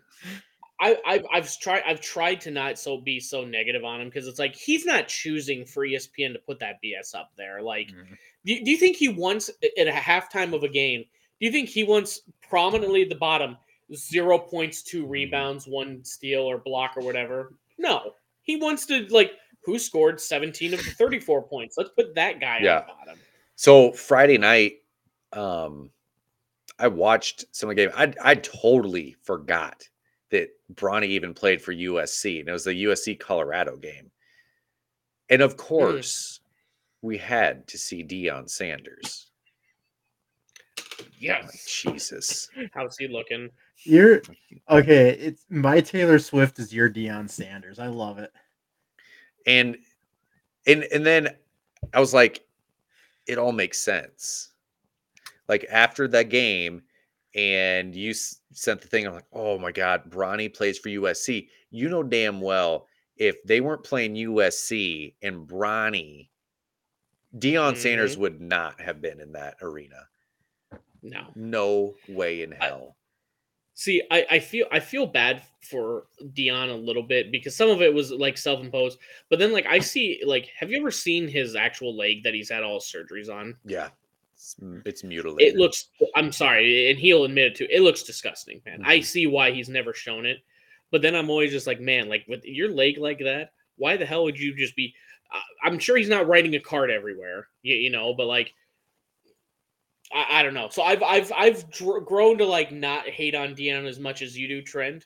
I, 0.80 0.96
I've 1.06 1.26
I've 1.32 1.58
tried 1.58 1.82
I've 1.86 2.00
tried 2.00 2.40
to 2.42 2.50
not 2.50 2.78
so 2.78 2.98
be 3.00 3.18
so 3.20 3.44
negative 3.44 3.84
on 3.84 4.00
him 4.00 4.08
because 4.08 4.26
it's 4.28 4.38
like 4.38 4.54
he's 4.54 4.84
not 4.86 5.08
choosing 5.08 5.64
for 5.64 5.84
ESPN 5.86 6.32
to 6.34 6.38
put 6.38 6.60
that 6.60 6.76
BS 6.84 7.14
up 7.14 7.32
there. 7.36 7.60
Like, 7.62 7.88
Mhm. 7.88 8.16
do, 8.44 8.52
you- 8.54 8.64
do 8.64 8.70
you 8.70 8.76
think 8.76 8.96
he 8.96 9.08
wants 9.08 9.50
at 9.76 9.88
a 9.88 9.92
halftime 9.92 10.52
of 10.54 10.62
a 10.62 10.68
game? 10.68 11.04
Do 11.40 11.46
you 11.46 11.52
think 11.52 11.68
he 11.68 11.84
wants 11.84 12.20
prominently 12.48 13.02
at 13.02 13.08
the 13.08 13.14
bottom 13.16 13.56
zero 13.94 14.38
points, 14.38 14.82
two 14.82 15.06
rebounds, 15.06 15.66
one 15.66 16.04
steal 16.04 16.42
or 16.42 16.58
block 16.58 16.96
or 16.96 17.02
whatever? 17.02 17.54
No, 17.78 18.14
he 18.42 18.56
wants 18.56 18.86
to 18.86 19.06
like 19.10 19.32
who 19.64 19.78
scored 19.78 20.20
seventeen 20.20 20.74
of 20.74 20.78
the 20.84 20.90
thirty 20.92 21.18
four 21.18 21.42
points. 21.42 21.76
Let's 21.76 21.90
put 21.90 22.14
that 22.14 22.38
guy 22.40 22.60
Yeah. 22.62 22.78
on 22.80 22.86
the 22.86 22.92
bottom. 22.92 23.18
So 23.56 23.92
Friday 23.92 24.38
night, 24.38 24.82
um, 25.32 25.90
I 26.78 26.86
watched 26.86 27.46
some 27.50 27.68
of 27.68 27.74
the 27.76 27.82
game. 27.86 27.92
I 27.96 28.12
I 28.22 28.34
totally 28.36 29.16
forgot 29.22 29.88
that 30.30 30.50
Bronny 30.74 31.06
even 31.06 31.34
played 31.34 31.62
for 31.62 31.74
USC, 31.74 32.40
and 32.40 32.48
it 32.48 32.52
was 32.52 32.64
the 32.64 32.84
USC 32.84 33.18
Colorado 33.18 33.76
game. 33.76 34.10
And 35.30 35.42
of 35.42 35.54
mm. 35.54 35.58
course, 35.58 36.40
we 37.02 37.16
had 37.18 37.66
to 37.68 37.78
see 37.78 38.04
Deion 38.04 38.48
Sanders. 38.48 39.26
Oh 40.78 40.82
like, 40.98 41.12
Yes. 41.18 41.82
Jesus. 41.82 42.48
How's 42.72 42.96
he 42.96 43.08
looking? 43.08 43.50
You're 43.84 44.22
okay. 44.68 45.10
It's 45.10 45.44
my 45.48 45.80
Taylor 45.80 46.18
Swift 46.18 46.58
is 46.58 46.72
your 46.72 46.90
Deion 46.90 47.30
Sanders. 47.30 47.78
I 47.78 47.86
love 47.86 48.18
it. 48.18 48.32
And 49.46 49.76
and 50.66 50.84
and 50.84 51.06
then 51.06 51.28
I 51.94 52.00
was 52.00 52.12
like, 52.12 52.44
it 53.26 53.38
all 53.38 53.52
makes 53.52 53.78
sense. 53.78 54.50
Like 55.48 55.64
after 55.70 56.08
that 56.08 56.28
game, 56.28 56.82
and 57.34 57.94
you 57.94 58.10
s- 58.10 58.40
sent 58.52 58.80
the 58.80 58.88
thing, 58.88 59.06
I'm 59.06 59.14
like, 59.14 59.26
oh 59.32 59.58
my 59.58 59.72
god, 59.72 60.10
Bronny 60.10 60.52
plays 60.52 60.78
for 60.78 60.88
USC. 60.88 61.48
You 61.70 61.88
know 61.88 62.02
damn 62.02 62.40
well 62.40 62.86
if 63.18 63.42
they 63.44 63.60
weren't 63.60 63.84
playing 63.84 64.14
USC 64.14 65.14
and 65.22 65.46
Bronny, 65.46 66.28
Deion 67.36 67.76
Sanders 67.76 68.12
mm-hmm. 68.12 68.22
would 68.22 68.40
not 68.40 68.80
have 68.80 69.02
been 69.02 69.20
in 69.20 69.32
that 69.32 69.56
arena. 69.60 70.06
No. 71.02 71.26
No 71.34 71.94
way 72.08 72.42
in 72.42 72.52
hell. 72.52 72.96
See, 73.74 74.02
I, 74.10 74.26
I 74.30 74.38
feel 74.40 74.66
I 74.72 74.80
feel 74.80 75.06
bad 75.06 75.42
for 75.60 76.06
Deion 76.32 76.70
a 76.70 76.74
little 76.74 77.02
bit 77.02 77.30
because 77.30 77.54
some 77.54 77.70
of 77.70 77.80
it 77.80 77.94
was 77.94 78.10
like 78.10 78.36
self-imposed, 78.36 78.98
but 79.30 79.38
then 79.38 79.52
like 79.52 79.66
I 79.66 79.78
see 79.78 80.20
like 80.26 80.48
have 80.58 80.70
you 80.70 80.78
ever 80.78 80.90
seen 80.90 81.28
his 81.28 81.54
actual 81.54 81.96
leg 81.96 82.24
that 82.24 82.34
he's 82.34 82.50
had 82.50 82.64
all 82.64 82.80
surgeries 82.80 83.30
on? 83.32 83.56
yeah, 83.64 83.90
it's, 84.38 84.54
it's 84.86 85.04
mutilated. 85.04 85.54
It 85.54 85.58
looks 85.58 85.88
I'm 86.14 86.30
sorry, 86.30 86.90
and 86.90 86.98
he'll 86.98 87.24
admit 87.24 87.46
it 87.46 87.56
too. 87.56 87.66
It 87.70 87.80
looks 87.82 88.04
disgusting, 88.04 88.62
man. 88.64 88.82
I 88.84 88.98
Mhm. 88.98 89.04
see 89.04 89.26
why 89.26 89.50
he's 89.50 89.68
never 89.68 89.92
shown 89.92 90.26
it, 90.26 90.38
but 90.92 91.02
then 91.02 91.16
I'm 91.16 91.28
always 91.28 91.50
just 91.50 91.66
like, 91.66 91.80
man, 91.80 92.08
like 92.08 92.24
with 92.28 92.44
your 92.44 92.70
leg 92.70 92.98
like 92.98 93.18
that, 93.18 93.50
why 93.76 93.96
the 93.96 94.06
hell 94.06 94.22
would 94.24 94.38
you 94.38 94.54
just 94.56 94.76
be? 94.76 94.94
Uh, 95.34 95.40
I'm 95.64 95.78
sure 95.80 95.96
he's 95.96 96.08
not 96.08 96.28
writing 96.28 96.54
a 96.54 96.60
card 96.60 96.90
everywhere, 96.90 97.48
you, 97.62 97.74
you 97.74 97.90
know, 97.90 98.14
but 98.14 98.26
like. 98.26 98.54
I, 100.12 100.40
I 100.40 100.42
don't 100.42 100.54
know. 100.54 100.68
So 100.70 100.82
I've 100.82 101.02
I've 101.02 101.30
I've 101.36 101.70
dr- 101.70 102.06
grown 102.06 102.38
to 102.38 102.46
like 102.46 102.72
not 102.72 103.06
hate 103.08 103.34
on 103.34 103.54
Deion 103.54 103.86
as 103.86 103.98
much 103.98 104.22
as 104.22 104.38
you 104.38 104.48
do, 104.48 104.62
Trent. 104.62 105.04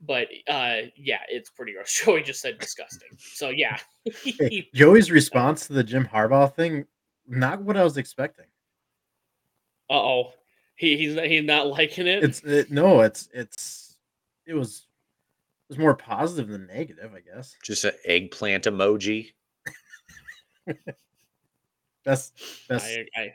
But 0.00 0.28
uh 0.46 0.82
yeah, 0.96 1.18
it's 1.28 1.50
pretty 1.50 1.72
gross. 1.72 1.92
Joey 2.04 2.22
just 2.22 2.40
said 2.40 2.58
disgusting. 2.58 3.08
So 3.18 3.48
yeah. 3.48 3.78
Hey, 4.22 4.68
Joey's 4.74 5.10
response 5.10 5.66
to 5.66 5.72
the 5.72 5.82
Jim 5.82 6.06
Harbaugh 6.06 6.54
thing, 6.54 6.84
not 7.26 7.60
what 7.62 7.76
I 7.76 7.82
was 7.82 7.96
expecting. 7.96 8.46
Uh 9.90 9.94
oh. 9.94 10.32
He 10.76 10.96
he's 10.96 11.16
not, 11.16 11.26
he's 11.26 11.44
not 11.44 11.66
liking 11.66 12.06
it. 12.06 12.22
It's 12.22 12.40
it, 12.44 12.70
no, 12.70 13.00
it's 13.00 13.28
it's 13.34 13.96
it 14.46 14.54
was 14.54 14.86
it 15.68 15.72
was 15.72 15.78
more 15.78 15.96
positive 15.96 16.48
than 16.48 16.66
negative, 16.68 17.12
I 17.14 17.20
guess. 17.20 17.56
just 17.64 17.84
an 17.84 17.92
eggplant 18.04 18.64
emoji. 18.64 19.32
That's 22.04 22.32
that's 22.68 22.84
I, 22.84 23.06
I 23.16 23.34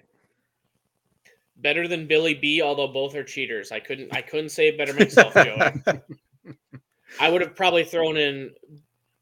better 1.58 1.88
than 1.88 2.08
Billy 2.08 2.34
B, 2.34 2.62
although 2.64 2.88
both 2.88 3.14
are 3.14 3.24
cheaters. 3.24 3.72
I 3.72 3.80
couldn't 3.80 4.16
I 4.16 4.22
couldn't 4.22 4.50
say 4.50 4.70
it 4.70 4.78
better 4.80 4.94
myself, 4.94 5.34
Joey. 5.36 6.02
I 7.20 7.30
would 7.30 7.42
have 7.42 7.56
probably 7.56 7.84
thrown 7.84 8.18
in 8.18 8.52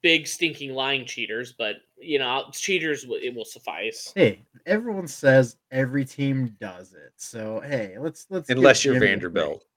big 0.02 0.26
stinking 0.26 0.74
lying 0.74 1.06
cheaters, 1.06 1.54
but 1.58 1.78
you 2.02 2.20
know, 2.20 2.46
cheaters 2.52 3.04
w- 3.04 3.22
it 3.24 3.36
will 3.36 3.46
suffice. 3.46 4.12
hey, 4.16 4.42
everyone 4.66 5.08
says 5.08 5.58
every 5.72 6.06
team 6.06 6.56
does 6.60 6.94
it. 6.94 7.14
So 7.18 7.62
hey, 7.62 7.96
let's 8.00 8.26
let's 8.30 8.50
Unless 8.50 8.84
you're 8.84 8.96
Jimmy. 8.96 9.08
Vanderbilt. 9.08 9.64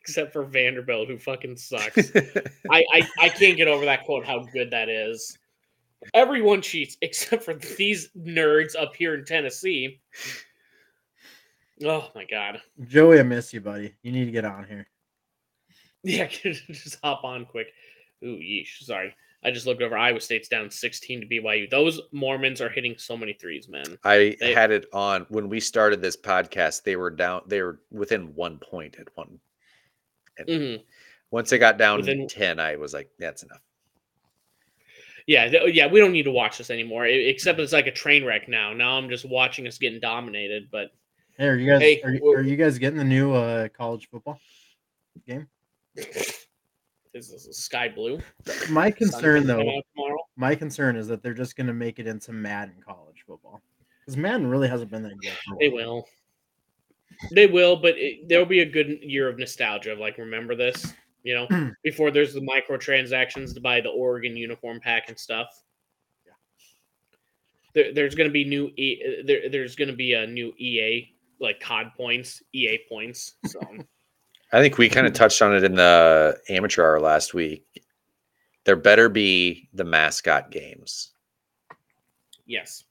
Except 0.00 0.32
for 0.32 0.44
Vanderbilt, 0.44 1.08
who 1.08 1.18
fucking 1.18 1.56
sucks. 1.56 2.12
I, 2.70 2.84
I 2.92 3.08
I 3.18 3.28
can't 3.28 3.56
get 3.56 3.66
over 3.66 3.84
that 3.84 4.04
quote. 4.04 4.24
How 4.24 4.40
good 4.52 4.70
that 4.70 4.88
is. 4.88 5.36
Everyone 6.14 6.62
cheats 6.62 6.96
except 7.02 7.42
for 7.42 7.54
these 7.54 8.10
nerds 8.16 8.76
up 8.78 8.94
here 8.94 9.14
in 9.14 9.24
Tennessee. 9.24 10.00
Oh 11.84 12.08
my 12.14 12.24
god. 12.24 12.60
Joey, 12.86 13.18
I 13.18 13.22
miss 13.22 13.52
you, 13.52 13.60
buddy. 13.60 13.94
You 14.02 14.12
need 14.12 14.26
to 14.26 14.30
get 14.30 14.44
on 14.44 14.64
here. 14.64 14.86
Yeah, 16.04 16.28
just 16.28 16.98
hop 17.02 17.24
on 17.24 17.44
quick. 17.44 17.68
Ooh, 18.24 18.38
yeesh. 18.38 18.78
Sorry. 18.82 19.14
I 19.46 19.52
just 19.52 19.64
looked 19.64 19.80
over. 19.80 19.96
Iowa 19.96 20.20
State's 20.20 20.48
down 20.48 20.70
16 20.70 21.20
to 21.20 21.26
BYU. 21.26 21.70
Those 21.70 22.00
Mormons 22.12 22.60
are 22.60 22.68
hitting 22.68 22.96
so 22.98 23.16
many 23.16 23.32
threes, 23.32 23.68
man. 23.68 23.96
I 24.02 24.36
They- 24.40 24.52
had 24.52 24.72
it 24.72 24.86
on 24.92 25.24
when 25.28 25.48
we 25.48 25.60
started 25.60 26.02
this 26.02 26.16
podcast. 26.16 26.82
They 26.82 26.96
were 26.96 27.10
down. 27.10 27.42
They 27.46 27.62
were 27.62 27.80
within 27.92 28.34
one 28.34 28.58
point 28.58 28.96
at 28.98 29.06
one. 29.16 29.38
And 30.36 30.48
hmm 30.48 30.82
once 31.30 31.48
they 31.50 31.58
got 31.58 31.78
down 31.78 31.98
Within- 32.00 32.26
ten, 32.28 32.58
I 32.60 32.76
was 32.76 32.92
like, 32.92 33.08
"That's 33.18 33.42
enough." 33.44 33.60
Yeah, 35.26 35.48
th- 35.48 35.74
yeah. 35.74 35.86
We 35.88 35.98
don't 36.00 36.12
need 36.12 36.22
to 36.24 36.30
watch 36.32 36.58
this 36.58 36.70
anymore. 36.70 37.06
e- 37.06 37.28
Except 37.28 37.58
it's 37.58 37.72
like 37.72 37.86
a 37.88 37.92
train 37.92 38.24
wreck 38.24 38.48
now. 38.48 38.72
Now 38.72 38.96
I'm 38.98 39.08
just 39.08 39.24
watching 39.24 39.66
us 39.66 39.78
getting 39.78 39.98
dominated. 40.00 40.68
But 40.70 40.92
Hey, 41.38 41.48
are 41.48 41.56
you 41.56 41.70
guys 41.70 41.80
Hey, 41.82 42.00
are, 42.02 42.10
you- 42.14 42.20
we're- 42.22 42.38
are 42.40 42.42
you 42.44 42.56
guys 42.56 42.78
getting 42.78 42.98
the 42.98 43.04
new 43.04 43.32
uh, 43.32 43.68
college 43.68 44.08
football 44.08 44.40
game? 45.26 45.48
is 47.16 47.30
this 47.30 47.56
sky 47.56 47.88
blue? 47.88 48.20
My 48.70 48.90
concern 48.90 49.46
though, 49.46 49.82
my 50.36 50.54
concern 50.54 50.96
is 50.96 51.08
that 51.08 51.22
they're 51.22 51.34
just 51.34 51.56
going 51.56 51.66
to 51.66 51.72
make 51.72 51.98
it 51.98 52.06
into 52.06 52.32
Madden 52.32 52.76
college 52.86 53.24
football 53.26 53.62
because 54.00 54.16
Madden 54.16 54.46
really 54.46 54.68
hasn't 54.68 54.90
been 54.90 55.02
that 55.02 55.18
good. 55.20 55.32
They 55.58 55.68
will. 55.68 56.06
They 57.32 57.46
will, 57.46 57.76
but 57.76 57.94
it, 57.96 58.28
there'll 58.28 58.46
be 58.46 58.60
a 58.60 58.66
good 58.66 58.98
year 59.02 59.28
of 59.28 59.38
nostalgia. 59.38 59.92
of, 59.92 59.98
Like, 59.98 60.18
remember 60.18 60.54
this? 60.54 60.92
You 61.22 61.34
know, 61.34 61.70
before 61.82 62.10
there's 62.10 62.34
the 62.34 62.40
microtransactions 62.40 63.54
to 63.54 63.60
buy 63.60 63.80
the 63.80 63.88
Oregon 63.88 64.36
uniform 64.36 64.80
pack 64.80 65.08
and 65.08 65.18
stuff. 65.18 65.48
Yeah. 66.26 66.32
There, 67.74 67.94
there's 67.94 68.14
going 68.14 68.28
to 68.28 68.32
be 68.32 68.44
new. 68.44 68.70
E, 68.76 69.02
uh, 69.02 69.22
there, 69.26 69.48
there's 69.48 69.74
going 69.74 69.88
to 69.88 69.96
be 69.96 70.12
a 70.12 70.26
new 70.26 70.52
EA 70.58 71.12
like 71.40 71.60
COD 71.60 71.92
points, 71.96 72.42
EA 72.52 72.78
points. 72.88 73.34
So 73.46 73.60
I 74.52 74.60
think 74.60 74.78
we 74.78 74.88
kind 74.88 75.06
of 75.06 75.12
touched 75.12 75.42
on 75.42 75.54
it 75.54 75.64
in 75.64 75.74
the 75.74 76.38
amateur 76.48 76.82
hour 76.82 77.00
last 77.00 77.34
week. 77.34 77.64
There 78.64 78.76
better 78.76 79.08
be 79.08 79.68
the 79.74 79.84
mascot 79.84 80.50
games. 80.50 81.10
Yes. 82.46 82.84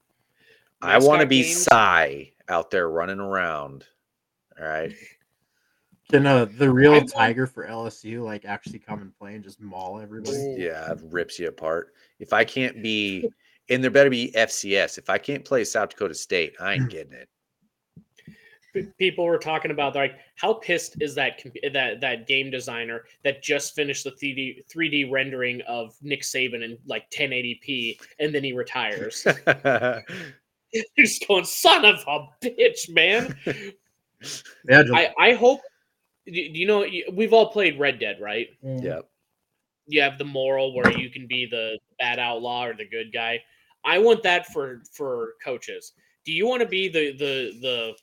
I 0.82 0.97
want 0.99 1.22
to 1.22 1.28
be 1.28 1.43
games? 1.43 1.64
Cy 1.64 2.32
out 2.49 2.72
there 2.72 2.89
running 2.89 3.20
around. 3.20 3.86
All 4.60 4.68
right. 4.68 4.93
Can 6.12 6.28
uh, 6.28 6.45
the 6.45 6.70
real 6.70 6.93
I 6.93 6.97
want- 6.97 7.12
tiger 7.12 7.47
for 7.47 7.66
LSU 7.66 8.24
like 8.24 8.45
actually 8.45 8.80
come 8.80 9.01
and 9.01 9.18
play 9.18 9.34
and 9.36 9.43
just 9.43 9.60
maul 9.60 9.99
everybody? 9.99 10.56
Yeah, 10.58 10.91
it 10.91 10.99
rips 11.03 11.39
you 11.39 11.47
apart. 11.47 11.93
If 12.20 12.32
I 12.32 12.43
can't 12.43 12.84
be, 12.84 13.28
and 13.70 13.84
there 13.84 13.89
better 13.89 14.12
be 14.12 14.32
FCS. 14.36 14.99
If 14.99 15.10
I 15.10 15.18
can't 15.18 15.43
play 15.43 15.64
South 15.64 15.89
Dakota 15.89 16.14
State, 16.14 16.53
I 16.60 16.76
ain't 16.76 16.89
getting 16.91 17.14
it. 17.14 17.28
P- 18.76 18.88
People 18.99 19.26
were 19.26 19.38
talking 19.38 19.71
about 19.71 19.95
like 19.95 20.17
how 20.36 20.53
pissed 20.53 21.01
is 21.01 21.15
that 21.15 21.41
that 21.73 22.01
that 22.01 22.28
game 22.28 22.51
designer 22.51 23.03
that 23.23 23.41
just 23.41 23.73
finished 23.73 24.03
the 24.03 24.11
3D 24.11 24.65
3D 24.67 25.09
rendering 25.09 25.61
of 25.61 25.95
Nick 26.01 26.21
Saban 26.21 26.63
in 26.63 26.78
like 26.86 27.09
1080p 27.11 27.97
and 28.19 28.36
then 28.36 28.43
he 28.43 28.53
retires. 28.53 29.26
He's 30.95 31.19
going, 31.26 31.45
son 31.45 31.86
of 31.86 32.03
a 32.05 32.28
bitch, 32.45 32.89
man. 32.89 33.34
Yeah, 34.67 34.84
I, 34.93 35.13
I 35.17 35.34
hope. 35.34 35.61
Do 36.26 36.34
do 36.34 36.59
you 36.59 36.67
know 36.67 36.86
we've 37.13 37.34
all 37.34 37.51
played 37.51 37.80
Red 37.80 37.99
Dead, 37.99 38.17
right? 38.19 38.47
Mm. 38.63 38.84
Yeah. 38.84 38.99
You 39.88 40.01
have 40.01 40.17
the 40.17 40.26
moral 40.26 40.73
where 40.76 40.91
you 40.91 41.09
can 41.09 41.28
be 41.28 41.45
the 41.45 41.78
bad 41.99 42.17
outlaw 42.19 42.65
or 42.65 42.73
the 42.73 42.88
good 42.88 43.13
guy. 43.13 43.41
I 43.86 43.99
want 43.99 44.23
that 44.23 44.47
for 44.47 44.82
for 44.91 45.36
coaches. 45.43 45.93
Do 46.26 46.34
you 46.34 46.47
want 46.47 46.61
to 46.61 46.67
be 46.67 46.89
the 46.89 47.11
the 47.11 47.59
the 47.61 47.93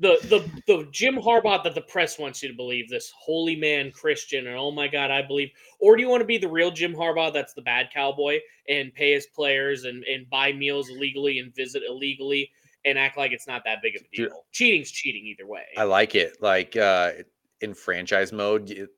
the 0.00 0.18
the 0.24 0.62
the 0.66 0.88
Jim 0.90 1.16
Harbaugh 1.16 1.62
that 1.62 1.74
the 1.74 1.82
press 1.82 2.18
wants 2.18 2.42
you 2.42 2.48
to 2.48 2.54
believe, 2.54 2.88
this 2.88 3.12
holy 3.16 3.54
man 3.54 3.92
Christian, 3.92 4.46
and 4.46 4.56
oh 4.56 4.70
my 4.70 4.88
God, 4.88 5.10
I 5.10 5.22
believe, 5.22 5.50
or 5.78 5.96
do 5.96 6.02
you 6.02 6.08
want 6.08 6.22
to 6.22 6.26
be 6.26 6.38
the 6.38 6.48
real 6.48 6.70
Jim 6.70 6.94
Harbaugh 6.94 7.32
that's 7.32 7.52
the 7.52 7.62
bad 7.62 7.90
cowboy 7.92 8.40
and 8.68 8.92
pay 8.94 9.12
his 9.12 9.26
players 9.26 9.84
and 9.84 10.02
and 10.04 10.28
buy 10.30 10.52
meals 10.52 10.88
illegally 10.88 11.38
and 11.38 11.54
visit 11.54 11.82
illegally 11.88 12.50
and 12.84 12.98
act 12.98 13.18
like 13.18 13.32
it's 13.32 13.46
not 13.46 13.62
that 13.64 13.82
big 13.82 13.94
of 13.94 14.02
a 14.02 14.16
Dude, 14.16 14.30
deal? 14.30 14.46
Cheating's 14.52 14.90
cheating 14.90 15.26
either 15.26 15.46
way. 15.46 15.64
I 15.76 15.84
like 15.84 16.14
it. 16.14 16.40
Like 16.40 16.76
uh 16.76 17.12
in 17.60 17.74
franchise 17.74 18.32
mode, 18.32 18.68
you, 18.70 18.88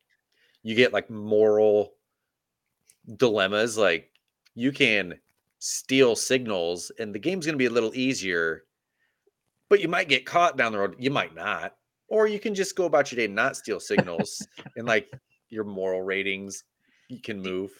you 0.63 0.75
get 0.75 0.93
like 0.93 1.11
moral 1.11 1.95
dilemmas. 3.17 3.77
Like 3.77 4.11
you 4.55 4.73
can 4.73 5.19
steal 5.59 6.17
signals, 6.17 6.91
and 6.99 7.15
the 7.15 7.19
game's 7.19 7.47
going 7.47 7.55
to 7.55 7.59
be 7.59 7.67
a 7.67 7.71
little 7.71 7.95
easier, 7.95 8.65
but 9.73 9.81
you 9.81 9.89
might 9.89 10.07
get 10.07 10.27
caught 10.27 10.59
down 10.59 10.71
the 10.71 10.79
road. 10.79 10.95
You 10.99 11.11
might 11.11 11.35
not, 11.35 11.77
or 12.07 12.27
you 12.27 12.39
can 12.39 12.55
just 12.55 12.77
go 12.77 12.85
about 12.85 13.11
your 13.11 13.17
day 13.17 13.25
and 13.25 13.35
not 13.35 13.57
steal 13.57 13.81
signals, 13.81 14.47
and 14.77 14.87
like 14.87 15.11
your 15.49 15.65
moral 15.65 16.03
ratings, 16.03 16.65
you 17.09 17.23
can 17.23 17.41
move. 17.41 17.71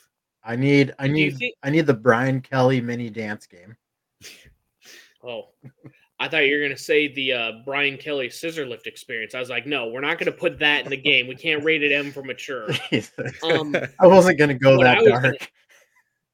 I 0.43 0.57
need 0.57 0.95
I 0.99 1.07
need 1.07 1.37
think- 1.37 1.55
I 1.63 1.69
need 1.69 1.85
the 1.87 1.93
Brian 1.93 2.41
Kelly 2.41 2.81
mini 2.81 3.11
dance 3.11 3.47
game. 3.47 3.77
Oh, 5.23 5.51
I 6.19 6.29
thought 6.29 6.47
you 6.47 6.57
were 6.57 6.63
gonna 6.63 6.79
say 6.79 7.13
the 7.13 7.31
uh, 7.35 7.53
Brian 7.67 7.99
Kelly 7.99 8.31
scissor 8.31 8.65
lift 8.65 8.87
experience. 8.87 9.35
I 9.35 9.41
was 9.41 9.51
like, 9.51 9.67
no, 9.67 9.89
we're 9.89 10.01
not 10.01 10.19
gonna 10.19 10.33
put 10.33 10.59
that 10.61 10.85
in 10.85 10.91
the 10.91 10.97
game. 10.97 11.29
We 11.29 11.37
can't 11.37 11.63
rate 11.63 11.83
it 11.83 11.93
M 11.93 12.11
for 12.11 12.23
mature. 12.23 12.71
Um, 13.43 13.77
I 14.01 14.07
wasn't 14.07 14.39
gonna 14.39 14.55
go 14.55 14.83
that 14.83 15.03
was 15.03 15.09
gonna- 15.11 15.35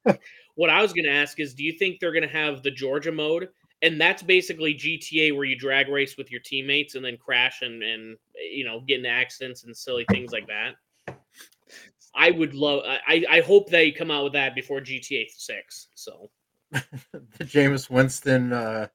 dark. 0.05 0.19
what 0.55 0.69
I 0.69 0.81
was 0.81 0.93
gonna 0.93 1.09
ask 1.09 1.37
is, 1.41 1.53
do 1.53 1.65
you 1.65 1.73
think 1.73 1.99
they're 1.99 2.13
gonna 2.13 2.27
have 2.29 2.63
the 2.63 2.71
Georgia 2.71 3.11
mode? 3.11 3.49
And 3.81 3.99
that's 3.99 4.21
basically 4.21 4.73
GTA 4.73 5.35
where 5.35 5.45
you 5.45 5.57
drag 5.57 5.87
race 5.87 6.17
with 6.17 6.31
your 6.31 6.41
teammates 6.41 6.95
and 6.95 7.05
then 7.05 7.17
crash 7.17 7.61
and 7.61 7.81
and 7.81 8.17
you 8.35 8.65
know 8.65 8.81
get 8.81 8.97
into 8.97 9.09
accidents 9.09 9.63
and 9.63 9.75
silly 9.75 10.05
things 10.09 10.31
like 10.31 10.47
that. 10.47 10.75
I 12.13 12.31
would 12.31 12.53
love. 12.53 12.83
I 12.85 13.23
I 13.29 13.39
hope 13.41 13.69
they 13.69 13.91
come 13.91 14.11
out 14.11 14.25
with 14.25 14.33
that 14.33 14.55
before 14.55 14.81
GTA 14.81 15.27
Six. 15.29 15.87
So 15.95 16.29
the 16.71 17.45
Jameis 17.45 17.89
Winston 17.89 18.51
uh, 18.51 18.87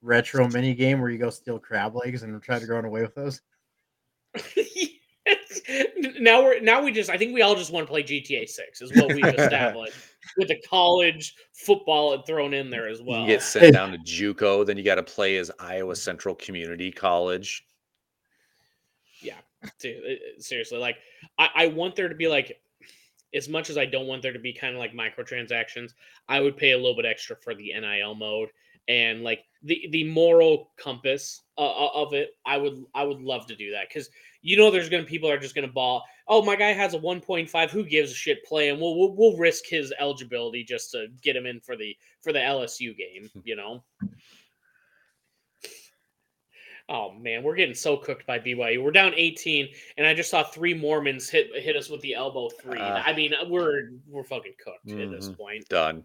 retro 0.00 0.48
mini 0.48 0.74
game 0.74 1.00
where 1.00 1.10
you 1.10 1.18
go 1.18 1.30
steal 1.30 1.58
crab 1.58 1.94
legs 1.94 2.22
and 2.22 2.42
try 2.42 2.58
to 2.58 2.66
run 2.66 2.84
away 2.84 3.02
with 3.02 3.14
those. 3.14 3.40
now 6.20 6.42
we're 6.42 6.60
now 6.60 6.82
we 6.82 6.92
just 6.92 7.10
I 7.10 7.18
think 7.18 7.34
we 7.34 7.42
all 7.42 7.54
just 7.54 7.70
want 7.70 7.86
to 7.86 7.90
play 7.90 8.02
GTA 8.02 8.48
Six 8.48 8.80
is 8.80 8.94
what 8.94 9.12
we've 9.12 9.24
established 9.38 9.96
with 10.36 10.48
the 10.48 10.60
college 10.68 11.34
football 11.52 12.22
thrown 12.22 12.54
in 12.54 12.70
there 12.70 12.88
as 12.88 13.02
well. 13.02 13.20
you 13.20 13.26
get 13.26 13.42
sent 13.42 13.74
down 13.74 13.92
to 13.92 13.98
JUCO, 13.98 14.66
then 14.66 14.76
you 14.76 14.82
got 14.82 14.96
to 14.96 15.02
play 15.02 15.36
as 15.36 15.50
Iowa 15.58 15.96
Central 15.96 16.34
Community 16.34 16.90
College. 16.90 17.66
Yeah, 19.20 19.36
Dude, 19.78 20.04
uh, 20.04 20.40
seriously, 20.40 20.78
like 20.78 20.96
I, 21.38 21.48
I 21.54 21.66
want 21.68 21.96
there 21.96 22.08
to 22.08 22.14
be 22.14 22.28
like 22.28 22.60
as 23.34 23.48
much 23.48 23.70
as 23.70 23.78
I 23.78 23.86
don't 23.86 24.06
want 24.06 24.22
there 24.22 24.32
to 24.32 24.38
be 24.38 24.52
kind 24.52 24.74
of 24.74 24.78
like 24.78 24.92
microtransactions, 24.92 25.92
I 26.28 26.40
would 26.40 26.56
pay 26.56 26.72
a 26.72 26.76
little 26.76 26.96
bit 26.96 27.06
extra 27.06 27.36
for 27.36 27.54
the 27.54 27.72
NIL 27.72 28.14
mode 28.14 28.50
and 28.88 29.22
like 29.22 29.44
the 29.62 29.88
the 29.92 30.04
moral 30.04 30.70
compass 30.76 31.42
uh, 31.56 31.88
of 31.94 32.14
it. 32.14 32.30
I 32.44 32.56
would 32.58 32.84
I 32.94 33.04
would 33.04 33.20
love 33.20 33.46
to 33.46 33.56
do 33.56 33.70
that 33.72 33.88
because 33.88 34.10
you 34.42 34.56
know 34.56 34.70
there's 34.70 34.88
gonna 34.88 35.04
people 35.04 35.30
are 35.30 35.38
just 35.38 35.54
gonna 35.54 35.68
ball. 35.68 36.04
Oh, 36.28 36.42
my 36.42 36.54
guy 36.56 36.72
has 36.72 36.94
a 36.94 36.98
1.5. 36.98 37.70
Who 37.70 37.84
gives 37.84 38.12
a 38.12 38.14
shit? 38.14 38.44
Play 38.44 38.68
and 38.68 38.80
we'll, 38.80 38.98
we'll 38.98 39.14
we'll 39.14 39.36
risk 39.36 39.66
his 39.66 39.92
eligibility 39.98 40.64
just 40.64 40.90
to 40.92 41.08
get 41.22 41.36
him 41.36 41.46
in 41.46 41.60
for 41.60 41.76
the 41.76 41.96
for 42.22 42.32
the 42.32 42.38
LSU 42.40 42.96
game. 42.96 43.30
You 43.44 43.56
know. 43.56 43.82
Oh 46.88 47.12
man, 47.12 47.42
we're 47.42 47.54
getting 47.54 47.74
so 47.74 47.96
cooked 47.96 48.26
by 48.26 48.38
BYU. 48.38 48.82
We're 48.82 48.90
down 48.90 49.12
18, 49.16 49.68
and 49.96 50.06
I 50.06 50.14
just 50.14 50.30
saw 50.30 50.42
three 50.42 50.74
Mormons 50.74 51.30
hit 51.30 51.50
hit 51.54 51.76
us 51.76 51.88
with 51.88 52.00
the 52.02 52.14
elbow 52.14 52.48
three. 52.50 52.78
Ah. 52.80 53.02
I 53.06 53.12
mean, 53.14 53.32
we're 53.48 53.90
we're 54.08 54.24
fucking 54.24 54.54
cooked 54.62 54.90
at 54.90 55.10
this 55.10 55.28
Mhm. 55.28 55.36
point. 55.36 55.68
Done. 55.68 56.04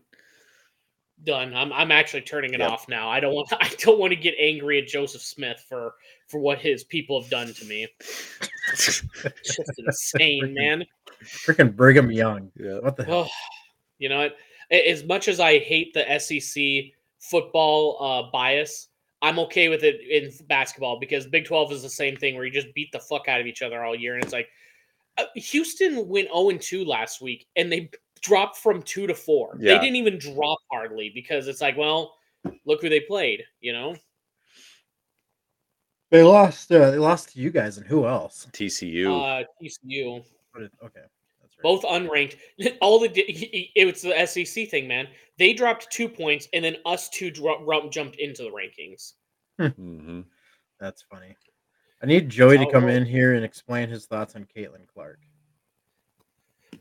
Done. 1.23 1.53
I'm 1.55 1.73
I'm 1.73 1.91
actually 1.91 2.21
turning 2.21 2.53
it 2.53 2.59
Yep. 2.59 2.69
off 2.71 2.87
now. 2.87 3.09
I 3.09 3.19
don't 3.19 3.33
want 3.33 3.49
I 3.59 3.69
don't 3.79 3.99
want 3.99 4.11
to 4.11 4.15
get 4.15 4.35
angry 4.37 4.79
at 4.79 4.87
Joseph 4.87 5.23
Smith 5.23 5.65
for 5.67 5.95
for 6.27 6.39
what 6.39 6.59
his 6.59 6.83
people 6.83 7.21
have 7.21 7.29
done 7.29 7.53
to 7.53 7.65
me. 7.65 7.87
It's 8.73 9.01
just 9.43 9.71
insane, 9.77 10.53
man. 10.53 10.85
Freaking 11.23 11.75
Brigham 11.75 12.11
Young. 12.11 12.51
Yeah. 12.55 12.79
What 12.79 12.95
the 12.95 13.05
hell? 13.05 13.27
Oh, 13.27 13.55
you 13.97 14.09
know 14.09 14.17
what? 14.19 14.35
As 14.69 15.03
much 15.05 15.27
as 15.27 15.39
I 15.39 15.59
hate 15.59 15.93
the 15.93 16.19
SEC 16.19 16.93
football 17.19 17.97
uh, 18.01 18.31
bias, 18.31 18.89
I'm 19.21 19.39
okay 19.39 19.69
with 19.69 19.83
it 19.83 20.01
in 20.01 20.31
basketball 20.47 20.99
because 20.99 21.25
Big 21.25 21.45
12 21.45 21.71
is 21.71 21.81
the 21.81 21.89
same 21.89 22.17
thing 22.17 22.35
where 22.35 22.45
you 22.45 22.51
just 22.51 22.73
beat 22.75 22.91
the 22.91 22.99
fuck 22.99 23.27
out 23.27 23.39
of 23.39 23.47
each 23.47 23.61
other 23.61 23.83
all 23.83 23.95
year. 23.95 24.15
And 24.15 24.23
it's 24.23 24.33
like 24.33 24.49
uh, 25.17 25.25
Houston 25.35 26.07
went 26.07 26.27
0 26.27 26.51
2 26.51 26.85
last 26.85 27.21
week 27.21 27.47
and 27.55 27.71
they 27.71 27.89
dropped 28.21 28.57
from 28.57 28.81
two 28.83 29.07
to 29.07 29.15
four. 29.15 29.57
They 29.59 29.79
didn't 29.79 29.95
even 29.95 30.17
drop 30.17 30.59
hardly 30.71 31.11
because 31.13 31.47
it's 31.47 31.61
like, 31.61 31.77
well, 31.77 32.15
look 32.65 32.81
who 32.81 32.89
they 32.89 32.99
played, 32.99 33.43
you 33.61 33.73
know? 33.73 33.95
They 36.09 36.23
lost. 36.23 36.71
Uh, 36.71 36.91
they 36.91 36.97
lost 36.97 37.33
to 37.33 37.39
you 37.39 37.49
guys 37.49 37.77
and 37.77 37.85
who 37.85 38.05
else? 38.07 38.47
TCU. 38.53 39.07
Uh, 39.07 39.43
TCU. 39.61 40.23
Did- 40.57 40.71
Okay, 40.83 41.01
right. 41.01 41.61
both 41.61 41.83
unranked. 41.83 42.37
All 42.81 42.99
the 42.99 43.09
di- 43.09 43.71
it 43.75 43.85
was 43.85 44.01
the 44.01 44.25
SEC 44.25 44.69
thing, 44.69 44.87
man. 44.87 45.07
They 45.37 45.53
dropped 45.53 45.91
two 45.91 46.09
points, 46.09 46.47
and 46.53 46.63
then 46.65 46.77
us 46.85 47.09
two 47.09 47.29
dro- 47.29 47.89
jumped 47.91 48.15
into 48.17 48.43
the 48.43 48.49
rankings. 48.49 49.13
hmm 49.75 50.21
That's 50.79 51.03
funny. 51.03 51.35
I 52.01 52.05
need 52.05 52.29
Joey 52.29 52.57
to 52.59 52.71
come 52.71 52.87
in 52.89 53.05
here 53.05 53.33
and 53.33 53.43
explain 53.43 53.89
his 53.89 54.05
thoughts 54.05 54.35
on 54.35 54.47
Caitlin 54.55 54.87
Clark. 54.91 55.19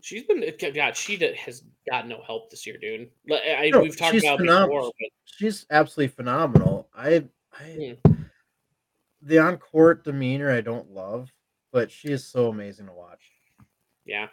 She's 0.03 0.25
been 0.25 0.45
God. 0.75 0.97
She 0.97 1.17
has 1.45 1.63
got 1.91 2.07
no 2.07 2.21
help 2.27 2.51
this 2.51 2.67
year, 2.67 2.77
dude. 2.79 3.11
I, 3.33 3.71
No, 3.73 3.81
we've 3.81 3.97
talked 3.97 4.15
about 4.17 4.35
it 4.35 4.39
phenomenal. 4.39 4.69
before, 4.69 4.93
but 5.01 5.09
She's 5.25 5.67
absolutely 5.71 6.09
phenomenal. 6.15 6.89
I, 6.95 7.25
I, 7.53 7.95
Hmm. 8.05 8.13
The 9.27 9.39
on 9.39 9.59
court 9.59 10.05
demeanor 10.05 10.51
I 10.51 10.61
don't 10.61 10.91
love, 10.91 11.31
but 11.73 11.91
she 11.91 12.09
is 12.09 12.27
so 12.27 12.49
amazing 12.49 12.87
to 12.87 12.93
watch. 12.93 13.23
yeah. 14.05 14.29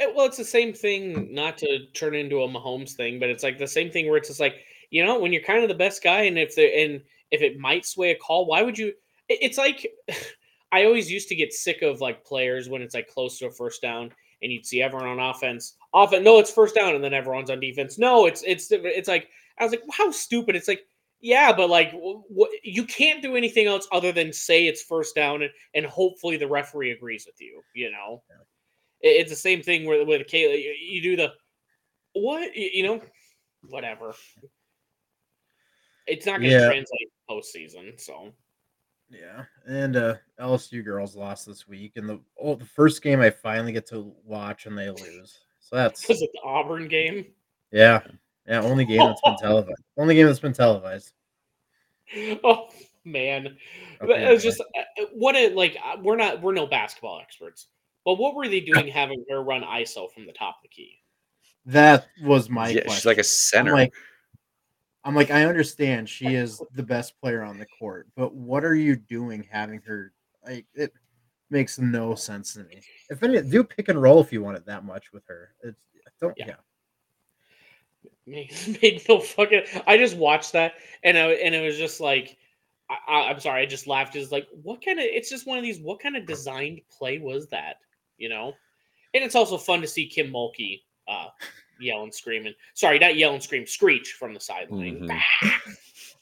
Eh, 0.00 0.06
Well, 0.14 0.26
it's 0.26 0.36
the 0.36 0.44
same 0.44 0.72
thing. 0.72 1.32
Not 1.32 1.58
to 1.58 1.86
turn 1.94 2.14
into 2.14 2.42
a 2.42 2.48
Mahomes 2.48 2.92
thing, 2.92 3.20
but 3.20 3.28
it's 3.30 3.42
like 3.42 3.58
the 3.58 3.66
same 3.66 3.90
thing 3.90 4.08
where 4.08 4.16
it's 4.16 4.28
just 4.28 4.40
like 4.40 4.56
you 4.90 5.04
know 5.04 5.18
when 5.18 5.32
you're 5.32 5.42
kind 5.42 5.62
of 5.62 5.68
the 5.68 5.74
best 5.74 6.02
guy, 6.02 6.22
and 6.22 6.38
if 6.38 6.54
the 6.54 6.64
and 6.82 7.02
if 7.30 7.42
it 7.42 7.58
might 7.58 7.86
sway 7.86 8.10
a 8.10 8.16
call, 8.16 8.46
why 8.46 8.62
would 8.62 8.78
you? 8.78 8.92
It's 9.28 9.58
like 9.58 9.86
I 10.72 10.84
always 10.84 11.10
used 11.10 11.28
to 11.28 11.34
get 11.36 11.52
sick 11.52 11.82
of 11.82 12.00
like 12.00 12.24
players 12.24 12.68
when 12.68 12.82
it's 12.82 12.94
like 12.94 13.08
close 13.08 13.38
to 13.38 13.46
a 13.46 13.50
first 13.50 13.82
down, 13.82 14.10
and 14.42 14.50
you'd 14.52 14.66
see 14.66 14.82
everyone 14.82 15.08
on 15.08 15.20
offense. 15.30 15.76
Often, 15.94 16.24
no, 16.24 16.38
it's 16.38 16.50
first 16.52 16.74
down, 16.74 16.94
and 16.94 17.04
then 17.04 17.14
everyone's 17.14 17.50
on 17.50 17.60
defense. 17.60 17.98
No, 17.98 18.26
it's 18.26 18.42
it's 18.42 18.68
it's 18.72 19.08
like 19.08 19.28
I 19.58 19.64
was 19.64 19.72
like, 19.72 19.82
how 19.92 20.10
stupid. 20.10 20.56
It's 20.56 20.68
like 20.68 20.86
yeah, 21.22 21.52
but 21.52 21.70
like 21.70 21.92
wh- 21.92 22.20
wh- 22.36 22.52
you 22.62 22.84
can't 22.84 23.22
do 23.22 23.36
anything 23.36 23.66
else 23.66 23.88
other 23.92 24.12
than 24.12 24.32
say 24.32 24.66
it's 24.66 24.82
first 24.82 25.14
down, 25.14 25.42
and, 25.42 25.50
and 25.74 25.86
hopefully 25.86 26.36
the 26.36 26.46
referee 26.48 26.90
agrees 26.90 27.24
with 27.24 27.40
you. 27.40 27.62
You 27.74 27.90
know, 27.92 28.22
It- 29.00 29.20
it's 29.20 29.30
the 29.30 29.36
same 29.36 29.62
thing 29.62 29.86
with 29.86 30.06
with 30.06 30.26
Kayla. 30.26 30.62
You, 30.62 30.74
you 30.78 31.00
do 31.00 31.16
the 31.16 31.32
what 32.12 32.50
y- 32.54 32.70
you 32.74 32.82
know, 32.82 33.00
whatever. 33.68 34.14
It's 36.06 36.26
not 36.26 36.40
going 36.40 36.50
to 36.50 36.58
Yeah. 36.58 36.66
translate 36.66 37.12
postseason, 37.30 37.98
so 37.98 38.32
Yeah, 39.08 39.44
and 39.66 39.94
uh, 39.96 40.16
LSU 40.40 40.82
girls 40.84 41.14
lost 41.14 41.46
this 41.46 41.68
week, 41.68 41.92
and 41.96 42.08
the 42.08 42.20
oh, 42.40 42.56
the 42.56 42.64
first 42.64 43.02
game 43.02 43.20
I 43.20 43.30
finally 43.30 43.72
get 43.72 43.86
to 43.88 44.12
watch 44.24 44.66
and 44.66 44.76
they 44.76 44.90
lose. 44.90 45.44
So 45.60 45.76
that's 45.76 46.08
Was 46.08 46.20
it 46.22 46.30
the 46.32 46.40
Auburn 46.42 46.88
game? 46.88 47.26
yeah, 47.70 48.00
yeah. 48.46 48.60
Only 48.62 48.84
game 48.84 48.98
that's 48.98 49.20
been 49.22 49.36
televised. 49.40 49.82
Only 49.96 50.14
game 50.14 50.26
that's 50.26 50.38
been 50.40 50.52
televised. 50.52 51.12
Oh 52.44 52.68
man, 53.04 53.56
But 54.00 54.10
Okay, 54.10 54.28
it 54.28 54.32
was 54.32 54.42
just 54.42 54.60
uh, 54.60 55.04
what 55.14 55.34
it 55.34 55.54
like. 55.56 55.76
uh, 55.84 55.96
We're 56.02 56.16
not 56.16 56.42
we're 56.42 56.52
no 56.52 56.66
basketball 56.66 57.20
experts, 57.20 57.68
but 58.04 58.14
what 58.14 58.34
were 58.34 58.48
they 58.48 58.60
doing 58.60 58.86
having 58.92 59.24
her 59.30 59.42
run 59.42 59.62
ISO 59.62 60.12
from 60.12 60.26
the 60.26 60.32
top 60.32 60.56
of 60.58 60.62
the 60.62 60.68
key? 60.68 60.98
that 61.66 62.08
was 62.24 62.50
my 62.50 62.68
yeah, 62.70 62.80
question. 62.82 62.94
she's 62.94 63.06
like 63.06 63.16
a 63.18 63.20
I'm 63.20 63.24
center. 63.24 63.72
like, 63.72 63.92
I'm 65.04 65.14
like, 65.14 65.30
I 65.30 65.44
understand 65.46 66.08
she 66.08 66.34
is 66.34 66.60
the 66.74 66.82
best 66.82 67.18
player 67.20 67.42
on 67.42 67.58
the 67.58 67.66
court, 67.78 68.08
but 68.16 68.34
what 68.34 68.64
are 68.64 68.74
you 68.74 68.96
doing 68.96 69.46
having 69.50 69.80
her? 69.86 70.12
Like, 70.44 70.66
it 70.74 70.92
makes 71.50 71.78
no 71.78 72.14
sense 72.16 72.54
to 72.54 72.64
me. 72.64 72.80
If 73.10 73.22
any, 73.22 73.40
do 73.42 73.62
pick 73.62 73.88
and 73.88 74.02
roll 74.02 74.20
if 74.20 74.32
you 74.32 74.42
want 74.42 74.56
it 74.56 74.66
that 74.66 74.84
much 74.84 75.12
with 75.12 75.22
her. 75.28 75.54
It's 75.62 75.78
don't. 76.20 76.34
Yeah. 76.36 76.46
Yeah. 76.48 76.54
Made, 78.26 78.52
made 78.82 79.02
no 79.08 79.20
fucking. 79.20 79.62
I 79.86 79.96
just 79.96 80.16
watched 80.16 80.52
that 80.52 80.74
and 81.04 81.16
I, 81.18 81.32
and 81.32 81.54
it 81.54 81.64
was 81.64 81.76
just 81.78 82.00
like, 82.00 82.36
I, 82.90 82.96
I, 83.08 83.30
I'm 83.30 83.40
sorry, 83.40 83.62
I 83.62 83.66
just 83.66 83.86
laughed. 83.86 84.16
It's 84.16 84.32
like, 84.32 84.46
what 84.62 84.84
kind 84.84 84.98
of? 84.98 85.04
It's 85.06 85.30
just 85.30 85.46
one 85.46 85.58
of 85.58 85.64
these. 85.64 85.80
What 85.80 86.00
kind 86.00 86.16
of 86.16 86.26
designed 86.26 86.80
play 86.90 87.18
was 87.18 87.48
that? 87.48 87.76
You 88.18 88.28
know, 88.28 88.52
and 89.14 89.24
it's 89.24 89.34
also 89.34 89.56
fun 89.58 89.80
to 89.80 89.86
see 89.86 90.06
Kim 90.06 90.30
Mulkey 90.30 90.82
uh, 91.08 91.28
yell 91.80 92.02
and 92.04 92.14
scream 92.14 92.46
and 92.46 92.54
sorry, 92.74 92.98
not 92.98 93.16
yell 93.16 93.34
and 93.34 93.42
scream, 93.42 93.66
screech 93.66 94.12
from 94.12 94.34
the 94.34 94.40
sideline. 94.40 95.00
Mhm. 95.08 95.20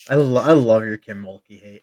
I, 0.08 0.14
lo- 0.14 0.42
I 0.42 0.52
love 0.52 0.84
your 0.84 0.96
Kim 0.96 1.22
Mulkey 1.22 1.60
hate. 1.60 1.82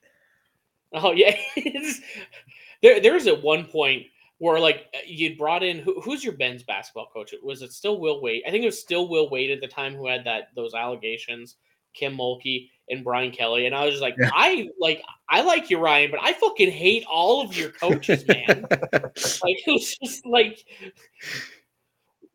Oh 0.94 1.12
yeah, 1.12 1.36
there 2.82 3.00
there's 3.00 3.28
at 3.28 3.44
one 3.44 3.66
point 3.66 4.08
where 4.40 4.60
like 4.60 4.88
eh, 4.94 5.02
you 5.06 5.36
brought 5.38 5.64
in 5.64 5.80
who, 5.80 6.00
who's 6.02 6.24
your 6.24 6.34
Ben's 6.34 6.64
basketball 6.64 7.08
coach? 7.14 7.34
Was 7.44 7.62
it 7.62 7.74
still 7.74 8.00
Will 8.00 8.22
Wade? 8.22 8.44
I 8.48 8.52
think 8.52 8.64
it 8.64 8.68
was 8.68 8.80
still 8.80 9.08
Will 9.08 9.30
Wade 9.30 9.52
at 9.52 9.62
the 9.62 9.68
time 9.68 9.96
who 9.96 10.08
had 10.08 10.26
that 10.26 10.50
those 10.56 10.74
allegations. 10.74 11.56
Kim 11.94 12.16
Mulkey 12.16 12.70
and 12.90 13.04
Brian 13.04 13.32
Kelly, 13.32 13.66
and 13.66 13.74
I 13.74 13.86
was 13.86 13.94
just 13.94 14.02
like, 14.04 14.16
Yeah. 14.20 14.30
I 14.34 14.70
like 14.80 15.02
I 15.30 15.42
like 15.42 15.70
you, 15.70 15.80
Ryan, 15.80 16.12
but 16.12 16.20
I 16.22 16.34
fucking 16.34 16.72
hate 16.72 17.04
all 17.12 17.42
of 17.42 17.58
your 17.58 17.72
coaches, 17.72 18.26
man. 18.28 18.66
like 18.72 19.58
it 19.66 19.72
was 19.72 19.98
just 19.98 20.26
like 20.26 20.64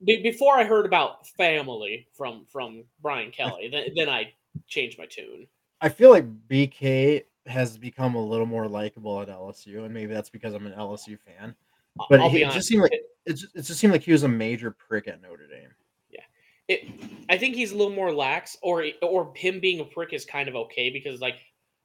be- 0.05 0.23
before 0.23 0.59
I 0.59 0.65
heard 0.65 0.85
about 0.85 1.27
family 1.29 2.07
from 2.13 2.45
from 2.51 2.85
Brian 3.01 3.31
Kelly, 3.31 3.69
then, 3.71 3.87
then 3.97 4.09
I 4.09 4.33
changed 4.67 4.99
my 4.99 5.07
tune. 5.07 5.47
I 5.81 5.89
feel 5.89 6.11
like 6.11 6.27
BK 6.49 7.25
has 7.47 7.77
become 7.77 8.15
a 8.15 8.25
little 8.25 8.47
more 8.47 8.69
likable 8.69 9.21
at 9.21 9.29
LSU, 9.29 9.85
and 9.85 9.93
maybe 9.93 10.13
that's 10.13 10.31
because 10.31 10.55
I'm 10.55 10.67
an 10.67 10.75
LSU 10.75 11.19
fan. 11.19 11.55
But 12.09 12.21
I'll 12.21 12.31
he, 12.31 12.43
it 12.43 12.53
just 12.53 12.69
seemed 12.69 12.83
like 12.83 12.93
it 12.93 13.33
just, 13.33 13.55
it 13.55 13.63
just 13.63 13.79
seemed 13.79 13.93
like 13.93 14.03
he 14.03 14.13
was 14.13 14.23
a 14.23 14.29
major 14.29 14.71
prick 14.71 15.09
at 15.09 15.21
Notre 15.21 15.47
Dame. 15.47 15.69
Yeah. 16.11 16.21
It, 16.69 16.89
I 17.29 17.37
think 17.39 17.55
he's 17.55 17.73
a 17.73 17.77
little 17.77 17.95
more 17.95 18.13
lax, 18.13 18.57
or 18.63 18.87
or 19.03 19.33
him 19.37 19.61
being 19.61 19.81
a 19.81 19.85
prick 19.85 20.13
is 20.13 20.25
kind 20.25 20.49
of 20.49 20.57
okay 20.57 20.91
because 20.91 21.21
like 21.21 21.37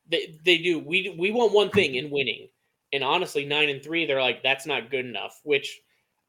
they 0.10 0.40
they 0.46 0.58
do 0.58 0.80
we 0.80 1.16
we 1.18 1.32
want 1.32 1.52
one 1.52 1.70
thing 1.70 1.96
in 1.96 2.10
winning, 2.10 2.48
and 2.94 3.04
honestly 3.04 3.46
nine 3.46 3.70
and 3.70 3.84
three 3.84 4.06
they're 4.06 4.22
like 4.22 4.42
that's 4.44 4.66
not 4.66 4.90
good 4.90 5.06
enough, 5.06 5.42
which 5.44 5.80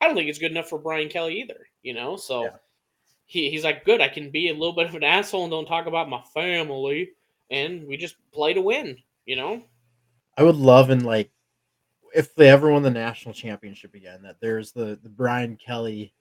I 0.00 0.06
don't 0.06 0.16
think 0.16 0.28
it's 0.28 0.38
good 0.38 0.50
enough 0.50 0.68
for 0.68 0.78
Brian 0.78 1.08
Kelly 1.08 1.40
either, 1.40 1.66
you 1.82 1.94
know. 1.94 2.16
So 2.16 2.44
Yeah. 2.44 2.56
he 3.26 3.50
he's 3.50 3.64
like 3.64 3.84
good, 3.84 4.00
I 4.00 4.08
can 4.08 4.30
be 4.30 4.48
a 4.48 4.54
little 4.54 4.74
bit 4.74 4.86
of 4.86 4.94
an 4.94 5.04
asshole 5.04 5.44
and 5.44 5.50
don't 5.50 5.66
talk 5.66 5.86
about 5.86 6.08
my 6.08 6.22
family, 6.34 7.10
and 7.50 7.86
we 7.86 7.96
just 7.96 8.16
play 8.32 8.54
to 8.54 8.60
win, 8.60 8.96
you 9.24 9.36
know. 9.36 9.62
I 10.36 10.42
would 10.42 10.56
love 10.56 10.90
and 10.90 11.04
like 11.04 11.30
if 12.18 12.34
they 12.34 12.50
ever 12.50 12.70
won 12.70 12.82
the 12.82 12.90
national 12.90 13.32
championship 13.34 13.94
again, 13.94 14.20
that 14.22 14.36
there's 14.40 14.72
the 14.72 14.98
the 15.02 15.08
Brian 15.08 15.56
Kelly 15.56 16.12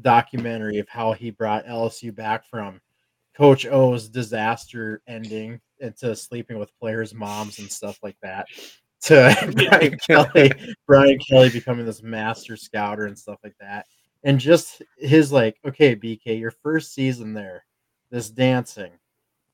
documentary 0.00 0.78
of 0.78 0.88
how 0.88 1.12
he 1.12 1.30
brought 1.30 1.66
LSU 1.66 2.14
back 2.14 2.44
from 2.48 2.80
Coach 3.36 3.66
O's 3.66 4.08
disaster 4.08 5.02
ending 5.06 5.60
into 5.80 6.16
sleeping 6.16 6.58
with 6.58 6.76
players' 6.78 7.14
moms 7.14 7.58
and 7.58 7.70
stuff 7.70 7.98
like 8.02 8.16
that. 8.22 8.46
To 9.02 9.36
Brian 9.68 9.98
Kelly, 9.98 10.50
Brian 10.86 11.18
Kelly 11.18 11.50
becoming 11.50 11.86
this 11.86 12.02
master 12.02 12.56
scouter 12.56 13.06
and 13.06 13.18
stuff 13.18 13.38
like 13.44 13.56
that. 13.60 13.86
And 14.24 14.40
just 14.40 14.82
his 14.96 15.30
like, 15.30 15.56
okay, 15.64 15.94
BK, 15.94 16.40
your 16.40 16.50
first 16.50 16.94
season 16.94 17.32
there, 17.34 17.64
this 18.10 18.30
dancing, 18.30 18.92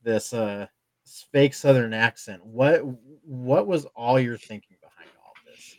this 0.02 0.32
uh 0.32 0.66
fake 1.32 1.54
southern 1.54 1.92
accent. 1.92 2.44
What 2.44 2.80
what 3.24 3.66
was 3.66 3.84
all 3.96 4.18
your 4.18 4.38
thinking 4.38 4.76
behind 4.80 5.10
all 5.22 5.32
of 5.32 5.46
this? 5.54 5.64
Ju- 5.64 5.78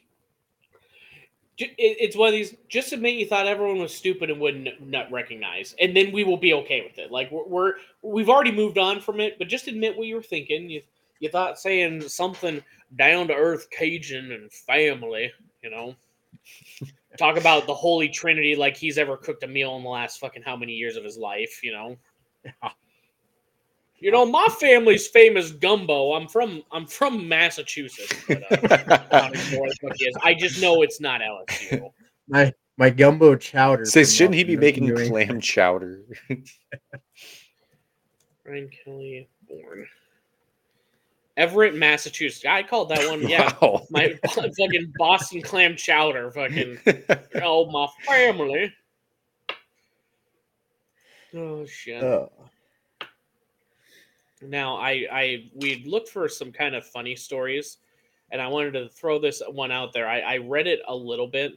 it- 1.21 1.29
It's 1.57 2.17
one 2.17 2.27
of 2.27 2.33
these. 2.33 2.55
Just 2.67 2.91
admit 2.91 3.15
you 3.15 3.25
thought 3.25 3.47
everyone 3.47 3.79
was 3.79 3.95
stupid 3.95 4.29
and 4.29 4.41
wouldn't 4.41 4.85
not 4.85 5.09
recognize, 5.11 5.73
and 5.79 5.95
then 5.95 6.11
we 6.11 6.25
will 6.25 6.37
be 6.37 6.53
okay 6.53 6.81
with 6.81 6.97
it. 6.97 7.11
Like 7.11 7.31
we're, 7.31 7.47
we're 7.47 7.73
we've 8.01 8.29
already 8.29 8.51
moved 8.51 8.77
on 8.77 8.99
from 8.99 9.21
it, 9.21 9.39
but 9.39 9.47
just 9.47 9.67
admit 9.67 9.97
what 9.97 10.07
you 10.07 10.15
were 10.15 10.21
thinking. 10.21 10.69
You 10.69 10.81
you 11.19 11.29
thought 11.29 11.57
saying 11.57 12.09
something 12.09 12.61
down 12.97 13.27
to 13.29 13.33
earth 13.33 13.69
Cajun 13.69 14.33
and 14.33 14.51
family. 14.51 15.31
You 15.63 15.69
know, 15.69 15.95
talk 17.17 17.37
about 17.37 17.67
the 17.67 17.73
Holy 17.73 18.09
Trinity 18.09 18.57
like 18.57 18.75
he's 18.75 18.97
ever 18.97 19.15
cooked 19.15 19.43
a 19.43 19.47
meal 19.47 19.77
in 19.77 19.83
the 19.83 19.89
last 19.89 20.19
fucking 20.19 20.43
how 20.43 20.57
many 20.57 20.73
years 20.73 20.97
of 20.97 21.05
his 21.05 21.17
life. 21.17 21.63
You 21.63 21.71
know. 21.71 21.97
Yeah. 23.97 24.05
You 24.05 24.11
know, 24.11 24.25
my 24.25 24.45
family's 24.59 25.07
famous 25.07 25.51
gumbo. 25.51 26.13
I'm 26.13 26.27
from 26.27 26.63
I'm 26.71 26.85
from 26.85 27.27
Massachusetts. 27.27 28.13
But, 28.27 28.43
uh, 28.51 28.99
I 29.11 29.21
don't 29.21 29.35
even 29.35 29.53
know 29.53 29.59
what 29.59 29.69
the 29.69 29.75
fuck 29.87 29.97
he 29.97 30.05
is. 30.05 30.17
I 30.23 30.33
just 30.33 30.61
know 30.61 30.81
it's 30.81 30.99
not 30.99 31.21
LSU. 31.21 31.89
My 32.27 32.53
my 32.77 32.89
gumbo 32.89 33.35
chowder. 33.35 33.85
Says, 33.85 34.09
from 34.09 34.15
shouldn't 34.15 34.35
he 34.35 34.43
be 34.43 34.57
making 34.57 34.85
New 34.85 34.97
England. 34.97 35.29
clam 35.29 35.39
chowder? 35.41 36.01
Brian 38.43 38.69
Kelly 38.69 39.27
born. 39.47 39.87
Everett, 41.37 41.75
Massachusetts. 41.75 42.45
I 42.45 42.63
called 42.63 42.89
that 42.89 43.09
one. 43.09 43.27
Yeah, 43.27 43.53
Wow. 43.61 43.85
my 43.89 44.17
fucking 44.27 44.93
Boston 44.97 45.41
clam 45.41 45.75
chowder. 45.75 46.31
Fucking 46.31 46.77
oh 47.41 47.69
my 47.71 47.87
family. 48.05 48.73
Oh 51.33 51.65
shit. 51.65 52.01
Uh, 52.03 52.27
Now 54.41 54.77
I 54.77 55.07
I 55.11 55.49
we 55.53 55.83
looked 55.85 56.09
for 56.09 56.27
some 56.27 56.51
kind 56.51 56.75
of 56.75 56.85
funny 56.85 57.15
stories, 57.15 57.77
and 58.31 58.41
I 58.41 58.47
wanted 58.47 58.71
to 58.73 58.89
throw 58.89 59.19
this 59.19 59.41
one 59.49 59.71
out 59.71 59.93
there. 59.93 60.07
I, 60.07 60.19
I 60.19 60.37
read 60.37 60.67
it 60.67 60.81
a 60.87 60.95
little 60.95 61.27
bit, 61.27 61.53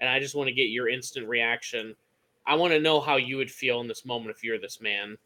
and 0.00 0.08
I 0.08 0.20
just 0.20 0.34
want 0.34 0.48
to 0.48 0.54
get 0.54 0.68
your 0.68 0.88
instant 0.88 1.28
reaction. 1.28 1.94
I 2.46 2.54
want 2.54 2.72
to 2.72 2.80
know 2.80 3.00
how 3.00 3.16
you 3.16 3.36
would 3.38 3.50
feel 3.50 3.80
in 3.80 3.88
this 3.88 4.04
moment 4.04 4.36
if 4.36 4.44
you're 4.44 4.58
this 4.58 4.80
man. 4.80 5.16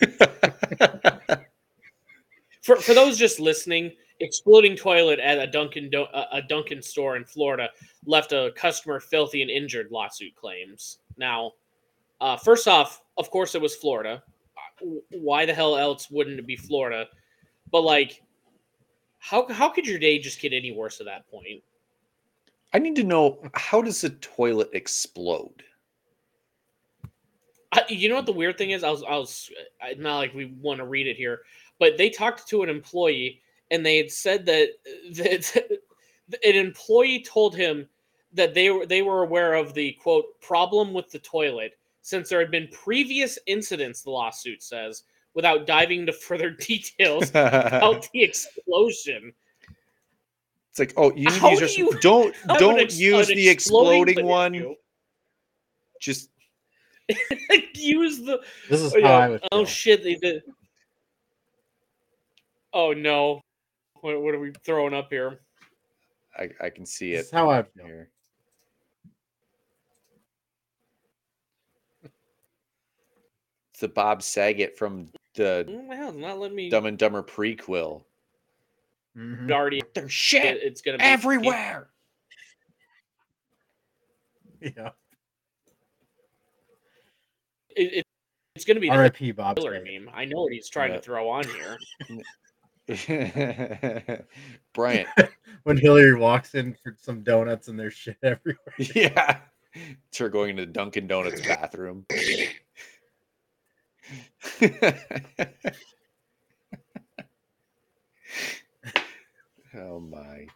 For 2.68 2.76
for 2.76 2.92
those 2.92 3.16
just 3.16 3.40
listening, 3.40 3.92
exploding 4.20 4.76
toilet 4.76 5.18
at 5.20 5.38
a 5.38 5.46
Dunkin' 5.46 5.88
Do- 5.88 6.02
a 6.12 6.26
a 6.32 6.42
Dunkin' 6.42 6.82
store 6.82 7.16
in 7.16 7.24
Florida 7.24 7.70
left 8.04 8.32
a 8.32 8.52
customer 8.56 9.00
filthy 9.00 9.40
and 9.40 9.50
injured. 9.50 9.90
Lawsuit 9.90 10.34
claims. 10.36 10.98
Now, 11.16 11.52
uh, 12.20 12.36
first 12.36 12.68
off, 12.68 13.02
of 13.16 13.30
course, 13.30 13.54
it 13.54 13.62
was 13.62 13.74
Florida. 13.74 14.22
Why 15.10 15.44
the 15.46 15.54
hell 15.54 15.76
else 15.76 16.10
wouldn't 16.10 16.38
it 16.38 16.46
be 16.46 16.56
Florida? 16.56 17.06
But 17.70 17.82
like, 17.82 18.22
how 19.18 19.48
how 19.48 19.68
could 19.68 19.86
your 19.86 19.98
day 19.98 20.18
just 20.18 20.40
get 20.40 20.52
any 20.52 20.72
worse 20.72 21.00
at 21.00 21.06
that 21.06 21.28
point? 21.30 21.62
I 22.72 22.78
need 22.78 22.96
to 22.96 23.04
know 23.04 23.38
how 23.54 23.82
does 23.82 24.04
a 24.04 24.10
toilet 24.10 24.70
explode? 24.72 25.62
I, 27.72 27.84
you 27.88 28.08
know 28.08 28.16
what 28.16 28.26
the 28.26 28.32
weird 28.32 28.56
thing 28.56 28.70
is? 28.70 28.82
I 28.82 28.90
was, 28.90 29.02
I 29.02 29.16
was, 29.16 29.50
I- 29.82 29.94
not 29.94 30.18
like 30.18 30.34
we 30.34 30.46
want 30.60 30.78
to 30.78 30.86
read 30.86 31.06
it 31.06 31.16
here, 31.16 31.40
but 31.78 31.96
they 31.98 32.08
talked 32.10 32.48
to 32.48 32.62
an 32.62 32.68
employee 32.68 33.42
and 33.70 33.84
they 33.84 33.98
had 33.98 34.10
said 34.10 34.46
that, 34.46 34.68
that 35.12 35.80
an 36.44 36.54
employee 36.56 37.22
told 37.22 37.54
him 37.54 37.88
that 38.34 38.54
they 38.54 38.70
were 38.70 38.84
they 38.84 39.00
were 39.00 39.22
aware 39.22 39.54
of 39.54 39.72
the 39.72 39.92
quote 39.92 40.38
problem 40.42 40.92
with 40.92 41.10
the 41.10 41.18
toilet 41.20 41.77
since 42.08 42.30
there 42.30 42.38
had 42.40 42.50
been 42.50 42.68
previous 42.68 43.38
incidents. 43.46 44.00
The 44.00 44.08
lawsuit 44.10 44.62
says, 44.62 45.02
without 45.34 45.66
diving 45.66 46.00
into 46.00 46.12
further 46.28 46.48
details 46.50 47.28
about 47.30 48.08
the 48.14 48.22
explosion. 48.22 49.34
It's 50.70 50.78
like, 50.78 50.94
oh, 50.96 51.10
you 51.14 51.26
need 51.28 51.32
How 51.32 51.50
to 51.54 51.60
use 51.60 51.74
do 51.74 51.82
your, 51.82 51.92
you- 51.94 52.00
don't 52.00 52.34
don't 52.58 52.80
ex- 52.80 52.98
use 52.98 53.26
the 53.26 53.46
exploding 53.48 54.14
banana 54.14 54.26
one. 54.26 54.52
peel- 54.52 54.74
Just 56.00 56.30
use 57.74 58.18
the 58.20 58.40
this 58.70 58.80
is 58.80 58.94
Oh, 58.94 59.02
how. 59.02 59.12
I 59.14 59.28
would 59.28 59.40
feel. 59.40 59.48
Oh 59.52 59.64
shit! 59.66 60.02
They 60.02 60.14
did. 60.14 60.42
Oh 62.72 62.92
no! 62.94 63.42
What, 64.00 64.22
what 64.22 64.34
are 64.34 64.40
we 64.40 64.52
throwing 64.64 64.94
up 64.94 65.10
here? 65.10 65.40
I, 66.38 66.48
I 66.60 66.70
can 66.70 66.86
see 66.86 67.12
this 67.12 67.20
it 67.20 67.24
is 67.26 67.30
how 67.32 67.50
I 67.50 67.56
would 67.58 67.68
feel. 67.76 67.84
here. 67.86 68.10
The 73.78 73.88
Bob 73.88 74.22
Saget 74.22 74.76
from 74.76 75.08
the 75.34 75.64
Well, 75.88 76.12
not 76.12 76.38
let 76.38 76.52
me. 76.52 76.68
Dumb 76.70 76.86
and 76.86 76.98
Dumber 76.98 77.22
prequel. 77.22 78.02
Mhm. 79.16 79.50
Already, 79.50 79.82
There's 79.94 80.12
shit 80.12 80.58
it's 80.62 80.80
gonna 80.82 80.98
be 80.98 81.04
everywhere. 81.04 81.88
Yeah. 84.60 84.90
It, 87.76 87.92
it, 87.98 88.06
it's 88.56 88.64
gonna 88.64 88.80
be 88.80 88.88
the 88.88 88.94
R.I.P. 88.96 89.30
Bob. 89.32 89.56
Hillary 89.56 89.78
Saget. 89.86 90.02
meme. 90.04 90.10
I 90.12 90.24
know 90.24 90.42
what 90.42 90.52
he's 90.52 90.68
trying 90.68 90.90
Yeah. 90.90 90.96
to 90.96 91.02
throw 91.02 91.28
on 91.28 91.44
here. 91.46 91.78
Bryant. 94.74 95.08
When 95.64 95.76
Hillary 95.76 96.14
walks 96.14 96.54
in 96.54 96.74
for 96.82 96.96
some 96.98 97.22
donuts 97.22 97.68
and 97.68 97.78
there's 97.78 97.92
shit 97.92 98.16
everywhere. 98.22 98.58
Yeah. 98.78 99.38
It's 99.74 100.16
her 100.18 100.28
going 100.28 100.50
into 100.50 100.64
the 100.66 100.72
Dunkin' 100.72 101.06
Donuts 101.06 101.40
bathroom. 101.42 102.06
oh 109.74 110.00
my. 110.00 110.46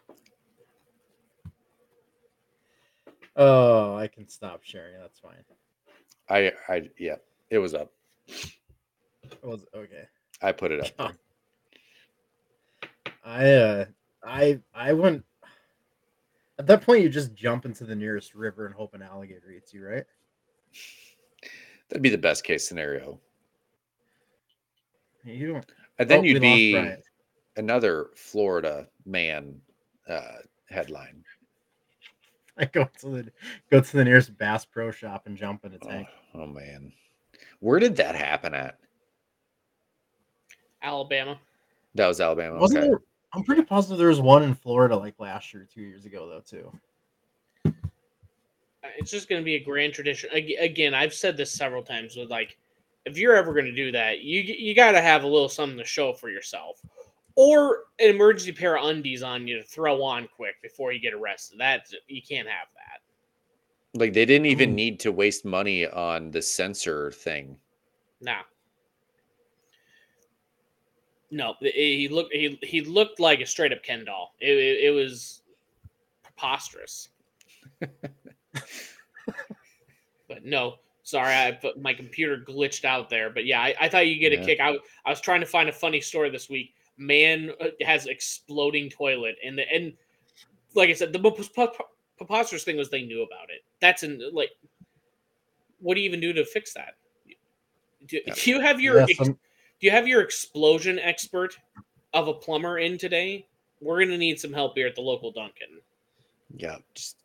Oh, 3.36 3.96
I 3.96 4.08
can 4.08 4.28
stop 4.28 4.62
sharing. 4.62 5.00
That's 5.00 5.18
fine. 5.18 5.44
I 6.28 6.52
I 6.68 6.88
yeah, 6.98 7.16
it 7.50 7.58
was 7.58 7.74
up. 7.74 7.92
It 8.28 9.42
was 9.42 9.64
okay. 9.74 10.04
I 10.40 10.52
put 10.52 10.70
it 10.72 10.94
up. 11.00 11.12
I 13.24 13.50
uh 13.50 13.84
I 14.24 14.60
I 14.74 14.92
wouldn't 14.92 15.24
at 16.58 16.66
that 16.66 16.82
point 16.82 17.02
you 17.02 17.08
just 17.08 17.34
jump 17.34 17.64
into 17.64 17.84
the 17.84 17.94
nearest 17.94 18.34
river 18.34 18.66
and 18.66 18.74
hope 18.74 18.94
an 18.94 19.02
alligator 19.02 19.50
eats 19.50 19.72
you, 19.72 19.84
right? 19.86 20.04
That'd 21.88 22.02
be 22.02 22.08
the 22.08 22.18
best 22.18 22.44
case 22.44 22.66
scenario. 22.66 23.20
You 25.24 25.52
don't 25.54 25.66
And 25.98 26.08
then 26.10 26.20
Oh, 26.20 26.22
you'd 26.22 26.40
be 26.40 26.94
another 27.56 28.10
Florida 28.16 28.88
man 29.04 29.60
uh, 30.08 30.38
headline. 30.68 31.22
I 32.58 32.66
go 32.66 32.88
to 33.00 33.08
the 33.08 33.32
go 33.70 33.80
to 33.80 33.96
the 33.96 34.04
nearest 34.04 34.36
Bass 34.36 34.64
Pro 34.64 34.90
Shop 34.90 35.26
and 35.26 35.36
jump 35.36 35.64
in 35.64 35.72
a 35.72 35.78
Oh, 35.82 35.88
tank. 35.88 36.08
oh 36.34 36.46
man, 36.46 36.92
where 37.60 37.78
did 37.78 37.96
that 37.96 38.14
happen 38.14 38.52
at? 38.54 38.78
Alabama. 40.82 41.38
That 41.94 42.08
was 42.08 42.20
Alabama. 42.20 42.58
Wasn't 42.58 42.78
okay. 42.80 42.88
there? 42.88 43.00
I'm 43.34 43.44
pretty 43.44 43.62
positive 43.62 43.98
there 43.98 44.08
was 44.08 44.20
one 44.20 44.42
in 44.42 44.54
Florida 44.54 44.96
like 44.96 45.14
last 45.18 45.54
year, 45.54 45.66
two 45.72 45.80
years 45.82 46.04
ago 46.04 46.28
though 46.28 46.40
too. 46.40 46.72
Uh, 47.64 48.88
It's 48.98 49.10
just 49.10 49.28
gonna 49.28 49.42
be 49.42 49.54
a 49.54 49.64
grand 49.64 49.94
tradition. 49.94 50.28
Again, 50.32 50.92
I've 50.94 51.14
said 51.14 51.36
this 51.36 51.50
several 51.52 51.82
times. 51.82 52.16
With 52.16 52.30
like, 52.30 52.58
if 53.04 53.18
you're 53.18 53.34
ever 53.36 53.52
gonna 53.52 53.72
do 53.72 53.90
that, 53.92 54.20
you 54.20 54.40
you 54.40 54.74
got 54.74 54.92
to 54.92 55.00
have 55.00 55.24
a 55.24 55.26
little 55.28 55.48
something 55.48 55.78
to 55.78 55.84
show 55.84 56.12
for 56.12 56.30
yourself, 56.30 56.80
or 57.34 57.84
an 57.98 58.10
emergency 58.10 58.52
pair 58.52 58.76
of 58.78 58.84
undies 58.88 59.22
on 59.22 59.46
you 59.48 59.58
to 59.58 59.64
throw 59.64 60.02
on 60.02 60.28
quick 60.36 60.60
before 60.62 60.92
you 60.92 61.00
get 61.00 61.14
arrested. 61.14 61.58
That 61.58 61.86
you 62.08 62.22
can't 62.22 62.48
have 62.48 62.68
that. 62.74 63.00
Like 63.98 64.12
they 64.12 64.24
didn't 64.24 64.46
even 64.46 64.70
Oh. 64.70 64.74
need 64.74 65.00
to 65.00 65.12
waste 65.12 65.44
money 65.44 65.86
on 65.86 66.30
the 66.30 66.40
sensor 66.42 67.10
thing. 67.12 67.56
Nah. 68.20 68.42
No, 71.30 71.54
he 71.60 72.08
looked 72.08 72.32
he 72.34 72.58
he 72.62 72.82
looked 72.82 73.18
like 73.18 73.40
a 73.40 73.46
straight 73.46 73.72
up 73.72 73.82
Ken 73.82 74.04
doll. 74.04 74.34
It, 74.38 74.56
it, 74.56 74.84
it 74.84 74.90
was 74.90 75.42
preposterous. 76.22 77.08
but 80.28 80.44
no, 80.44 80.76
sorry, 81.02 81.34
I 81.34 81.52
put 81.52 81.80
my 81.80 81.92
computer 81.94 82.38
glitched 82.46 82.84
out 82.84 83.08
there. 83.10 83.30
But 83.30 83.44
yeah, 83.46 83.60
I, 83.60 83.74
I 83.80 83.88
thought 83.88 84.06
you 84.06 84.18
get 84.18 84.32
Yeah. 84.32 84.40
a 84.40 84.44
kick. 84.44 84.60
I 84.60 84.78
I 85.04 85.10
was 85.10 85.20
trying 85.20 85.40
to 85.40 85.46
find 85.46 85.68
a 85.68 85.72
funny 85.72 86.00
story 86.00 86.30
this 86.30 86.48
week. 86.48 86.74
Man 86.98 87.50
uh, 87.60 87.68
has 87.82 88.06
exploding 88.06 88.90
toilet, 88.90 89.36
and 89.44 89.58
the 89.58 89.64
and 89.72 89.92
like 90.74 90.90
I 90.90 90.94
said, 90.94 91.12
the 91.12 91.18
most 91.18 91.54
pre- 91.54 91.68
preposterous 92.16 92.64
thing 92.64 92.76
was 92.76 92.90
they 92.90 93.02
knew 93.02 93.22
about 93.22 93.50
it. 93.50 93.62
That's 93.80 94.02
in 94.02 94.20
like, 94.32 94.50
what 95.80 95.94
do 95.94 96.00
you 96.00 96.08
even 96.08 96.20
do 96.20 96.32
to 96.32 96.44
fix 96.44 96.72
that? 96.74 96.94
Do, 98.06 98.20
Yeah. 98.26 98.34
do 98.34 98.50
you 98.50 98.60
have 98.60 98.80
your 98.80 99.00
Yeah, 99.00 99.06
some- 99.16 99.26
do 99.32 99.86
you 99.86 99.90
have 99.90 100.06
your 100.06 100.20
explosion 100.20 100.98
expert 100.98 101.58
of 102.12 102.28
a 102.28 102.34
plumber 102.34 102.78
in 102.78 102.98
today? 102.98 103.46
We're 103.80 104.04
gonna 104.04 104.18
need 104.18 104.38
some 104.38 104.52
help 104.52 104.76
here 104.76 104.86
at 104.86 104.94
the 104.94 105.00
local 105.00 105.32
Dunkin'. 105.32 105.80
Yeah, 106.56 106.76
just 106.94 107.16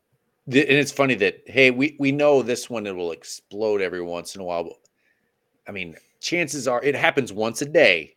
and 0.48 0.56
it's 0.56 0.92
funny 0.92 1.16
that 1.16 1.42
hey, 1.46 1.72
we 1.72 1.96
we 2.00 2.12
know 2.12 2.42
this 2.42 2.70
one 2.70 2.88
it 2.88 2.96
will 2.96 3.12
explode 3.12 3.82
every 3.82 4.02
once 4.02 4.36
in 4.36 4.42
a 4.42 4.44
while. 4.44 4.64
but- 4.66 4.78
I 5.68 5.72
mean, 5.72 5.98
chances 6.22 6.68
are 6.68 6.82
it 6.84 6.96
happens 6.96 7.34
once 7.34 7.62
a 7.62 7.66
day. 7.66 8.16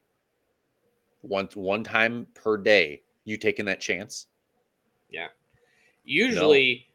Once 1.22 1.56
one 1.56 1.82
time 1.84 2.26
per 2.34 2.56
day. 2.56 3.02
You 3.24 3.36
taking 3.36 3.64
that 3.66 3.80
chance? 3.80 4.28
Yeah. 5.10 5.26
Usually, 6.04 6.88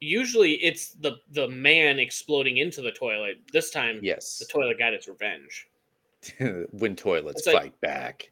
usually 0.00 0.54
it's 0.64 0.92
the 0.94 1.16
the 1.32 1.48
man 1.48 1.98
exploding 1.98 2.56
into 2.56 2.80
the 2.80 2.90
toilet. 2.90 3.36
This 3.52 3.70
time, 3.70 4.00
Yes. 4.02 4.38
the 4.38 4.46
toilet 4.46 4.78
got 4.78 4.94
its 4.94 5.06
revenge. 5.08 5.68
when 6.72 6.96
toilets 6.96 7.40
It's 7.40 7.46
like- 7.46 7.62
fight 7.62 7.80
back. 7.80 8.30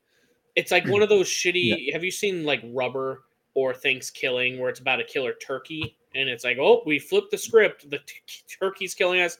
It's 0.57 0.71
like 0.71 0.87
one 0.87 1.03
of 1.03 1.11
those 1.11 1.29
shitty. 1.29 1.93
Have 1.93 2.03
you 2.03 2.11
seen 2.11 2.43
like 2.45 2.63
Rubber 2.73 3.25
or 3.53 3.75
Thanksgiving, 3.75 4.59
where 4.59 4.71
it's 4.71 4.81
about 4.81 5.01
a 5.01 5.05
killer 5.05 5.35
turkey, 5.35 5.99
and 6.17 6.29
it's 6.29 6.45
like, 6.45 6.59
oh, 6.59 6.83
we 6.87 6.99
flipped 6.99 7.31
the 7.31 7.39
script. 7.39 7.89
The 7.91 7.99
t- 7.99 8.43
turkey's 8.61 8.95
killing 8.95 9.21
us. 9.21 9.39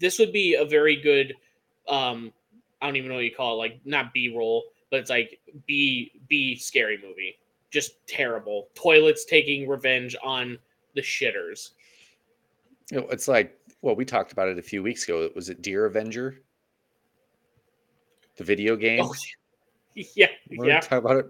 This 0.00 0.18
would 0.18 0.32
be 0.32 0.54
a 0.54 0.64
very 0.64 0.96
good. 0.96 1.34
um 1.88 2.32
I 2.82 2.86
don't 2.86 2.96
even 2.96 3.08
know 3.10 3.16
what 3.16 3.24
you 3.24 3.34
call 3.34 3.54
it. 3.54 3.58
Like 3.58 3.80
not 3.84 4.14
B 4.14 4.34
roll, 4.34 4.64
but 4.90 5.00
it's 5.00 5.10
like 5.10 5.38
B 5.66 6.12
B 6.28 6.56
scary 6.56 6.98
movie. 7.02 7.38
Just 7.70 8.06
terrible. 8.06 8.68
Toilets 8.74 9.24
taking 9.24 9.68
revenge 9.68 10.16
on 10.24 10.58
the 10.94 11.02
shitters. 11.02 11.70
You 12.90 13.00
know, 13.00 13.06
it's 13.08 13.28
like 13.28 13.56
well, 13.82 13.94
we 13.94 14.04
talked 14.04 14.32
about 14.32 14.48
it 14.48 14.58
a 14.58 14.62
few 14.62 14.82
weeks 14.82 15.04
ago. 15.04 15.30
Was 15.34 15.48
it 15.48 15.62
Deer 15.62 15.86
Avenger? 15.86 16.42
The 18.36 18.44
video 18.44 18.76
game. 18.76 19.04
Oh, 19.04 19.14
yeah, 19.94 20.28
Were 20.56 20.64
we 20.64 20.68
yeah. 20.68 20.80
talking 20.80 20.98
about 20.98 21.16
it? 21.16 21.26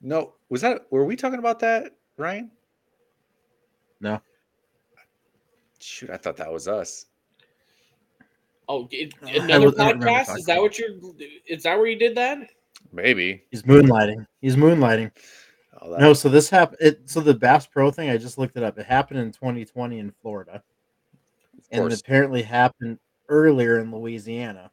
No, 0.00 0.34
was 0.48 0.60
that? 0.60 0.86
Were 0.90 1.04
we 1.04 1.16
talking 1.16 1.38
about 1.38 1.58
that, 1.60 1.92
Ryan? 2.16 2.50
No. 4.00 4.20
Shoot, 5.80 6.10
I 6.10 6.16
thought 6.16 6.36
that 6.36 6.52
was 6.52 6.68
us. 6.68 7.06
Oh, 8.68 8.86
it, 8.90 9.14
another 9.22 9.66
was- 9.66 9.74
podcast? 9.76 10.36
Is 10.36 10.44
that 10.46 10.60
what 10.60 10.78
you're? 10.78 10.90
Is 11.46 11.62
that 11.62 11.76
where 11.78 11.86
you 11.86 11.98
did 11.98 12.14
that? 12.16 12.50
Maybe. 12.92 13.44
he's 13.50 13.62
moonlighting. 13.62 14.26
He's 14.40 14.56
moonlighting. 14.56 15.10
Oh, 15.80 15.90
that- 15.90 16.00
No, 16.00 16.12
so 16.12 16.28
this 16.28 16.50
happened. 16.50 16.96
So 17.06 17.20
the 17.20 17.34
Bass 17.34 17.66
Pro 17.66 17.90
thing. 17.90 18.10
I 18.10 18.16
just 18.18 18.38
looked 18.38 18.56
it 18.56 18.62
up. 18.62 18.78
It 18.78 18.86
happened 18.86 19.20
in 19.20 19.32
2020 19.32 19.98
in 19.98 20.10
Florida, 20.22 20.54
of 20.56 20.62
and 21.70 21.80
course. 21.82 21.94
it 21.94 22.00
apparently 22.00 22.42
happened 22.42 22.98
earlier 23.28 23.78
in 23.78 23.90
Louisiana. 23.92 24.70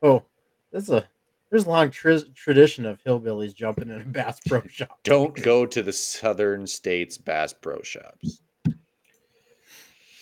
So 0.00 0.24
there's 0.70 0.90
a 0.90 1.04
there's 1.50 1.66
a 1.66 1.70
long 1.70 1.90
tr- 1.90 2.18
tradition 2.34 2.84
of 2.86 3.02
hillbillies 3.04 3.54
jumping 3.54 3.88
in 3.90 4.00
a 4.00 4.04
Bass 4.04 4.40
Pro 4.46 4.62
Shop. 4.68 4.98
Don't 5.04 5.34
go 5.42 5.66
to 5.66 5.82
the 5.82 5.92
southern 5.92 6.66
states 6.66 7.16
Bass 7.18 7.52
Pro 7.52 7.80
Shops. 7.82 8.40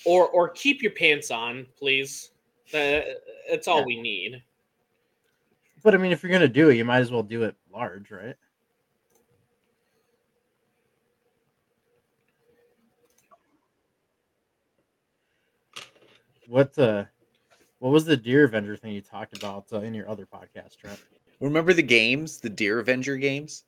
Or 0.04 0.28
or 0.28 0.48
keep 0.48 0.82
your 0.82 0.92
pants 0.92 1.30
on, 1.30 1.66
please. 1.78 2.30
That's 2.72 3.68
all 3.68 3.80
Yeah. 3.80 3.84
we 3.86 4.00
need. 4.00 4.42
But 5.82 5.94
I 5.94 5.98
mean, 5.98 6.12
if 6.12 6.22
you're 6.22 6.32
gonna 6.32 6.48
do 6.48 6.70
it, 6.70 6.76
you 6.76 6.84
might 6.84 7.00
as 7.00 7.10
well 7.10 7.22
do 7.22 7.42
it 7.44 7.56
large, 7.72 8.10
right? 8.10 8.36
What 16.48 16.76
uh, 16.78 17.04
what 17.78 17.90
was 17.90 18.04
the 18.04 18.16
Deer 18.16 18.44
Avenger 18.44 18.76
thing 18.76 18.92
you 18.92 19.00
talked 19.00 19.36
about 19.36 19.66
uh, 19.72 19.80
in 19.80 19.94
your 19.94 20.08
other 20.08 20.26
podcast, 20.26 20.76
Trent? 20.76 21.00
Remember 21.40 21.72
the 21.72 21.82
games, 21.82 22.40
the 22.40 22.50
Deer 22.50 22.78
Avenger 22.78 23.16
games, 23.16 23.64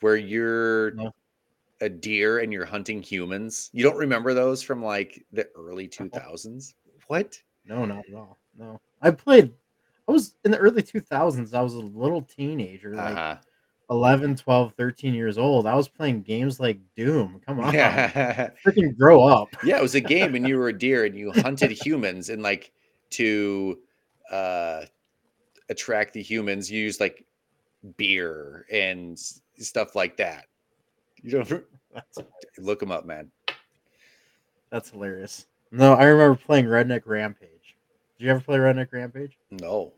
where 0.00 0.16
you're 0.16 0.92
No. 0.92 1.12
A 1.80 1.88
deer 1.88 2.38
and 2.40 2.52
you're 2.52 2.64
hunting 2.64 3.02
humans. 3.02 3.70
You 3.72 3.84
don't 3.84 3.96
remember 3.96 4.34
those 4.34 4.62
from 4.62 4.82
like 4.84 5.24
the 5.32 5.48
early 5.56 5.86
two 5.88 6.08
thousands? 6.08 6.74
What? 7.06 7.40
No, 7.64 7.84
not 7.84 8.04
at 8.08 8.14
all. 8.14 8.38
No, 8.58 8.80
I 9.02 9.10
played. 9.10 9.52
I 10.08 10.12
was 10.12 10.34
in 10.44 10.50
the 10.50 10.58
early 10.58 10.82
2000s. 10.82 11.52
I 11.54 11.60
was 11.62 11.74
a 11.74 11.80
little 11.80 12.22
teenager, 12.22 12.94
like 12.94 13.16
Uh-huh. 13.16 13.36
11, 13.90 14.36
12, 14.36 14.72
13 14.76 15.14
years 15.14 15.38
old. 15.38 15.66
I 15.66 15.74
was 15.74 15.88
playing 15.88 16.22
games 16.22 16.58
like 16.60 16.78
Doom. 16.96 17.40
Come 17.46 17.60
on, 17.60 17.72
Yeah. 17.74 18.50
freaking 18.66 18.96
grow 18.98 19.22
up. 19.22 19.48
yeah, 19.64 19.78
it 19.78 19.82
was 19.82 19.94
a 19.94 20.00
game 20.00 20.34
and 20.34 20.46
you 20.48 20.56
were 20.58 20.68
a 20.68 20.78
deer 20.78 21.04
and 21.04 21.16
you 21.16 21.30
hunted 21.32 21.70
humans 21.70 22.28
and 22.30 22.42
like 22.42 22.72
to 23.10 23.78
uh 24.30 24.82
attract 25.70 26.12
the 26.14 26.22
humans, 26.22 26.70
you 26.70 26.82
used 26.82 27.00
like 27.00 27.24
beer 27.96 28.66
and 28.72 29.18
stuff 29.58 29.94
like 29.94 30.16
that. 30.16 30.46
You 31.22 31.30
don't 31.42 31.64
look 32.58 32.80
them 32.80 32.90
up, 32.90 33.04
man. 33.06 33.30
that's 34.70 34.90
hilarious. 34.90 35.46
No, 35.70 35.94
I 35.94 36.04
remember 36.04 36.36
playing 36.36 36.66
Redneck 36.66 37.02
Rampage. 37.04 37.76
Did 38.18 38.24
you 38.24 38.30
ever 38.30 38.40
play 38.40 38.58
Redneck 38.58 38.88
Rampage? 38.92 39.36
No. 39.50 39.92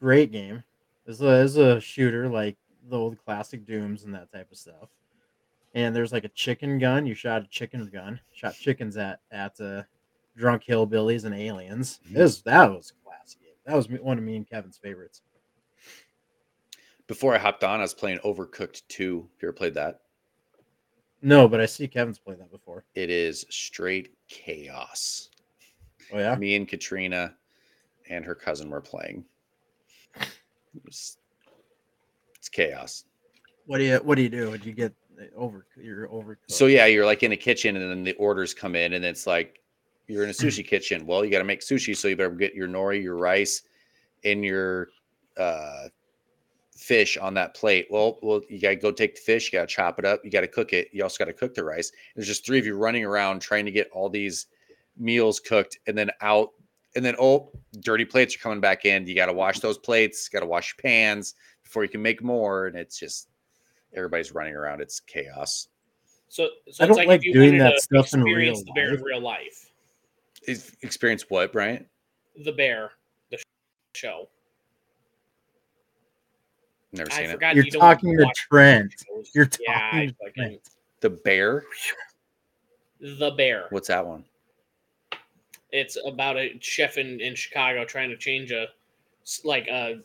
great 0.00 0.32
game. 0.32 0.62
It's 1.06 1.20
a, 1.20 1.42
it's 1.44 1.56
a 1.56 1.80
shooter 1.80 2.28
like 2.28 2.56
the 2.88 2.98
old 2.98 3.18
classic 3.24 3.66
Dooms 3.66 4.04
and 4.04 4.14
that 4.14 4.32
type 4.32 4.50
of 4.50 4.56
stuff. 4.58 4.88
And 5.74 5.94
there's 5.94 6.12
like 6.12 6.24
a 6.24 6.28
chicken 6.30 6.78
gun. 6.78 7.06
You 7.06 7.14
shot 7.14 7.42
a 7.42 7.46
chicken 7.48 7.84
gun, 7.92 8.20
shot 8.32 8.54
chickens 8.54 8.96
at 8.96 9.20
at 9.32 9.60
uh, 9.60 9.82
drunk 10.36 10.62
hillbillies 10.68 11.24
and 11.24 11.34
aliens. 11.34 12.00
Mhm. 12.08 12.14
This 12.14 12.42
that 12.42 12.70
was 12.70 12.92
a 12.92 13.04
classic 13.08 13.40
game. 13.40 13.50
That 13.66 13.74
was 13.76 13.88
one 13.88 14.16
of 14.18 14.24
me 14.24 14.36
and 14.36 14.48
Kevin's 14.48 14.78
favorites. 14.78 15.22
Before 17.06 17.34
I 17.34 17.38
hopped 17.38 17.64
on, 17.64 17.80
I 17.80 17.82
was 17.82 17.94
playing 17.94 18.18
Overcooked 18.24 18.82
2. 18.88 19.16
Have 19.20 19.42
you 19.42 19.48
ever 19.48 19.52
played 19.52 19.74
that? 19.74 20.00
No, 21.20 21.48
but 21.48 21.60
I 21.60 21.66
see 21.66 21.86
Kevin's 21.88 22.18
played 22.18 22.38
that 22.38 22.50
before. 22.50 22.84
It 22.94 23.10
is 23.10 23.44
straight 23.50 24.14
chaos. 24.28 25.30
Oh 26.12 26.18
yeah, 26.18 26.34
Me 26.34 26.54
and 26.54 26.68
Katrina 26.68 27.34
and 28.10 28.24
her 28.24 28.34
cousin 28.34 28.68
were 28.68 28.80
playing. 28.82 29.24
It 30.20 30.84
was- 30.84 31.16
it's 32.36 32.48
chaos. 32.50 33.04
what 33.66 33.78
do 33.78 33.84
you 33.84 33.96
what 33.98 34.16
do 34.16 34.22
you 34.22 34.28
do? 34.28 34.56
Do 34.58 34.68
you 34.68 34.74
get 34.74 34.92
over? 35.34 35.64
You're 35.76 36.10
over. 36.12 36.38
So 36.48 36.66
yeah, 36.66 36.84
you're 36.86 37.06
like 37.06 37.22
in 37.22 37.32
a 37.32 37.36
kitchen, 37.36 37.76
and 37.76 37.90
then 37.90 38.04
the 38.04 38.12
orders 38.14 38.52
come 38.52 38.76
in, 38.76 38.92
and 38.92 39.02
it's 39.04 39.26
like 39.26 39.62
you're 40.08 40.24
in 40.24 40.30
a 40.30 40.34
sushi 40.34 40.66
kitchen. 40.66 41.06
Well, 41.06 41.24
you 41.24 41.30
got 41.30 41.38
to 41.38 41.44
make 41.44 41.60
sushi, 41.60 41.96
so 41.96 42.08
you 42.08 42.16
better 42.16 42.30
get 42.30 42.54
your 42.54 42.68
nori, 42.68 43.02
your 43.02 43.16
rice, 43.16 43.62
and 44.24 44.44
your 44.44 44.88
uh, 45.38 45.88
fish 46.76 47.16
on 47.16 47.34
that 47.34 47.54
plate. 47.54 47.86
Well, 47.90 48.18
well, 48.22 48.40
you 48.48 48.60
got 48.60 48.70
to 48.70 48.76
go 48.76 48.90
take 48.90 49.14
the 49.14 49.20
fish, 49.20 49.52
you 49.52 49.58
got 49.58 49.68
to 49.68 49.74
chop 49.74 49.98
it 49.98 50.04
up, 50.04 50.20
you 50.24 50.30
got 50.30 50.42
to 50.42 50.48
cook 50.48 50.72
it. 50.72 50.88
You 50.92 51.02
also 51.02 51.18
got 51.18 51.30
to 51.30 51.32
cook 51.32 51.54
the 51.54 51.64
rice. 51.64 51.92
There's 52.14 52.26
just 52.26 52.44
three 52.44 52.58
of 52.58 52.66
you 52.66 52.76
running 52.76 53.04
around 53.04 53.40
trying 53.40 53.64
to 53.64 53.70
get 53.70 53.90
all 53.92 54.08
these 54.08 54.46
meals 54.96 55.40
cooked, 55.40 55.78
and 55.86 55.96
then 55.96 56.10
out, 56.20 56.50
and 56.96 57.04
then 57.04 57.16
oh, 57.18 57.50
dirty 57.80 58.04
plates 58.04 58.36
are 58.36 58.38
coming 58.38 58.60
back 58.60 58.84
in. 58.84 59.06
You 59.06 59.14
got 59.14 59.26
to 59.26 59.32
wash 59.32 59.60
those 59.60 59.78
plates, 59.78 60.28
got 60.28 60.40
to 60.40 60.46
wash 60.46 60.74
your 60.76 60.82
pans 60.82 61.34
before 61.62 61.82
you 61.82 61.88
can 61.88 62.02
make 62.02 62.22
more, 62.22 62.66
and 62.66 62.76
it's 62.76 62.98
just 62.98 63.28
everybody's 63.94 64.32
running 64.32 64.54
around. 64.54 64.80
It's 64.80 65.00
chaos. 65.00 65.68
So, 66.28 66.48
so 66.70 66.82
I 66.82 66.88
don't 66.88 66.96
like, 66.96 67.06
like 67.06 67.20
if 67.20 67.24
you 67.24 67.32
doing 67.32 67.58
that 67.58 67.78
stuff 67.80 68.12
in 68.12 68.22
real 68.22 68.52
experience 68.52 68.64
the 68.64 68.72
bear 68.74 68.88
in 68.88 68.94
life. 68.94 69.04
real 69.04 69.20
life. 69.20 69.70
Is- 70.48 70.76
Experience 70.82 71.24
what, 71.28 71.52
Bryant? 71.52 71.86
The 72.44 72.52
bear, 72.52 72.90
the 73.30 73.38
show. 73.94 74.28
Never 76.94 77.12
I 77.12 77.16
seen 77.16 77.30
it. 77.30 77.54
You're 77.56 77.64
talking 77.66 78.16
to 78.16 78.24
watch 78.24 78.46
Trent. 78.48 78.94
shows. 79.06 79.30
You're 79.34 79.48
yeah, 79.60 79.90
talking 79.90 80.14
to 80.24 80.30
Trent. 80.32 80.60
The 81.00 81.10
Bear. 81.10 81.64
the 83.00 83.32
bear. 83.32 83.66
What's 83.70 83.88
that 83.88 84.06
one? 84.06 84.24
It's 85.72 85.98
about 86.06 86.36
a 86.36 86.56
chef 86.60 86.98
in, 86.98 87.20
in 87.20 87.34
Chicago 87.34 87.84
trying 87.84 88.10
to 88.10 88.16
change 88.16 88.52
a 88.52 88.68
like 89.42 89.66
a 89.68 90.00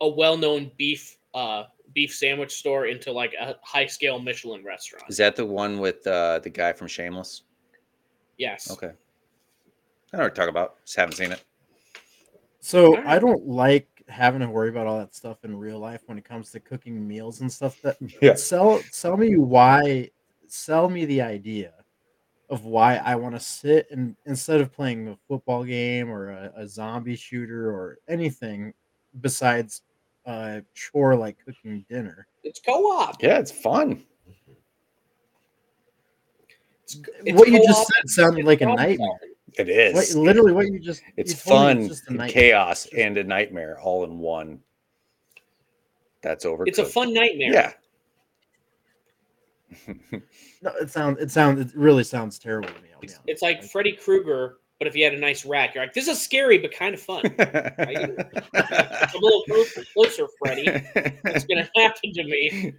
a 0.00 0.08
well 0.08 0.36
known 0.36 0.70
beef 0.76 1.16
uh 1.32 1.64
beef 1.94 2.14
sandwich 2.14 2.52
store 2.52 2.86
into 2.86 3.10
like 3.10 3.32
a 3.40 3.56
high 3.62 3.86
scale 3.86 4.18
Michelin 4.18 4.62
restaurant. 4.62 5.04
Is 5.08 5.16
that 5.16 5.36
the 5.36 5.46
one 5.46 5.78
with 5.78 6.06
uh, 6.06 6.40
the 6.40 6.50
guy 6.50 6.72
from 6.72 6.86
Shameless? 6.86 7.42
yes. 8.36 8.70
Okay. 8.70 8.88
I 8.88 8.90
don't 8.90 8.94
know 10.12 10.18
what 10.18 10.22
you're 10.22 10.30
talking 10.30 10.48
about. 10.50 10.84
Just 10.84 10.96
haven't 10.96 11.16
seen 11.16 11.32
it. 11.32 11.42
So 12.60 12.96
Alright. 12.96 13.06
I 13.06 13.18
don't 13.18 13.46
like 13.46 13.88
having 14.08 14.40
to 14.40 14.48
worry 14.48 14.68
about 14.68 14.86
all 14.86 14.98
that 14.98 15.14
stuff 15.14 15.44
in 15.44 15.56
real 15.56 15.78
life 15.78 16.02
when 16.06 16.18
it 16.18 16.24
comes 16.24 16.50
to 16.52 16.60
cooking 16.60 17.06
meals 17.06 17.40
and 17.40 17.50
stuff. 17.50 17.80
That 17.82 17.96
Yeah. 18.22 18.34
sell 18.34 18.80
sell 18.90 19.16
me 19.16 19.36
why 19.36 20.10
sell 20.46 20.88
me 20.88 21.04
the 21.06 21.22
idea 21.22 21.72
of 22.50 22.64
why 22.64 22.96
I 22.96 23.16
want 23.16 23.34
to 23.34 23.40
sit 23.40 23.86
and 23.90 24.14
instead 24.26 24.60
of 24.60 24.72
playing 24.72 25.08
a 25.08 25.16
football 25.26 25.64
game 25.64 26.10
or 26.10 26.30
a, 26.30 26.52
a 26.56 26.68
zombie 26.68 27.16
shooter 27.16 27.70
or 27.70 27.98
anything 28.08 28.74
besides 29.20 29.82
a 30.26 30.62
chore 30.74 31.16
like 31.16 31.36
cooking 31.44 31.84
dinner. 31.88 32.26
It's 32.42 32.60
co 32.60 32.72
op. 32.92 33.22
Yeah, 33.22 33.38
it's 33.38 33.50
fun. 33.50 34.04
It's, 36.84 37.36
what 37.38 37.48
you 37.48 37.64
just 37.66 37.86
said 37.86 38.08
sounded 38.10 38.40
it's 38.40 38.46
like 38.46 38.60
a 38.60 38.66
nightmare. 38.66 38.98
solving. 38.98 39.33
It 39.56 39.94
What, 39.94 40.04
is. 40.04 40.16
literally, 40.16 40.52
what 40.52 40.66
you 40.66 40.80
just 40.80 41.02
it's 41.16 41.30
you 41.30 41.36
fun, 41.36 41.88
just 41.88 42.08
and 42.08 42.20
chaos, 42.28 42.86
and 42.96 43.16
a 43.18 43.24
nightmare 43.24 43.78
all 43.80 44.04
in 44.04 44.18
one. 44.18 44.60
That's 46.22 46.44
over. 46.44 46.64
It's 46.66 46.78
a 46.78 46.84
fun 46.84 47.14
nightmare. 47.14 47.52
Yeah. 47.52 47.72
no, 50.62 50.72
it 50.80 50.90
sounds 50.90 51.20
it 51.20 51.30
sounds 51.30 51.60
it 51.60 51.76
really 51.76 52.04
sounds 52.04 52.38
terrible 52.38 52.68
to 52.68 52.82
me. 52.82 52.88
It's, 53.02 53.20
it's 53.26 53.42
like 53.42 53.62
Freddy 53.62 53.92
Krueger, 53.92 54.58
but 54.78 54.88
if 54.88 54.96
you 54.96 55.04
had 55.04 55.14
a 55.14 55.18
nice 55.18 55.44
rack, 55.44 55.74
you're 55.74 55.84
like, 55.84 55.92
this 55.92 56.08
is 56.08 56.20
scary 56.20 56.58
but 56.58 56.72
kind 56.72 56.94
of 56.94 57.00
fun. 57.00 57.24
a 57.38 59.10
little 59.20 59.42
closer, 59.44 59.84
closer, 59.92 60.26
Freddy. 60.38 60.64
It's 60.66 61.44
gonna 61.44 61.68
happen 61.76 62.12
to 62.14 62.24
me? 62.24 62.74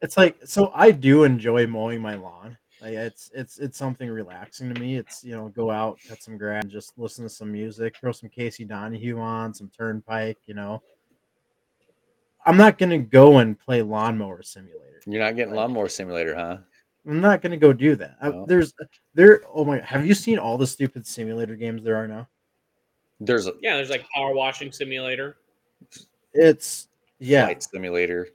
it's 0.00 0.16
like 0.16 0.36
so 0.44 0.70
I 0.74 0.90
do 0.90 1.24
enjoy 1.24 1.66
mowing 1.66 2.00
my 2.00 2.14
lawn. 2.14 2.56
Like 2.82 2.94
it's 2.94 3.30
it's 3.32 3.58
it's 3.58 3.78
something 3.78 4.10
relaxing 4.10 4.74
to 4.74 4.80
me. 4.80 4.96
It's 4.96 5.22
you 5.22 5.36
know 5.36 5.48
go 5.48 5.70
out, 5.70 6.00
cut 6.08 6.20
some 6.20 6.36
grass, 6.36 6.64
and 6.64 6.72
just 6.72 6.98
listen 6.98 7.22
to 7.24 7.28
some 7.28 7.52
music, 7.52 7.96
throw 7.96 8.10
some 8.10 8.28
Casey 8.28 8.66
Donahew 8.66 9.20
on, 9.20 9.54
some 9.54 9.70
Turnpike. 9.76 10.38
You 10.46 10.54
know, 10.54 10.82
I'm 12.44 12.56
not 12.56 12.78
gonna 12.78 12.98
go 12.98 13.38
and 13.38 13.56
play 13.56 13.82
lawnmower 13.82 14.42
simulator. 14.42 15.00
You're 15.06 15.22
not 15.22 15.36
getting 15.36 15.54
lawnmower 15.54 15.88
simulator, 15.88 16.34
huh? 16.34 16.58
I'm 17.06 17.20
not 17.20 17.40
gonna 17.40 17.56
go 17.56 17.72
do 17.72 17.94
that. 17.94 18.16
I- 18.20 18.44
there's 18.48 18.74
there. 19.14 19.42
Oh 19.54 19.64
my! 19.64 19.78
Have 19.78 20.04
you 20.04 20.14
seen 20.14 20.40
all 20.40 20.58
the 20.58 20.66
stupid 20.66 21.06
simulator 21.06 21.54
games 21.54 21.84
there 21.84 21.94
are 21.94 22.08
now? 22.08 22.28
There's 23.20 23.46
a 23.46 23.52
Yeah, 23.60 23.76
there's 23.76 23.90
like 23.90 24.04
power 24.12 24.34
washing 24.34 24.72
simulator. 24.72 25.36
It's 26.32 26.88
yeah. 27.20 27.44
flight 27.44 27.62
simulator. 27.62 28.28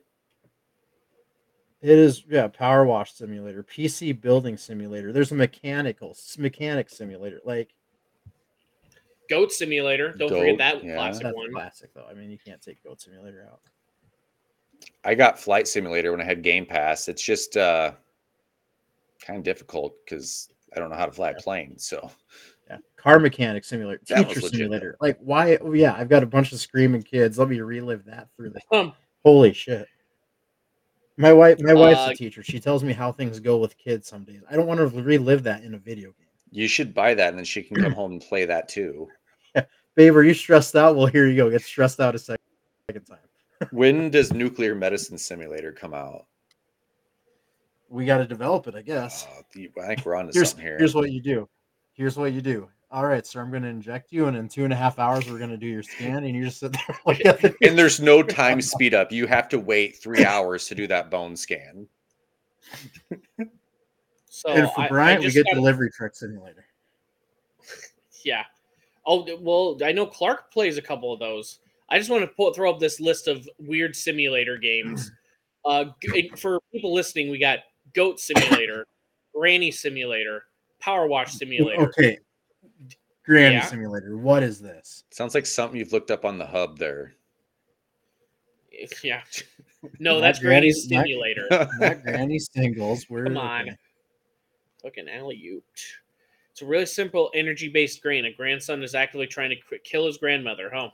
It 1.81 1.89
is 1.91 2.23
yeah, 2.27 2.47
power 2.47 2.85
wash 2.85 3.13
simulator, 3.13 3.63
PC 3.63 4.19
building 4.19 4.57
simulator. 4.57 5.13
There's 5.13 5.31
a 5.31 5.35
mechanical 5.35 6.11
s- 6.11 6.37
mechanic 6.39 6.89
simulator. 6.89 7.39
Like 7.45 7.73
Goat 9.29 9.51
simulator. 9.51 10.13
Don't 10.13 10.29
Goat, 10.29 10.39
forget 10.39 10.57
that 10.57 10.83
yeah. 10.83 10.95
classic 10.95 11.23
that's 11.23 11.35
one. 11.35 11.51
classic 11.51 11.93
though. 11.93 12.07
I 12.09 12.13
mean, 12.13 12.31
you 12.31 12.37
can't 12.43 12.61
take 12.61 12.81
Goat 12.83 13.01
Simulator 13.01 13.45
out. 13.51 13.59
I 15.03 15.15
got 15.15 15.37
flight 15.39 15.67
simulator 15.67 16.11
when 16.11 16.21
I 16.21 16.23
had 16.23 16.41
Game 16.41 16.65
Pass. 16.65 17.07
It's 17.09 17.21
just 17.21 17.57
uh, 17.57 17.91
kind 19.21 19.37
of 19.37 19.43
difficult 19.43 19.93
because 20.05 20.49
I 20.75 20.79
don't 20.79 20.89
know 20.89 20.95
how 20.95 21.05
to 21.05 21.11
fly 21.11 21.31
a 21.31 21.35
plane. 21.35 21.77
So 21.77 22.09
Yeah, 22.69 22.77
car 22.95 23.19
mechanic 23.19 23.63
simulator, 23.65 24.01
That 24.07 24.27
was 24.27 24.27
teacher 24.29 24.41
legit, 24.41 24.51
though. 24.51 24.57
simulator. 24.57 24.97
Like 24.99 25.17
why? 25.19 25.57
Oh, 25.57 25.73
yeah, 25.73 25.93
I've 25.93 26.09
got 26.09 26.23
a 26.23 26.27
bunch 26.27 26.51
of 26.53 26.59
screaming 26.59 27.03
kids. 27.03 27.37
Let 27.37 27.49
me 27.49 27.59
relive 27.61 28.05
that 28.05 28.29
through 28.35 28.51
the 28.51 28.61
Um, 28.77 28.93
holy 29.23 29.53
shit. 29.53 29.87
My 31.17 31.33
wife, 31.33 31.59
my 31.59 31.73
wife's 31.73 31.99
Uh, 31.99 32.11
a 32.11 32.15
teacher. 32.15 32.43
She 32.43 32.59
tells 32.59 32.83
me 32.83 32.93
how 32.93 33.11
things 33.11 33.39
go 33.39 33.57
with 33.57 33.75
kids 33.77 34.07
some 34.07 34.23
days. 34.23 34.41
I 34.49 34.55
don't 34.55 34.67
want 34.67 34.79
to 34.79 34.87
relive 35.01 35.43
that 35.43 35.63
in 35.63 35.73
a 35.73 35.77
video 35.79 36.09
game. 36.11 36.27
you 36.51 36.67
should 36.67 36.93
buy 36.93 37.13
that, 37.15 37.29
and 37.29 37.37
then 37.37 37.45
she 37.45 37.61
can 37.63 37.75
come 37.75 37.91
home 37.91 38.13
and 38.13 38.21
play 38.21 38.45
that 38.45 38.69
too. 38.69 39.09
Babe, 39.95 40.15
are 40.15 40.23
you 40.23 40.33
stressed 40.35 40.75
out? 40.75 40.95
Well, 40.95 41.07
here 41.07 41.27
you 41.27 41.35
go. 41.35 41.49
Get 41.49 41.63
stressed 41.63 41.99
out 41.99 42.15
a 42.15 42.19
second, 42.19 42.43
second 42.89 43.05
time. 43.05 43.17
When 43.71 44.11
does 44.11 44.31
Nuclear 44.31 44.75
Medicine 44.75 45.17
Simulator 45.17 45.71
come 45.71 45.95
out? 45.95 46.27
We 47.89 48.05
got 48.05 48.19
to 48.19 48.27
develop 48.27 48.67
it, 48.67 48.75
I 48.75 48.83
guess. 48.83 49.25
Uh, 49.25 49.41
I 49.81 49.87
think 49.87 50.05
we're 50.05 50.15
on 50.15 50.27
to 50.27 50.31
here's, 50.33 50.49
something 50.49 50.65
here. 50.65 50.77
here's 50.77 50.93
what 50.93 51.11
you 51.11 51.21
do. 51.21 51.49
Here's 51.93 52.15
what 52.17 52.33
you 52.33 52.41
do. 52.41 52.69
All 52.89 53.05
right, 53.05 53.25
sir, 53.27 53.41
I'm 53.41 53.49
going 53.51 53.63
to 53.63 53.69
inject 53.69 54.13
you, 54.13 54.27
and 54.27 54.37
in 54.37 54.47
two 54.47 54.63
and 54.63 54.71
a 54.71 54.75
half 54.75 54.97
hours, 54.97 55.29
we're 55.29 55.37
going 55.39 55.49
to 55.49 55.57
do 55.57 55.67
your 55.67 55.83
scan, 55.83 56.23
and 56.23 56.33
you 56.33 56.45
just 56.45 56.59
sit 56.61 56.71
there 56.71 56.97
like 57.05 57.25
at 57.25 57.41
the 57.41 57.53
and 57.61 57.77
there's 57.77 57.99
no 57.99 58.23
time 58.23 58.61
speed 58.61 58.93
up. 58.93 59.11
You 59.11 59.27
have 59.27 59.49
to 59.49 59.59
wait 59.59 59.97
three 59.97 60.23
hours 60.23 60.67
to 60.67 60.75
do 60.75 60.87
that 60.87 61.11
bone 61.11 61.35
scan. 61.35 61.85
so 64.29 64.49
and 64.49 64.71
for 64.71 64.81
I- 64.81 64.85
I 64.85 64.87
Bryant, 64.87 65.23
we 65.23 65.31
get 65.31 65.45
got- 65.45 65.55
delivery 65.55 65.89
truck 65.91 66.15
simulator. 66.15 66.65
Yeah. 68.23 68.43
Oh 69.05 69.25
well, 69.41 69.77
I 69.83 69.91
know 69.91 70.05
Clark 70.05 70.51
plays 70.51 70.77
a 70.77 70.81
couple 70.81 71.11
of 71.11 71.19
those. 71.19 71.59
I 71.89 71.97
just 71.97 72.09
want 72.09 72.23
to 72.23 72.27
pull, 72.27 72.53
throw 72.53 72.71
up 72.71 72.79
this 72.79 72.99
list 72.99 73.27
of 73.27 73.47
weird 73.59 73.95
simulator 73.95 74.57
games. 74.57 75.11
Uh, 75.65 75.83
for 76.37 76.61
people 76.71 76.93
listening, 76.93 77.29
we 77.29 77.37
got 77.37 77.59
Goat 77.93 78.21
Simulator, 78.21 78.87
Granny 79.35 79.69
Simulator, 79.69 80.45
Power 80.79 81.07
Wash 81.07 81.33
Simulator. 81.33 81.81
Okay, 81.89 82.19
Granny 83.27 83.55
Yeah. 83.55 83.65
simulator. 83.65 84.17
What 84.17 84.41
is 84.41 84.59
this? 84.59 85.03
Sounds 85.11 85.35
like 85.35 85.45
something 85.45 85.77
you've 85.77 85.91
looked 85.91 86.11
up 86.11 86.23
on 86.25 86.37
the 86.37 86.45
hub 86.45 86.77
there. 86.79 87.13
Yeah. 89.03 89.21
No, 89.99 90.19
that's 90.21 90.39
Granny 90.39 90.71
Granny- 90.71 90.95
not- 90.95 91.03
Simulator. 91.05 91.47
Not 91.79 92.03
Granny 92.03 92.39
singles. 92.39 93.05
Where 93.09 93.25
Come 93.25 93.37
on. 93.37 93.77
Fucking 94.83 95.09
alley 95.09 95.41
oop. 95.53 95.63
It's 96.51 96.61
a 96.61 96.65
really 96.65 96.85
simple 96.85 97.29
energy 97.35 97.69
based 97.69 98.01
grain. 98.01 98.25
A 98.25 98.33
grandson 98.33 98.81
is 98.83 98.95
actively 98.95 99.27
trying 99.27 99.49
to 99.51 99.77
kill 99.83 100.05
his 100.07 100.17
grandmother. 100.17 100.71
Huh? 100.73 100.89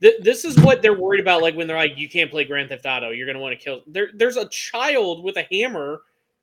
Th- 0.00 0.20
this 0.22 0.44
is 0.44 0.58
what 0.60 0.80
they're 0.82 0.98
worried 0.98 1.20
about. 1.20 1.42
Like 1.42 1.54
when 1.54 1.66
they're 1.66 1.76
like, 1.76 1.96
"You 1.96 2.08
can't 2.08 2.30
play 2.30 2.44
Grand 2.44 2.68
Theft 2.70 2.86
Auto. 2.86 3.10
You're 3.10 3.26
gonna 3.26 3.38
want 3.40 3.58
to 3.58 3.62
kill." 3.64 3.82
There, 3.86 4.08
there's 4.14 4.36
a 4.36 4.48
child 4.48 5.22
with 5.22 5.36
a 5.36 5.46
hammer 5.52 6.02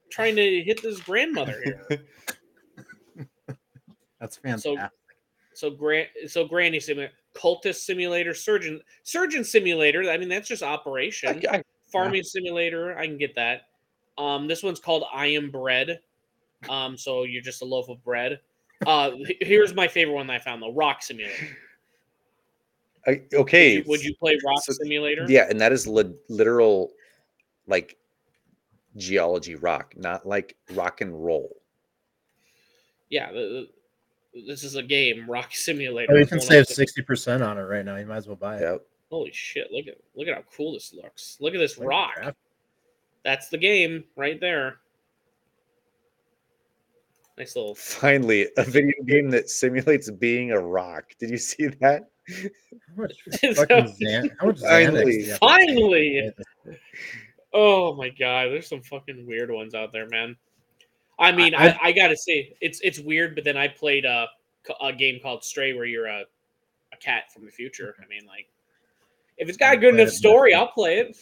trying 0.09 0.35
to 0.37 0.61
hit 0.63 0.81
this 0.81 0.99
grandmother 1.01 1.61
here. 1.63 1.85
That's 4.19 4.37
fantastic. 4.37 4.79
So 4.79 4.89
So 5.59 5.69
grant, 5.69 6.07
so 6.27 6.45
Granny 6.45 6.79
Simulator, 6.79 7.11
Cultist 7.35 7.81
Simulator, 7.81 8.33
Surgeon 8.33 8.79
Surgeon 9.03 9.43
Simulator. 9.43 10.09
I 10.09 10.17
mean, 10.17 10.29
that's 10.29 10.47
just 10.47 10.63
operation. 10.63 11.41
I, 11.51 11.57
I, 11.57 11.63
Farming 11.91 12.23
Simulator. 12.23 12.97
I 12.97 13.05
can 13.05 13.17
get 13.17 13.35
that. 13.35 13.63
Um, 14.17 14.47
this 14.47 14.63
one's 14.63 14.79
called 14.79 15.03
I 15.13 15.27
Am 15.27 15.51
Bread. 15.51 15.99
Um, 16.69 16.97
so 16.97 17.23
you're 17.23 17.41
just 17.41 17.61
a 17.61 17.65
loaf 17.65 17.89
of 17.89 18.01
bread. 18.05 18.39
Uh, 18.87 19.11
here's 19.41 19.75
my 19.75 19.85
favorite 19.85 20.13
one 20.13 20.27
that 20.27 20.33
I 20.33 20.39
found 20.39 20.61
though: 20.61 20.73
Rock 20.73 21.03
Simulator. 21.03 21.47
I- 23.05 23.23
okay. 23.33 23.79
Would 23.79 23.85
you, 23.85 23.89
would 23.91 24.03
you 24.03 24.15
play 24.15 24.39
Rock 24.45 24.63
so- 24.63 24.71
Simulator? 24.71 25.25
Yeah, 25.27 25.47
and 25.49 25.59
that 25.59 25.73
is 25.73 25.87
li- 25.87 26.15
literal, 26.29 26.91
like 27.67 27.97
geology 28.95 29.55
rock, 29.55 29.93
not 29.97 30.25
like 30.25 30.55
rock 30.71 31.01
and 31.01 31.21
roll. 31.25 31.57
Yeah. 33.09 33.31
the- 33.33 33.37
the- 33.39 33.69
this 34.47 34.63
is 34.63 34.75
a 34.75 34.83
game, 34.83 35.29
Rock 35.29 35.53
Simulator. 35.53 36.13
Oh, 36.13 36.17
you 36.17 36.25
can 36.25 36.39
save 36.39 36.67
sixty 36.67 37.01
percent 37.01 37.41
on 37.43 37.57
it 37.57 37.61
right 37.63 37.83
now. 37.85 37.95
You 37.95 38.05
might 38.05 38.17
as 38.17 38.27
well 38.27 38.35
buy 38.35 38.57
it. 38.57 38.61
Yep. 38.61 38.81
Holy 39.09 39.31
shit! 39.33 39.67
Look 39.71 39.87
at 39.87 39.95
look 40.15 40.27
at 40.27 40.35
how 40.35 40.43
cool 40.55 40.73
this 40.73 40.93
looks. 40.93 41.37
Look 41.39 41.53
at 41.55 41.59
this 41.59 41.77
Like 41.79 41.87
rock. 41.87 42.13
crap. 42.15 42.37
That's 43.23 43.49
the 43.49 43.57
game 43.57 44.03
right 44.15 44.39
there. 44.39 44.77
Nice 47.37 47.55
little. 47.55 47.75
Finally, 47.75 48.47
a 48.57 48.63
video 48.63 48.93
game 49.05 49.29
that 49.31 49.49
simulates 49.49 50.09
being 50.11 50.51
a 50.51 50.59
rock. 50.59 51.05
Did 51.19 51.29
you 51.31 51.37
see 51.37 51.67
that? 51.81 52.09
How 52.27 53.01
much 53.01 53.13
fucking 53.55 53.95
Xan- 53.99 54.29
how 54.39 54.47
much 54.47 54.59
Finally. 54.59 55.05
do 55.05 55.11
you 55.11 55.29
have 55.31 55.39
to 55.39 55.47
Finally. 55.47 56.31
Oh 57.53 57.95
my 57.95 58.09
god, 58.09 58.49
there's 58.51 58.67
some 58.69 58.81
fucking 58.83 59.25
weird 59.25 59.49
ones 59.49 59.73
out 59.73 59.91
there, 59.91 60.07
man. 60.09 60.35
I 61.19 61.31
mean, 61.31 61.53
I- 61.53 61.69
I, 61.69 61.79
I, 61.83 61.91
gotta 61.91 62.15
say, 62.15 62.55
it's 62.61 62.79
it's 62.81 62.99
weird, 62.99 63.35
but 63.35 63.43
then 63.43 63.57
I 63.57 63.67
played 63.67 64.05
a, 64.05 64.27
a 64.81 64.93
game 64.93 65.19
called 65.21 65.43
Stray 65.43 65.73
where 65.73 65.85
you're 65.85 66.07
a, 66.07 66.23
a 66.93 66.97
cat 66.97 67.31
from 67.33 67.45
the 67.45 67.51
future. 67.51 67.95
I 68.03 68.07
mean, 68.07 68.25
like, 68.25 68.47
if 69.37 69.49
it's 69.49 69.57
got 69.57 69.73
a 69.73 69.77
good 69.77 69.95
enough 69.95 70.09
story, 70.13 70.53
I'll 70.53 70.71
play 70.71 70.99
it. 70.99 71.17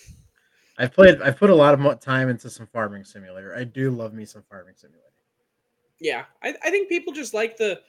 I've 0.78 0.94
played. 0.94 1.22
I've 1.22 1.38
put 1.38 1.50
a 1.50 1.56
lot 1.56 1.74
of 1.74 2.00
time 2.00 2.30
into 2.30 2.50
some 2.50 2.68
farming 2.68 3.04
simulator. 3.04 3.56
I 3.56 3.64
do 3.64 3.90
love 3.90 4.14
me 4.14 4.26
some 4.26 4.44
farming 4.50 4.76
simulator. 4.78 5.04
Yeah, 6.00 6.26
I, 6.44 6.54
I 6.64 6.70
think 6.70 6.90
people 6.90 7.14
just 7.14 7.34
like 7.34 7.58
the. 7.58 7.80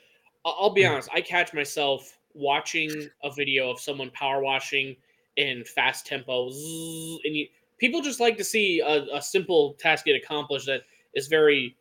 I'll 0.45 0.71
be 0.71 0.83
Mm. 0.83 0.93
honest. 0.93 1.11
I 1.13 1.21
catch 1.21 1.53
myself 1.53 2.19
watching 2.33 3.11
a 3.23 3.31
video 3.31 3.71
of 3.71 3.81
someone 3.81 4.11
power 4.13 4.41
washing 4.41 4.97
in 5.37 5.65
fast 5.65 6.07
tempo, 6.07 6.47
and 6.47 7.37
you, 7.37 7.47
people 7.79 8.01
just 8.01 8.21
like 8.21 8.39
to 8.39 8.45
see 8.45 8.81
a, 8.81 9.05
a 9.13 9.21
simple 9.21 9.75
task 9.75 10.07
get 10.07 10.17
accomplished 10.17 10.67
that 10.67 10.83
is 11.15 11.27
very 11.27 11.77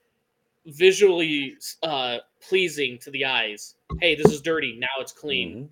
visually 0.67 1.55
uh, 1.83 2.17
pleasing 2.47 2.97
to 2.99 3.11
the 3.11 3.25
eyes. 3.25 3.75
Hey, 4.01 4.15
this 4.15 4.31
is 4.31 4.41
dirty. 4.41 4.77
Now 4.79 4.87
it's 4.99 5.11
clean. 5.11 5.65
Mhm. 5.65 5.69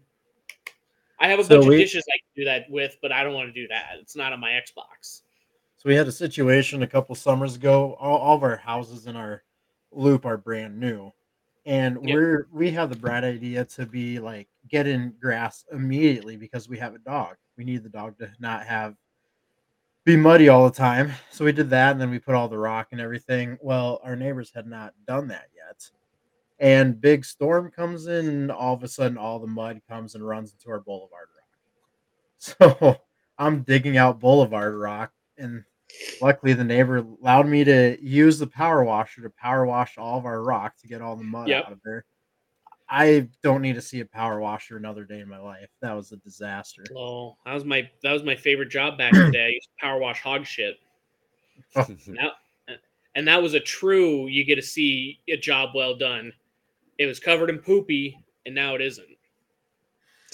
I 1.19 1.27
have 1.29 1.39
a 1.39 1.43
So 1.43 1.57
bunch 1.57 1.67
we- 1.69 1.75
of 1.75 1.81
dishes 1.81 2.03
I 2.09 2.17
can 2.17 2.43
do 2.43 2.45
that 2.45 2.69
with, 2.69 2.97
but 3.01 3.11
I 3.11 3.23
don't 3.23 3.33
want 3.33 3.53
to 3.53 3.53
do 3.61 3.67
that. 3.69 3.97
It's 4.01 4.15
not 4.15 4.33
on 4.33 4.39
my 4.39 4.51
Xbox. 4.51 5.21
So 5.77 5.89
we 5.89 5.95
had 5.95 6.07
a 6.07 6.11
situation 6.11 6.83
a 6.83 6.87
couple 6.87 7.13
summers 7.15 7.55
ago. 7.55 7.93
All, 7.99 8.17
all 8.17 8.35
of 8.35 8.43
our 8.43 8.57
houses 8.57 9.07
in 9.07 9.15
our 9.15 9.43
loop 9.91 10.25
are 10.25 10.37
brand 10.37 10.77
new, 10.79 11.11
and 11.65 11.95
Yep. 12.03 12.13
we're 12.15 12.47
we 12.51 12.71
have 12.71 12.89
the 12.89 12.95
bright 12.95 13.23
idea 13.23 13.63
to 13.65 13.85
be 13.85 14.19
like 14.19 14.47
get 14.67 14.87
in 14.87 15.15
grass 15.21 15.63
immediately 15.71 16.35
because 16.37 16.67
we 16.67 16.77
have 16.79 16.95
a 16.95 16.99
dog. 16.99 17.35
We 17.57 17.63
need 17.63 17.83
the 17.83 17.89
dog 17.89 18.17
to 18.19 18.31
not 18.39 18.65
have 18.65 18.95
be 20.05 20.15
muddy 20.15 20.49
all 20.49 20.69
the 20.69 20.75
time. 20.75 21.11
So 21.31 21.43
we 21.43 21.51
did 21.51 21.69
that, 21.71 21.91
and 21.91 21.99
then 21.99 22.11
we 22.11 22.19
put 22.19 22.35
all 22.35 22.47
the 22.47 22.57
rock 22.57 22.89
and 22.91 23.01
everything. 23.01 23.57
Well, 23.59 23.99
our 24.03 24.15
neighbors 24.15 24.51
had 24.55 24.67
not 24.67 24.93
done 25.07 25.27
that 25.29 25.47
yet, 25.53 25.89
and 26.59 27.01
big 27.01 27.25
storm 27.25 27.71
comes 27.71 28.07
in, 28.07 28.27
and 28.27 28.51
all 28.51 28.75
of 28.75 28.83
a 28.83 28.87
sudden, 28.87 29.17
all 29.17 29.39
the 29.39 29.47
mud 29.47 29.81
comes 29.89 30.15
and 30.15 30.25
runs 30.25 30.53
into 30.53 30.69
our 30.71 30.79
boulevard 30.79 31.27
rock. 31.35 31.41
So 32.37 32.97
I'm 33.39 33.63
digging 33.63 33.97
out 33.97 34.19
boulevard 34.19 34.75
rock, 34.75 35.11
and 35.37 35.63
luckily 36.21 36.53
the 36.53 36.63
neighbor 36.63 36.97
allowed 36.97 37.47
me 37.47 37.63
to 37.63 37.97
use 38.01 38.37
the 38.37 38.47
power 38.47 38.83
washer 38.83 39.21
to 39.23 39.29
power 39.31 39.65
wash 39.65 39.97
all 39.97 40.19
of 40.19 40.25
our 40.25 40.41
rock 40.43 40.75
to 40.81 40.87
get 40.87 41.01
all 41.01 41.15
the 41.15 41.23
mud 41.23 41.49
Yep. 41.49 41.65
out 41.65 41.71
of 41.71 41.79
there. 41.83 42.05
I 42.87 43.27
don't 43.41 43.61
need 43.61 43.75
to 43.75 43.81
see 43.81 43.99
a 44.01 44.05
power 44.05 44.39
washer 44.39 44.77
another 44.77 45.05
day 45.05 45.19
in 45.19 45.27
my 45.27 45.39
life. 45.39 45.69
That 45.81 45.93
was 45.93 46.11
a 46.11 46.17
disaster. 46.17 46.83
Oh, 46.95 47.35
that 47.45 47.53
was 47.53 47.65
my 47.65 47.89
that 48.03 48.11
was 48.11 48.23
my 48.23 48.35
favorite 48.35 48.69
job 48.69 48.97
back 48.97 49.13
in 49.13 49.25
the 49.25 49.31
day. 49.31 49.45
I 49.45 49.49
used 49.49 49.69
to 49.69 49.85
power 49.85 49.99
wash 49.99 50.21
hog 50.21 50.45
shit. 50.45 50.77
Oh. 51.75 51.87
Now, 52.07 52.31
and 53.15 53.27
that 53.27 53.41
was 53.41 53.53
a 53.53 53.59
true. 53.59 54.27
You 54.27 54.43
get 54.43 54.55
to 54.55 54.61
see 54.61 55.19
a 55.29 55.37
job 55.37 55.69
well 55.73 55.95
done. 55.95 56.31
It 56.99 57.07
was 57.07 57.19
covered 57.19 57.49
in 57.49 57.57
poopy, 57.59 58.19
and 58.45 58.53
now 58.53 58.75
it 58.75 58.81
isn't. 58.81 59.07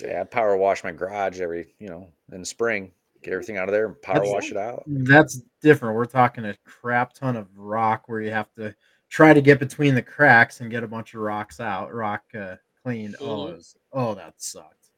yeah, 0.04 0.22
I 0.22 0.24
power 0.26 0.58
wash 0.58 0.84
my 0.84 0.92
garage 0.92 1.40
every, 1.42 1.74
you 1.80 1.88
know, 1.88 2.10
in 2.32 2.42
the 2.42 2.46
spring. 2.46 2.92
Get 3.24 3.34
everything 3.34 3.58
out 3.58 3.70
of 3.70 3.74
there 3.74 3.86
and 3.86 4.02
power 4.02 4.16
That's- 4.16 4.32
wash 4.34 4.52
it 4.52 4.58
out. 4.58 4.84
That's 4.88 5.42
different. 5.62 5.96
We're 5.96 6.06
talking 6.06 6.44
a 6.46 6.56
crap 6.66 7.14
ton 7.14 7.36
of 7.38 7.48
rock 7.56 8.04
where 8.08 8.20
you 8.20 8.32
have 8.32 8.52
to 8.56 8.76
try 9.12 9.34
to 9.34 9.42
get 9.42 9.60
between 9.60 9.94
the 9.94 10.02
cracks 10.02 10.62
and 10.62 10.72
get 10.72 10.84
a 10.84 10.88
bunch 10.88 11.14
of 11.14 11.20
rocks 11.22 11.60
out, 11.60 11.94
rock 11.94 12.24
uh, 12.34 12.56
cleaned. 12.84 13.16
Oh, 13.20 13.26
Mhm. 13.46 13.50
it 13.52 13.56
was, 13.58 13.76
oh, 13.94 14.16
that 14.16 14.34
sucked. 14.42 14.90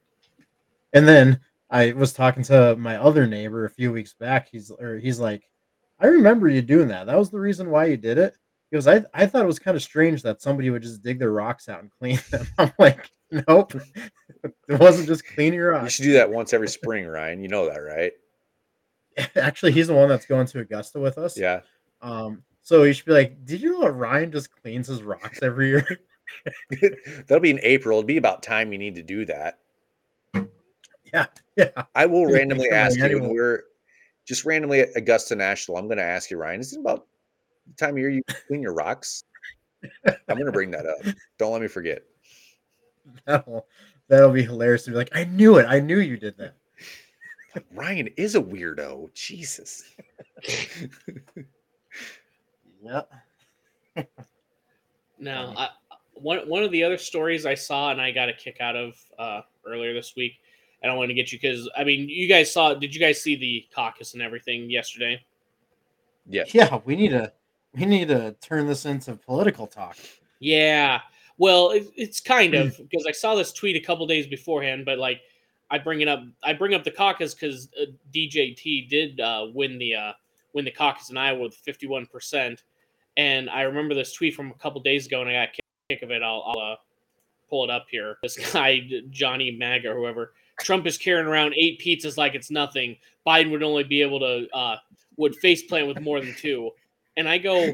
And 0.93 1.05
then 1.05 1.41
I 1.69 1.91
was 1.93 2.13
talking 2.13 2.43
to 2.43 2.75
my 2.77 2.97
other 2.97 3.25
neighbor 3.27 3.65
a 3.65 3.69
few 3.69 3.91
weeks 3.91 4.13
back. 4.13 4.47
He's 4.51 4.71
or 4.71 4.97
he's 4.99 5.19
like, 5.19 5.49
I 5.99 6.05
remember 6.07 6.47
you 6.47 6.61
doing 6.61 6.87
that. 6.89 7.07
That 7.07 7.17
was 7.17 7.31
the 7.31 7.39
reason 7.39 7.69
why 7.71 7.85
you 7.85 7.97
did 7.97 8.17
it. 8.19 8.35
He 8.69 8.75
goes, 8.77 8.87
I, 8.87 9.03
I 9.13 9.25
thought 9.25 9.43
it 9.43 9.47
was 9.47 9.59
kind 9.59 9.75
of 9.75 9.83
strange 9.83 10.21
that 10.23 10.41
somebody 10.41 10.69
would 10.69 10.83
just 10.83 11.01
dig 11.03 11.17
their 11.19 11.31
rocks 11.31 11.67
out 11.67 11.81
and 11.81 11.91
clean 11.91 12.19
them. 12.29 12.45
I'm 12.59 12.71
like, 12.77 13.09
nope. 13.31 13.73
it 14.43 14.79
wasn't 14.79 15.07
just 15.07 15.25
cleaning 15.27 15.59
your 15.59 15.81
You 15.81 15.89
should 15.89 16.03
do 16.03 16.13
that 16.13 16.29
once 16.31 16.53
every 16.53 16.67
spring, 16.69 17.07
Ryan. 17.07 17.41
You 17.41 17.47
know 17.49 17.65
that, 17.67 17.77
right? 17.77 18.11
Actually, 19.35 19.71
he's 19.71 19.87
the 19.87 19.93
one 19.95 20.09
that's 20.09 20.25
going 20.25 20.45
to 20.47 20.59
Augusta 20.59 20.99
with 20.99 21.17
us. 21.17 21.37
Yeah. 21.37 21.61
Um, 22.01 22.43
so 22.63 22.83
you 22.83 22.93
should 22.93 23.05
be 23.05 23.11
like, 23.11 23.45
did 23.45 23.61
you 23.61 23.73
know 23.73 23.81
that 23.81 23.91
Ryan 23.91 24.31
just 24.31 24.49
cleans 24.61 24.87
his 24.87 25.03
rocks 25.03 25.39
every 25.41 25.67
year? 25.69 25.99
That'll 27.27 27.39
be 27.41 27.51
in 27.51 27.59
April. 27.61 27.99
It'll 27.99 28.07
be 28.07 28.17
about 28.17 28.41
time 28.41 28.71
you 28.71 28.79
need 28.79 28.95
to 28.95 29.03
do 29.03 29.25
that. 29.25 29.59
yeah, 31.13 31.27
yeah. 31.55 31.69
I 31.93 32.05
will 32.05 32.27
Yeah, 32.27 32.35
randomly 32.37 32.69
ask 32.69 32.97
you 32.97 33.03
when 33.03 33.11
anyone. 33.11 33.29
we're 33.29 33.63
just 34.25 34.45
randomly 34.45 34.79
at 34.81 34.89
Augusta 34.95 35.35
National. 35.35 35.77
I'm 35.77 35.85
going 35.87 35.97
to 35.97 36.03
ask 36.03 36.31
you, 36.31 36.37
Ryan, 36.37 36.61
is 36.61 36.73
it 36.73 36.79
about 36.79 37.05
the 37.67 37.73
time 37.75 37.91
of 37.91 37.97
year 37.99 38.09
you 38.09 38.21
clean 38.47 38.61
your 38.61 38.73
rocks? 38.73 39.23
I'm 40.05 40.15
going 40.27 40.45
to 40.45 40.51
bring 40.51 40.71
that 40.71 40.85
up. 40.85 40.99
Don't 41.37 41.51
let 41.51 41.61
me 41.61 41.67
forget. 41.67 42.01
That'll 43.25 43.67
that'll 44.07 44.31
be 44.31 44.43
hilarious 44.43 44.85
to 44.85 44.91
be 44.91 44.95
like, 44.97 45.09
I 45.13 45.25
knew 45.25 45.57
it. 45.57 45.65
I 45.67 45.79
knew 45.81 45.99
you 45.99 46.15
did 46.17 46.37
that. 46.37 46.55
Ryan 47.73 48.07
is 48.15 48.35
a 48.35 48.41
weirdo. 48.41 49.13
Jesus. 49.13 49.83
Yeah. 52.83 53.01
Now, 55.19 55.53
I, 55.55 55.69
one 56.15 56.39
one 56.49 56.63
of 56.63 56.71
the 56.71 56.83
other 56.83 56.97
stories 56.97 57.45
I 57.45 57.55
saw 57.55 57.91
and 57.91 58.01
I 58.01 58.11
got 58.11 58.27
a 58.27 58.33
kick 58.33 58.57
out 58.59 58.75
of 58.75 58.95
uh, 59.17 59.41
earlier 59.65 59.93
this 59.93 60.15
week. 60.17 60.33
I 60.83 60.87
don't 60.87 60.97
want 60.97 61.09
to 61.09 61.13
get 61.13 61.31
you 61.31 61.39
because 61.39 61.69
I 61.77 61.85
mean, 61.85 62.09
you 62.09 62.27
guys 62.27 62.51
saw. 62.51 62.73
Did 62.73 62.93
you 62.93 62.99
guys 62.99 63.21
see 63.21 63.35
the 63.35 63.65
caucus 63.73 64.13
and 64.13 64.21
everything 64.21 64.69
yesterday? 64.69 65.23
Yeah. 66.27 66.43
Yeah, 66.47 66.79
we 66.83 66.95
need 66.95 67.09
to 67.09 67.31
we 67.73 67.85
need 67.85 68.09
to 68.09 68.33
turn 68.41 68.67
this 68.67 68.85
into 68.85 69.15
political 69.15 69.65
talk. 69.65 69.97
Yeah. 70.39 70.99
Well, 71.37 71.71
it, 71.71 71.87
it's 71.95 72.19
kind 72.19 72.53
of 72.53 72.77
because 72.89 73.05
I 73.07 73.11
saw 73.11 73.35
this 73.35 73.53
tweet 73.53 73.75
a 73.75 73.79
couple 73.79 74.05
days 74.05 74.27
beforehand, 74.27 74.85
but 74.85 74.99
like 74.99 75.21
I 75.71 75.77
bring 75.77 76.01
it 76.01 76.07
up, 76.07 76.23
I 76.43 76.53
bring 76.53 76.73
up 76.73 76.83
the 76.83 76.91
caucus 76.91 77.33
because 77.33 77.69
uh, 77.81 77.85
DJT 78.13 78.89
did 78.89 79.19
uh, 79.19 79.47
win 79.53 79.77
the 79.77 79.95
uh, 79.95 80.11
win 80.53 80.65
the 80.65 80.71
caucus 80.71 81.09
in 81.09 81.17
Iowa 81.17 81.39
with 81.39 81.55
fifty 81.55 81.87
one 81.87 82.05
percent, 82.05 82.63
and 83.17 83.49
I 83.49 83.61
remember 83.63 83.93
this 83.93 84.13
tweet 84.13 84.35
from 84.35 84.51
a 84.51 84.55
couple 84.55 84.81
days 84.81 85.05
ago, 85.05 85.21
and 85.21 85.29
I 85.29 85.33
got 85.33 85.49
a 85.49 85.51
kick- 85.51 86.03
of 86.03 86.11
it. 86.11 86.23
I'll, 86.23 86.43
I'll 86.47 86.73
uh, 86.73 86.75
pull 87.49 87.63
it 87.63 87.69
up 87.69 87.85
here. 87.89 88.17
This 88.23 88.37
guy 88.53 88.81
Johnny 89.09 89.51
Mag 89.51 89.85
or 89.85 89.95
whoever, 89.95 90.33
Trump 90.61 90.87
is 90.87 90.97
carrying 90.97 91.27
around 91.27 91.53
eight 91.55 91.79
pizzas 91.79 92.17
like 92.17 92.35
it's 92.35 92.49
nothing. 92.49 92.97
Biden 93.27 93.51
would 93.51 93.63
only 93.63 93.83
be 93.83 94.01
able 94.01 94.19
to 94.19 94.47
uh, 94.53 94.77
would 95.17 95.35
face 95.35 95.63
faceplant 95.63 95.87
with 95.87 96.01
more 96.01 96.19
than 96.19 96.33
two, 96.35 96.71
and 97.17 97.27
I 97.27 97.37
go, 97.37 97.73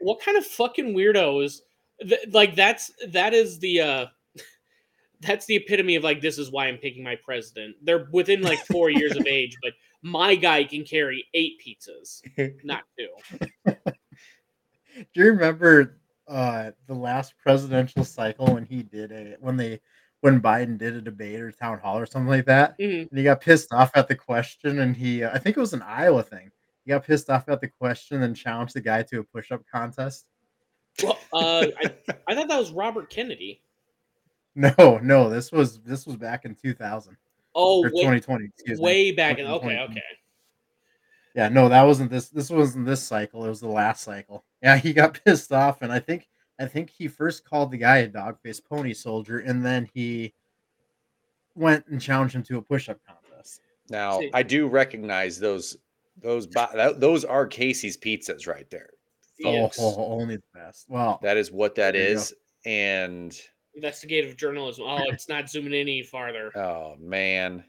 what 0.00 0.20
kind 0.20 0.38
of 0.38 0.46
fucking 0.46 0.94
weirdos? 0.94 1.60
Th- 2.00 2.28
like 2.30 2.54
that's 2.54 2.90
that 3.08 3.34
is 3.34 3.58
the 3.58 3.80
uh 3.80 4.06
that's 5.20 5.46
the 5.46 5.56
epitome 5.56 5.96
of 5.96 6.04
like 6.04 6.20
this 6.20 6.38
is 6.38 6.50
why 6.50 6.66
I'm 6.66 6.78
picking 6.78 7.02
my 7.02 7.16
president. 7.16 7.76
They're 7.82 8.08
within 8.12 8.42
like 8.42 8.64
four 8.66 8.88
years 8.90 9.16
of 9.16 9.26
age, 9.28 9.56
but 9.62 9.72
my 10.02 10.36
guy 10.36 10.64
can 10.64 10.84
carry 10.84 11.26
eight 11.34 11.60
pizzas, 11.60 12.22
not 12.64 12.84
two. 12.96 13.74
Do 15.14 15.20
you 15.20 15.26
remember 15.32 15.98
uh 16.26 16.72
the 16.86 16.94
last 16.94 17.34
presidential 17.42 18.04
cycle 18.04 18.52
when 18.54 18.64
he 18.64 18.82
did 18.82 19.12
a 19.12 19.36
when 19.40 19.56
they 19.56 19.80
when 20.20 20.40
Biden 20.40 20.76
did 20.76 20.96
a 20.96 21.00
debate 21.00 21.40
or 21.40 21.52
town 21.52 21.78
hall 21.78 21.98
or 21.98 22.06
something 22.06 22.28
like 22.28 22.46
that? 22.46 22.78
Mhm. 22.78 23.08
And 23.08 23.18
he 23.18 23.24
got 23.24 23.40
pissed 23.40 23.72
off 23.72 23.90
at 23.94 24.08
the 24.08 24.16
question 24.16 24.80
and 24.80 24.96
he 24.96 25.22
uh, 25.22 25.30
I 25.32 25.38
think 25.38 25.56
it 25.56 25.60
was 25.60 25.72
an 25.74 25.82
Iowa 25.82 26.22
thing. 26.22 26.50
He 26.84 26.90
got 26.90 27.04
pissed 27.04 27.30
off 27.30 27.48
at 27.48 27.60
the 27.60 27.68
question 27.68 28.22
and 28.22 28.36
challenged 28.36 28.74
the 28.74 28.80
guy 28.80 29.02
to 29.04 29.20
a 29.20 29.24
push-up 29.24 29.62
contest. 29.70 30.24
Well, 31.02 31.18
uh, 31.32 31.66
I, 31.82 31.94
I 32.26 32.34
thought 32.34 32.48
that 32.48 32.58
was 32.58 32.72
Robert 32.72 33.10
Kennedy. 33.10 33.62
No, 34.54 34.98
no, 35.02 35.30
this 35.30 35.52
was 35.52 35.78
this 35.80 36.06
was 36.06 36.16
back 36.16 36.44
in 36.44 36.54
2000 36.54 37.16
Oh, 37.54 37.82
way, 37.82 37.90
2020. 37.90 38.44
Excuse 38.46 38.78
me. 38.78 38.84
way 38.84 39.12
back 39.12 39.38
in. 39.38 39.46
Okay, 39.46 39.78
okay. 39.78 40.02
Yeah, 41.38 41.48
no, 41.48 41.68
that 41.68 41.84
wasn't 41.84 42.10
this. 42.10 42.30
This 42.30 42.50
wasn't 42.50 42.84
this 42.84 43.00
cycle. 43.00 43.44
It 43.44 43.48
was 43.48 43.60
the 43.60 43.68
last 43.68 44.02
cycle. 44.02 44.44
Yeah, 44.60 44.76
he 44.76 44.92
got 44.92 45.20
pissed 45.24 45.52
off, 45.52 45.82
and 45.82 45.92
I 45.92 46.00
think 46.00 46.26
I 46.58 46.66
think 46.66 46.90
he 46.90 47.06
first 47.06 47.44
called 47.44 47.70
the 47.70 47.76
guy 47.78 47.98
a 47.98 48.08
dog 48.08 48.38
faced 48.42 48.68
pony 48.68 48.92
soldier, 48.92 49.38
and 49.38 49.64
then 49.64 49.88
he 49.94 50.34
went 51.54 51.86
and 51.86 52.00
challenged 52.00 52.34
him 52.34 52.42
to 52.42 52.58
a 52.58 52.62
push 52.62 52.88
up 52.88 52.98
contest. 53.06 53.60
Now 53.88 54.20
I 54.34 54.42
do 54.42 54.66
recognize 54.66 55.38
those 55.38 55.76
those 56.20 56.48
those 56.96 57.24
are 57.24 57.46
Casey's 57.46 57.96
pizzas 57.96 58.48
right 58.48 58.68
there. 58.68 58.90
Oh, 59.44 59.70
oh, 59.78 59.94
only 60.20 60.38
the 60.38 60.42
best. 60.52 60.86
Well, 60.88 61.20
That 61.22 61.36
is 61.36 61.52
what 61.52 61.76
that 61.76 61.92
There 61.92 62.02
you 62.08 62.14
go. 62.16 62.20
is. 62.20 62.34
And 62.64 63.40
Investigative 63.76 64.36
journalism. 64.36 64.86
Oh, 64.88 64.98
it's 65.06 65.28
not 65.28 65.48
zooming 65.48 65.72
any 65.74 66.02
farther. 66.02 66.50
oh 66.58 66.96
man. 66.98 67.62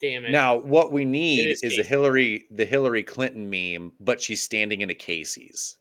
Damn 0.00 0.24
it. 0.26 0.30
Now 0.30 0.56
what 0.56 0.92
we 0.92 1.04
need 1.04 1.48
is 1.48 1.62
is, 1.62 1.78
a 1.78 1.82
Hillary 1.82 2.46
the 2.50 2.64
Hillary 2.64 3.02
Clinton 3.02 3.48
meme, 3.48 3.92
but 4.00 4.20
she's 4.20 4.42
standing 4.42 4.80
in 4.80 4.90
a 4.90 4.94
Casey's. 4.94 5.76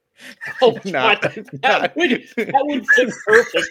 oh, 0.62 0.78
Not, 0.84 1.22
God, 1.22 1.32
that 1.62 1.62
not, 1.62 1.96
would 1.96 2.10
that 2.36 2.62
would 2.66 2.86
fit 2.88 3.14
perfect. 3.26 3.68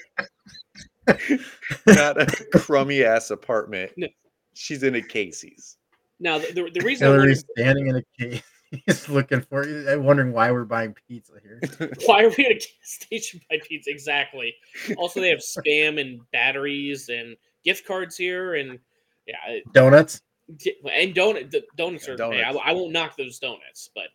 not 1.88 2.22
a 2.22 2.26
crummy 2.58 3.04
ass 3.04 3.32
apartment. 3.32 3.92
No. 3.98 4.08
She's 4.54 4.84
in 4.84 4.96
a 4.96 5.02
Casey's. 5.02 5.78
Now 6.20 6.40
the, 6.40 6.48
the, 6.48 6.72
the 6.72 6.86
reason 6.86 7.08
I 7.08 7.12
Hillary's 7.12 7.44
wanted, 7.58 7.62
standing 7.62 7.88
in 7.88 7.96
a 7.98 8.04
Casey's. 8.18 8.44
He's 8.86 9.08
looking 9.08 9.42
for 9.42 9.66
you. 9.66 9.90
I'm 9.90 10.04
wondering 10.04 10.34
why 10.34 10.52
we're 10.52 10.66
buying 10.66 10.94
pizza 11.08 11.34
here. 11.42 11.62
why 12.06 12.24
are 12.24 12.30
we 12.38 12.46
at 12.46 12.52
a 12.52 12.56
gas 12.56 12.68
station 12.82 13.40
by 13.50 13.60
pizza 13.64 13.90
exactly? 13.90 14.54
Also, 14.98 15.22
they 15.22 15.30
have 15.30 15.40
spam 15.40 16.02
and 16.02 16.20
batteries 16.32 17.08
and 17.10 17.38
gift 17.64 17.86
cards 17.86 18.18
here, 18.18 18.56
and 18.56 18.78
yeah, 19.28 19.36
it- 19.48 19.74
Donuts. 19.74 20.22
and 20.50 21.14
donut 21.14 21.52
the 21.52 21.64
donuts 21.76 22.08
Yeah, 22.08 22.14
are. 22.14 22.32
hey, 22.32 22.42
I, 22.42 22.52
donuts. 22.52 22.66
I 22.66 22.74
won't 22.74 22.92
knock 22.94 23.18
those 23.18 23.38
donuts, 23.40 23.90
but 23.94 24.06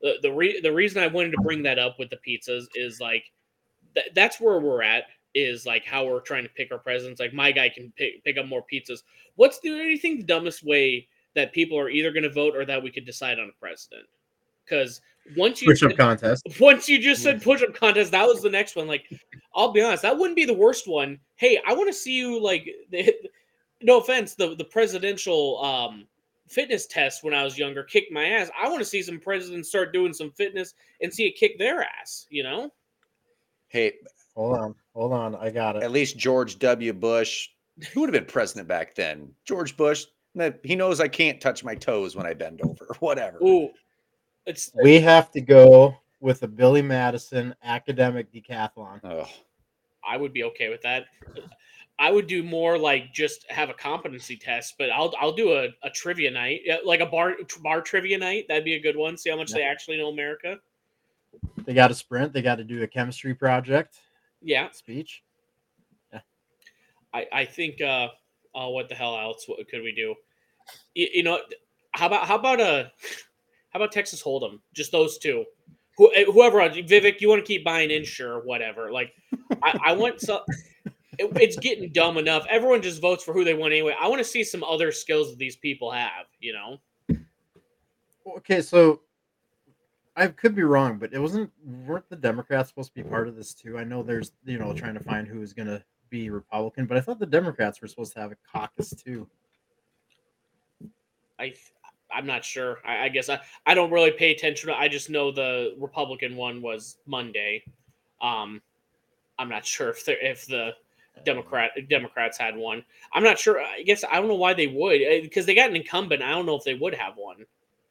the 0.00 0.14
the, 0.22 0.32
re, 0.32 0.60
the 0.60 0.72
reason 0.72 1.02
I 1.02 1.08
wanted 1.08 1.32
to 1.32 1.40
bring 1.42 1.62
that 1.64 1.78
up 1.78 1.98
with 1.98 2.10
the 2.10 2.18
pizzas 2.26 2.66
is 2.74 3.00
like 3.00 3.24
th- 3.94 4.10
that's 4.14 4.40
where 4.40 4.60
we're 4.60 4.82
at 4.82 5.04
is 5.34 5.66
like 5.66 5.84
how 5.84 6.04
we're 6.06 6.20
trying 6.20 6.42
to 6.44 6.48
pick 6.50 6.72
our 6.72 6.78
presidents. 6.78 7.20
Like 7.20 7.32
my 7.34 7.52
guy 7.52 7.68
can 7.68 7.92
pick 7.96 8.22
pick 8.24 8.38
up 8.38 8.46
more 8.46 8.64
pizzas. 8.72 9.02
What's 9.36 9.58
the 9.60 9.70
anything 9.70 10.16
the 10.18 10.24
dumbest 10.24 10.64
way 10.64 11.06
that 11.34 11.52
people 11.52 11.78
are 11.78 11.90
either 11.90 12.10
going 12.12 12.22
to 12.24 12.30
vote 12.30 12.56
or 12.56 12.64
that 12.64 12.82
we 12.82 12.90
could 12.90 13.04
decide 13.04 13.38
on 13.38 13.48
a 13.48 13.60
president? 13.60 14.06
Because 14.64 15.00
once 15.36 15.60
you 15.60 15.68
Push 15.68 15.82
up 15.82 15.96
contest. 15.96 16.46
once 16.60 16.88
you 16.88 16.98
just 16.98 17.22
said 17.22 17.42
push 17.42 17.62
up 17.62 17.74
contest, 17.74 18.10
that 18.12 18.26
was 18.26 18.42
the 18.42 18.50
next 18.50 18.74
one. 18.76 18.86
Like, 18.86 19.04
I'll 19.54 19.72
be 19.72 19.82
honest, 19.82 20.02
that 20.02 20.16
wouldn't 20.16 20.36
be 20.36 20.44
the 20.44 20.54
worst 20.54 20.88
one. 20.88 21.18
Hey, 21.36 21.60
I 21.66 21.72
want 21.74 21.88
to 21.88 21.92
see 21.92 22.14
you 22.16 22.40
like 22.40 22.68
the, 22.90 23.12
no 23.82 23.98
offense, 24.00 24.34
the 24.34 24.54
the 24.54 24.64
presidential 24.64 25.62
um 25.62 26.06
fitness 26.48 26.86
test 26.86 27.22
when 27.22 27.32
I 27.32 27.44
was 27.44 27.56
younger 27.56 27.84
kicked 27.84 28.10
my 28.12 28.24
ass. 28.26 28.50
I 28.60 28.68
want 28.68 28.80
to 28.80 28.84
see 28.84 29.02
some 29.02 29.20
presidents 29.20 29.68
start 29.68 29.92
doing 29.92 30.12
some 30.12 30.32
fitness 30.32 30.74
and 31.00 31.12
see 31.14 31.26
it 31.26 31.36
kick 31.36 31.58
their 31.58 31.82
ass, 31.82 32.26
you 32.28 32.42
know? 32.42 32.72
Hey, 33.68 33.92
Hold 34.34 34.58
on. 34.58 34.74
Hold 34.94 35.12
on. 35.12 35.36
I 35.36 35.50
got 35.50 35.76
it. 35.76 35.82
at 35.82 35.90
least 35.90 36.16
George 36.16 36.58
W. 36.58 36.92
Bush, 36.92 37.48
who 37.92 38.00
would 38.00 38.12
have 38.12 38.20
been 38.20 38.30
president 38.32 38.68
back 38.68 38.94
then? 38.94 39.32
George 39.44 39.76
Bush, 39.76 40.06
he 40.64 40.76
knows 40.76 41.00
I 41.00 41.08
can't 41.08 41.40
touch 41.40 41.62
my 41.62 41.74
toes 41.74 42.16
when 42.16 42.26
I 42.26 42.34
bend 42.34 42.60
over, 42.64 42.88
whatever. 43.00 43.38
Ooh. 43.42 43.70
It's 44.46 44.72
We 44.82 44.98
have 45.00 45.30
to 45.32 45.40
go 45.40 45.94
with 46.20 46.42
a 46.42 46.48
Billy 46.48 46.82
Madison 46.82 47.54
academic 47.62 48.32
decathlon. 48.32 49.00
Oh, 49.04 49.28
I 50.08 50.16
would 50.16 50.32
be 50.32 50.44
okay 50.44 50.68
with 50.68 50.82
that. 50.82 51.04
I 52.00 52.10
would 52.10 52.26
do 52.26 52.42
more 52.42 52.78
like 52.78 53.12
just 53.12 53.44
have 53.50 53.68
a 53.68 53.74
competency 53.74 54.36
test, 54.36 54.74
but 54.78 54.90
I'll 54.90 55.12
I'll 55.20 55.32
do 55.32 55.52
a, 55.52 55.68
a 55.82 55.90
trivia 55.90 56.30
night, 56.30 56.62
like 56.84 57.00
a 57.00 57.06
bar 57.06 57.36
bar 57.62 57.82
trivia 57.82 58.18
night. 58.18 58.46
That'd 58.48 58.64
be 58.64 58.74
a 58.74 58.80
good 58.80 58.96
one. 58.96 59.18
See 59.18 59.28
how 59.28 59.36
much 59.36 59.52
they 59.52 59.62
actually 59.62 59.98
know 59.98 60.08
America. 60.08 60.58
They 61.66 61.74
got 61.74 61.88
to 61.88 61.94
sprint. 61.94 62.32
They 62.32 62.42
got 62.42 62.56
to 62.56 62.64
do 62.64 62.82
a 62.82 62.86
chemistry 62.86 63.34
project 63.34 63.98
Yeah, 64.42 64.70
speech. 64.72 65.22
I 67.12 67.26
I 67.32 67.44
think. 67.44 67.80
uh 67.80 68.08
Oh, 68.52 68.70
what 68.70 68.88
the 68.88 68.96
hell 68.96 69.16
else 69.16 69.44
what 69.46 69.66
could 69.68 69.82
we 69.82 69.94
do? 69.94 70.14
You, 70.94 71.08
you 71.14 71.22
know, 71.22 71.38
how 71.92 72.06
about 72.06 72.26
how 72.26 72.36
about 72.36 72.60
a 72.60 72.90
how 73.70 73.78
about 73.78 73.92
Texas 73.92 74.22
Hold'em? 74.22 74.58
Just 74.74 74.90
those 74.90 75.18
two. 75.18 75.44
Who, 75.96 76.12
eh, 76.14 76.24
whoever 76.24 76.58
Vivek, 76.58 77.20
you 77.20 77.28
want 77.28 77.44
to 77.44 77.46
keep 77.46 77.64
buying 77.64 77.90
in, 77.90 78.04
sure, 78.04 78.40
whatever. 78.40 78.90
Like, 78.90 79.12
I, 79.62 79.78
I 79.86 79.92
want 79.92 80.20
some. 80.20 80.40
It, 81.20 81.30
it's 81.36 81.56
getting 81.56 81.92
dumb 81.92 82.16
enough. 82.16 82.46
Everyone 82.48 82.80
just 82.80 83.00
votes 83.00 83.22
for 83.22 83.34
who 83.34 83.44
they 83.44 83.52
want 83.52 83.72
anyway. 83.72 83.94
I 84.00 84.08
want 84.08 84.20
to 84.20 84.24
see 84.24 84.42
some 84.42 84.64
other 84.64 84.90
skills 84.90 85.28
that 85.30 85.38
these 85.38 85.56
people 85.56 85.90
have. 85.90 86.26
You 86.40 86.54
know. 86.54 87.18
Okay, 88.38 88.62
so 88.62 89.00
I 90.16 90.28
could 90.28 90.54
be 90.54 90.62
wrong, 90.62 90.98
but 90.98 91.12
it 91.12 91.18
wasn't 91.18 91.50
weren't 91.86 92.08
the 92.08 92.16
Democrats 92.16 92.70
supposed 92.70 92.94
to 92.94 93.02
be 93.02 93.08
part 93.08 93.28
of 93.28 93.36
this 93.36 93.52
too? 93.52 93.76
I 93.76 93.84
know 93.84 94.02
there's 94.02 94.32
you 94.46 94.58
know 94.58 94.72
trying 94.72 94.94
to 94.94 95.00
find 95.00 95.28
who's 95.28 95.52
gonna 95.52 95.84
be 96.08 96.30
Republican, 96.30 96.86
but 96.86 96.96
I 96.96 97.00
thought 97.00 97.18
the 97.18 97.26
Democrats 97.26 97.82
were 97.82 97.88
supposed 97.88 98.14
to 98.14 98.20
have 98.20 98.32
a 98.32 98.36
caucus 98.50 98.90
too. 98.90 99.28
I 101.38 101.54
I'm 102.12 102.26
not 102.26 102.44
sure. 102.44 102.78
I, 102.84 103.04
I 103.04 103.08
guess 103.10 103.28
I, 103.28 103.40
I 103.66 103.74
don't 103.74 103.90
really 103.90 104.10
pay 104.10 104.30
attention. 104.30 104.70
I 104.70 104.88
just 104.88 105.10
know 105.10 105.30
the 105.30 105.74
Republican 105.78 106.34
one 106.34 106.62
was 106.62 106.96
Monday. 107.06 107.62
Um, 108.22 108.62
I'm 109.38 109.48
not 109.48 109.66
sure 109.66 109.90
if 109.90 110.04
the 110.04 110.28
if 110.28 110.46
the 110.46 110.72
Democrat 111.24 111.70
Democrats 111.88 112.38
had 112.38 112.56
one. 112.56 112.84
I'm 113.12 113.22
not 113.22 113.38
sure. 113.38 113.60
I 113.60 113.82
guess 113.82 114.04
I 114.10 114.16
don't 114.16 114.28
know 114.28 114.34
why 114.34 114.54
they 114.54 114.66
would 114.66 115.00
eh, 115.02 115.20
because 115.22 115.46
they 115.46 115.54
got 115.54 115.70
an 115.70 115.76
incumbent. 115.76 116.22
I 116.22 116.30
don't 116.30 116.46
know 116.46 116.56
if 116.56 116.64
they 116.64 116.74
would 116.74 116.94
have 116.94 117.14
one 117.16 117.44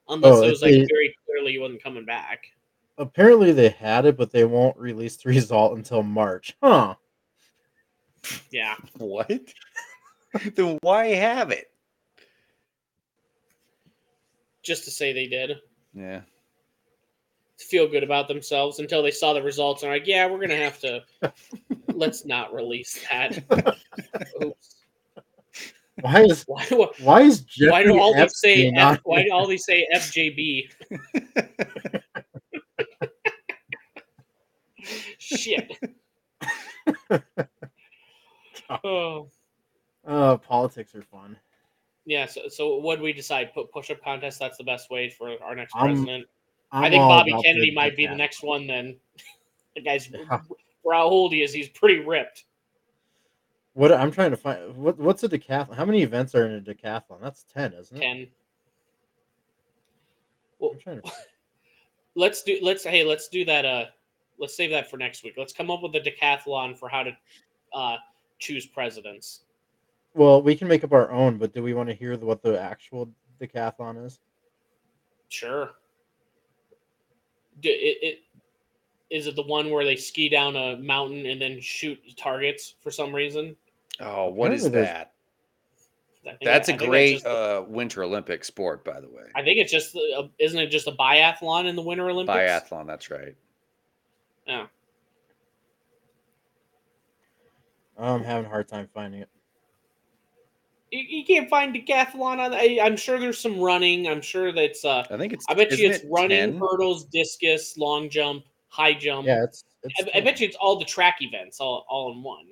unless 0.07 0.37
Oh, 0.37 0.43
it 0.43 0.49
was 0.49 0.61
like 0.61 0.71
they- 0.71 0.85
very 0.91 1.13
clearly 1.25 1.51
he 1.53 1.59
wasn't 1.59 1.83
coming 1.83 2.05
back. 2.05 2.43
Apparently 2.97 3.53
they 3.53 3.69
had 3.69 4.05
it, 4.05 4.17
but 4.17 4.31
they 4.31 4.43
won't 4.43 4.75
release 4.77 5.15
the 5.17 5.29
result 5.29 5.77
until 5.77 6.03
March. 6.03 6.55
Huh. 6.61 6.95
Yeah, 8.51 8.75
what? 8.97 9.31
then 10.55 10.77
why 10.81 11.07
have 11.07 11.51
it? 11.51 11.67
just 14.61 14.83
to 14.83 14.91
say 14.91 15.13
they 15.13 15.25
did 15.25 15.57
Yeah. 15.93 16.21
To 17.59 17.65
feel 17.65 17.87
good 17.87 18.03
about 18.03 18.27
themselves 18.27 18.79
until 18.79 19.03
they 19.03 19.11
saw 19.11 19.33
the 19.33 19.43
results 19.43 19.83
and 19.83 19.91
are 19.91 19.95
like, 19.95 20.07
yeah, 20.07 20.25
we're 20.25 20.39
gonna 20.39 20.55
have 20.55 20.79
to. 20.79 21.03
let's 21.93 22.25
not 22.25 22.53
release 22.53 23.05
that. 23.11 23.43
Oops. 24.43 24.75
Why 26.01 26.21
is 26.21 26.43
Why 26.47 26.65
do 26.65 26.87
why 27.01 27.21
is 27.23 27.41
Jeffrey 27.41 27.71
why 27.71 27.83
do 27.83 27.99
all 27.99 28.13
these 28.15 28.39
say 28.39 28.71
F, 28.75 28.99
why 29.03 29.23
do 29.23 29.33
all 29.33 29.45
these 29.45 29.65
say 29.65 29.85
FJB? 29.93 30.69
Shit. 35.17 35.71
oh 38.83 39.27
Uh, 40.07 40.37
politics 40.37 40.95
are 40.95 41.01
fun. 41.03 41.35
yeah. 42.05 42.25
So, 42.25 42.47
so 42.47 42.77
what 42.77 42.97
do 42.97 43.03
we 43.03 43.11
decide? 43.13 43.53
Put 43.53 43.71
push 43.71 43.91
up 43.91 44.01
contest. 44.03 44.39
That's 44.39 44.57
the 44.57 44.63
best 44.63 44.89
way 44.89 45.09
for 45.09 45.35
our 45.43 45.55
next 45.55 45.75
I'm- 45.75 45.87
president. 45.93 46.25
I'm 46.71 46.83
i 46.83 46.89
think 46.89 47.01
Bobby 47.01 47.35
Kennedy 47.43 47.71
might 47.71 47.97
be 47.97 48.05
the 48.05 48.15
next 48.15 48.43
one. 48.43 48.67
Then 48.67 48.95
the 49.75 49.81
guy's 49.81 50.07
for 50.07 50.93
how 50.93 51.03
old 51.03 51.33
he 51.33 51.41
is, 51.41 51.53
he's 51.53 51.69
pretty 51.69 51.99
ripped. 51.99 52.45
What 53.73 53.91
I'm 53.91 54.11
trying 54.11 54.31
to 54.31 54.37
find 54.37 54.75
what 54.75 54.97
what's 54.97 55.23
a 55.23 55.29
decathlon? 55.29 55.75
How 55.75 55.85
many 55.85 56.03
events 56.03 56.35
are 56.35 56.45
in 56.45 56.55
a 56.55 56.61
decathlon? 56.61 57.21
That's 57.21 57.43
ten, 57.43 57.73
isn't 57.73 57.97
it? 57.97 58.01
Ten. 58.01 58.27
I'm 60.61 60.79
trying 60.79 61.01
to, 61.01 61.11
Let's 62.15 62.43
do. 62.43 62.57
Let's 62.61 62.83
hey. 62.83 63.03
Let's 63.03 63.29
do 63.29 63.45
that. 63.45 63.65
Uh, 63.65 63.85
let's 64.39 64.55
save 64.55 64.71
that 64.71 64.89
for 64.89 64.97
next 64.97 65.23
week. 65.23 65.35
Let's 65.37 65.53
come 65.53 65.71
up 65.71 65.81
with 65.81 65.95
a 65.95 66.01
decathlon 66.01 66.77
for 66.77 66.89
how 66.89 67.03
to 67.03 67.11
uh 67.73 67.97
choose 68.39 68.65
presidents. 68.65 69.41
well, 70.13 70.41
we 70.41 70.55
can 70.55 70.67
make 70.67 70.83
up 70.83 70.91
our 70.91 71.11
own, 71.11 71.37
but 71.37 71.53
do 71.53 71.61
we 71.63 71.73
want 71.73 71.87
to 71.89 71.95
hear 71.95 72.17
what 72.17 72.41
the 72.41 72.59
actual 72.59 73.09
decathlon 73.39 74.05
is? 74.05 74.19
Sure. 75.29 75.71
Do, 77.61 77.69
it, 77.69 77.97
it 78.01 78.19
is 79.09 79.27
it 79.27 79.35
the 79.35 79.43
one 79.43 79.69
where 79.71 79.83
they 79.83 79.95
ski 79.95 80.29
down 80.29 80.55
a 80.55 80.77
mountain 80.77 81.25
and 81.25 81.41
then 81.41 81.59
shoot 81.61 81.99
targets 82.17 82.75
for 82.81 82.91
some 82.91 83.13
reason? 83.13 83.55
Oh, 83.99 84.29
what 84.29 84.53
is 84.53 84.65
Apparently 84.65 84.93
that? 84.93 85.13
That's 86.43 86.69
I 86.69 86.73
a 86.73 86.77
think 86.77 86.89
great 86.89 87.13
just 87.13 87.23
the- 87.23 87.59
uh, 87.59 87.65
Winter 87.67 88.03
Olympic 88.03 88.43
sport, 88.43 88.83
by 88.85 88.99
the 88.99 89.07
way. 89.07 89.23
I 89.35 89.43
think 89.43 89.57
it's 89.59 89.71
just 89.71 89.95
uh, 89.95 90.27
isn't 90.37 90.59
it 90.59 90.67
just 90.67 90.87
a 90.87 90.91
biathlon 90.91 91.65
in 91.65 91.75
the 91.75 91.81
Winter 91.81 92.09
Olympics? 92.09 92.37
Biathlon, 92.37 92.85
that's 92.85 93.09
right. 93.09 93.35
Yeah. 94.45 94.67
I'm 97.97 98.23
having 98.23 98.45
a 98.45 98.49
hard 98.49 98.67
time 98.67 98.87
finding 98.93 99.21
it. 99.21 99.29
You, 100.91 101.19
you 101.19 101.25
can't 101.25 101.49
find 101.49 101.73
decathlon 101.73 102.39
on. 102.39 102.53
I, 102.53 102.79
I'm 102.81 102.97
sure 102.97 103.19
there's 103.19 103.39
some 103.39 103.59
running. 103.59 104.07
I'm 104.07 104.21
sure 104.21 104.51
that's. 104.51 104.83
Uh, 104.83 105.05
I 105.09 105.17
think 105.17 105.33
it's. 105.33 105.45
I 105.47 105.53
bet 105.53 105.77
you 105.77 105.89
it's 105.89 106.03
it 106.03 106.09
running, 106.09 106.53
10? 106.53 106.59
hurdles, 106.59 107.05
discus, 107.05 107.77
long 107.77 108.09
jump, 108.09 108.43
high 108.69 108.93
jump. 108.93 109.27
Yeah, 109.27 109.43
it's. 109.43 109.63
it's 109.83 110.09
I, 110.13 110.17
I 110.17 110.21
bet 110.21 110.39
you 110.39 110.47
it's 110.47 110.57
all 110.57 110.79
the 110.79 110.85
track 110.85 111.17
events 111.21 111.59
all, 111.59 111.85
all 111.89 112.13
in 112.13 112.23
one. 112.23 112.45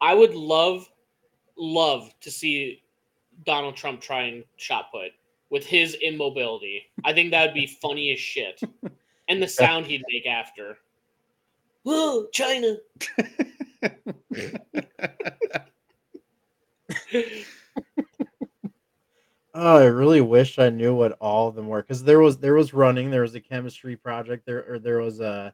I 0.00 0.14
would 0.14 0.34
love, 0.34 0.88
love 1.56 2.12
to 2.20 2.30
see 2.30 2.82
Donald 3.44 3.76
Trump 3.76 4.00
try 4.00 4.22
and 4.22 4.44
shot 4.56 4.90
put 4.92 5.10
with 5.50 5.66
his 5.66 5.96
immobility. 6.02 6.86
I 7.04 7.12
think 7.12 7.32
that 7.32 7.46
would 7.46 7.54
be 7.54 7.66
funny 7.66 8.12
as 8.12 8.20
shit. 8.20 8.60
And 9.28 9.40
the 9.40 9.46
sound 9.46 9.86
he'd 9.86 10.02
make 10.08 10.26
after. 10.26 10.78
Whoa, 11.84 12.26
China. 12.32 12.78
Oh, 19.52 19.78
I 19.78 19.86
really 19.86 20.20
wish 20.20 20.60
I 20.60 20.70
knew 20.70 20.94
what 20.94 21.16
all 21.20 21.48
of 21.48 21.56
them 21.56 21.66
were 21.66 21.82
because 21.82 22.04
there 22.04 22.20
was 22.20 22.38
there 22.38 22.54
was 22.54 22.72
running, 22.72 23.10
there 23.10 23.22
was 23.22 23.34
a 23.34 23.40
chemistry 23.40 23.96
project, 23.96 24.46
there 24.46 24.64
or 24.72 24.78
there 24.78 24.98
was 25.00 25.20
a 25.20 25.52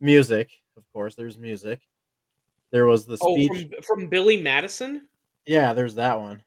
music, 0.00 0.50
of 0.76 0.82
course. 0.92 1.14
There's 1.14 1.38
music. 1.38 1.80
There 2.72 2.86
was 2.86 3.06
the 3.06 3.16
Oh, 3.20 3.34
speech. 3.36 3.68
from, 3.72 3.82
from 3.82 4.06
Billy 4.08 4.42
Madison? 4.42 5.06
Yeah, 5.46 5.72
there's 5.72 5.94
that 5.94 6.18
one. 6.20 6.42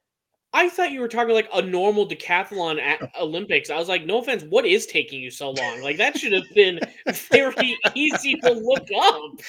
I 0.55 0.69
thought 0.69 0.91
you 0.91 0.99
were 0.99 1.07
talking 1.07 1.33
like 1.33 1.49
a 1.53 1.61
normal 1.61 2.07
decathlon 2.07 2.79
at 2.79 2.99
Olympics. 3.19 3.69
I 3.71 3.77
was 3.77 3.89
like, 3.89 4.05
no 4.05 4.19
offense, 4.19 4.43
what 4.43 4.65
is 4.65 4.85
taking 4.85 5.19
you 5.21 5.31
so 5.31 5.51
long? 5.51 5.81
Like 5.81 5.97
that 5.97 6.17
should 6.17 6.33
have 6.33 6.43
been 6.53 6.79
very 7.31 7.77
easy 7.95 8.35
to 8.43 8.51
look 8.51 8.87
up. 8.95 9.41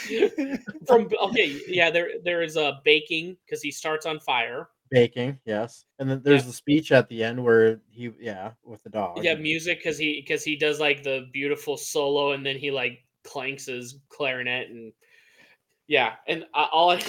From 0.87 1.09
okay, 1.21 1.61
yeah, 1.66 1.91
there 1.91 2.11
there 2.25 2.43
is 2.43 2.57
a 2.57 2.81
baking 2.85 3.37
because 3.45 3.61
he 3.61 3.73
starts 3.73 4.07
on 4.07 4.21
fire. 4.21 4.69
Baking, 4.90 5.39
yes. 5.44 5.86
And 5.98 6.11
then 6.11 6.23
there's 6.23 6.43
Yeah. 6.43 6.48
the 6.48 6.52
speech 6.52 6.93
at 6.93 7.09
the 7.09 7.24
end 7.24 7.43
where 7.43 7.81
he 7.90 8.11
yeah, 8.20 8.52
with 8.65 8.82
the 8.82 8.90
dog. 8.90 9.24
Yeah, 9.24 9.35
music 9.35 9.78
because 9.78 9.98
he 9.98 10.20
because 10.20 10.44
he 10.44 10.56
does 10.56 10.78
like 10.78 11.02
the 11.02 11.28
beautiful 11.32 11.77
solo 11.77 12.32
and 12.32 12.44
then 12.44 12.56
he 12.56 12.70
like 12.70 13.05
clanks 13.24 13.66
his 13.66 13.98
clarinet 14.09 14.70
and 14.70 14.93
yeah, 15.86 16.15
and 16.27 16.44
I, 16.55 16.69
all 16.73 16.90
I 16.90 17.02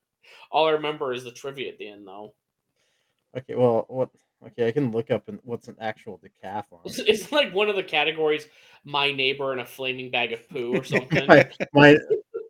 all 0.50 0.68
I 0.68 0.72
remember 0.72 1.12
is 1.12 1.24
the 1.24 1.32
trivia 1.32 1.72
at 1.72 1.78
the 1.78 1.88
end 1.88 2.06
though. 2.06 2.34
Okay, 3.36 3.54
well 3.54 3.86
what 3.88 4.10
okay, 4.46 4.68
I 4.68 4.72
can 4.72 4.92
look 4.92 5.10
up 5.10 5.28
and 5.28 5.40
what's 5.42 5.68
an 5.68 5.76
actual 5.80 6.20
decathlon. 6.20 6.80
It's, 6.84 6.98
it's 6.98 7.32
like 7.32 7.54
one 7.54 7.68
of 7.68 7.76
the 7.76 7.82
categories, 7.82 8.46
my 8.84 9.10
neighbor 9.10 9.52
and 9.52 9.60
a 9.60 9.66
flaming 9.66 10.10
bag 10.10 10.32
of 10.32 10.48
poo 10.48 10.72
or 10.72 10.84
something. 10.84 11.26
my 11.26 11.50
my 11.72 11.96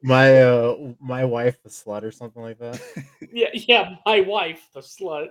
my 0.03 0.43
uh 0.43 0.77
my 1.01 1.25
wife 1.25 1.63
the 1.63 1.69
slut 1.71 2.03
or 2.03 2.11
something 2.11 2.43
like 2.43 2.59
that. 2.59 2.81
Yeah, 3.35 3.49
yeah, 3.55 3.95
my 4.05 4.21
wife, 4.21 4.69
the 4.75 4.81
slut. 4.81 5.29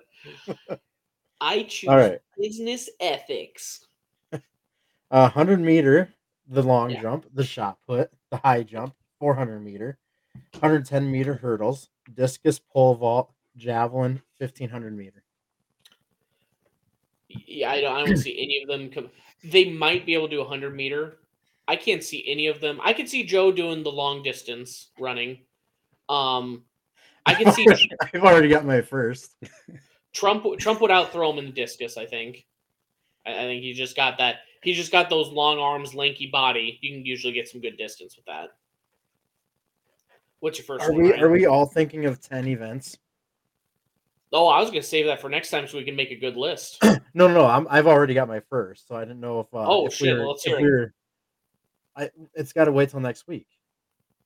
I 1.42 1.64
choose 1.64 1.90
All 1.90 1.98
right. 1.98 2.20
business 2.36 2.90
ethics. 3.00 3.86
Uh, 4.34 5.30
100 5.30 5.60
meter, 5.60 6.12
the 6.48 6.64
long 6.64 6.90
Yeah. 6.90 7.02
jump, 7.02 7.28
the 7.34 7.44
shot 7.44 7.78
put, 7.86 8.10
the 8.32 8.38
high 8.38 8.64
jump, 8.64 8.96
400 9.20 9.60
meter, 9.60 10.00
110 10.54 11.12
meter 11.12 11.36
hurdles, 11.36 11.90
discus 12.16 12.58
pole 12.58 12.96
vault, 12.96 13.32
javelin, 13.56 14.22
1500 14.40 14.98
meter. 14.98 15.24
Yeah, 17.30 17.72
I 17.72 17.82
don't, 17.82 17.96
I 17.96 18.06
don't 18.06 18.18
see 18.18 18.42
any 18.42 18.64
of 18.64 18.68
them. 18.70 18.90
Come, 18.90 19.10
they 19.44 19.70
might 19.70 20.06
be 20.06 20.14
able 20.14 20.28
to 20.28 20.36
do 20.36 20.42
a 20.42 20.48
hundred 20.48 20.76
meter. 20.76 21.18
I 21.72 21.78
can't 21.78 22.04
see 22.04 22.22
any 22.28 22.48
of 22.48 22.60
them. 22.60 22.82
I 22.84 22.92
can 22.92 23.08
see 23.08 23.24
Joe 23.24 23.50
doing 23.50 23.82
the 23.82 23.90
long 23.94 24.24
distance 24.24 24.90
running. 25.00 25.40
Um, 26.10 26.66
I 27.26 27.34
can 27.34 27.54
see 27.54 27.66
I've 28.14 28.26
already 28.26 28.50
got 28.50 28.66
my 28.66 28.82
first. 28.82 29.38
Trump. 30.12 30.46
Trump 30.60 30.82
would 30.82 30.92
outthrow 30.92 31.32
him 31.32 31.38
in 31.40 31.46
the 31.46 31.52
discus. 31.54 31.96
I 31.96 32.06
think. 32.06 32.46
I, 33.26 33.32
I 33.32 33.42
think 33.44 33.64
he 33.64 33.72
just 33.72 33.96
got 33.96 34.18
that. 34.18 34.40
He 34.64 34.74
just 34.74 34.92
got 34.92 35.10
those 35.10 35.30
long 35.30 35.60
arms, 35.60 35.96
lanky 35.96 36.28
body. 36.30 36.78
You 36.82 36.92
can 36.98 37.06
usually 37.06 37.32
get 37.32 37.48
some 37.48 37.62
good 37.62 37.78
distance 37.78 38.18
with 38.18 38.26
that. 38.26 38.50
What's 40.42 40.58
your 40.58 40.66
first 40.66 40.84
Are 40.84 40.92
one? 40.92 41.04
we 41.04 41.12
Ryan? 41.12 41.24
are 41.24 41.30
we 41.32 41.46
all 41.46 41.68
thinking 41.68 42.04
of 42.06 42.20
10 42.20 42.50
events? 42.50 42.98
Oh, 44.34 44.48
I 44.48 44.60
was 44.60 44.70
gonna 44.72 44.82
save 44.84 45.06
that 45.06 45.22
for 45.22 45.30
next 45.30 45.52
time 45.52 45.68
so 45.68 45.78
we 45.78 45.86
can 45.86 45.96
make 45.96 46.12
a 46.12 46.16
good 46.18 46.36
list. 46.36 46.84
No, 47.14 47.28
no, 47.28 47.34
no. 47.34 47.46
I'm, 47.46 47.68
I've 47.70 47.88
already 47.88 48.14
got 48.14 48.30
my 48.30 48.40
first, 48.50 48.88
so 48.88 48.96
I 48.96 49.02
didn't 49.02 49.20
know 49.20 49.42
if. 49.42 49.54
Uh, 49.54 49.66
Oh, 49.68 49.88
if 49.88 49.94
shit, 49.94 50.08
We 50.08 50.14
were, 50.14 50.20
well, 50.20 50.30
let's 50.32 50.44
hear 50.46 50.62
we 50.62 50.64
were, 50.70 50.94
I, 51.96 52.10
it's 52.34 52.54
got 52.54 52.66
to 52.66 52.72
wait 52.72 52.90
till 52.90 53.00
next 53.00 53.28
week. 53.28 53.48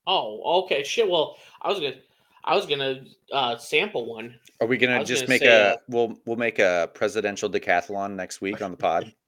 Oh, 0.07 0.63
okay, 0.63 0.83
shit. 0.83 1.09
Well, 1.09 1.37
I 1.61 1.69
was 1.69 1.79
gonna, 1.79 1.95
I 2.43 2.55
was 2.55 2.65
gonna 2.65 3.01
uh, 3.31 3.57
sample 3.57 4.05
one. 4.05 4.35
Are 4.61 4.67
we 4.67 4.77
gonna 4.77 5.03
just 5.03 5.23
gonna 5.23 5.29
make 5.29 5.41
say, 5.41 5.47
a 5.47 5.73
uh, 5.73 5.77
we'll 5.89 6.15
we'll 6.25 6.35
make 6.37 6.59
a 6.59 6.89
presidential 6.93 7.49
decathlon 7.49 8.13
next 8.15 8.41
week 8.41 8.61
on 8.61 8.71
the 8.71 8.77
pod? 8.77 9.13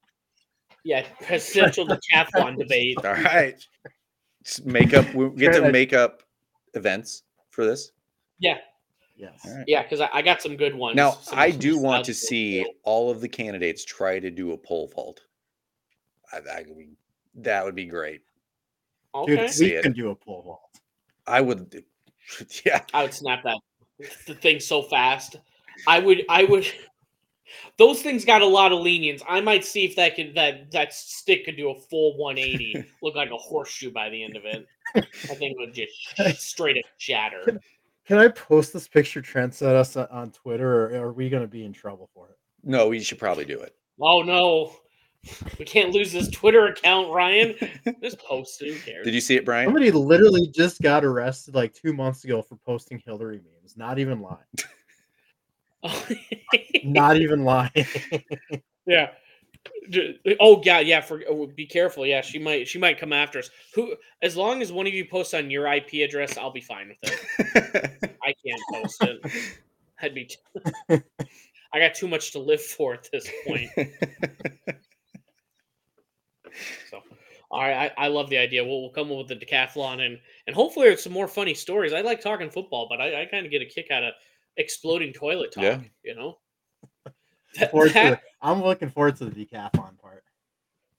Yeah, 0.84 1.04
presidential 1.26 1.86
decathlon 1.86 2.56
debate. 2.56 2.96
All 3.04 3.12
right. 3.12 3.56
Just 4.44 4.64
make 4.64 4.94
up 4.94 5.12
we 5.12 5.28
get 5.30 5.52
to 5.54 5.70
make 5.72 5.92
up 5.92 6.22
events 6.74 7.24
for 7.50 7.66
this. 7.66 7.90
Yeah, 8.38 8.58
Yes. 9.16 9.40
All 9.44 9.54
right. 9.56 9.64
yeah, 9.66 9.82
because 9.82 10.00
I, 10.00 10.08
I 10.14 10.22
got 10.22 10.40
some 10.40 10.56
good 10.56 10.74
ones. 10.74 10.94
Now 10.96 11.10
some- 11.10 11.38
I 11.38 11.50
some 11.50 11.58
do 11.60 11.78
want 11.78 12.04
to 12.06 12.14
studs. 12.14 12.28
see 12.28 12.64
all 12.84 13.10
of 13.10 13.20
the 13.20 13.28
candidates 13.28 13.84
try 13.84 14.20
to 14.20 14.30
do 14.30 14.52
a 14.52 14.56
pole 14.56 14.90
vault. 14.94 15.20
I, 16.32 16.36
I 16.38 16.64
would 16.68 16.78
be- 16.78 16.96
that 17.42 17.64
would 17.64 17.74
be 17.74 17.86
great. 17.86 18.20
Dude, 19.26 19.38
Okay, 19.38 19.48
see 19.48 19.64
we 19.66 19.72
it. 19.76 19.82
can 19.82 19.92
do 19.92 20.10
a 20.10 20.14
pole 20.14 20.42
vault. 20.42 20.80
I 21.26 21.40
would 21.40 21.82
yeah. 22.66 22.82
I 22.94 23.02
would 23.02 23.14
snap 23.14 23.42
that 23.44 23.58
the 24.26 24.34
thing 24.34 24.60
so 24.60 24.82
fast. 24.82 25.36
I 25.86 25.98
would, 25.98 26.24
I 26.28 26.44
would. 26.44 26.66
Those 27.78 28.02
things 28.02 28.24
got 28.26 28.42
a 28.42 28.46
lot 28.46 28.72
of 28.72 28.80
lenience. 28.80 29.22
I 29.26 29.40
might 29.40 29.64
see 29.64 29.84
if 29.84 29.96
that 29.96 30.14
could 30.16 30.34
that 30.34 30.70
that 30.72 30.92
stick 30.92 31.46
could 31.46 31.56
do 31.56 31.70
a 31.70 31.74
full 31.74 32.16
180, 32.18 32.84
look 33.02 33.14
like 33.16 33.30
a 33.30 33.36
horseshoe 33.36 33.90
by 33.90 34.10
the 34.10 34.22
end 34.22 34.36
of 34.36 34.44
it. 34.44 34.66
I 34.94 35.00
think 35.34 35.52
it 35.52 35.56
would 35.58 35.74
just 35.74 36.40
straight 36.42 36.76
up 36.76 36.84
shatter. 36.98 37.58
Can 38.06 38.18
I 38.18 38.28
post 38.28 38.72
this 38.72 38.86
picture 38.88 39.20
Trent 39.22 39.54
sent 39.54 39.74
us 39.74 39.96
on- 39.96 40.08
on 40.10 40.30
Twitter, 40.30 40.94
or 40.96 41.04
are 41.04 41.12
we 41.12 41.28
going 41.30 41.42
to 41.42 41.48
be 41.48 41.64
in 41.64 41.72
trouble 41.72 42.10
for 42.14 42.28
it? 42.30 42.36
No, 42.64 42.88
we 42.88 43.00
should 43.00 43.18
probably 43.18 43.44
do 43.46 43.60
it. 43.60 43.74
Oh 44.00 44.22
no, 44.22 44.72
we 45.58 45.64
can't 45.64 45.90
lose 45.90 46.12
this 46.12 46.28
Twitter 46.28 46.66
account, 46.66 47.10
Ryan. 47.10 47.54
Just 48.02 48.18
post 48.20 48.62
it. 48.62 48.72
Who 48.72 48.80
cares? 48.80 49.04
Did 49.04 49.14
you 49.14 49.20
see 49.20 49.36
it, 49.36 49.44
Brian? 49.44 49.66
Somebody 49.66 49.90
literally 49.90 50.48
just 50.48 50.80
got 50.80 51.04
arrested 51.04 51.54
like 51.54 51.74
two 51.74 51.92
months 51.92 52.24
ago 52.24 52.42
for 52.42 52.56
posting 52.56 53.02
Hillary 53.04 53.40
memes. 53.40 53.76
Not 53.76 53.98
even 53.98 54.20
lying. 54.20 54.38
Not 56.84 57.16
even 57.16 57.44
lying. 57.44 57.86
yeah. 58.86 59.10
Oh 60.40 60.62
yeah, 60.64 60.80
yeah. 60.80 61.00
For 61.00 61.22
oh, 61.28 61.46
be 61.46 61.66
careful. 61.66 62.06
Yeah, 62.06 62.20
she 62.20 62.38
might 62.38 62.68
she 62.68 62.78
might 62.78 62.98
come 62.98 63.12
after 63.12 63.38
us. 63.38 63.50
Who? 63.74 63.96
As 64.22 64.36
long 64.36 64.62
as 64.62 64.72
one 64.72 64.86
of 64.86 64.94
you 64.94 65.04
posts 65.04 65.34
on 65.34 65.50
your 65.50 65.72
IP 65.72 65.94
address, 66.04 66.36
I'll 66.38 66.52
be 66.52 66.60
fine 66.60 66.88
with 66.88 66.98
it. 67.02 68.16
I 68.24 68.34
can't 68.44 68.60
post 68.72 69.02
it. 69.02 69.20
I'd 70.00 70.14
be. 70.14 70.30
I 71.72 71.78
got 71.78 71.94
too 71.94 72.08
much 72.08 72.32
to 72.32 72.38
live 72.38 72.62
for 72.62 72.94
at 72.94 73.08
this 73.12 73.30
point. 73.46 73.70
So, 76.90 77.00
all 77.50 77.60
right, 77.62 77.92
I, 77.98 78.04
I 78.04 78.08
love 78.08 78.28
the 78.30 78.38
idea. 78.38 78.64
We'll, 78.64 78.80
we'll 78.82 78.90
come 78.90 79.10
up 79.10 79.18
with 79.18 79.28
the 79.28 79.36
decathlon 79.36 80.04
and 80.04 80.18
and 80.46 80.54
hopefully 80.56 80.88
it's 80.88 81.04
some 81.04 81.12
more 81.12 81.28
funny 81.28 81.54
stories. 81.54 81.92
I 81.92 82.00
like 82.02 82.20
talking 82.20 82.50
football, 82.50 82.86
but 82.88 83.00
I, 83.00 83.22
I 83.22 83.24
kind 83.26 83.44
of 83.46 83.52
get 83.52 83.62
a 83.62 83.66
kick 83.66 83.90
out 83.90 84.02
of 84.04 84.14
exploding 84.56 85.12
toilet 85.12 85.52
talk. 85.52 85.64
Yeah. 85.64 85.80
You 86.04 86.14
know. 86.14 86.38
That- 87.58 87.72
that- 87.94 88.22
I'm 88.42 88.62
looking 88.62 88.90
forward 88.90 89.16
to 89.16 89.24
the 89.24 89.44
decathlon 89.46 89.98
part. 89.98 90.22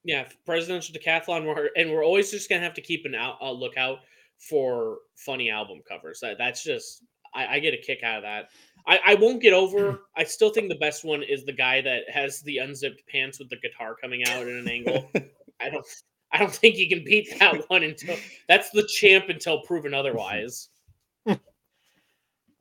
yeah, 0.04 0.28
presidential 0.46 0.94
decathlon. 0.96 1.46
We're, 1.46 1.70
and 1.78 1.92
we're 1.92 2.04
always 2.04 2.32
just 2.32 2.50
gonna 2.50 2.62
have 2.64 2.74
to 2.74 2.82
keep 2.82 3.06
an 3.06 3.14
out, 3.16 3.38
a 3.42 3.54
lookout 3.54 4.00
for 4.40 4.98
funny 5.16 5.50
album 5.52 5.82
covers. 5.88 6.20
That 6.22 6.38
that's 6.40 6.64
just 6.64 7.04
I, 7.36 7.46
I 7.56 7.60
get 7.60 7.74
a 7.76 7.78
kick 7.78 8.02
out 8.04 8.18
of 8.18 8.24
that. 8.24 8.50
I, 8.88 9.00
I 9.06 9.16
won't 9.16 9.42
get 9.42 9.54
over. 9.54 10.02
I 10.18 10.24
still 10.24 10.50
think 10.50 10.70
the 10.70 10.76
best 10.80 11.06
one 11.06 11.22
is 11.22 11.46
the 11.46 11.54
guy 11.54 11.82
that 11.82 12.10
has 12.12 12.42
the 12.42 12.58
unzipped 12.58 13.04
pants 13.08 13.38
with 13.40 13.50
the 13.50 13.58
guitar 13.58 13.96
coming 14.02 14.24
out 14.28 14.42
at 14.42 14.48
an 14.48 14.68
angle. 14.68 15.10
I 15.60 15.70
don't 15.70 15.86
I 16.32 16.38
don't 16.40 16.52
think 16.54 16.78
you 16.78 16.88
can 16.90 17.04
beat 17.04 17.38
that 17.40 17.64
one 17.70 17.84
until 17.84 18.16
that's 18.48 18.70
the 18.72 18.88
champ 18.88 19.30
until 19.30 19.62
proven 19.62 19.94
otherwise. 19.94 20.70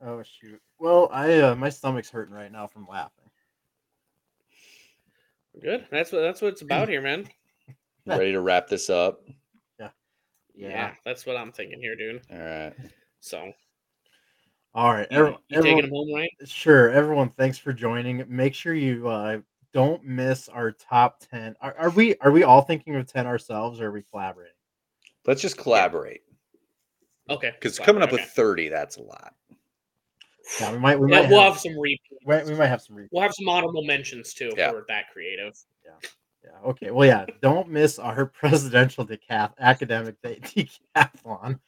Oh 0.01 0.23
shoot. 0.23 0.61
Well, 0.79 1.09
I 1.11 1.39
uh, 1.39 1.55
my 1.55 1.69
stomach's 1.69 2.09
hurting 2.09 2.33
right 2.33 2.51
now 2.51 2.67
from 2.67 2.87
laughing. 2.89 3.25
Good. 5.61 5.85
That's 5.91 6.11
what 6.11 6.21
that's 6.21 6.41
what 6.41 6.53
it's 6.53 6.61
about 6.61 6.87
here, 6.89 7.01
man. 7.01 7.27
Ready 8.05 8.31
to 8.31 8.39
wrap 8.41 8.67
this 8.67 8.89
up? 8.89 9.21
Yeah, 9.77 9.89
Yeah. 10.55 10.91
that's 11.05 11.25
what 11.25 11.37
I'm 11.37 11.51
thinking 11.51 11.79
here, 11.79 11.95
dude. 11.95 12.21
All 12.31 12.37
right. 12.37 12.73
So 13.21 13.51
All 14.73 14.91
right. 14.93 15.07
you, 15.11 15.17
every- 15.17 15.31
you 15.31 15.37
taking 15.49 15.57
everyone, 15.57 15.83
him 15.83 15.89
home, 15.91 16.13
right? 16.13 16.29
sure. 16.45 16.89
Everyone, 16.91 17.29
thanks 17.37 17.57
for 17.57 17.71
joining. 17.73 18.23
Make 18.27 18.53
sure 18.53 18.73
you 18.73 19.07
uh, 19.07 19.39
don't 19.73 20.03
miss 20.03 20.49
our 20.49 20.71
top 20.71 21.21
ten. 21.31 21.55
Are, 21.61 21.75
are 21.77 21.89
we 21.91 22.15
are 22.17 22.31
we 22.31 22.43
all 22.43 22.61
thinking 22.61 22.95
of 22.95 23.07
ten 23.07 23.27
ourselves, 23.27 23.79
or 23.81 23.87
are 23.87 23.91
we 23.91 24.01
collaborating? 24.03 24.53
Let's 25.25 25.41
just 25.41 25.57
collaborate. 25.57 26.21
Okay. 27.29 27.51
Because 27.51 27.77
fine, 27.77 27.85
coming 27.85 28.01
up 28.01 28.11
okay. 28.11 28.21
with 28.23 28.31
30, 28.31 28.69
that's 28.69 28.97
a 28.97 29.01
lot. 29.03 29.33
Yeah, 30.59 30.71
we 30.71 30.79
might. 30.79 30.99
We 30.99 31.11
Yeah, 31.11 31.21
might 31.21 31.29
we'll 31.29 31.41
have, 31.43 31.53
have 31.53 31.61
some 31.61 31.77
repeats. 31.79 32.03
we, 32.25 32.43
we 32.43 32.55
might 32.55 32.67
have 32.67 32.81
some. 32.81 32.95
Re- 32.95 33.07
We'll 33.11 33.21
have 33.21 33.33
some 33.35 33.47
honorable 33.47 33.83
mentions 33.83 34.33
too 34.33 34.51
Yeah. 34.57 34.69
if 34.69 34.73
we're 34.73 34.85
that 34.87 35.05
creative. 35.13 35.53
yeah. 35.85 36.09
Yeah. 36.43 36.69
Okay. 36.69 36.89
Well, 36.89 37.05
yeah. 37.07 37.25
Don't 37.41 37.69
miss 37.69 37.99
our 37.99 38.25
presidential 38.39 39.03
decath 39.03 39.53
academic 39.59 40.19
day 40.23 40.39
decathlon. 40.41 41.59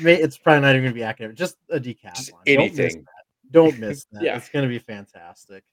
it's 0.00 0.38
probably 0.38 0.60
not 0.62 0.70
even 0.70 0.82
going 0.82 0.94
to 0.94 0.98
be 0.98 1.02
academic. 1.02 1.36
Just 1.36 1.56
a 1.68 1.78
decathlon. 1.80 2.30
Don't 2.46 2.56
miss 2.56 2.78
anything. 2.78 3.00
that. 3.02 3.50
Don't 3.50 3.78
miss 3.78 4.04
that. 4.12 4.22
Yeah. 4.22 4.36
It's 4.36 4.48
going 4.48 4.62
to 4.62 4.68
be 4.68 4.78
fantastic. 4.78 5.64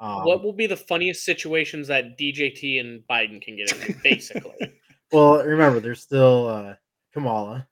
Um, 0.00 0.24
what 0.24 0.42
will 0.42 0.52
be 0.52 0.66
the 0.66 0.76
funniest 0.76 1.24
situations 1.24 1.88
that 1.88 2.18
DJT 2.18 2.80
and 2.80 3.02
Biden 3.08 3.40
can 3.42 3.56
get 3.56 3.72
into? 3.72 3.94
Basically. 4.02 4.72
well, 5.12 5.44
remember, 5.44 5.80
there's 5.80 6.02
still 6.02 6.48
uh, 6.48 6.74
Kamala. 7.12 7.66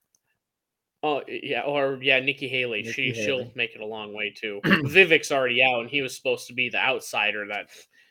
Oh 1.02 1.22
yeah, 1.28 1.60
or 1.60 1.98
yeah, 2.00 2.18
Nikki 2.20 2.48
Haley. 2.48 2.82
Nikki 2.82 3.12
she 3.12 3.14
she'll 3.14 3.50
make 3.54 3.74
it 3.74 3.82
a 3.82 3.86
long 3.86 4.14
way 4.14 4.34
too. 4.34 4.60
Vivek's 4.64 5.30
already 5.30 5.62
out, 5.62 5.80
and 5.80 5.90
he 5.90 6.00
was 6.00 6.16
supposed 6.16 6.46
to 6.46 6.54
be 6.54 6.70
the 6.70 6.78
outsider 6.78 7.46
that 7.48 7.66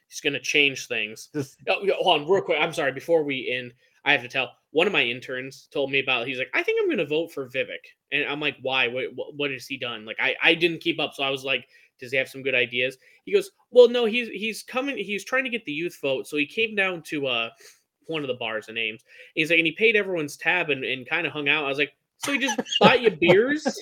he's 0.07 0.21
going 0.21 0.33
to 0.33 0.39
change 0.39 0.87
things. 0.87 1.29
Just 1.33 1.57
Oh, 1.67 1.83
hold 1.99 2.21
on, 2.21 2.29
real 2.29 2.43
quick. 2.43 2.59
I'm 2.61 2.71
sorry. 2.71 2.91
Before 2.91 3.23
we 3.23 3.51
end, 3.51 3.73
I 4.05 4.11
have 4.11 4.21
to 4.21 4.27
tell. 4.27 4.51
One 4.69 4.85
of 4.85 4.93
my 4.93 5.03
interns 5.03 5.67
told 5.73 5.91
me 5.91 5.99
about. 5.99 6.27
He's 6.27 6.37
like, 6.37 6.51
I 6.53 6.61
think 6.61 6.79
I'm 6.79 6.87
going 6.87 6.97
to 6.99 7.05
vote 7.05 7.31
for 7.31 7.49
Vivek, 7.49 7.83
and 8.11 8.25
I'm 8.25 8.39
like, 8.39 8.57
why? 8.61 8.87
What, 8.87 9.05
what 9.15 9.35
what 9.35 9.51
has 9.51 9.65
he 9.65 9.77
done? 9.77 10.05
Like, 10.05 10.17
I 10.19 10.35
I 10.43 10.53
didn't 10.53 10.81
keep 10.81 10.99
up, 10.99 11.15
so 11.15 11.23
I 11.23 11.31
was 11.31 11.43
like, 11.43 11.67
does 12.03 12.11
he 12.11 12.17
have 12.17 12.29
some 12.29 12.43
good 12.43 12.53
ideas? 12.55 12.97
He 13.25 13.33
goes, 13.33 13.49
well, 13.71 13.89
no, 13.89 14.05
he's 14.05 14.27
he's 14.29 14.61
coming. 14.63 14.97
He's 14.97 15.23
trying 15.23 15.43
to 15.45 15.49
get 15.49 15.65
the 15.65 15.71
youth 15.71 15.97
vote, 16.01 16.27
so 16.27 16.37
he 16.37 16.45
came 16.45 16.75
down 16.75 17.01
to 17.03 17.27
uh 17.27 17.49
one 18.07 18.21
of 18.21 18.27
the 18.27 18.33
bars 18.35 18.67
and 18.67 18.75
names. 18.75 19.01
And 19.01 19.41
he's 19.41 19.49
like, 19.49 19.59
and 19.59 19.65
he 19.65 19.71
paid 19.71 19.95
everyone's 19.95 20.35
tab 20.37 20.69
and, 20.69 20.83
and 20.83 21.07
kind 21.07 21.25
of 21.25 21.33
hung 21.33 21.47
out. 21.49 21.65
I 21.65 21.69
was 21.69 21.77
like, 21.77 21.93
so 22.17 22.33
he 22.33 22.37
just 22.37 22.59
bought 22.79 23.01
you 23.01 23.09
beers? 23.11 23.79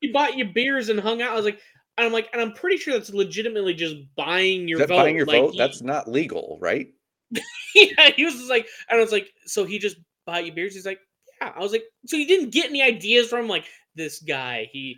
he 0.00 0.12
bought 0.12 0.36
you 0.36 0.44
beers 0.52 0.88
and 0.90 1.00
hung 1.00 1.22
out. 1.22 1.32
I 1.32 1.34
was 1.36 1.44
like, 1.46 1.58
and 1.98 2.06
I'm 2.06 2.12
like, 2.12 2.28
and 2.32 2.40
I'm 2.42 2.52
pretty 2.52 2.76
sure 2.76 2.92
that's 2.94 3.10
legitimately 3.12 3.74
just 3.74 3.96
buying 4.16 4.68
your 4.68 4.76
Is 4.80 4.86
that 4.86 4.88
vote. 4.94 5.02
buying 5.02 5.16
your 5.16 5.26
Like, 5.26 5.40
vote? 5.42 5.52
he- 5.52 5.58
That's 5.58 5.80
not 5.82 6.06
legal, 6.08 6.58
right? 6.60 6.88
yeah, 7.74 8.10
he 8.16 8.24
was 8.24 8.34
just 8.34 8.50
like, 8.50 8.66
and 8.90 8.98
I 8.98 9.02
was 9.02 9.12
like, 9.12 9.32
so 9.46 9.64
he 9.64 9.78
just 9.78 9.96
bought 10.26 10.44
you 10.44 10.52
beers? 10.52 10.74
He's 10.74 10.84
like, 10.86 11.00
yeah. 11.40 11.52
I 11.56 11.60
was 11.60 11.72
like, 11.72 11.84
so 12.06 12.16
you 12.16 12.26
didn't 12.26 12.50
get 12.50 12.66
any 12.70 12.82
ideas 12.82 13.28
from 13.28 13.48
like 13.48 13.64
this 13.94 14.18
guy? 14.20 14.68
He 14.72 14.96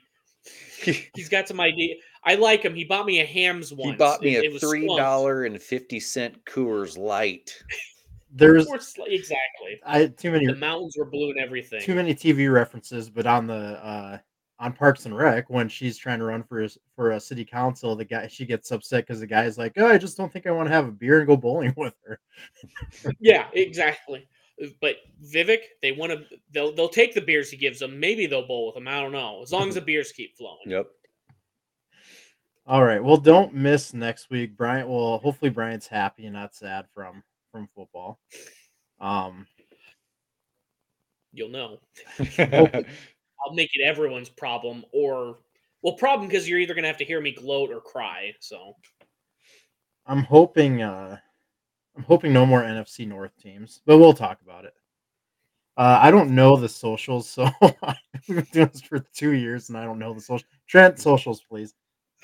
he's 1.14 1.28
got 1.28 1.47
some 1.47 1.60
idea. 1.60 1.94
I 2.24 2.36
like 2.36 2.62
him. 2.62 2.74
He 2.74 2.85
bought 2.85 3.07
me 3.07 3.20
a 3.20 3.27
Hamm's 3.27 3.73
once. 3.73 3.90
he 3.93 3.97
bought 3.97 4.20
me 4.23 4.36
It- 4.36 4.53
a 4.53 4.55
it 4.57 4.61
three 4.61 4.86
dollar 4.86 5.44
and 5.44 5.61
fifty 5.61 5.99
Coors 5.99 6.97
Light. 6.97 7.61
there's 8.35 8.66
Or 8.66 8.78
Sl- 8.81 9.03
exactly. 9.07 9.81
I 9.85 10.07
too 10.07 10.31
many 10.31 10.47
The 10.47 10.55
mountains 10.57 10.94
were 10.97 11.05
blue 11.05 11.31
and 11.31 11.39
everything. 11.40 11.82
too 11.82 11.94
many 11.94 12.15
TV 12.15 12.53
references, 12.53 13.11
but 13.11 13.27
on 13.27 13.47
the 13.47 13.55
uh 13.55 14.19
on 14.59 14.73
Parks 14.73 15.07
and 15.07 15.16
Rec 15.16 15.51
when 15.51 15.69
she's 15.69 15.99
trying 15.99 16.20
to 16.20 16.24
run 16.24 16.44
for 16.44 16.62
a, 16.62 16.69
for 16.94 17.11
a 17.12 17.20
city 17.20 17.44
council, 17.44 17.97
the 17.97 18.05
guy 18.05 18.28
she 18.28 18.47
gets 18.47 18.70
upset 18.70 19.05
because 19.05 19.19
the 19.19 19.27
guy's 19.27 19.59
like, 19.59 19.73
"Oh, 19.77 19.89
I 19.89 19.99
just 19.99 20.16
don't 20.16 20.32
think 20.32 20.47
I 20.47 20.53
want 20.53 20.69
to 20.69 20.73
have 20.73 20.86
a 20.86 20.93
beer 20.93 21.19
and 21.19 21.27
go 21.27 21.36
bowling 21.36 21.74
with 21.77 21.94
her." 22.07 22.20
Yeah, 23.20 23.49
exactly. 23.55 24.28
But 24.81 24.97
Vivek, 25.24 25.59
they 25.82 25.90
want 25.90 26.12
to. 26.12 26.23
They'll 26.53 26.73
they'll 26.73 26.89
take 26.89 27.12
the 27.15 27.20
beers 27.20 27.51
he 27.51 27.57
gives 27.57 27.81
them. 27.81 27.99
Maybe 27.99 28.27
they'll 28.27 28.47
bowl 28.47 28.69
with 28.69 28.77
him. 28.77 28.86
I 28.86 29.01
don't 29.01 29.11
know. 29.11 29.43
As 29.43 29.51
long 29.51 29.69
as 29.69 29.74
the 29.74 29.81
beers 29.81 30.12
keep 30.12 30.36
flowing. 30.36 30.59
Yep. 30.66 30.86
All 32.66 32.84
right, 32.84 33.02
well, 33.02 33.16
don't 33.16 33.55
miss 33.55 33.93
next 33.93 34.30
week, 34.30 34.56
Brian. 34.56 34.89
Well, 34.89 35.18
hopefully 35.18 35.51
Brian's 35.51 35.89
happy 35.89 36.26
and 36.26 36.34
not 36.34 36.55
sad 36.55 36.86
from 36.94 37.22
from 37.51 37.68
football. 37.74 38.20
Um, 39.01 39.47
You'll 41.32 41.48
know. 41.48 41.78
I'll 42.39 43.55
make 43.55 43.70
it 43.74 43.82
everyone's 43.84 44.28
problem, 44.28 44.84
or 44.93 45.39
well, 45.82 45.94
problem 45.94 46.28
because 46.28 46.48
you're 46.48 46.59
either 46.59 46.74
gonna 46.74 46.86
have 46.86 46.98
to 46.98 47.05
hear 47.05 47.20
me 47.20 47.32
gloat 47.32 47.70
or 47.70 47.80
cry. 47.80 48.34
So 48.40 48.76
I'm 50.06 50.22
hoping 50.22 50.82
uh 50.82 51.18
I'm 51.97 52.02
hoping 52.05 52.32
no 52.32 52.47
more 52.47 52.62
NFC 52.62 53.06
North 53.06 53.36
teams, 53.43 53.80
but 53.86 53.98
we'll 53.98 54.14
talk 54.14 54.40
about 54.43 54.64
it. 54.64 54.74
Uh, 55.76 55.98
I 56.02 56.10
don't 56.10 56.34
know 56.34 56.56
the 56.56 56.68
socials, 56.68 57.28
so 57.30 57.51
we've 58.28 58.36
been 58.36 58.47
doing 58.52 58.70
this 58.72 58.82
for 58.82 59.01
two 59.14 59.32
years 59.32 59.68
and 59.68 59.78
I 59.78 59.84
don't 59.84 59.98
know 59.98 60.12
the 60.12 60.20
social. 60.20 60.47
Trent, 60.68 60.98
socials, 60.98 61.43
please. 61.43 61.74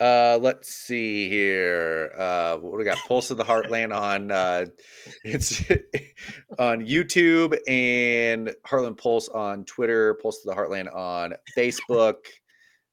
Uh, 0.00 0.38
let's 0.40 0.68
see 0.72 1.28
here. 1.28 2.12
Uh, 2.16 2.56
what 2.58 2.78
we 2.78 2.84
got? 2.84 2.98
Pulse 3.08 3.30
of 3.30 3.36
the 3.36 3.44
Heartland 3.44 3.96
on 3.96 4.30
uh, 4.30 4.66
it's 5.24 5.60
on 6.58 6.86
YouTube 6.86 7.58
and 7.66 8.54
Heartland 8.66 8.96
Pulse 8.98 9.28
on 9.28 9.64
Twitter. 9.64 10.14
Pulse 10.14 10.44
of 10.44 10.54
the 10.54 10.60
Heartland 10.60 10.94
on 10.94 11.34
Facebook. 11.56 12.16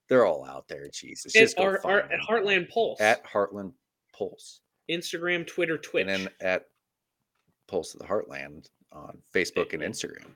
They're 0.09 0.25
all 0.25 0.45
out 0.45 0.67
there. 0.67 0.87
Jesus, 0.93 1.35
At, 1.35 1.39
just 1.39 1.59
our, 1.59 1.79
our, 1.85 1.99
at. 2.01 2.19
Heartland 2.27 2.69
Pulse, 2.69 3.01
at 3.01 3.25
Heartland 3.25 3.73
Pulse, 4.17 4.61
Instagram, 4.89 5.45
Twitter, 5.47 5.77
Twitch. 5.77 6.07
and 6.07 6.25
then 6.25 6.29
at 6.41 6.63
Pulse 7.67 7.93
of 7.93 7.99
the 7.99 8.07
Heartland 8.07 8.67
on 8.91 9.19
Facebook 9.33 9.73
and 9.73 9.81
Instagram. 9.83 10.27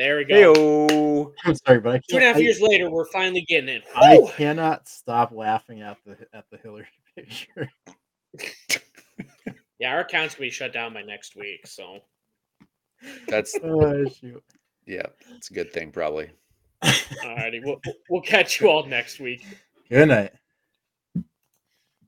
There 0.00 0.16
we 0.16 0.24
go. 0.24 0.34
Heyo. 0.88 1.32
I'm 1.44 1.54
sorry, 1.54 1.78
but 1.80 1.96
I 1.96 1.98
Two 1.98 2.16
and 2.16 2.18
a 2.18 2.20
can't. 2.20 2.24
half 2.24 2.36
I, 2.36 2.38
years 2.40 2.60
later, 2.62 2.90
we're 2.90 3.04
finally 3.10 3.42
getting 3.42 3.68
it. 3.68 3.82
I 3.94 4.16
Woo! 4.18 4.28
cannot 4.28 4.88
stop 4.88 5.30
laughing 5.30 5.82
at 5.82 5.98
the 6.06 6.16
at 6.32 6.46
the 6.50 6.56
Hillary 6.56 6.86
picture. 7.16 7.70
Yeah, 9.78 9.92
our 9.92 10.00
account's 10.00 10.34
gonna 10.34 10.46
be 10.46 10.50
shut 10.50 10.74
down 10.74 10.92
by 10.92 11.00
next 11.00 11.36
week. 11.36 11.66
So 11.66 12.00
That's 13.28 13.58
Oh, 13.64 14.04
shoot. 14.10 14.42
yeah, 14.86 15.06
it's 15.34 15.50
a 15.50 15.54
good 15.54 15.72
thing 15.72 15.90
probably. 15.90 16.30
alrighty, 16.84 17.64
we'll, 17.64 17.80
we'll 18.10 18.20
catch 18.20 18.60
you 18.60 18.68
all 18.68 18.84
next 18.86 19.20
week. 19.20 19.42
Good 19.90 20.08
night. 20.08 20.32